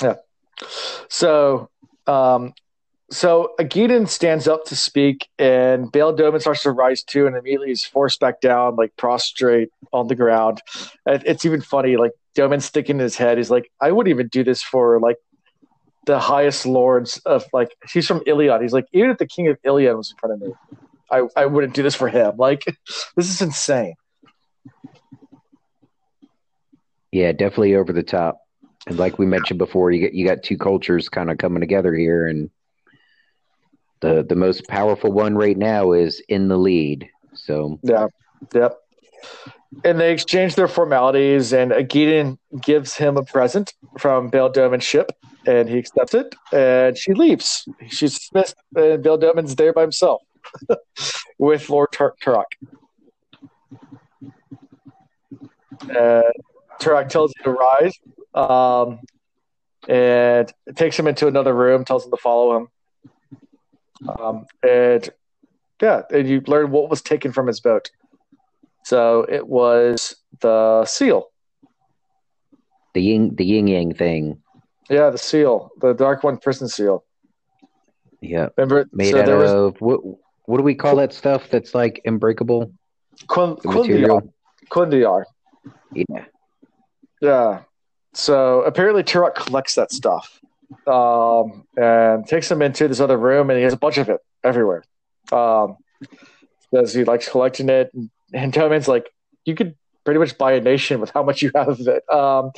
yeah. 0.03 0.15
So, 1.09 1.69
um, 2.07 2.53
so 3.13 3.53
Egeanin 3.59 4.09
stands 4.09 4.47
up 4.47 4.65
to 4.67 4.77
speak, 4.77 5.29
and 5.39 5.91
Bayle 5.91 6.15
Domon 6.17 6.41
starts 6.41 6.63
to 6.63 6.71
rise 6.71 7.03
too, 7.03 7.27
and 7.27 7.37
immediately 7.37 7.69
he's 7.69 7.85
forced 7.85 8.21
back 8.21 8.41
down, 8.41 8.77
like 8.77 8.97
prostrate 8.97 9.71
on 9.93 10.07
the 10.07 10.15
ground. 10.15 10.63
It's 11.07 11.45
even 11.45 11.61
funny, 11.61 11.97
like 11.97 12.13
Domon's 12.37 12.65
sticking 12.65 13.01
his 13.01 13.17
head. 13.17 13.37
He's 13.37 13.51
like, 13.51 13.71
I 13.81 13.91
wouldn't 13.91 14.15
even 14.15 14.29
do 14.29 14.45
this 14.45 14.63
for 14.63 15.01
like 15.01 15.17
the 16.07 16.21
highest 16.21 16.67
lords 16.67 17.19
of 17.27 17.45
like 17.53 17.75
he's 17.93 18.07
from 18.07 18.21
Illian. 18.21 18.63
He's 18.63 18.73
like, 18.73 18.87
even 18.93 19.11
if 19.11 19.19
the 19.19 19.27
king 19.27 19.49
of 19.49 19.61
Illian 19.63 19.97
was 19.97 20.13
in 20.13 20.17
front 20.17 20.35
of 20.35 20.49
me, 20.49 20.55
I, 21.11 21.23
I 21.37 21.47
wouldn't 21.47 21.75
do 21.75 21.83
this 21.83 21.97
for 21.97 22.09
him. 22.09 22.37
Like 22.37 22.65
this 23.17 23.29
is 23.29 23.43
insane. 23.43 23.95
Yeah, 27.11 27.33
definitely 27.33 27.75
over 27.75 27.93
the 27.93 28.05
top. 28.05 28.39
And 28.87 28.97
like 28.99 29.19
we 29.19 29.27
mentioned 29.27 29.59
before, 29.59 29.91
you 29.91 30.01
get 30.01 30.15
you 30.15 30.25
got 30.25 30.45
two 30.45 30.57
cultures 30.57 31.09
kind 31.09 31.29
of 31.29 31.39
coming 31.39 31.61
together 31.61 31.93
here 31.93 32.29
and 32.29 32.51
the 34.01 34.25
the 34.29 34.37
most 34.37 34.67
powerful 34.69 35.13
one 35.13 35.35
right 35.37 35.57
now 35.57 35.93
is 35.93 36.23
in 36.29 36.49
the 36.49 36.59
lead. 36.59 37.09
So 37.35 37.79
Yeah. 37.83 38.07
Yep 38.55 38.77
and 39.85 40.01
they 40.01 40.13
exchange 40.13 40.55
their 40.55 40.69
formalities, 40.69 41.53
and 41.53 41.73
Egeanin 41.73 42.39
gives 42.61 42.97
him 42.97 43.17
a 43.17 43.23
present 43.25 43.73
from 43.99 44.29
Bayle 44.29 44.51
Domon's 44.51 44.85
ship, 44.85 45.13
and 45.47 45.69
he 45.69 45.79
accepts 45.79 46.15
it, 46.15 46.35
and 46.53 46.97
she 46.97 47.13
leaves. 47.15 47.67
She's 47.89 48.19
dismissed, 48.19 48.57
and 48.75 49.03
Bayle 49.03 49.19
Domon's 49.19 49.57
there 49.57 49.73
by 49.73 49.83
himself 49.83 50.23
with 51.39 51.71
Lord 51.71 51.89
Tur- 51.93 52.15
Turak. 52.25 52.45
And 55.89 56.25
Turak 56.81 57.09
tells 57.09 57.33
him 57.39 57.45
to 57.45 57.53
rise, 57.53 57.95
um, 58.35 59.01
and 59.89 60.53
takes 60.77 60.99
him 60.99 61.07
into 61.07 61.27
another 61.27 61.55
room, 61.55 61.85
tells 61.85 62.05
him 62.05 62.11
to 62.11 62.19
follow 62.19 62.57
him. 62.57 62.69
Um, 64.09 64.47
and 64.63 65.09
yeah, 65.81 66.03
and 66.11 66.29
you 66.29 66.43
learn 66.47 66.71
what 66.71 66.91
was 66.91 67.03
taken 67.03 67.33
from 67.33 67.47
his 67.47 67.61
boat. 67.61 67.91
So 68.85 69.27
it 69.29 69.47
was 69.47 70.17
the 70.41 70.85
seal. 70.85 71.29
The 72.95 73.03
yin, 73.03 73.35
the 73.35 73.45
yin 73.45 73.67
yang 73.67 73.95
thing. 73.95 74.43
Yeah, 74.89 75.11
the 75.11 75.19
seal, 75.19 75.71
the 75.81 75.93
Dark 75.93 76.25
One 76.25 76.39
prison 76.39 76.69
seal. 76.69 77.05
Yeah. 78.21 78.49
Remember, 78.57 78.87
made 78.93 79.13
so 79.13 79.23
out 79.23 79.29
of 79.29 79.39
was, 79.39 79.81
what? 79.81 80.01
What 80.47 80.57
do 80.57 80.65
we 80.65 80.75
call 80.75 80.97
that 80.97 81.13
stuff 81.13 81.49
that's 81.49 81.75
like 81.75 82.01
unbreakable? 82.05 82.73
cuendillar. 83.29 85.25
Yeah. 85.93 86.25
Yeah. 87.21 87.61
So 88.15 88.63
apparently 88.63 89.05
Turak 89.05 89.37
collects 89.37 89.77
that 89.77 89.93
stuff 89.93 90.41
um, 90.87 91.67
and 91.77 92.27
takes 92.27 92.51
him 92.51 92.63
into 92.63 92.89
this 92.89 93.01
other 93.01 93.19
room, 93.19 93.51
and 93.51 93.59
he 93.59 93.65
has 93.65 93.73
a 93.73 93.79
bunch 93.79 93.99
of 93.99 94.09
it 94.09 94.21
everywhere. 94.45 94.85
Um, 95.33 95.77
because 96.71 96.95
he 96.95 97.05
likes 97.05 97.29
collecting 97.29 97.69
it 97.69 97.91
and 97.93 98.11
and 98.33 98.53
Domon's 98.53 98.89
like, 98.89 99.11
you 99.45 99.55
could 99.55 99.75
pretty 100.05 100.21
much 100.21 100.39
buy 100.39 100.53
a 100.53 100.61
nation 100.61 101.01
with 101.01 101.11
how 101.11 101.23
much 101.23 101.43
you 101.43 101.51
have 101.55 101.69
of 101.69 101.89
it. 101.89 102.09
Um, 102.13 102.53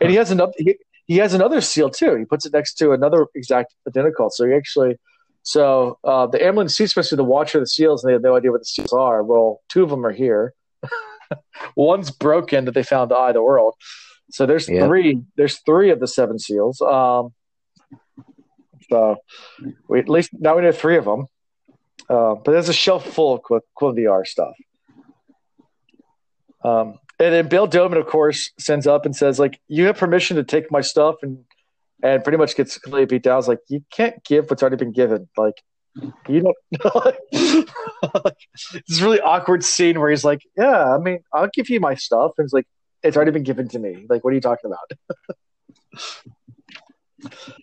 and 0.00 0.10
he 0.10 0.16
has 0.16 0.30
another. 0.30 0.52
He, 0.56 0.76
he 1.06 1.18
has 1.18 1.34
another 1.34 1.60
seal 1.60 1.88
too. 1.88 2.16
He 2.16 2.24
puts 2.24 2.46
it 2.46 2.52
next 2.52 2.74
to 2.74 2.92
another 2.92 3.26
exact 3.34 3.74
identical. 3.86 4.28
So 4.28 4.44
he 4.44 4.54
actually, 4.54 4.96
so 5.42 5.98
uh, 6.02 6.26
the 6.26 6.38
Amyrlin 6.38 6.68
Seat 6.68 6.88
supposed 6.88 7.10
to 7.10 7.16
be 7.16 7.18
the 7.18 7.24
watcher 7.24 7.58
of 7.58 7.62
the 7.62 7.68
seals, 7.68 8.02
and 8.02 8.10
they 8.10 8.14
have 8.14 8.22
no 8.22 8.36
idea 8.36 8.50
what 8.50 8.60
the 8.60 8.66
seals 8.66 8.92
are. 8.92 9.22
Well, 9.22 9.60
two 9.68 9.84
of 9.84 9.90
them 9.90 10.04
are 10.04 10.12
here. 10.12 10.52
One's 11.76 12.10
broken 12.10 12.64
that 12.64 12.72
they 12.72 12.82
found 12.82 13.12
the 13.12 13.14
eye 13.14 13.28
of 13.28 13.34
the 13.34 13.42
world. 13.42 13.74
So 14.30 14.46
there's 14.46 14.68
yep. 14.68 14.88
three. 14.88 15.22
There's 15.36 15.58
three 15.60 15.90
of 15.90 16.00
the 16.00 16.08
seven 16.08 16.40
seals. 16.40 16.80
Um, 16.80 17.32
so 18.88 19.16
we 19.88 19.98
at 19.98 20.08
least 20.08 20.30
now 20.32 20.56
we 20.56 20.62
know 20.62 20.72
three 20.72 20.96
of 20.96 21.04
them. 21.04 21.26
Uh, 22.08 22.34
but 22.34 22.52
there's 22.52 22.68
a 22.68 22.74
shelf 22.74 23.04
full 23.04 23.34
of 23.34 23.62
cuendillar 23.76 24.24
stuff. 24.24 24.54
Um, 26.62 26.98
and 27.18 27.34
then 27.34 27.48
Bayle 27.48 27.66
Domon, 27.66 27.98
of 27.98 28.06
course, 28.06 28.50
sends 28.58 28.86
up 28.86 29.06
and 29.06 29.16
says, 29.16 29.38
like, 29.38 29.60
you 29.68 29.86
have 29.86 29.96
permission 29.96 30.36
to 30.36 30.44
take 30.44 30.70
my 30.70 30.80
stuff 30.82 31.16
and 31.22 31.44
and 32.02 32.22
pretty 32.22 32.36
much 32.36 32.54
gets 32.56 32.76
completely 32.78 33.06
beat 33.06 33.22
down. 33.22 33.38
It's 33.38 33.48
like, 33.48 33.60
you 33.68 33.82
can't 33.90 34.22
give 34.22 34.50
what's 34.50 34.62
already 34.62 34.76
been 34.76 34.92
given. 34.92 35.28
Like, 35.36 35.62
you 36.28 36.42
don't. 36.42 36.56
this 38.86 39.00
really 39.00 39.20
awkward 39.20 39.64
scene 39.64 39.98
where 39.98 40.10
he's 40.10 40.24
like, 40.24 40.42
yeah, 40.56 40.94
I 40.94 40.98
mean, 40.98 41.20
I'll 41.32 41.48
give 41.52 41.70
you 41.70 41.80
my 41.80 41.94
stuff. 41.94 42.32
And 42.36 42.44
it's 42.44 42.52
like, 42.52 42.66
it's 43.02 43.16
already 43.16 43.30
been 43.30 43.44
given 43.44 43.68
to 43.68 43.78
me. 43.78 44.04
Like, 44.08 44.24
what 44.24 44.32
are 44.32 44.34
you 44.34 44.42
talking 44.42 44.70
about? 44.70 44.92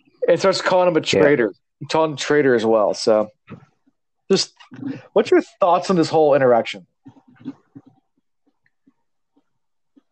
and 0.28 0.38
starts 0.38 0.60
calling 0.60 0.88
him 0.88 0.96
a 0.96 1.00
traitor. 1.00 1.52
Yeah. 1.80 1.88
Calling 1.90 2.12
him 2.12 2.16
traitor 2.16 2.54
as 2.54 2.64
well. 2.64 2.94
So, 2.94 3.30
just 4.30 4.54
what's 5.12 5.30
your 5.30 5.42
thoughts 5.60 5.90
on 5.90 5.96
this 5.96 6.08
whole 6.08 6.34
interaction? 6.34 6.86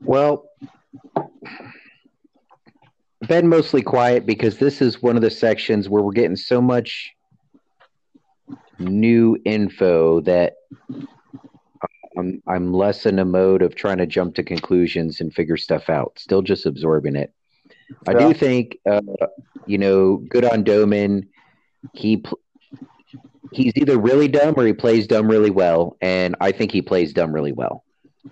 Well, 0.01 0.49
been 3.29 3.49
mostly 3.49 3.83
quiet 3.83 4.27
because 4.27 4.59
this 4.59 4.83
is 4.83 5.01
one 5.01 5.17
of 5.17 5.23
the 5.23 5.31
sections 5.31 5.89
where 5.89 6.03
we're 6.03 6.13
getting 6.13 6.37
so 6.37 6.61
much 6.61 7.13
new 8.79 9.39
info 9.45 10.21
that 10.23 10.55
I'm 12.19 12.43
I'm 12.47 12.73
less 12.75 13.07
in 13.07 13.19
a 13.19 13.25
mode 13.25 13.63
of 13.63 13.75
trying 13.75 13.99
to 13.99 14.07
jump 14.07 14.35
to 14.35 14.43
conclusions 14.43 15.21
and 15.21 15.33
figure 15.33 15.57
stuff 15.57 15.89
out. 15.89 16.19
Still 16.19 16.43
just 16.43 16.67
absorbing 16.67 17.17
it. 17.17 17.33
I 18.07 18.15
do 18.15 18.35
think, 18.35 18.79
uh, 18.89 19.01
you 19.67 19.79
know, 19.79 20.17
good 20.17 20.45
on 20.45 20.65
Domon. 20.65 21.29
He 21.93 22.23
he's 23.53 23.73
either 23.77 23.99
really 23.99 24.29
dumb 24.29 24.55
or 24.57 24.67
he 24.67 24.73
plays 24.73 25.07
dumb 25.07 25.29
really 25.29 25.51
well, 25.51 25.97
and 26.01 26.37
I 26.41 26.53
think 26.53 26.73
he 26.73 26.83
plays 26.83 27.13
dumb 27.13 27.33
really 27.33 27.53
well 27.53 27.85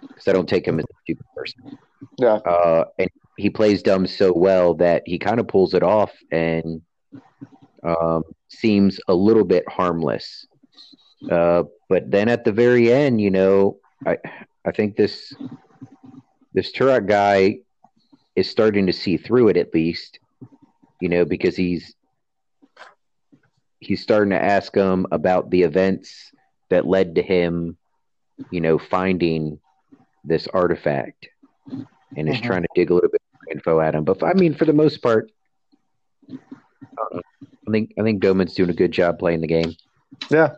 because 0.03 0.29
I 0.29 0.33
don't 0.33 0.49
take 0.49 0.67
him 0.67 0.79
as 0.79 0.85
a 0.85 0.95
stupid 1.03 1.27
person. 1.35 1.79
Yeah, 2.19 2.35
uh, 2.35 2.85
and 2.99 3.11
he 3.37 3.51
plays 3.51 3.83
dumb 3.83 4.07
so 4.07 4.33
well 4.33 4.75
that 4.75 5.03
he 5.07 5.19
kind 5.19 5.41
of 5.41 5.49
pulls 5.49 5.75
it 5.75 5.83
off 5.83 6.13
and 6.31 6.83
um, 7.83 8.25
seems 8.49 9.01
a 9.09 9.15
little 9.15 9.45
bit 9.45 9.69
harmless. 9.69 10.47
Uh, 11.31 11.65
but 11.89 12.11
then 12.11 12.29
at 12.29 12.45
the 12.45 12.53
very 12.53 12.93
end, 12.93 13.21
you 13.21 13.31
know, 13.31 13.79
I 14.07 14.19
I 14.65 14.73
think 14.73 14.97
this 14.97 15.33
this 16.53 16.73
Turak 16.73 17.07
guy 17.07 17.59
is 18.41 18.51
starting 18.51 18.87
to 18.87 18.93
see 18.93 19.17
through 19.17 19.49
it 19.49 19.57
at 19.57 19.75
least, 19.75 20.19
you 21.01 21.09
know, 21.09 21.25
because 21.25 21.57
he's 21.57 21.95
he's 23.79 24.03
starting 24.03 24.31
to 24.31 24.43
ask 24.43 24.75
him 24.75 25.07
about 25.13 25.51
the 25.51 25.63
events 25.63 26.33
that 26.71 26.87
led 26.87 27.15
to 27.15 27.23
him, 27.23 27.77
you 28.51 28.61
know, 28.61 28.79
finding 28.79 29.61
this 30.25 30.49
artifact, 30.49 31.29
and 32.17 32.29
is 32.29 32.37
mm-hmm. 32.37 32.47
trying 32.47 32.63
to 32.63 32.69
dig 32.75 32.91
a 32.91 32.95
little 32.95 33.11
bit 33.11 33.23
of 33.35 33.57
info 33.57 33.81
at 33.81 33.95
him. 33.95 34.05
But 34.05 34.23
I 34.25 34.33
mean, 34.33 34.55
for 34.55 34.65
the 34.65 34.73
most 34.73 35.03
part, 35.03 35.31
I, 36.31 37.21
I 37.69 37.71
think 37.71 37.93
I 37.99 38.03
think 38.03 38.21
Domon's 38.21 38.55
doing 38.55 38.71
a 38.71 38.75
good 38.75 38.93
job 38.93 39.19
playing 39.19 39.43
the 39.43 39.47
game. 39.47 39.75
Yeah, 40.31 40.55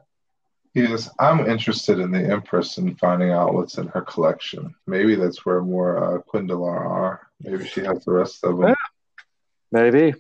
Yes, 0.75 1.11
I'm 1.19 1.47
interested 1.47 1.99
in 1.99 2.11
the 2.11 2.25
Empress 2.25 2.79
and 2.79 2.99
finding 2.99 3.31
out 3.31 3.53
what's 3.53 3.77
in 3.77 3.89
her 3.89 4.01
collection. 4.01 4.75
Maybe 4.87 5.15
that's 5.17 5.45
where 5.45 5.61
more 5.61 6.17
uh, 6.17 6.23
cuendillar 6.23 6.75
are. 6.75 7.29
Maybe 7.41 7.67
she 7.67 7.81
has 7.83 8.05
the 8.05 8.13
rest 8.13 8.43
of 8.45 8.57
them. 8.57 8.69
Yeah. 8.69 8.75
Maybe. 9.71 10.15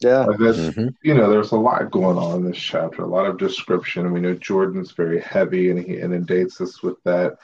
Yeah. 0.00 0.26
Mm-hmm. 0.26 0.88
You 1.04 1.14
know, 1.14 1.30
there's 1.30 1.52
a 1.52 1.56
lot 1.56 1.92
going 1.92 2.18
on 2.18 2.40
in 2.40 2.50
this 2.50 2.58
chapter, 2.58 3.02
a 3.02 3.06
lot 3.06 3.26
of 3.26 3.38
description. 3.38 4.12
We 4.12 4.20
know 4.20 4.34
Jordan's 4.34 4.90
very 4.90 5.20
heavy 5.20 5.70
and 5.70 5.78
he 5.78 5.98
inundates 5.98 6.60
us 6.60 6.82
with 6.82 6.96
that. 7.04 7.36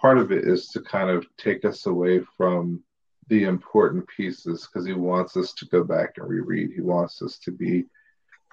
Part 0.00 0.16
of 0.16 0.32
it 0.32 0.44
is 0.44 0.68
to 0.68 0.80
kind 0.80 1.10
of 1.10 1.26
take 1.36 1.66
us 1.66 1.84
away 1.84 2.20
from 2.36 2.82
the 3.28 3.44
important 3.44 4.06
pieces 4.08 4.66
because 4.66 4.86
he 4.86 4.94
wants 4.94 5.36
us 5.36 5.52
to 5.54 5.66
go 5.66 5.84
back 5.84 6.14
and 6.16 6.28
reread. 6.28 6.70
He 6.72 6.80
wants 6.80 7.20
us 7.20 7.38
to 7.40 7.50
be 7.50 7.84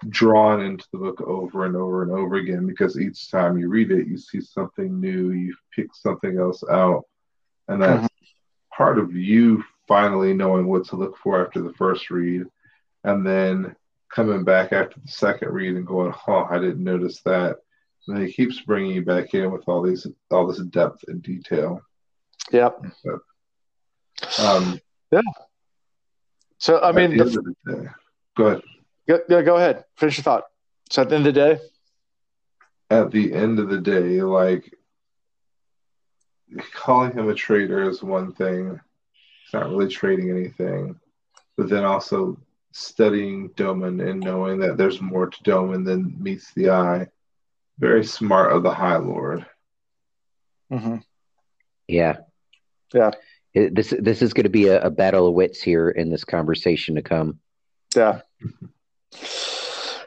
drawn 0.09 0.61
into 0.61 0.85
the 0.91 0.97
book 0.97 1.21
over 1.21 1.65
and 1.65 1.75
over 1.75 2.03
and 2.03 2.11
over 2.11 2.35
again 2.35 2.65
because 2.67 2.99
each 2.99 3.29
time 3.29 3.57
you 3.57 3.69
read 3.69 3.91
it, 3.91 4.07
you 4.07 4.17
see 4.17 4.41
something 4.41 4.99
new, 4.99 5.31
you 5.31 5.55
pick 5.75 5.87
something 5.93 6.37
else 6.37 6.63
out. 6.69 7.03
And 7.67 7.81
that's 7.81 8.03
mm-hmm. 8.03 8.75
part 8.75 8.99
of 8.99 9.15
you 9.15 9.63
finally 9.87 10.33
knowing 10.33 10.67
what 10.67 10.85
to 10.87 10.95
look 10.95 11.17
for 11.17 11.45
after 11.45 11.61
the 11.61 11.73
first 11.73 12.09
read. 12.09 12.45
And 13.03 13.25
then 13.25 13.75
coming 14.13 14.43
back 14.43 14.73
after 14.73 14.99
the 14.99 15.11
second 15.11 15.49
read 15.49 15.75
and 15.75 15.87
going, 15.87 16.13
oh, 16.27 16.47
I 16.49 16.59
didn't 16.59 16.83
notice 16.83 17.21
that. 17.23 17.57
And 18.07 18.25
he 18.25 18.33
keeps 18.33 18.61
bringing 18.61 18.91
you 18.91 19.03
back 19.03 19.33
in 19.33 19.51
with 19.51 19.63
all 19.67 19.81
these, 19.81 20.05
all 20.29 20.47
this 20.47 20.59
depth 20.59 21.05
and 21.07 21.21
detail. 21.23 21.81
Yep. 22.51 22.79
So, 23.01 23.19
um, 24.43 24.79
yeah. 25.11 25.21
So 26.57 26.79
I 26.79 26.91
mean, 26.91 27.17
the, 27.17 27.25
the 27.65 27.89
go 28.37 28.45
ahead. 28.45 28.61
Go, 29.07 29.19
go 29.43 29.57
ahead. 29.57 29.83
Finish 29.97 30.17
your 30.17 30.23
thought. 30.23 30.43
So 30.89 31.01
at 31.01 31.09
the 31.09 31.15
end 31.15 31.27
of 31.27 31.33
the 31.33 31.39
day? 31.39 31.61
At 32.89 33.11
the 33.11 33.33
end 33.33 33.59
of 33.59 33.69
the 33.69 33.79
day, 33.79 34.21
like 34.21 34.73
calling 36.73 37.13
him 37.13 37.29
a 37.29 37.33
traitor 37.33 37.89
is 37.89 38.03
one 38.03 38.33
thing. 38.33 38.79
He's 39.43 39.53
not 39.53 39.69
really 39.69 39.87
trading 39.87 40.29
anything. 40.29 40.99
But 41.57 41.69
then 41.69 41.83
also 41.83 42.37
studying 42.71 43.49
Domon 43.51 44.07
and 44.07 44.19
knowing 44.19 44.59
that 44.59 44.77
there's 44.77 45.01
more 45.01 45.27
to 45.27 45.43
Domon 45.43 45.85
than 45.85 46.15
meets 46.21 46.53
the 46.53 46.71
eye. 46.71 47.07
Very 47.79 48.03
smart 48.03 48.51
of 48.51 48.63
the 48.63 48.73
High 48.73 48.97
Lord. 48.97 49.45
Mm-hmm. 50.71 50.97
Yeah. 51.87 52.17
Yeah. 52.93 53.11
This 53.53 53.93
this 53.99 54.21
is 54.21 54.33
going 54.33 54.45
to 54.45 54.49
be 54.49 54.67
a, 54.67 54.81
a 54.81 54.89
battle 54.89 55.27
of 55.27 55.33
wits 55.33 55.61
here 55.61 55.89
in 55.89 56.09
this 56.09 56.23
conversation 56.23 56.95
to 56.95 57.01
come. 57.01 57.39
Yeah. 57.95 58.21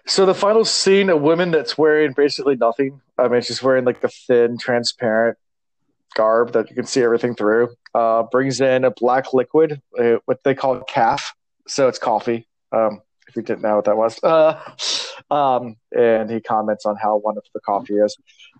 So 0.07 0.25
the 0.25 0.35
final 0.35 0.65
scene, 0.65 1.11
a 1.11 1.17
woman 1.17 1.51
that's 1.51 1.77
wearing 1.77 2.13
basically 2.13 2.57
nothing. 2.57 3.01
I 3.19 3.29
mean, 3.29 3.43
she's 3.43 3.63
wearing 3.63 3.85
like 3.85 4.01
the 4.01 4.09
thin, 4.09 4.57
transparent 4.59 5.37
garb 6.15 6.53
that 6.53 6.71
you 6.71 6.77
can 6.77 6.87
see 6.87 7.03
everything 7.03 7.35
through. 7.35 7.75
Uh, 7.95 8.23
brings 8.25 8.61
in 8.61 8.85
a 8.85 8.91
black 8.91 9.33
liquid, 9.35 9.83
uh, 9.99 10.17
what 10.25 10.43
they 10.45 10.55
call 10.55 10.81
kaf. 10.83 11.35
So 11.67 11.89
it's 11.89 11.99
coffee. 11.99 12.47
Um, 12.73 13.03
if 13.29 13.35
you 13.35 13.43
didn't 13.43 13.63
know 13.63 13.77
what 13.77 13.85
that 13.87 13.97
was. 13.97 14.19
Uh, 15.29 15.35
um, 15.35 15.77
and 15.97 16.31
he 16.31 16.41
comments 16.41 16.87
on 16.87 16.95
how 16.95 17.17
wonderful 17.17 17.51
the 17.53 17.61
coffee 17.61 17.95
is. 17.95 18.17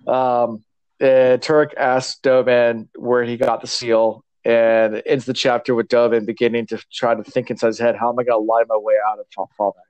Um, 0.07 0.65
and 0.99 1.41
Turak 1.41 1.75
asks 1.77 2.19
Domon 2.21 2.89
where 2.97 3.23
he 3.23 3.37
got 3.37 3.61
the 3.61 3.67
seal, 3.67 4.25
and 4.45 5.03
ends 5.07 5.27
the 5.27 5.35
chapter 5.35 5.75
with 5.75 5.89
Domon 5.89 6.25
beginning 6.25 6.67
to 6.69 6.79
try 6.93 7.15
to 7.15 7.23
think 7.25 7.51
inside 7.51 7.69
his 7.69 7.79
head, 7.79 7.97
how 7.97 8.11
am 8.11 8.19
I 8.19 8.25
going 8.25 8.41
to 8.41 8.45
lie 8.45 8.63
my 8.69 8.77
way 8.77 8.95
out 9.09 9.19
of 9.19 9.27
Fallback? 9.59 9.86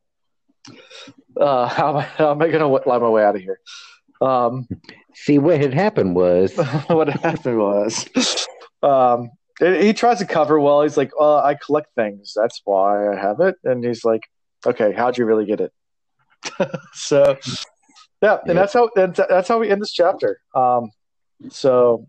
Uh, 1.40 1.68
how 1.68 1.90
am 1.90 1.96
I, 1.96 2.02
how 2.02 2.30
am 2.30 2.42
I 2.42 2.48
going 2.48 2.60
to 2.60 2.88
lie 2.88 2.98
my 2.98 3.08
way 3.08 3.24
out 3.24 3.36
of 3.36 3.42
here? 3.42 3.60
Um, 4.20 4.66
See, 5.18 5.38
what 5.38 5.58
had 5.58 5.72
happened 5.72 6.14
was 6.14 6.54
what 6.88 7.08
happened 7.08 7.58
was 7.58 8.46
um, 8.82 9.30
he 9.58 9.94
tries 9.94 10.18
to 10.18 10.26
cover 10.26 10.60
well. 10.60 10.82
He's 10.82 10.98
like, 10.98 11.18
well, 11.18 11.38
I 11.38 11.54
collect 11.54 11.94
things. 11.94 12.34
That's 12.36 12.60
why 12.66 13.14
I 13.14 13.16
have 13.18 13.40
it. 13.40 13.56
And 13.64 13.82
he's 13.82 14.04
like, 14.04 14.20
okay, 14.66 14.92
how'd 14.92 15.16
you 15.16 15.24
really 15.24 15.46
get 15.46 15.62
it? 15.62 15.72
so, 16.92 17.38
yeah, 18.20 18.38
and 18.46 18.58
that's 18.58 18.74
how 18.74 18.90
that's 18.94 19.48
how 19.48 19.58
we 19.58 19.70
end 19.70 19.80
this 19.80 19.92
chapter. 19.92 20.38
Um, 20.54 20.90
so, 21.48 22.06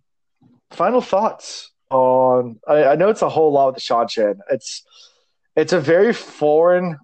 final 0.71 0.99
thoughts 0.99 1.71
on. 1.89 2.59
I, 2.67 2.83
I 2.87 2.95
know 2.95 3.07
it's 3.07 3.21
a 3.21 3.29
whole 3.29 3.53
lot 3.53 3.67
with 3.67 3.75
the 3.75 3.81
Seanchan. 3.81 4.39
It's 4.51 4.83
it's 5.55 5.71
a 5.71 5.79
very 5.79 6.11
foreign 6.11 6.97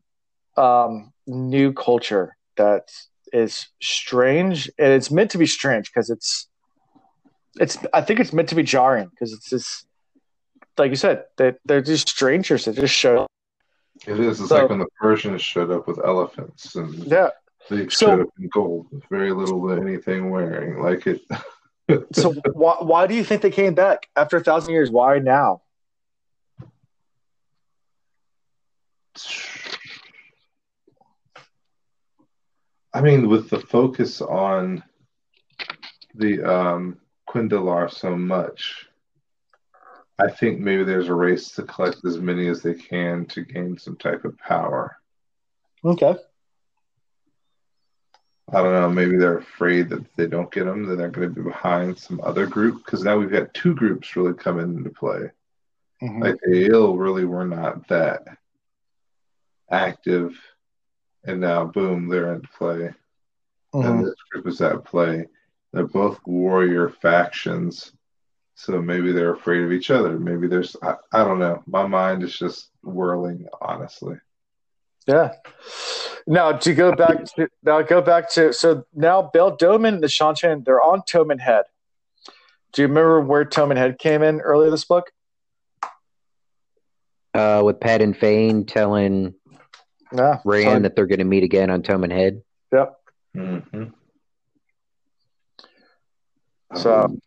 um, 0.58 1.13
new 1.28 1.74
culture 1.74 2.36
that 2.58 2.90
is 3.32 3.68
strange 3.82 4.70
and 4.78 4.94
it's 4.94 5.10
meant 5.10 5.32
to 5.32 5.38
be 5.38 5.46
strange 5.46 5.92
because 5.92 6.10
it's 6.10 6.48
it's 7.60 7.78
i 7.94 8.02
think 8.02 8.20
it's 8.20 8.34
meant 8.34 8.50
to 8.50 8.56
be 8.56 8.64
jarring 8.64 9.08
because 9.10 9.34
it's 9.34 9.50
just 9.50 9.86
like 10.78 10.90
you 10.90 10.96
said 10.96 11.26
they, 11.38 11.54
they're 11.66 11.82
just 11.82 12.10
strangers. 12.10 12.66
That 12.66 12.76
just 12.76 12.96
show 12.96 13.28
it 14.08 14.20
is. 14.20 14.40
It's 14.40 14.50
so, 14.50 14.62
like 14.62 14.70
when 14.70 14.80
the 14.80 14.88
persians 15.00 15.42
showed 15.42 15.72
up 15.72 15.88
with 15.88 16.00
elephants 16.04 16.76
and 16.76 16.96
yeah. 17.06 17.30
they 17.70 17.88
so, 17.90 18.08
showed 18.08 18.22
up 18.22 18.30
in 18.40 18.48
gold 18.50 18.88
with 18.92 19.04
very 19.10 19.32
little 19.32 19.68
to 19.68 19.82
anything 19.82 20.30
wearing 20.30 20.82
like 20.82 21.08
it. 21.08 21.22
So 22.14 22.34
why, 22.54 22.78
why 22.80 23.08
do 23.08 23.14
you 23.14 23.26
think 23.26 23.42
they 23.42 23.52
came 23.52 23.76
back 23.76 24.08
after 24.16 24.38
a 24.38 24.44
thousand 24.44 24.74
years? 24.74 24.90
Why 24.90 25.20
now 25.20 25.64
I 32.94 33.02
mean, 33.02 33.28
with 33.28 33.50
the 33.50 33.60
focus 33.60 34.22
on 34.22 34.84
the 36.14 36.44
um, 36.44 36.98
cuendillar 37.28 37.92
so 37.92 38.16
much, 38.16 38.88
I 40.20 40.30
think 40.30 40.60
maybe 40.60 40.84
there's 40.84 41.08
a 41.08 41.14
race 41.14 41.50
to 41.52 41.64
collect 41.64 42.06
as 42.06 42.20
many 42.20 42.48
as 42.48 42.62
they 42.62 42.76
can 42.76 43.26
to 43.28 43.42
gain 43.42 43.78
some 43.80 43.96
type 43.96 44.26
of 44.26 44.38
power. 44.38 44.98
Okay. 45.84 46.16
I 48.52 48.62
don't 48.62 48.74
know. 48.74 48.90
Maybe 48.90 49.18
they're 49.18 49.40
afraid 49.40 49.90
that 49.90 50.02
if 50.02 50.16
they 50.16 50.28
don't 50.28 50.52
get 50.52 50.66
them, 50.66 50.86
then 50.86 50.98
they're 50.98 51.10
going 51.10 51.30
to 51.30 51.34
be 51.34 51.42
behind 51.42 51.98
some 51.98 52.22
other 52.24 52.46
group. 52.46 52.86
Because 52.86 53.04
now 53.04 53.18
we've 53.18 53.32
got 53.32 53.54
two 53.56 53.74
groups 53.74 54.16
really 54.16 54.36
coming 54.36 54.78
into 54.78 54.92
play. 54.92 55.32
Mm-hmm. 56.02 56.22
Like 56.22 56.36
the 56.46 56.68
Ill 56.68 56.96
really 56.96 57.26
were 57.26 57.48
not 57.48 57.88
that 57.88 58.28
active 59.72 60.38
and 61.26 61.40
now 61.40 61.66
boom, 61.66 62.08
they're 62.08 62.34
in 62.34 62.42
play. 62.42 62.92
Mm-hmm. 63.74 63.88
And 63.88 64.06
this 64.06 64.16
group 64.32 64.48
is 64.48 64.62
at 64.62 64.84
play. 64.86 65.28
They're 65.72 65.88
both 65.88 66.20
warrior 66.26 66.90
factions, 66.90 67.94
so 68.56 68.82
maybe 68.82 69.12
they're 69.12 69.34
afraid 69.34 69.64
of 69.64 69.72
each 69.72 69.90
other. 69.90 70.20
Maybe 70.20 70.48
there's 70.48 70.76
I, 70.84 70.96
I 71.12 71.24
don't 71.24 71.40
know. 71.40 71.64
My 71.66 71.88
mind 71.88 72.24
is 72.24 72.38
just 72.38 72.70
whirling, 72.84 73.48
honestly. 73.62 74.18
Yeah. 75.08 75.34
Now 76.28 76.54
to 76.54 76.74
go 76.74 76.96
back 76.96 77.26
to 77.36 77.48
now 77.64 77.82
go 77.82 78.02
back 78.02 78.30
to 78.32 78.54
so 78.54 78.86
now 78.94 79.30
Bayle 79.34 79.58
Domon 79.58 79.96
and 79.96 80.04
the 80.04 80.08
Seanchan 80.08 80.64
they're 80.66 80.82
on 80.82 81.02
Toman 81.02 81.40
Head. 81.40 81.64
Do 82.74 82.82
you 82.82 82.88
remember 82.88 83.22
where 83.22 83.46
Toman 83.46 83.78
Head 83.78 84.00
came 84.00 84.24
in 84.24 84.42
earlier 84.42 84.72
this 84.72 84.86
book? 84.86 85.12
Uh, 87.34 87.62
with 87.66 87.80
Padan 87.80 88.14
Fain 88.14 88.66
telling 88.66 89.34
yeah, 90.14 90.40
Rand 90.46 90.86
that 90.86 90.96
they're 90.96 91.08
going 91.08 91.20
to 91.20 91.26
meet 91.26 91.44
again 91.44 91.70
on 91.70 91.82
Toman 91.82 92.12
Head. 92.12 92.42
Yep. 92.72 92.96
Mm-hmm. 93.36 93.84
So 96.76 97.18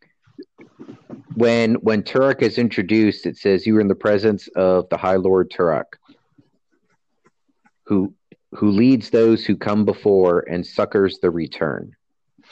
when 1.34 1.74
when 1.76 2.02
Turak 2.02 2.42
is 2.42 2.58
introduced, 2.58 3.26
it 3.26 3.36
says 3.36 3.66
you 3.66 3.76
are 3.76 3.80
in 3.80 3.88
the 3.88 3.94
presence 3.94 4.48
of 4.56 4.88
the 4.88 4.96
High 4.96 5.16
Lord 5.16 5.50
Turak, 5.50 5.84
who 7.84 8.14
who 8.52 8.70
leads 8.70 9.10
those 9.10 9.44
who 9.44 9.56
come 9.56 9.84
before 9.84 10.40
and 10.48 10.66
succors 10.66 11.18
the 11.20 11.30
return. 11.30 11.92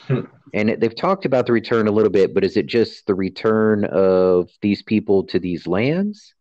Hmm. 0.07 0.21
And 0.53 0.69
it, 0.69 0.79
they've 0.79 0.95
talked 0.95 1.25
about 1.25 1.45
the 1.45 1.53
return 1.53 1.87
a 1.87 1.91
little 1.91 2.11
bit, 2.11 2.33
but 2.33 2.43
is 2.43 2.57
it 2.57 2.67
just 2.67 3.07
the 3.07 3.15
return 3.15 3.85
of 3.85 4.49
these 4.61 4.83
people 4.83 5.23
to 5.25 5.39
these 5.39 5.65
lands? 5.67 6.33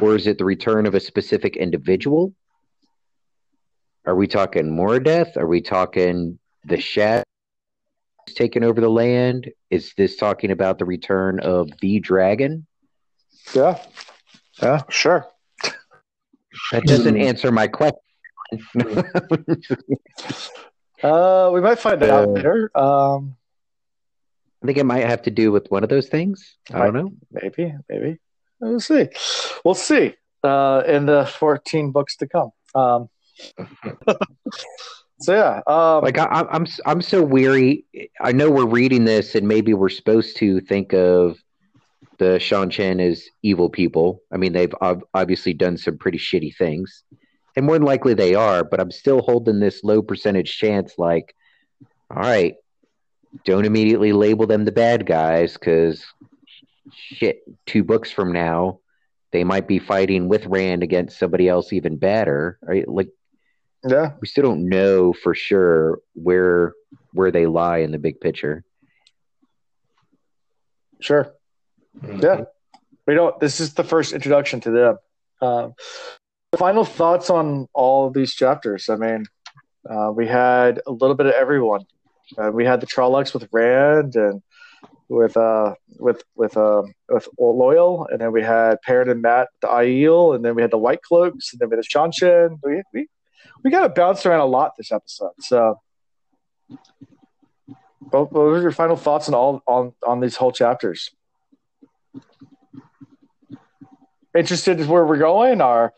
Or 0.00 0.16
is 0.16 0.26
it 0.26 0.38
the 0.38 0.44
return 0.44 0.86
of 0.86 0.94
a 0.94 1.00
specific 1.00 1.56
individual? 1.56 2.34
Are 4.10 4.16
we 4.16 4.26
talking 4.26 4.74
more 4.74 4.98
death? 4.98 5.36
Are 5.36 5.46
we 5.46 5.60
talking 5.60 6.40
the 6.64 6.80
shadow 6.80 7.22
taking 8.26 8.64
over 8.64 8.80
the 8.80 8.88
land? 8.88 9.52
Is 9.70 9.92
this 9.96 10.16
talking 10.16 10.50
about 10.50 10.80
the 10.80 10.84
return 10.84 11.38
of 11.38 11.70
the 11.80 12.00
dragon? 12.00 12.66
Yeah. 13.54 13.80
Yeah, 14.60 14.82
sure. 14.88 15.28
That 16.72 16.82
doesn't 16.86 17.18
answer 17.18 17.52
my 17.52 17.68
question. 17.68 18.00
uh, 21.04 21.52
we 21.54 21.60
might 21.60 21.78
find 21.78 22.02
out 22.02 22.24
uh, 22.24 22.32
later. 22.32 22.72
Um, 22.74 23.36
I 24.60 24.66
think 24.66 24.78
it 24.78 24.86
might 24.86 25.06
have 25.06 25.22
to 25.22 25.30
do 25.30 25.52
with 25.52 25.70
one 25.70 25.84
of 25.84 25.88
those 25.88 26.08
things. 26.08 26.56
I 26.74 26.80
don't 26.80 26.94
know. 26.94 27.12
Maybe, 27.30 27.72
maybe. 27.88 28.18
We'll 28.58 28.80
see. 28.80 29.06
We'll 29.64 29.74
see 29.76 30.16
uh, 30.42 30.82
in 30.84 31.06
the 31.06 31.26
14 31.26 31.92
books 31.92 32.16
to 32.16 32.26
come. 32.26 32.50
Um, 32.74 33.08
so 35.20 35.34
yeah, 35.34 35.60
um, 35.66 36.02
like 36.02 36.18
I, 36.18 36.46
I'm, 36.50 36.66
I'm 36.86 37.02
so 37.02 37.22
weary. 37.22 37.84
I 38.20 38.32
know 38.32 38.50
we're 38.50 38.66
reading 38.66 39.04
this, 39.04 39.34
and 39.34 39.46
maybe 39.46 39.74
we're 39.74 39.88
supposed 39.88 40.36
to 40.38 40.60
think 40.60 40.92
of 40.92 41.38
the 42.18 42.38
Seanchan 42.38 43.00
as 43.00 43.24
evil 43.42 43.70
people. 43.70 44.20
I 44.32 44.36
mean, 44.36 44.52
they've 44.52 44.74
ob- 44.82 45.04
obviously 45.14 45.54
done 45.54 45.76
some 45.76 45.98
pretty 45.98 46.18
shitty 46.18 46.56
things, 46.56 47.04
and 47.56 47.66
more 47.66 47.76
than 47.76 47.86
likely 47.86 48.14
they 48.14 48.34
are. 48.34 48.64
But 48.64 48.80
I'm 48.80 48.90
still 48.90 49.22
holding 49.22 49.60
this 49.60 49.82
low 49.84 50.02
percentage 50.02 50.56
chance. 50.56 50.94
Like, 50.98 51.34
all 52.14 52.22
right, 52.22 52.54
don't 53.44 53.64
immediately 53.64 54.12
label 54.12 54.46
them 54.46 54.64
the 54.64 54.72
bad 54.72 55.06
guys 55.06 55.54
because 55.54 56.04
shit, 56.92 57.42
two 57.66 57.84
books 57.84 58.10
from 58.10 58.32
now, 58.32 58.80
they 59.32 59.44
might 59.44 59.68
be 59.68 59.78
fighting 59.78 60.28
with 60.28 60.46
Rand 60.46 60.82
against 60.82 61.18
somebody 61.18 61.48
else 61.48 61.72
even 61.72 61.96
better. 61.96 62.58
Right? 62.62 62.86
Like, 62.88 63.08
yeah, 63.84 64.12
we 64.20 64.28
still 64.28 64.44
don't 64.44 64.68
know 64.68 65.12
for 65.12 65.34
sure 65.34 66.00
where 66.14 66.74
where 67.12 67.30
they 67.30 67.46
lie 67.46 67.78
in 67.78 67.90
the 67.92 67.98
big 67.98 68.20
picture. 68.20 68.64
Sure. 71.00 71.32
Mm-hmm. 71.98 72.20
Yeah, 72.20 72.44
we 73.06 73.14
don't. 73.14 73.38
This 73.40 73.60
is 73.60 73.74
the 73.74 73.84
first 73.84 74.12
introduction 74.12 74.60
to 74.60 74.70
them. 74.70 74.98
Um, 75.40 75.74
final 76.56 76.84
thoughts 76.84 77.30
on 77.30 77.68
all 77.72 78.06
of 78.06 78.12
these 78.12 78.34
chapters. 78.34 78.88
I 78.88 78.96
mean, 78.96 79.24
uh, 79.88 80.12
we 80.14 80.26
had 80.26 80.80
a 80.86 80.92
little 80.92 81.16
bit 81.16 81.26
of 81.26 81.32
everyone. 81.32 81.84
Uh, 82.36 82.50
we 82.52 82.64
had 82.64 82.80
the 82.80 82.86
Trollocs 82.86 83.34
with 83.34 83.48
Rand 83.50 84.14
and 84.16 84.42
with 85.08 85.36
uh 85.36 85.74
with 85.98 86.22
with 86.36 86.56
uh 86.56 86.82
with 87.08 87.28
Loial, 87.38 88.06
and 88.10 88.20
then 88.20 88.32
we 88.32 88.42
had 88.42 88.80
Perrin 88.82 89.10
and 89.10 89.20
Mat 89.20 89.48
the 89.60 89.66
Aiel, 89.66 90.34
and 90.34 90.44
then 90.44 90.54
we 90.54 90.62
had 90.62 90.70
the 90.70 90.78
White 90.78 91.02
Cloaks, 91.02 91.52
and 91.52 91.60
then 91.60 91.68
we 91.68 91.76
had 91.76 91.84
the 91.84 91.88
Seanchan. 91.88 92.58
We 92.62 92.82
we 92.94 93.08
we 93.62 93.70
got 93.70 93.82
to 93.82 93.88
bounce 93.88 94.24
around 94.26 94.40
a 94.40 94.46
lot 94.46 94.76
this 94.76 94.92
episode. 94.92 95.32
So, 95.40 95.80
what, 97.98 98.32
what 98.32 98.32
were 98.32 98.60
your 98.60 98.72
final 98.72 98.96
thoughts 98.96 99.28
on 99.28 99.34
all 99.34 99.62
on 99.66 99.92
on 100.06 100.20
these 100.20 100.36
whole 100.36 100.52
chapters? 100.52 101.10
Interested 104.36 104.80
in 104.80 104.88
where 104.88 105.04
we're 105.04 105.18
going, 105.18 105.60
or 105.60 105.92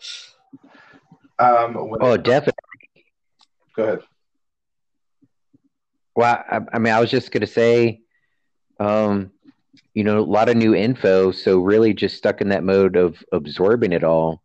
um, 1.38 1.76
oh, 2.00 2.16
definitely. 2.16 2.54
Go 3.76 3.84
ahead. 3.84 4.00
Well, 6.14 6.44
I, 6.50 6.60
I 6.72 6.78
mean, 6.78 6.92
I 6.92 7.00
was 7.00 7.10
just 7.10 7.30
going 7.30 7.40
to 7.40 7.46
say 7.46 8.02
um, 8.82 9.30
you 9.94 10.04
know, 10.04 10.18
a 10.18 10.20
lot 10.20 10.48
of 10.48 10.56
new 10.56 10.74
info. 10.74 11.32
So 11.32 11.58
really, 11.58 11.94
just 11.94 12.16
stuck 12.16 12.40
in 12.40 12.48
that 12.48 12.64
mode 12.64 12.96
of 12.96 13.22
absorbing 13.32 13.92
it 13.92 14.04
all. 14.04 14.42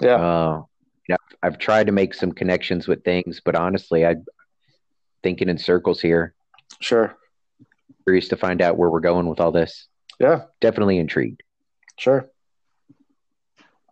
Yeah. 0.00 0.14
Uh, 0.16 0.56
you 0.58 0.66
know, 1.14 1.36
I've 1.42 1.58
tried 1.58 1.86
to 1.86 1.92
make 1.92 2.14
some 2.14 2.32
connections 2.32 2.86
with 2.86 3.04
things, 3.04 3.40
but 3.44 3.54
honestly, 3.54 4.04
I'm 4.04 4.24
thinking 5.22 5.48
in 5.48 5.58
circles 5.58 6.00
here. 6.00 6.34
Sure. 6.80 7.16
Curious 8.04 8.28
to 8.28 8.36
find 8.36 8.62
out 8.62 8.76
where 8.76 8.90
we're 8.90 9.00
going 9.00 9.28
with 9.28 9.40
all 9.40 9.52
this. 9.52 9.88
Yeah. 10.18 10.42
Definitely 10.60 10.98
intrigued. 10.98 11.42
Sure. 11.98 12.30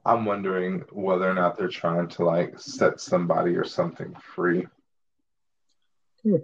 I'm 0.05 0.25
wondering 0.25 0.85
whether 0.93 1.29
or 1.29 1.35
not 1.35 1.59
they're 1.59 1.69
trying 1.69 2.09
to 2.11 2.25
like 2.25 2.61
set 2.61 3.01
somebody 3.01 3.57
or 3.57 3.65
something 3.65 4.15
free. 4.35 4.67
Hmm. 6.23 6.37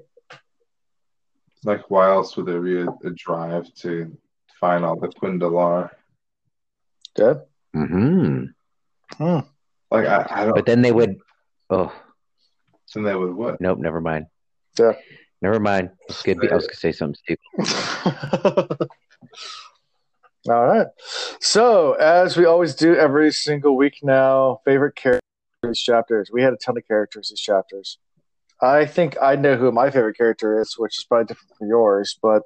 Like, 1.64 1.88
why 1.88 2.10
else 2.10 2.36
would 2.36 2.46
there 2.46 2.60
be 2.60 2.80
a, 2.80 2.88
a 3.04 3.10
drive 3.10 3.72
to 3.74 4.16
find 4.58 4.84
all 4.84 4.98
the 4.98 5.08
cuendillar? 5.08 5.90
Good. 7.14 7.42
Hmm. 7.72 8.46
Hmm. 9.12 9.40
Like, 9.92 10.06
I, 10.06 10.26
I 10.30 10.44
don't. 10.44 10.54
But 10.54 10.66
then 10.66 10.82
they 10.82 10.92
would. 10.92 11.16
Oh. 11.70 11.92
Then 12.94 13.04
they 13.04 13.14
would 13.14 13.34
what? 13.34 13.60
Nope. 13.60 13.78
Never 13.78 14.00
mind. 14.00 14.26
Yeah. 14.78 14.92
Never 15.40 15.60
mind. 15.60 15.90
It's 16.08 16.22
good. 16.22 16.38
I 16.50 16.54
was 16.54 16.66
gonna 16.66 16.76
say 16.76 16.92
something 16.92 17.18
stupid. 17.22 18.88
all 20.48 20.66
right. 20.66 20.86
So, 21.40 21.92
as 21.94 22.36
we 22.36 22.44
always 22.44 22.74
do 22.74 22.94
every 22.94 23.32
single 23.32 23.76
week 23.76 23.98
now, 24.02 24.60
favorite 24.64 24.96
characters 24.96 25.22
chapters. 25.74 26.30
We 26.32 26.42
had 26.42 26.52
a 26.52 26.56
ton 26.56 26.76
of 26.76 26.86
characters 26.86 27.28
these 27.30 27.40
chapters. 27.40 27.98
I 28.60 28.86
think 28.86 29.16
I 29.20 29.36
know 29.36 29.56
who 29.56 29.70
my 29.72 29.90
favorite 29.90 30.16
character 30.16 30.60
is, 30.60 30.74
which 30.78 30.98
is 30.98 31.04
probably 31.04 31.26
different 31.26 31.56
from 31.58 31.68
yours, 31.68 32.18
but 32.22 32.42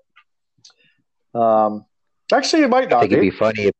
um, 1.39 1.85
actually, 2.32 2.62
it 2.62 2.70
might 2.70 2.89
not. 2.89 2.98
I 2.98 3.01
think 3.01 3.10
be. 3.10 3.16
it'd 3.16 3.32
be 3.32 3.39
funny. 3.39 3.62
If, 3.64 3.74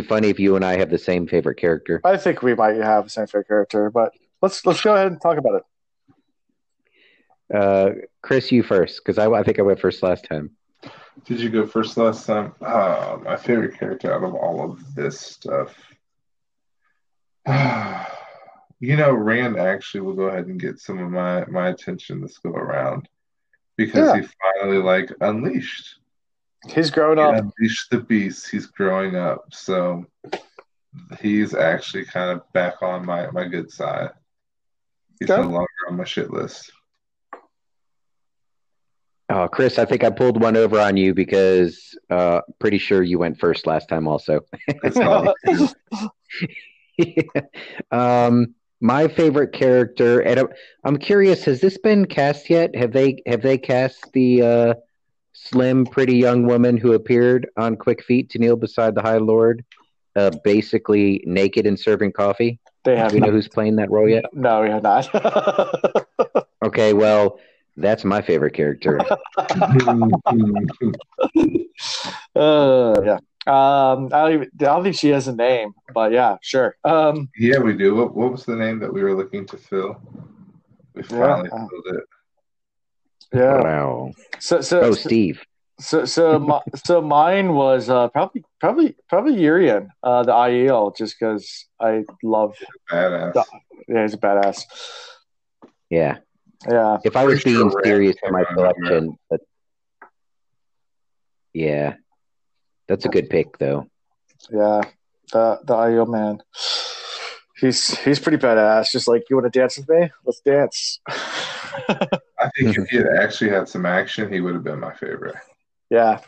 be 0.00 0.06
funny 0.06 0.28
if 0.28 0.38
you 0.38 0.56
and 0.56 0.64
I 0.64 0.76
have 0.78 0.90
the 0.90 0.98
same 0.98 1.26
favorite 1.26 1.56
character. 1.56 2.00
I 2.04 2.16
think 2.16 2.42
we 2.42 2.54
might 2.54 2.76
have 2.76 3.04
the 3.04 3.10
same 3.10 3.26
favorite 3.26 3.48
character, 3.48 3.90
but 3.90 4.12
let's 4.42 4.64
let's 4.66 4.80
go 4.80 4.94
ahead 4.94 5.08
and 5.08 5.20
talk 5.20 5.38
about 5.38 5.62
it. 7.50 7.56
Uh, 7.56 7.90
Chris, 8.22 8.50
you 8.50 8.62
first, 8.62 9.00
because 9.04 9.18
I, 9.18 9.30
I 9.30 9.42
think 9.42 9.58
I 9.58 9.62
went 9.62 9.80
first 9.80 10.02
last 10.02 10.24
time. 10.24 10.50
Did 11.24 11.40
you 11.40 11.48
go 11.48 11.66
first 11.66 11.96
last 11.96 12.26
time? 12.26 12.52
Uh, 12.60 13.18
my 13.24 13.36
favorite 13.36 13.78
character 13.78 14.12
out 14.12 14.24
of 14.24 14.34
all 14.34 14.70
of 14.70 14.94
this 14.94 15.20
stuff. 15.20 15.74
You 18.78 18.94
know, 18.94 19.10
Rand 19.10 19.58
actually 19.58 20.02
will 20.02 20.12
go 20.12 20.24
ahead 20.24 20.48
and 20.48 20.60
get 20.60 20.78
some 20.78 20.98
of 20.98 21.10
my 21.10 21.46
my 21.46 21.68
attention 21.68 22.20
this 22.20 22.36
go 22.36 22.50
around 22.50 23.08
because 23.74 24.14
yeah. 24.14 24.20
he 24.20 24.28
finally 24.60 24.82
like 24.82 25.10
unleashed. 25.22 25.98
He's 26.68 26.90
grown 26.90 27.18
up. 27.18 27.34
Unleashed 27.34 27.90
the 27.90 28.00
beast. 28.00 28.48
He's 28.50 28.66
growing 28.66 29.16
up. 29.16 29.44
So 29.52 30.04
he's 31.20 31.54
actually 31.54 32.04
kind 32.04 32.30
of 32.30 32.52
back 32.52 32.82
on 32.82 33.06
my 33.06 33.30
my 33.30 33.46
good 33.46 33.70
side. 33.70 34.10
He's 35.18 35.30
okay. 35.30 35.42
no 35.42 35.48
longer 35.48 35.68
on 35.88 35.96
my 35.96 36.04
shit 36.04 36.30
list. 36.30 36.70
Oh, 39.28 39.48
Chris, 39.48 39.78
I 39.78 39.84
think 39.84 40.04
I 40.04 40.10
pulled 40.10 40.40
one 40.40 40.56
over 40.56 40.78
on 40.78 40.96
you 40.96 41.14
because 41.14 41.96
uh 42.10 42.42
pretty 42.58 42.78
sure 42.78 43.02
you 43.02 43.18
went 43.18 43.38
first 43.40 43.66
last 43.66 43.88
time 43.88 44.06
also. 44.06 44.40
um 47.90 48.54
my 48.80 49.08
favorite 49.08 49.52
character, 49.52 50.20
and 50.20 50.48
I'm 50.84 50.98
curious, 50.98 51.44
has 51.44 51.60
this 51.60 51.78
been 51.78 52.04
cast 52.04 52.50
yet? 52.50 52.74
Have 52.76 52.92
they 52.92 53.22
have 53.26 53.42
they 53.42 53.58
cast 53.58 54.12
the 54.12 54.42
uh, 54.42 54.74
slim, 55.48 55.86
pretty 55.86 56.16
young 56.16 56.46
woman 56.46 56.76
who 56.76 56.92
appeared 56.92 57.48
on 57.56 57.76
Quick 57.76 58.02
Feet 58.02 58.30
to 58.30 58.38
kneel 58.38 58.56
beside 58.56 58.94
the 58.94 59.02
High 59.02 59.18
Lord, 59.18 59.64
uh, 60.14 60.30
basically 60.44 61.22
naked 61.26 61.66
and 61.66 61.78
serving 61.78 62.12
coffee? 62.12 62.60
They 62.84 62.96
have. 62.96 63.10
Do 63.10 63.16
you 63.16 63.22
know 63.22 63.32
who's 63.32 63.48
playing 63.48 63.76
that 63.76 63.90
role 63.90 64.08
yet? 64.08 64.24
No, 64.32 64.62
we 64.62 64.68
have 64.68 64.82
not. 64.82 65.08
okay, 66.64 66.92
well, 66.92 67.40
that's 67.76 68.04
my 68.04 68.22
favorite 68.22 68.54
character. 68.54 69.00
uh, 69.38 69.46
yeah. 73.04 73.18
Um, 73.48 74.06
I 74.06 74.22
don't, 74.22 74.32
even, 74.32 74.50
I 74.60 74.64
don't 74.64 74.82
think 74.82 74.96
she 74.96 75.10
has 75.10 75.28
a 75.28 75.34
name, 75.34 75.72
but 75.94 76.10
yeah, 76.10 76.36
sure. 76.42 76.74
Um, 76.84 77.28
yeah, 77.38 77.58
we 77.58 77.76
do. 77.76 77.94
What, 77.94 78.16
what 78.16 78.32
was 78.32 78.44
the 78.44 78.56
name 78.56 78.80
that 78.80 78.92
we 78.92 79.04
were 79.04 79.14
looking 79.14 79.46
to 79.46 79.56
fill? 79.56 80.00
We 80.94 81.04
finally 81.04 81.48
yeah. 81.52 81.66
filled 81.68 81.96
it. 81.96 82.04
Yeah. 83.32 83.62
Wow. 83.62 84.12
So, 84.38 84.60
so, 84.60 84.80
oh, 84.80 84.92
Steve. 84.92 85.42
So, 85.78 86.04
so, 86.04 86.38
my, 86.38 86.60
so 86.84 87.02
mine 87.02 87.52
was 87.52 87.90
uh, 87.90 88.08
probably, 88.08 88.44
probably, 88.60 88.96
probably 89.08 89.40
Urien, 89.42 89.90
uh, 90.02 90.22
the 90.22 90.32
Aiel, 90.32 90.96
just 90.96 91.16
because 91.18 91.66
I 91.80 92.04
love. 92.22 92.54
Badass. 92.90 93.34
The, 93.34 93.44
yeah, 93.88 94.02
he's 94.02 94.14
a 94.14 94.18
badass. 94.18 94.62
Yeah. 95.90 96.18
Yeah. 96.68 96.98
If 97.04 97.16
I 97.16 97.24
was 97.24 97.44
being 97.44 97.70
sure 97.70 97.82
serious 97.84 98.16
in 98.22 98.32
my 98.32 98.44
selection, 98.54 99.18
but 99.28 99.40
yeah, 101.52 101.94
that's 102.88 103.04
a 103.04 103.08
good 103.08 103.28
pick, 103.28 103.58
though. 103.58 103.86
Yeah, 104.50 104.82
the 105.32 105.60
the 105.64 105.74
Aiel 105.74 106.08
man. 106.08 106.42
He's 107.58 107.98
he's 108.00 108.18
pretty 108.18 108.38
badass. 108.38 108.90
Just 108.90 109.08
like 109.08 109.24
you 109.28 109.36
want 109.36 109.52
to 109.52 109.58
dance 109.58 109.78
with 109.78 109.88
me? 109.88 110.10
Let's 110.24 110.40
dance. 110.40 111.00
I 112.38 112.50
think 112.56 112.76
if 112.76 112.86
he 112.90 112.96
had 112.98 113.08
actually 113.20 113.50
had 113.50 113.68
some 113.68 113.86
action, 113.86 114.32
he 114.32 114.40
would 114.40 114.54
have 114.54 114.64
been 114.64 114.80
my 114.80 114.94
favorite. 114.94 115.36
Yeah. 115.90 116.20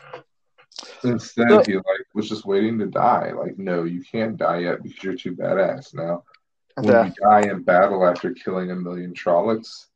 Instead, 1.03 1.49
so, 1.49 1.63
he 1.63 1.75
like 1.75 2.05
was 2.13 2.29
just 2.29 2.45
waiting 2.45 2.79
to 2.79 2.85
die. 2.85 3.31
Like, 3.31 3.57
no, 3.57 3.83
you 3.83 4.01
can't 4.01 4.37
die 4.37 4.59
yet 4.59 4.81
because 4.81 5.03
you're 5.03 5.15
too 5.15 5.35
badass. 5.35 5.93
Now, 5.93 6.23
when 6.75 6.87
yeah. 6.87 7.05
you 7.05 7.13
die 7.21 7.41
in 7.41 7.63
battle 7.63 8.05
after 8.05 8.33
killing 8.33 8.71
a 8.71 8.75
million 8.75 9.13
Trollocs, 9.13 9.87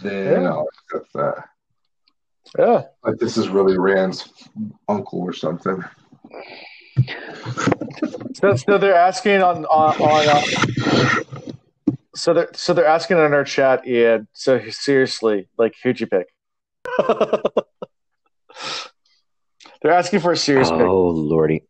then 0.00 0.42
yeah. 0.42 0.48
I'll 0.48 0.68
accept 0.92 1.12
that. 1.14 1.44
Yeah. 2.58 2.84
Like 3.04 3.18
this 3.18 3.36
is 3.36 3.48
really 3.48 3.78
Rand's 3.78 4.32
uncle 4.88 5.20
or 5.20 5.32
something. 5.32 5.84
So, 8.34 8.56
so 8.56 8.78
they're 8.78 8.94
asking 8.94 9.42
on 9.42 9.64
on, 9.66 10.00
on 10.00 10.28
uh, 10.28 11.24
so 12.18 12.34
they're 12.34 12.50
so 12.52 12.74
they're 12.74 12.86
asking 12.86 13.18
in 13.18 13.32
our 13.32 13.44
chat, 13.44 13.86
Ian. 13.86 14.28
So 14.32 14.60
seriously, 14.70 15.48
like 15.56 15.74
who'd 15.82 16.00
you 16.00 16.06
pick? 16.06 16.26
they're 19.82 19.92
asking 19.92 20.20
for 20.20 20.32
a 20.32 20.36
serious 20.36 20.68
oh, 20.68 20.76
pick. 20.76 20.86
Oh 20.86 21.08
lordy. 21.08 21.62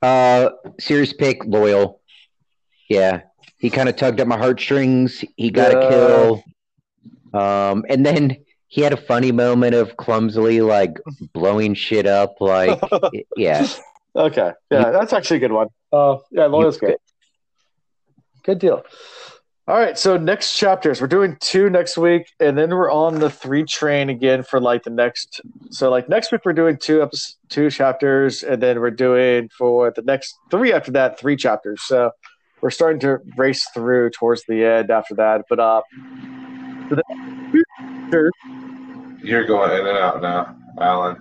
Uh 0.00 0.50
serious 0.80 1.12
pick, 1.12 1.42
Loial. 1.42 1.98
Yeah. 2.88 3.22
He 3.58 3.70
kind 3.70 3.88
of 3.88 3.96
tugged 3.96 4.20
at 4.20 4.28
my 4.28 4.36
heartstrings. 4.36 5.24
He 5.36 5.50
got 5.50 5.72
yeah. 5.72 5.78
a 5.78 5.90
kill. 5.90 6.44
Um, 7.32 7.84
and 7.88 8.04
then 8.04 8.36
he 8.68 8.80
had 8.82 8.92
a 8.92 8.96
funny 8.96 9.32
moment 9.32 9.74
of 9.74 9.96
clumsily 9.96 10.60
like 10.60 10.98
blowing 11.32 11.74
shit 11.74 12.06
up. 12.06 12.36
Like, 12.40 12.78
yeah. 13.36 13.66
Okay. 14.14 14.52
Yeah, 14.70 14.90
that's 14.90 15.12
actually 15.12 15.38
a 15.38 15.40
good 15.40 15.52
one. 15.52 15.68
Uh, 15.92 16.18
yeah, 16.30 16.44
Loial's 16.44 16.78
good. 16.78 16.96
Good 18.44 18.58
deal. 18.58 18.84
All 19.68 19.76
right, 19.76 19.98
so 19.98 20.16
next 20.16 20.56
chapters. 20.56 21.00
We're 21.00 21.08
doing 21.08 21.36
two 21.40 21.68
next 21.68 21.98
week, 21.98 22.32
and 22.38 22.56
then 22.56 22.70
we're 22.70 22.88
on 22.88 23.18
the 23.18 23.28
three 23.28 23.64
train 23.64 24.08
again 24.08 24.44
for 24.44 24.60
like 24.60 24.84
the 24.84 24.90
next. 24.90 25.40
So 25.70 25.90
like 25.90 26.08
next 26.08 26.30
week 26.30 26.42
we're 26.44 26.52
doing 26.52 26.76
two 26.76 27.02
episodes, 27.02 27.36
two 27.48 27.68
chapters, 27.68 28.44
and 28.44 28.62
then 28.62 28.78
we're 28.78 28.92
doing 28.92 29.48
for 29.58 29.90
the 29.90 30.02
next 30.02 30.36
three 30.52 30.72
after 30.72 30.92
that 30.92 31.18
three 31.18 31.34
chapters. 31.34 31.82
So 31.84 32.12
we're 32.60 32.70
starting 32.70 33.00
to 33.00 33.18
race 33.36 33.66
through 33.74 34.10
towards 34.10 34.44
the 34.46 34.64
end 34.64 34.92
after 34.92 35.16
that. 35.16 35.42
But 35.50 35.58
uh, 35.58 35.82
you're 39.20 39.46
going 39.46 39.72
in 39.72 39.84
and 39.84 39.98
out 39.98 40.22
now, 40.22 40.56
Alan. 40.80 41.16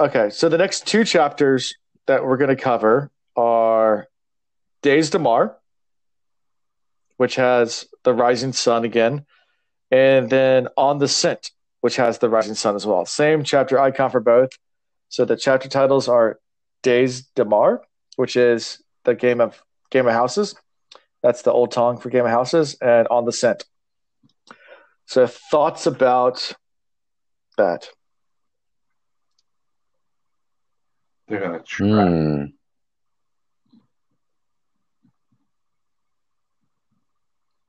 Okay, 0.00 0.30
so 0.30 0.48
the 0.48 0.56
next 0.56 0.86
two 0.86 1.04
chapters 1.04 1.74
that 2.06 2.24
we're 2.24 2.38
going 2.38 2.48
to 2.48 2.56
cover 2.56 3.10
are 3.36 4.08
Daes 4.80 5.10
Dae'mar, 5.10 5.56
which 7.20 7.34
has 7.34 7.84
the 8.02 8.14
rising 8.14 8.54
sun 8.54 8.82
again, 8.82 9.26
and 9.90 10.30
then 10.30 10.68
On 10.78 10.96
the 10.96 11.06
Scent, 11.06 11.50
which 11.82 11.96
has 11.96 12.16
the 12.16 12.30
rising 12.30 12.54
sun 12.54 12.74
as 12.74 12.86
well. 12.86 13.04
Same 13.04 13.44
chapter 13.44 13.78
icon 13.78 14.08
for 14.10 14.20
both. 14.20 14.48
So 15.10 15.26
the 15.26 15.36
chapter 15.36 15.68
titles 15.68 16.08
are 16.08 16.40
Daes 16.82 17.28
Dae'mar, 17.36 17.80
which 18.16 18.36
is 18.36 18.82
the 19.04 19.14
game 19.14 19.42
of 19.42 19.62
Game 19.90 20.06
of 20.06 20.14
Houses. 20.14 20.54
That's 21.22 21.42
the 21.42 21.52
old 21.52 21.72
tongue 21.72 21.98
for 21.98 22.08
Game 22.08 22.24
of 22.24 22.30
Houses, 22.30 22.78
and 22.80 23.06
On 23.08 23.26
the 23.26 23.32
Scent. 23.32 23.66
So 25.04 25.26
thoughts 25.26 25.84
about 25.84 26.54
that? 27.58 27.90
They're 31.28 31.40
gonna 31.40 31.60
try. 31.60 31.86
Mm. 31.86 32.52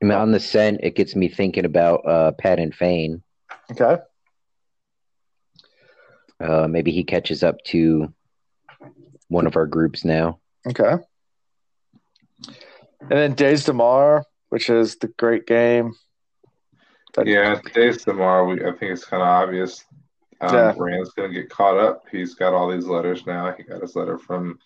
I 0.01 0.05
mean, 0.05 0.17
on 0.17 0.31
the 0.31 0.39
scent, 0.39 0.79
it 0.83 0.95
gets 0.95 1.15
me 1.15 1.29
thinking 1.29 1.65
about 1.65 2.07
uh, 2.07 2.31
Padan 2.31 2.71
Fain. 2.71 3.21
Okay. 3.71 4.01
Uh, 6.39 6.67
maybe 6.67 6.91
he 6.91 7.03
catches 7.03 7.43
up 7.43 7.63
to 7.65 8.11
one 9.27 9.45
of 9.45 9.55
our 9.55 9.67
groups 9.67 10.03
now. 10.03 10.39
Okay. 10.67 10.95
And 13.01 13.09
then 13.09 13.33
Daes 13.33 13.65
Dae'mar, 13.65 14.23
which 14.49 14.69
is 14.69 14.95
the 14.97 15.07
great 15.07 15.45
game 15.45 15.93
but, 17.13 17.27
yeah, 17.27 17.55
today's 17.55 18.03
tomorrow. 18.03 18.45
We, 18.45 18.61
I 18.61 18.71
think 18.71 18.93
it's 18.93 19.05
kind 19.05 19.21
of 19.21 19.27
obvious. 19.27 19.83
Um, 20.39 20.55
yeah. 20.55 20.73
Rand's 20.77 21.11
going 21.11 21.31
to 21.31 21.41
get 21.41 21.49
caught 21.49 21.77
up. 21.77 22.03
He's 22.11 22.35
got 22.35 22.53
all 22.53 22.71
these 22.71 22.85
letters 22.85 23.25
now. 23.25 23.53
He 23.55 23.63
got 23.63 23.81
his 23.81 23.95
letter 23.95 24.17
from 24.17 24.57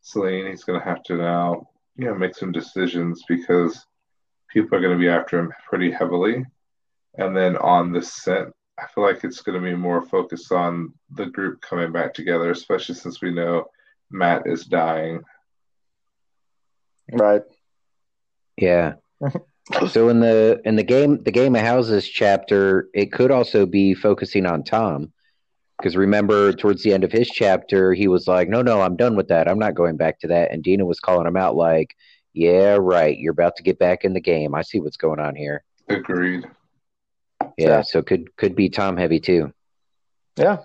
Selene. 0.00 0.46
He's 0.46 0.64
going 0.64 0.80
to 0.80 0.84
have 0.84 1.02
to 1.04 1.16
now, 1.16 1.68
you 1.96 2.06
know, 2.06 2.14
make 2.14 2.34
some 2.34 2.52
decisions 2.52 3.22
because 3.28 3.86
people 4.52 4.76
are 4.76 4.80
going 4.80 4.96
to 4.96 5.00
be 5.00 5.08
after 5.08 5.38
him 5.38 5.52
pretty 5.68 5.90
heavily. 5.90 6.44
And 7.18 7.36
then 7.36 7.56
on 7.56 7.92
the 7.92 8.02
scent, 8.02 8.52
I 8.78 8.86
feel 8.86 9.04
like 9.04 9.24
it's 9.24 9.42
going 9.42 9.60
to 9.60 9.64
be 9.64 9.74
more 9.74 10.02
focused 10.02 10.52
on 10.52 10.92
the 11.10 11.26
group 11.26 11.60
coming 11.60 11.92
back 11.92 12.14
together, 12.14 12.50
especially 12.50 12.94
since 12.94 13.20
we 13.20 13.32
know 13.32 13.66
Mat 14.10 14.42
is 14.46 14.64
dying. 14.64 15.22
Right. 17.12 17.42
Yeah. 18.56 18.94
so 19.90 20.08
in 20.08 20.20
the 20.20 20.60
in 20.64 20.76
the 20.76 20.82
game 20.82 21.22
the 21.22 21.30
game 21.30 21.54
of 21.54 21.62
houses 21.62 22.08
chapter 22.08 22.88
it 22.94 23.12
could 23.12 23.30
also 23.30 23.64
be 23.64 23.94
focusing 23.94 24.44
on 24.44 24.64
Thom 24.64 25.12
because 25.78 25.96
remember 25.96 26.52
towards 26.52 26.82
the 26.82 26.92
end 26.92 27.04
of 27.04 27.12
his 27.12 27.28
chapter 27.30 27.94
he 27.94 28.08
was 28.08 28.26
like 28.26 28.48
no 28.48 28.60
no 28.60 28.80
i'm 28.80 28.96
done 28.96 29.14
with 29.14 29.28
that 29.28 29.48
i'm 29.48 29.60
not 29.60 29.76
going 29.76 29.96
back 29.96 30.18
to 30.18 30.26
that 30.26 30.50
and 30.50 30.64
Dena 30.64 30.84
was 30.84 30.98
calling 30.98 31.28
him 31.28 31.36
out 31.36 31.54
like 31.54 31.94
yeah 32.34 32.76
right 32.80 33.18
you're 33.18 33.32
about 33.32 33.56
to 33.56 33.62
get 33.62 33.78
back 33.78 34.04
in 34.04 34.12
the 34.12 34.20
game 34.20 34.54
i 34.54 34.62
see 34.62 34.80
what's 34.80 34.96
going 34.96 35.20
on 35.20 35.34
here 35.34 35.64
agreed 35.88 36.44
yeah, 37.40 37.68
yeah. 37.68 37.82
so 37.82 38.02
could 38.02 38.34
could 38.36 38.54
be 38.54 38.68
Thom 38.68 38.96
heavy 38.96 39.20
too 39.20 39.52
yeah 40.36 40.58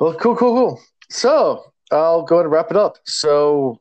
well 0.00 0.14
cool 0.14 0.36
cool 0.36 0.54
cool 0.54 0.80
so 1.10 1.72
i'll 1.90 2.22
go 2.22 2.40
and 2.40 2.50
wrap 2.50 2.70
it 2.70 2.76
up 2.76 2.98
so 3.04 3.80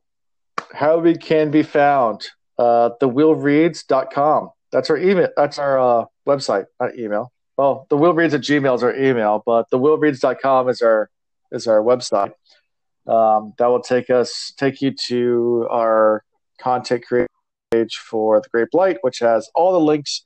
how 0.73 0.97
we 0.99 1.15
can 1.15 1.51
be 1.51 1.63
found 1.63 2.27
uh, 2.57 2.91
thewillreads.com. 3.01 4.49
That's 4.71 4.89
our 4.89 4.97
email. 4.97 5.29
That's 5.37 5.59
our 5.59 5.79
uh, 5.79 6.05
website, 6.27 6.65
not 6.79 6.97
email. 6.97 7.31
Well, 7.57 7.87
the 7.89 7.97
Will 7.97 8.13
Reads 8.13 8.33
at 8.33 8.41
Gmail 8.41 8.75
is 8.75 8.83
our 8.83 8.95
email, 8.95 9.41
but 9.45 9.69
the 9.71 9.79
willreads.com 9.79 10.69
is 10.69 10.81
our 10.81 11.09
is 11.51 11.65
our 11.67 11.81
website. 11.81 12.33
Um, 13.07 13.53
that 13.57 13.67
will 13.67 13.81
take 13.81 14.09
us 14.09 14.53
take 14.57 14.81
you 14.81 14.91
to 15.07 15.67
our 15.71 16.23
content 16.59 17.05
creation 17.05 17.27
page 17.71 17.97
for 17.97 18.41
the 18.41 18.49
Great 18.49 18.69
Blight, 18.71 18.97
which 19.01 19.19
has 19.19 19.49
all 19.55 19.71
the 19.73 19.79
links 19.79 20.25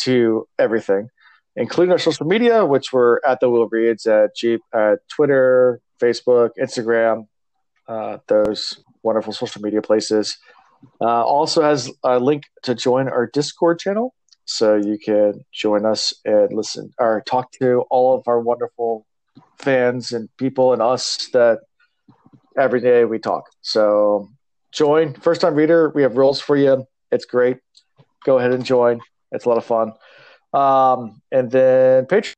to 0.00 0.46
everything, 0.58 1.08
including 1.56 1.92
our 1.92 1.98
social 1.98 2.26
media, 2.26 2.64
which 2.64 2.92
we're 2.92 3.18
at 3.26 3.40
the 3.40 3.48
Will 3.48 3.68
Reads 3.68 4.06
at 4.06 4.36
Jeep, 4.36 4.60
at 4.74 5.06
Twitter, 5.08 5.80
Facebook, 6.00 6.50
Instagram, 6.60 7.26
uh, 7.88 8.18
those 8.28 8.82
wonderful 9.02 9.32
social 9.32 9.62
media 9.62 9.82
places. 9.82 10.38
Uh, 11.00 11.24
also 11.24 11.62
has 11.62 11.90
a 12.02 12.18
link 12.18 12.44
to 12.62 12.74
join 12.74 13.08
our 13.08 13.26
Discord 13.26 13.78
channel, 13.78 14.14
so 14.44 14.76
you 14.76 14.98
can 14.98 15.44
join 15.52 15.86
us 15.86 16.12
and 16.24 16.52
listen 16.52 16.92
or 16.98 17.22
talk 17.26 17.52
to 17.52 17.84
all 17.90 18.16
of 18.16 18.26
our 18.26 18.40
wonderful 18.40 19.06
fans 19.58 20.12
and 20.12 20.28
people 20.36 20.72
and 20.72 20.82
us 20.82 21.28
that 21.32 21.60
every 22.58 22.80
day 22.80 23.04
we 23.04 23.18
talk. 23.18 23.44
So 23.60 24.28
join 24.72 25.14
first 25.14 25.40
time 25.40 25.54
reader. 25.54 25.90
We 25.94 26.02
have 26.02 26.16
rules 26.16 26.40
for 26.40 26.56
you. 26.56 26.86
It's 27.10 27.24
great. 27.24 27.58
Go 28.24 28.38
ahead 28.38 28.52
and 28.52 28.64
join. 28.64 29.00
It's 29.32 29.44
a 29.44 29.48
lot 29.48 29.58
of 29.58 29.64
fun. 29.64 29.92
Um, 30.52 31.22
and 31.30 31.50
then 31.50 32.06
Patreon. 32.06 32.34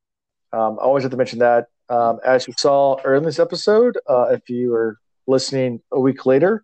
Um, 0.53 0.79
I 0.81 0.85
always 0.85 1.03
have 1.03 1.11
to 1.11 1.17
mention 1.17 1.41
that. 1.41 1.67
Um, 1.89 2.21
as 2.25 2.47
you 2.47 2.55
saw 2.57 2.97
earlier 3.05 3.19
in 3.19 3.25
this 3.25 3.39
episode, 3.39 3.99
uh, 4.09 4.29
if 4.31 4.49
you 4.49 4.71
were 4.71 4.99
listening 5.27 5.81
a 5.93 5.99
week 6.01 6.25
later, 6.25 6.63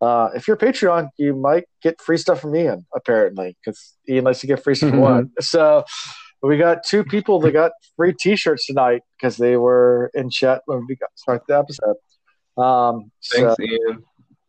uh, 0.00 0.30
if 0.34 0.46
you're 0.46 0.56
a 0.56 0.60
Patreon, 0.60 1.08
you 1.16 1.34
might 1.34 1.64
get 1.82 2.00
free 2.00 2.16
stuff 2.16 2.40
from 2.40 2.54
Ian, 2.54 2.86
apparently, 2.94 3.56
because 3.64 3.94
Ian 4.08 4.24
likes 4.24 4.40
to 4.40 4.46
get 4.46 4.62
free 4.62 4.74
stuff 4.74 4.94
one. 4.94 5.26
Mm-hmm. 5.26 5.40
So 5.40 5.84
we 6.42 6.58
got 6.58 6.84
two 6.84 7.04
people 7.04 7.40
that 7.40 7.52
got 7.52 7.72
free 7.96 8.14
T-shirts 8.18 8.66
tonight 8.66 9.02
because 9.16 9.36
they 9.36 9.56
were 9.56 10.10
in 10.14 10.30
chat 10.30 10.62
when 10.66 10.86
we 10.88 10.96
got 10.96 11.10
started 11.16 11.42
the 11.48 11.58
episode. 11.58 11.96
Um, 12.58 13.10
thanks, 13.32 13.56
so, 13.56 13.62
Ian. 13.62 14.04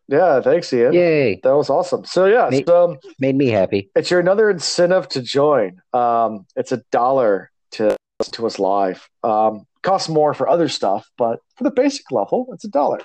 Yeah, 0.08 0.42
thanks, 0.42 0.74
Ian. 0.74 0.94
Yay, 0.94 1.40
that 1.44 1.56
was 1.56 1.70
awesome. 1.70 2.04
So 2.04 2.26
yeah, 2.26 2.50
made, 2.50 2.66
so, 2.66 2.98
made 3.20 3.36
me 3.36 3.48
happy. 3.48 3.92
It's 3.96 4.10
your 4.10 4.20
another 4.20 4.50
incentive 4.50 5.08
to 5.10 5.22
join. 5.22 5.82
Um, 5.94 6.48
it's 6.56 6.72
a 6.72 6.82
dollar 6.92 7.52
to 7.74 7.96
to 8.32 8.48
us 8.48 8.58
live. 8.58 9.08
Um, 9.24 9.66
costs 9.84 10.10
more 10.10 10.34
for 10.34 10.50
other 10.50 10.68
stuff, 10.68 11.10
but 11.18 11.40
for 11.56 11.64
the 11.64 11.72
basic 11.72 12.12
level, 12.12 12.48
it's 12.54 12.66
a 12.66 12.70
dollar. 12.70 13.00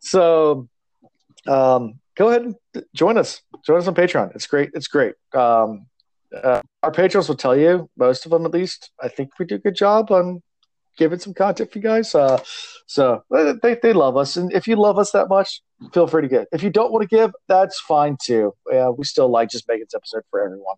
So 0.00 0.68
um, 1.46 2.00
go 2.16 2.28
ahead 2.28 2.42
and 2.42 2.56
join 2.94 3.18
us. 3.18 3.40
Join 3.64 3.78
us 3.78 3.86
on 3.86 3.94
Patreon. 3.94 4.34
It's 4.34 4.48
great. 4.48 4.70
It's 4.74 4.88
great. 4.88 5.14
Um, 5.32 5.86
uh, 6.34 6.62
our 6.82 6.90
patrons 6.90 7.28
will 7.28 7.36
tell 7.36 7.56
you, 7.56 7.88
most 7.96 8.24
of 8.24 8.32
them 8.32 8.46
at 8.46 8.52
least, 8.52 8.90
I 9.00 9.08
think 9.08 9.38
we 9.38 9.44
do 9.44 9.56
a 9.56 9.58
good 9.58 9.76
job 9.76 10.10
on 10.10 10.42
giving 10.98 11.18
some 11.18 11.34
content 11.34 11.72
for 11.72 11.78
you 11.78 11.82
guys. 11.82 12.14
Uh, 12.14 12.38
so 12.86 13.22
uh, 13.34 13.54
they, 13.62 13.76
they 13.82 13.92
love 13.92 14.16
us. 14.16 14.36
And 14.36 14.52
if 14.52 14.66
you 14.66 14.76
love 14.76 14.98
us 14.98 15.12
that 15.12 15.28
much, 15.28 15.62
feel 15.92 16.06
free 16.06 16.22
to 16.22 16.28
give. 16.28 16.46
If 16.52 16.62
you 16.62 16.70
don't 16.70 16.92
want 16.92 17.08
to 17.08 17.16
give, 17.16 17.32
that's 17.48 17.80
fine 17.80 18.16
too. 18.22 18.54
Yeah, 18.70 18.90
we 18.90 19.04
still 19.04 19.30
like 19.30 19.48
just 19.48 19.68
making 19.68 19.86
this 19.86 19.94
episode 19.94 20.22
for 20.30 20.44
everyone. 20.44 20.76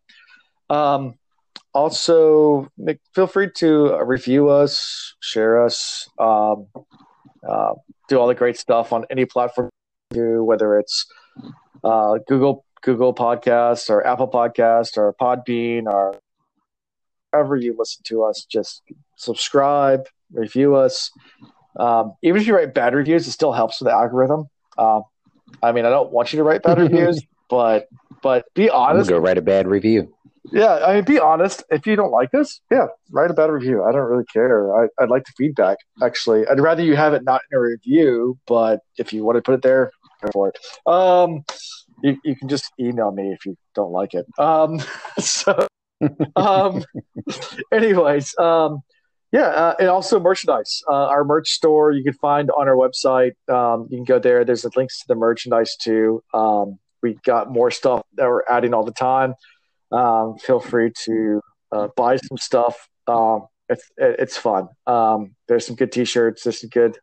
Um, 0.70 1.14
also, 1.72 2.68
feel 3.14 3.26
free 3.26 3.50
to 3.56 3.98
review 4.04 4.48
us, 4.48 5.14
share 5.20 5.64
us, 5.64 6.08
um, 6.18 6.68
uh, 7.48 7.74
do 8.08 8.18
all 8.18 8.28
the 8.28 8.34
great 8.34 8.56
stuff 8.56 8.92
on 8.92 9.04
any 9.10 9.24
platform 9.24 9.70
do, 10.10 10.44
whether 10.44 10.78
it's 10.78 11.06
uh, 11.82 12.18
Google 12.28 12.64
Google 12.82 13.14
Podcast 13.14 13.90
or 13.90 14.06
Apple 14.06 14.28
Podcast 14.28 14.96
or 14.96 15.14
Podbean 15.20 15.86
or 15.86 16.16
wherever 17.34 17.56
you 17.56 17.74
listen 17.76 18.02
to 18.04 18.22
us. 18.22 18.46
Just 18.48 18.82
subscribe, 19.16 20.06
review 20.32 20.76
us. 20.76 21.10
Um, 21.78 22.14
even 22.22 22.40
if 22.40 22.46
you 22.46 22.54
write 22.54 22.74
bad 22.74 22.94
reviews, 22.94 23.26
it 23.26 23.32
still 23.32 23.52
helps 23.52 23.80
with 23.80 23.88
the 23.88 23.92
algorithm. 23.92 24.48
Uh, 24.78 25.00
I 25.62 25.72
mean, 25.72 25.84
I 25.84 25.90
don't 25.90 26.12
want 26.12 26.32
you 26.32 26.38
to 26.38 26.44
write 26.44 26.62
bad 26.62 26.78
reviews, 26.86 27.22
but 27.50 27.88
but 28.22 28.46
be 28.54 28.70
honest. 28.70 29.10
go 29.10 29.18
write 29.18 29.38
a 29.38 29.42
bad 29.42 29.66
review. 29.66 30.14
Yeah, 30.52 30.74
I 30.86 30.96
mean, 30.96 31.04
be 31.04 31.18
honest. 31.18 31.64
If 31.70 31.86
you 31.86 31.96
don't 31.96 32.10
like 32.10 32.34
us, 32.34 32.60
yeah, 32.70 32.86
write 33.10 33.30
a 33.30 33.34
bad 33.34 33.50
review. 33.50 33.82
I 33.82 33.92
don't 33.92 34.08
really 34.08 34.26
care. 34.26 34.74
I, 34.74 34.88
would 35.00 35.10
like 35.10 35.24
the 35.24 35.32
feedback. 35.36 35.78
Actually, 36.02 36.46
I'd 36.46 36.60
rather 36.60 36.82
you 36.82 36.96
have 36.96 37.14
it 37.14 37.24
not 37.24 37.40
in 37.50 37.56
a 37.56 37.60
review, 37.60 38.38
but 38.46 38.80
if 38.98 39.12
you 39.12 39.24
want 39.24 39.36
to 39.36 39.42
put 39.42 39.54
it 39.54 39.62
there, 39.62 39.90
go 40.22 40.30
for 40.32 40.48
it. 40.50 40.58
Um, 40.86 41.44
you, 42.02 42.16
you 42.24 42.36
can 42.36 42.48
just 42.48 42.70
email 42.78 43.10
me 43.10 43.32
if 43.32 43.46
you 43.46 43.56
don't 43.74 43.90
like 43.90 44.12
it. 44.14 44.26
Um, 44.38 44.80
so, 45.18 45.66
um, 46.36 46.84
anyways, 47.72 48.36
um, 48.38 48.82
yeah, 49.32 49.48
uh, 49.48 49.74
and 49.80 49.88
also 49.88 50.20
merchandise. 50.20 50.82
Uh, 50.88 51.06
our 51.06 51.24
merch 51.24 51.50
store 51.50 51.90
you 51.90 52.04
can 52.04 52.12
find 52.14 52.50
on 52.50 52.68
our 52.68 52.76
website. 52.76 53.32
Um, 53.48 53.88
you 53.90 53.98
can 53.98 54.04
go 54.04 54.18
there. 54.18 54.44
There's 54.44 54.64
links 54.76 55.00
to 55.00 55.08
the 55.08 55.16
merchandise 55.16 55.76
too. 55.76 56.22
Um, 56.32 56.78
we 57.02 57.18
got 57.24 57.50
more 57.50 57.70
stuff 57.70 58.02
that 58.14 58.28
we're 58.28 58.44
adding 58.48 58.74
all 58.74 58.84
the 58.84 58.92
time. 58.92 59.34
Um, 59.90 60.38
feel 60.38 60.60
free 60.60 60.92
to 61.04 61.40
uh, 61.72 61.88
buy 61.96 62.16
some 62.16 62.38
stuff. 62.38 62.88
Um, 63.06 63.46
it's 63.68 63.90
it's 63.96 64.36
fun. 64.36 64.68
Um, 64.86 65.34
there's 65.48 65.66
some 65.66 65.76
good 65.76 65.92
T-shirts. 65.92 66.44
There's 66.44 66.60
some 66.60 66.70
good 66.70 66.98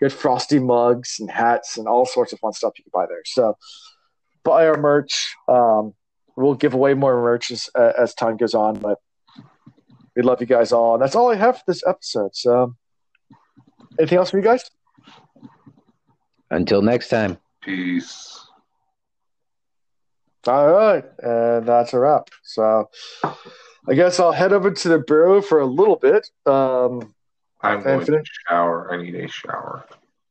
good 0.00 0.12
frosty 0.12 0.58
mugs 0.58 1.16
and 1.20 1.30
hats 1.30 1.78
and 1.78 1.86
all 1.88 2.06
sorts 2.06 2.32
of 2.32 2.38
fun 2.38 2.52
stuff 2.52 2.72
you 2.78 2.84
can 2.84 2.90
buy 2.92 3.06
there. 3.06 3.22
So 3.24 3.56
buy 4.44 4.66
our 4.66 4.76
merch. 4.76 5.34
Um, 5.48 5.94
we'll 6.36 6.54
give 6.54 6.74
away 6.74 6.94
more 6.94 7.20
merch 7.20 7.50
as, 7.50 7.68
uh, 7.74 7.92
as 7.98 8.14
time 8.14 8.36
goes 8.36 8.54
on, 8.54 8.78
but 8.78 8.98
we 10.14 10.22
love 10.22 10.40
you 10.40 10.46
guys 10.46 10.72
all. 10.72 10.94
And 10.94 11.02
that's 11.02 11.14
all 11.14 11.30
I 11.30 11.36
have 11.36 11.58
for 11.58 11.64
this 11.66 11.82
episode. 11.86 12.34
So, 12.34 12.74
anything 13.98 14.18
else 14.18 14.30
for 14.30 14.38
you 14.38 14.44
guys? 14.44 14.70
Until 16.50 16.82
next 16.82 17.08
time. 17.08 17.38
Peace. 17.62 18.46
All 20.46 20.68
right. 20.68 21.04
And 21.18 21.66
that's 21.66 21.92
a 21.92 21.98
wrap. 21.98 22.30
So, 22.44 22.88
I 23.88 23.94
guess 23.94 24.20
I'll 24.20 24.32
head 24.32 24.52
over 24.52 24.70
to 24.70 24.88
the 24.88 24.98
bureau 24.98 25.42
for 25.42 25.60
a 25.60 25.66
little 25.66 25.96
bit. 25.96 26.30
Um, 26.44 27.14
I'm 27.62 27.82
going 27.82 28.04
to 28.06 28.22
shower. 28.48 28.92
I 28.92 29.02
need 29.02 29.14
a 29.14 29.28
shower. 29.28 29.86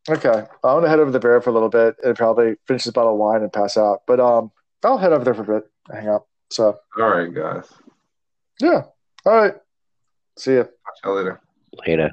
Okay. 0.10 0.30
I'm 0.30 0.48
going 0.62 0.84
to 0.84 0.90
head 0.90 1.00
over 1.00 1.10
to 1.10 1.12
the 1.12 1.20
bureau 1.20 1.42
for 1.42 1.50
a 1.50 1.54
little 1.54 1.70
bit 1.70 1.96
and 2.04 2.16
probably 2.16 2.56
finish 2.68 2.84
this 2.86 2.94
bottle 2.94 3.14
of 3.14 3.20
wine 3.20 3.42
and 3.42 3.52
pass 3.52 3.76
out. 3.78 4.02
But 4.08 4.20
um, 4.20 4.52
I'll 4.86 4.98
head 4.98 5.14
over 5.14 5.24
there 5.24 5.34
for 5.34 5.44
a 5.44 5.60
bit, 5.60 5.72
hang 5.92 6.08
out. 6.08 6.26
So. 6.50 6.78
All 6.98 7.10
right, 7.10 7.34
guys. 7.34 7.68
Yeah. 8.60 8.84
All 9.26 9.34
right. 9.36 9.56
See 10.38 10.56
ya. 10.56 10.64
Talk 10.64 10.72
you 11.04 11.12
later. 11.12 11.42
Later. 11.86 12.12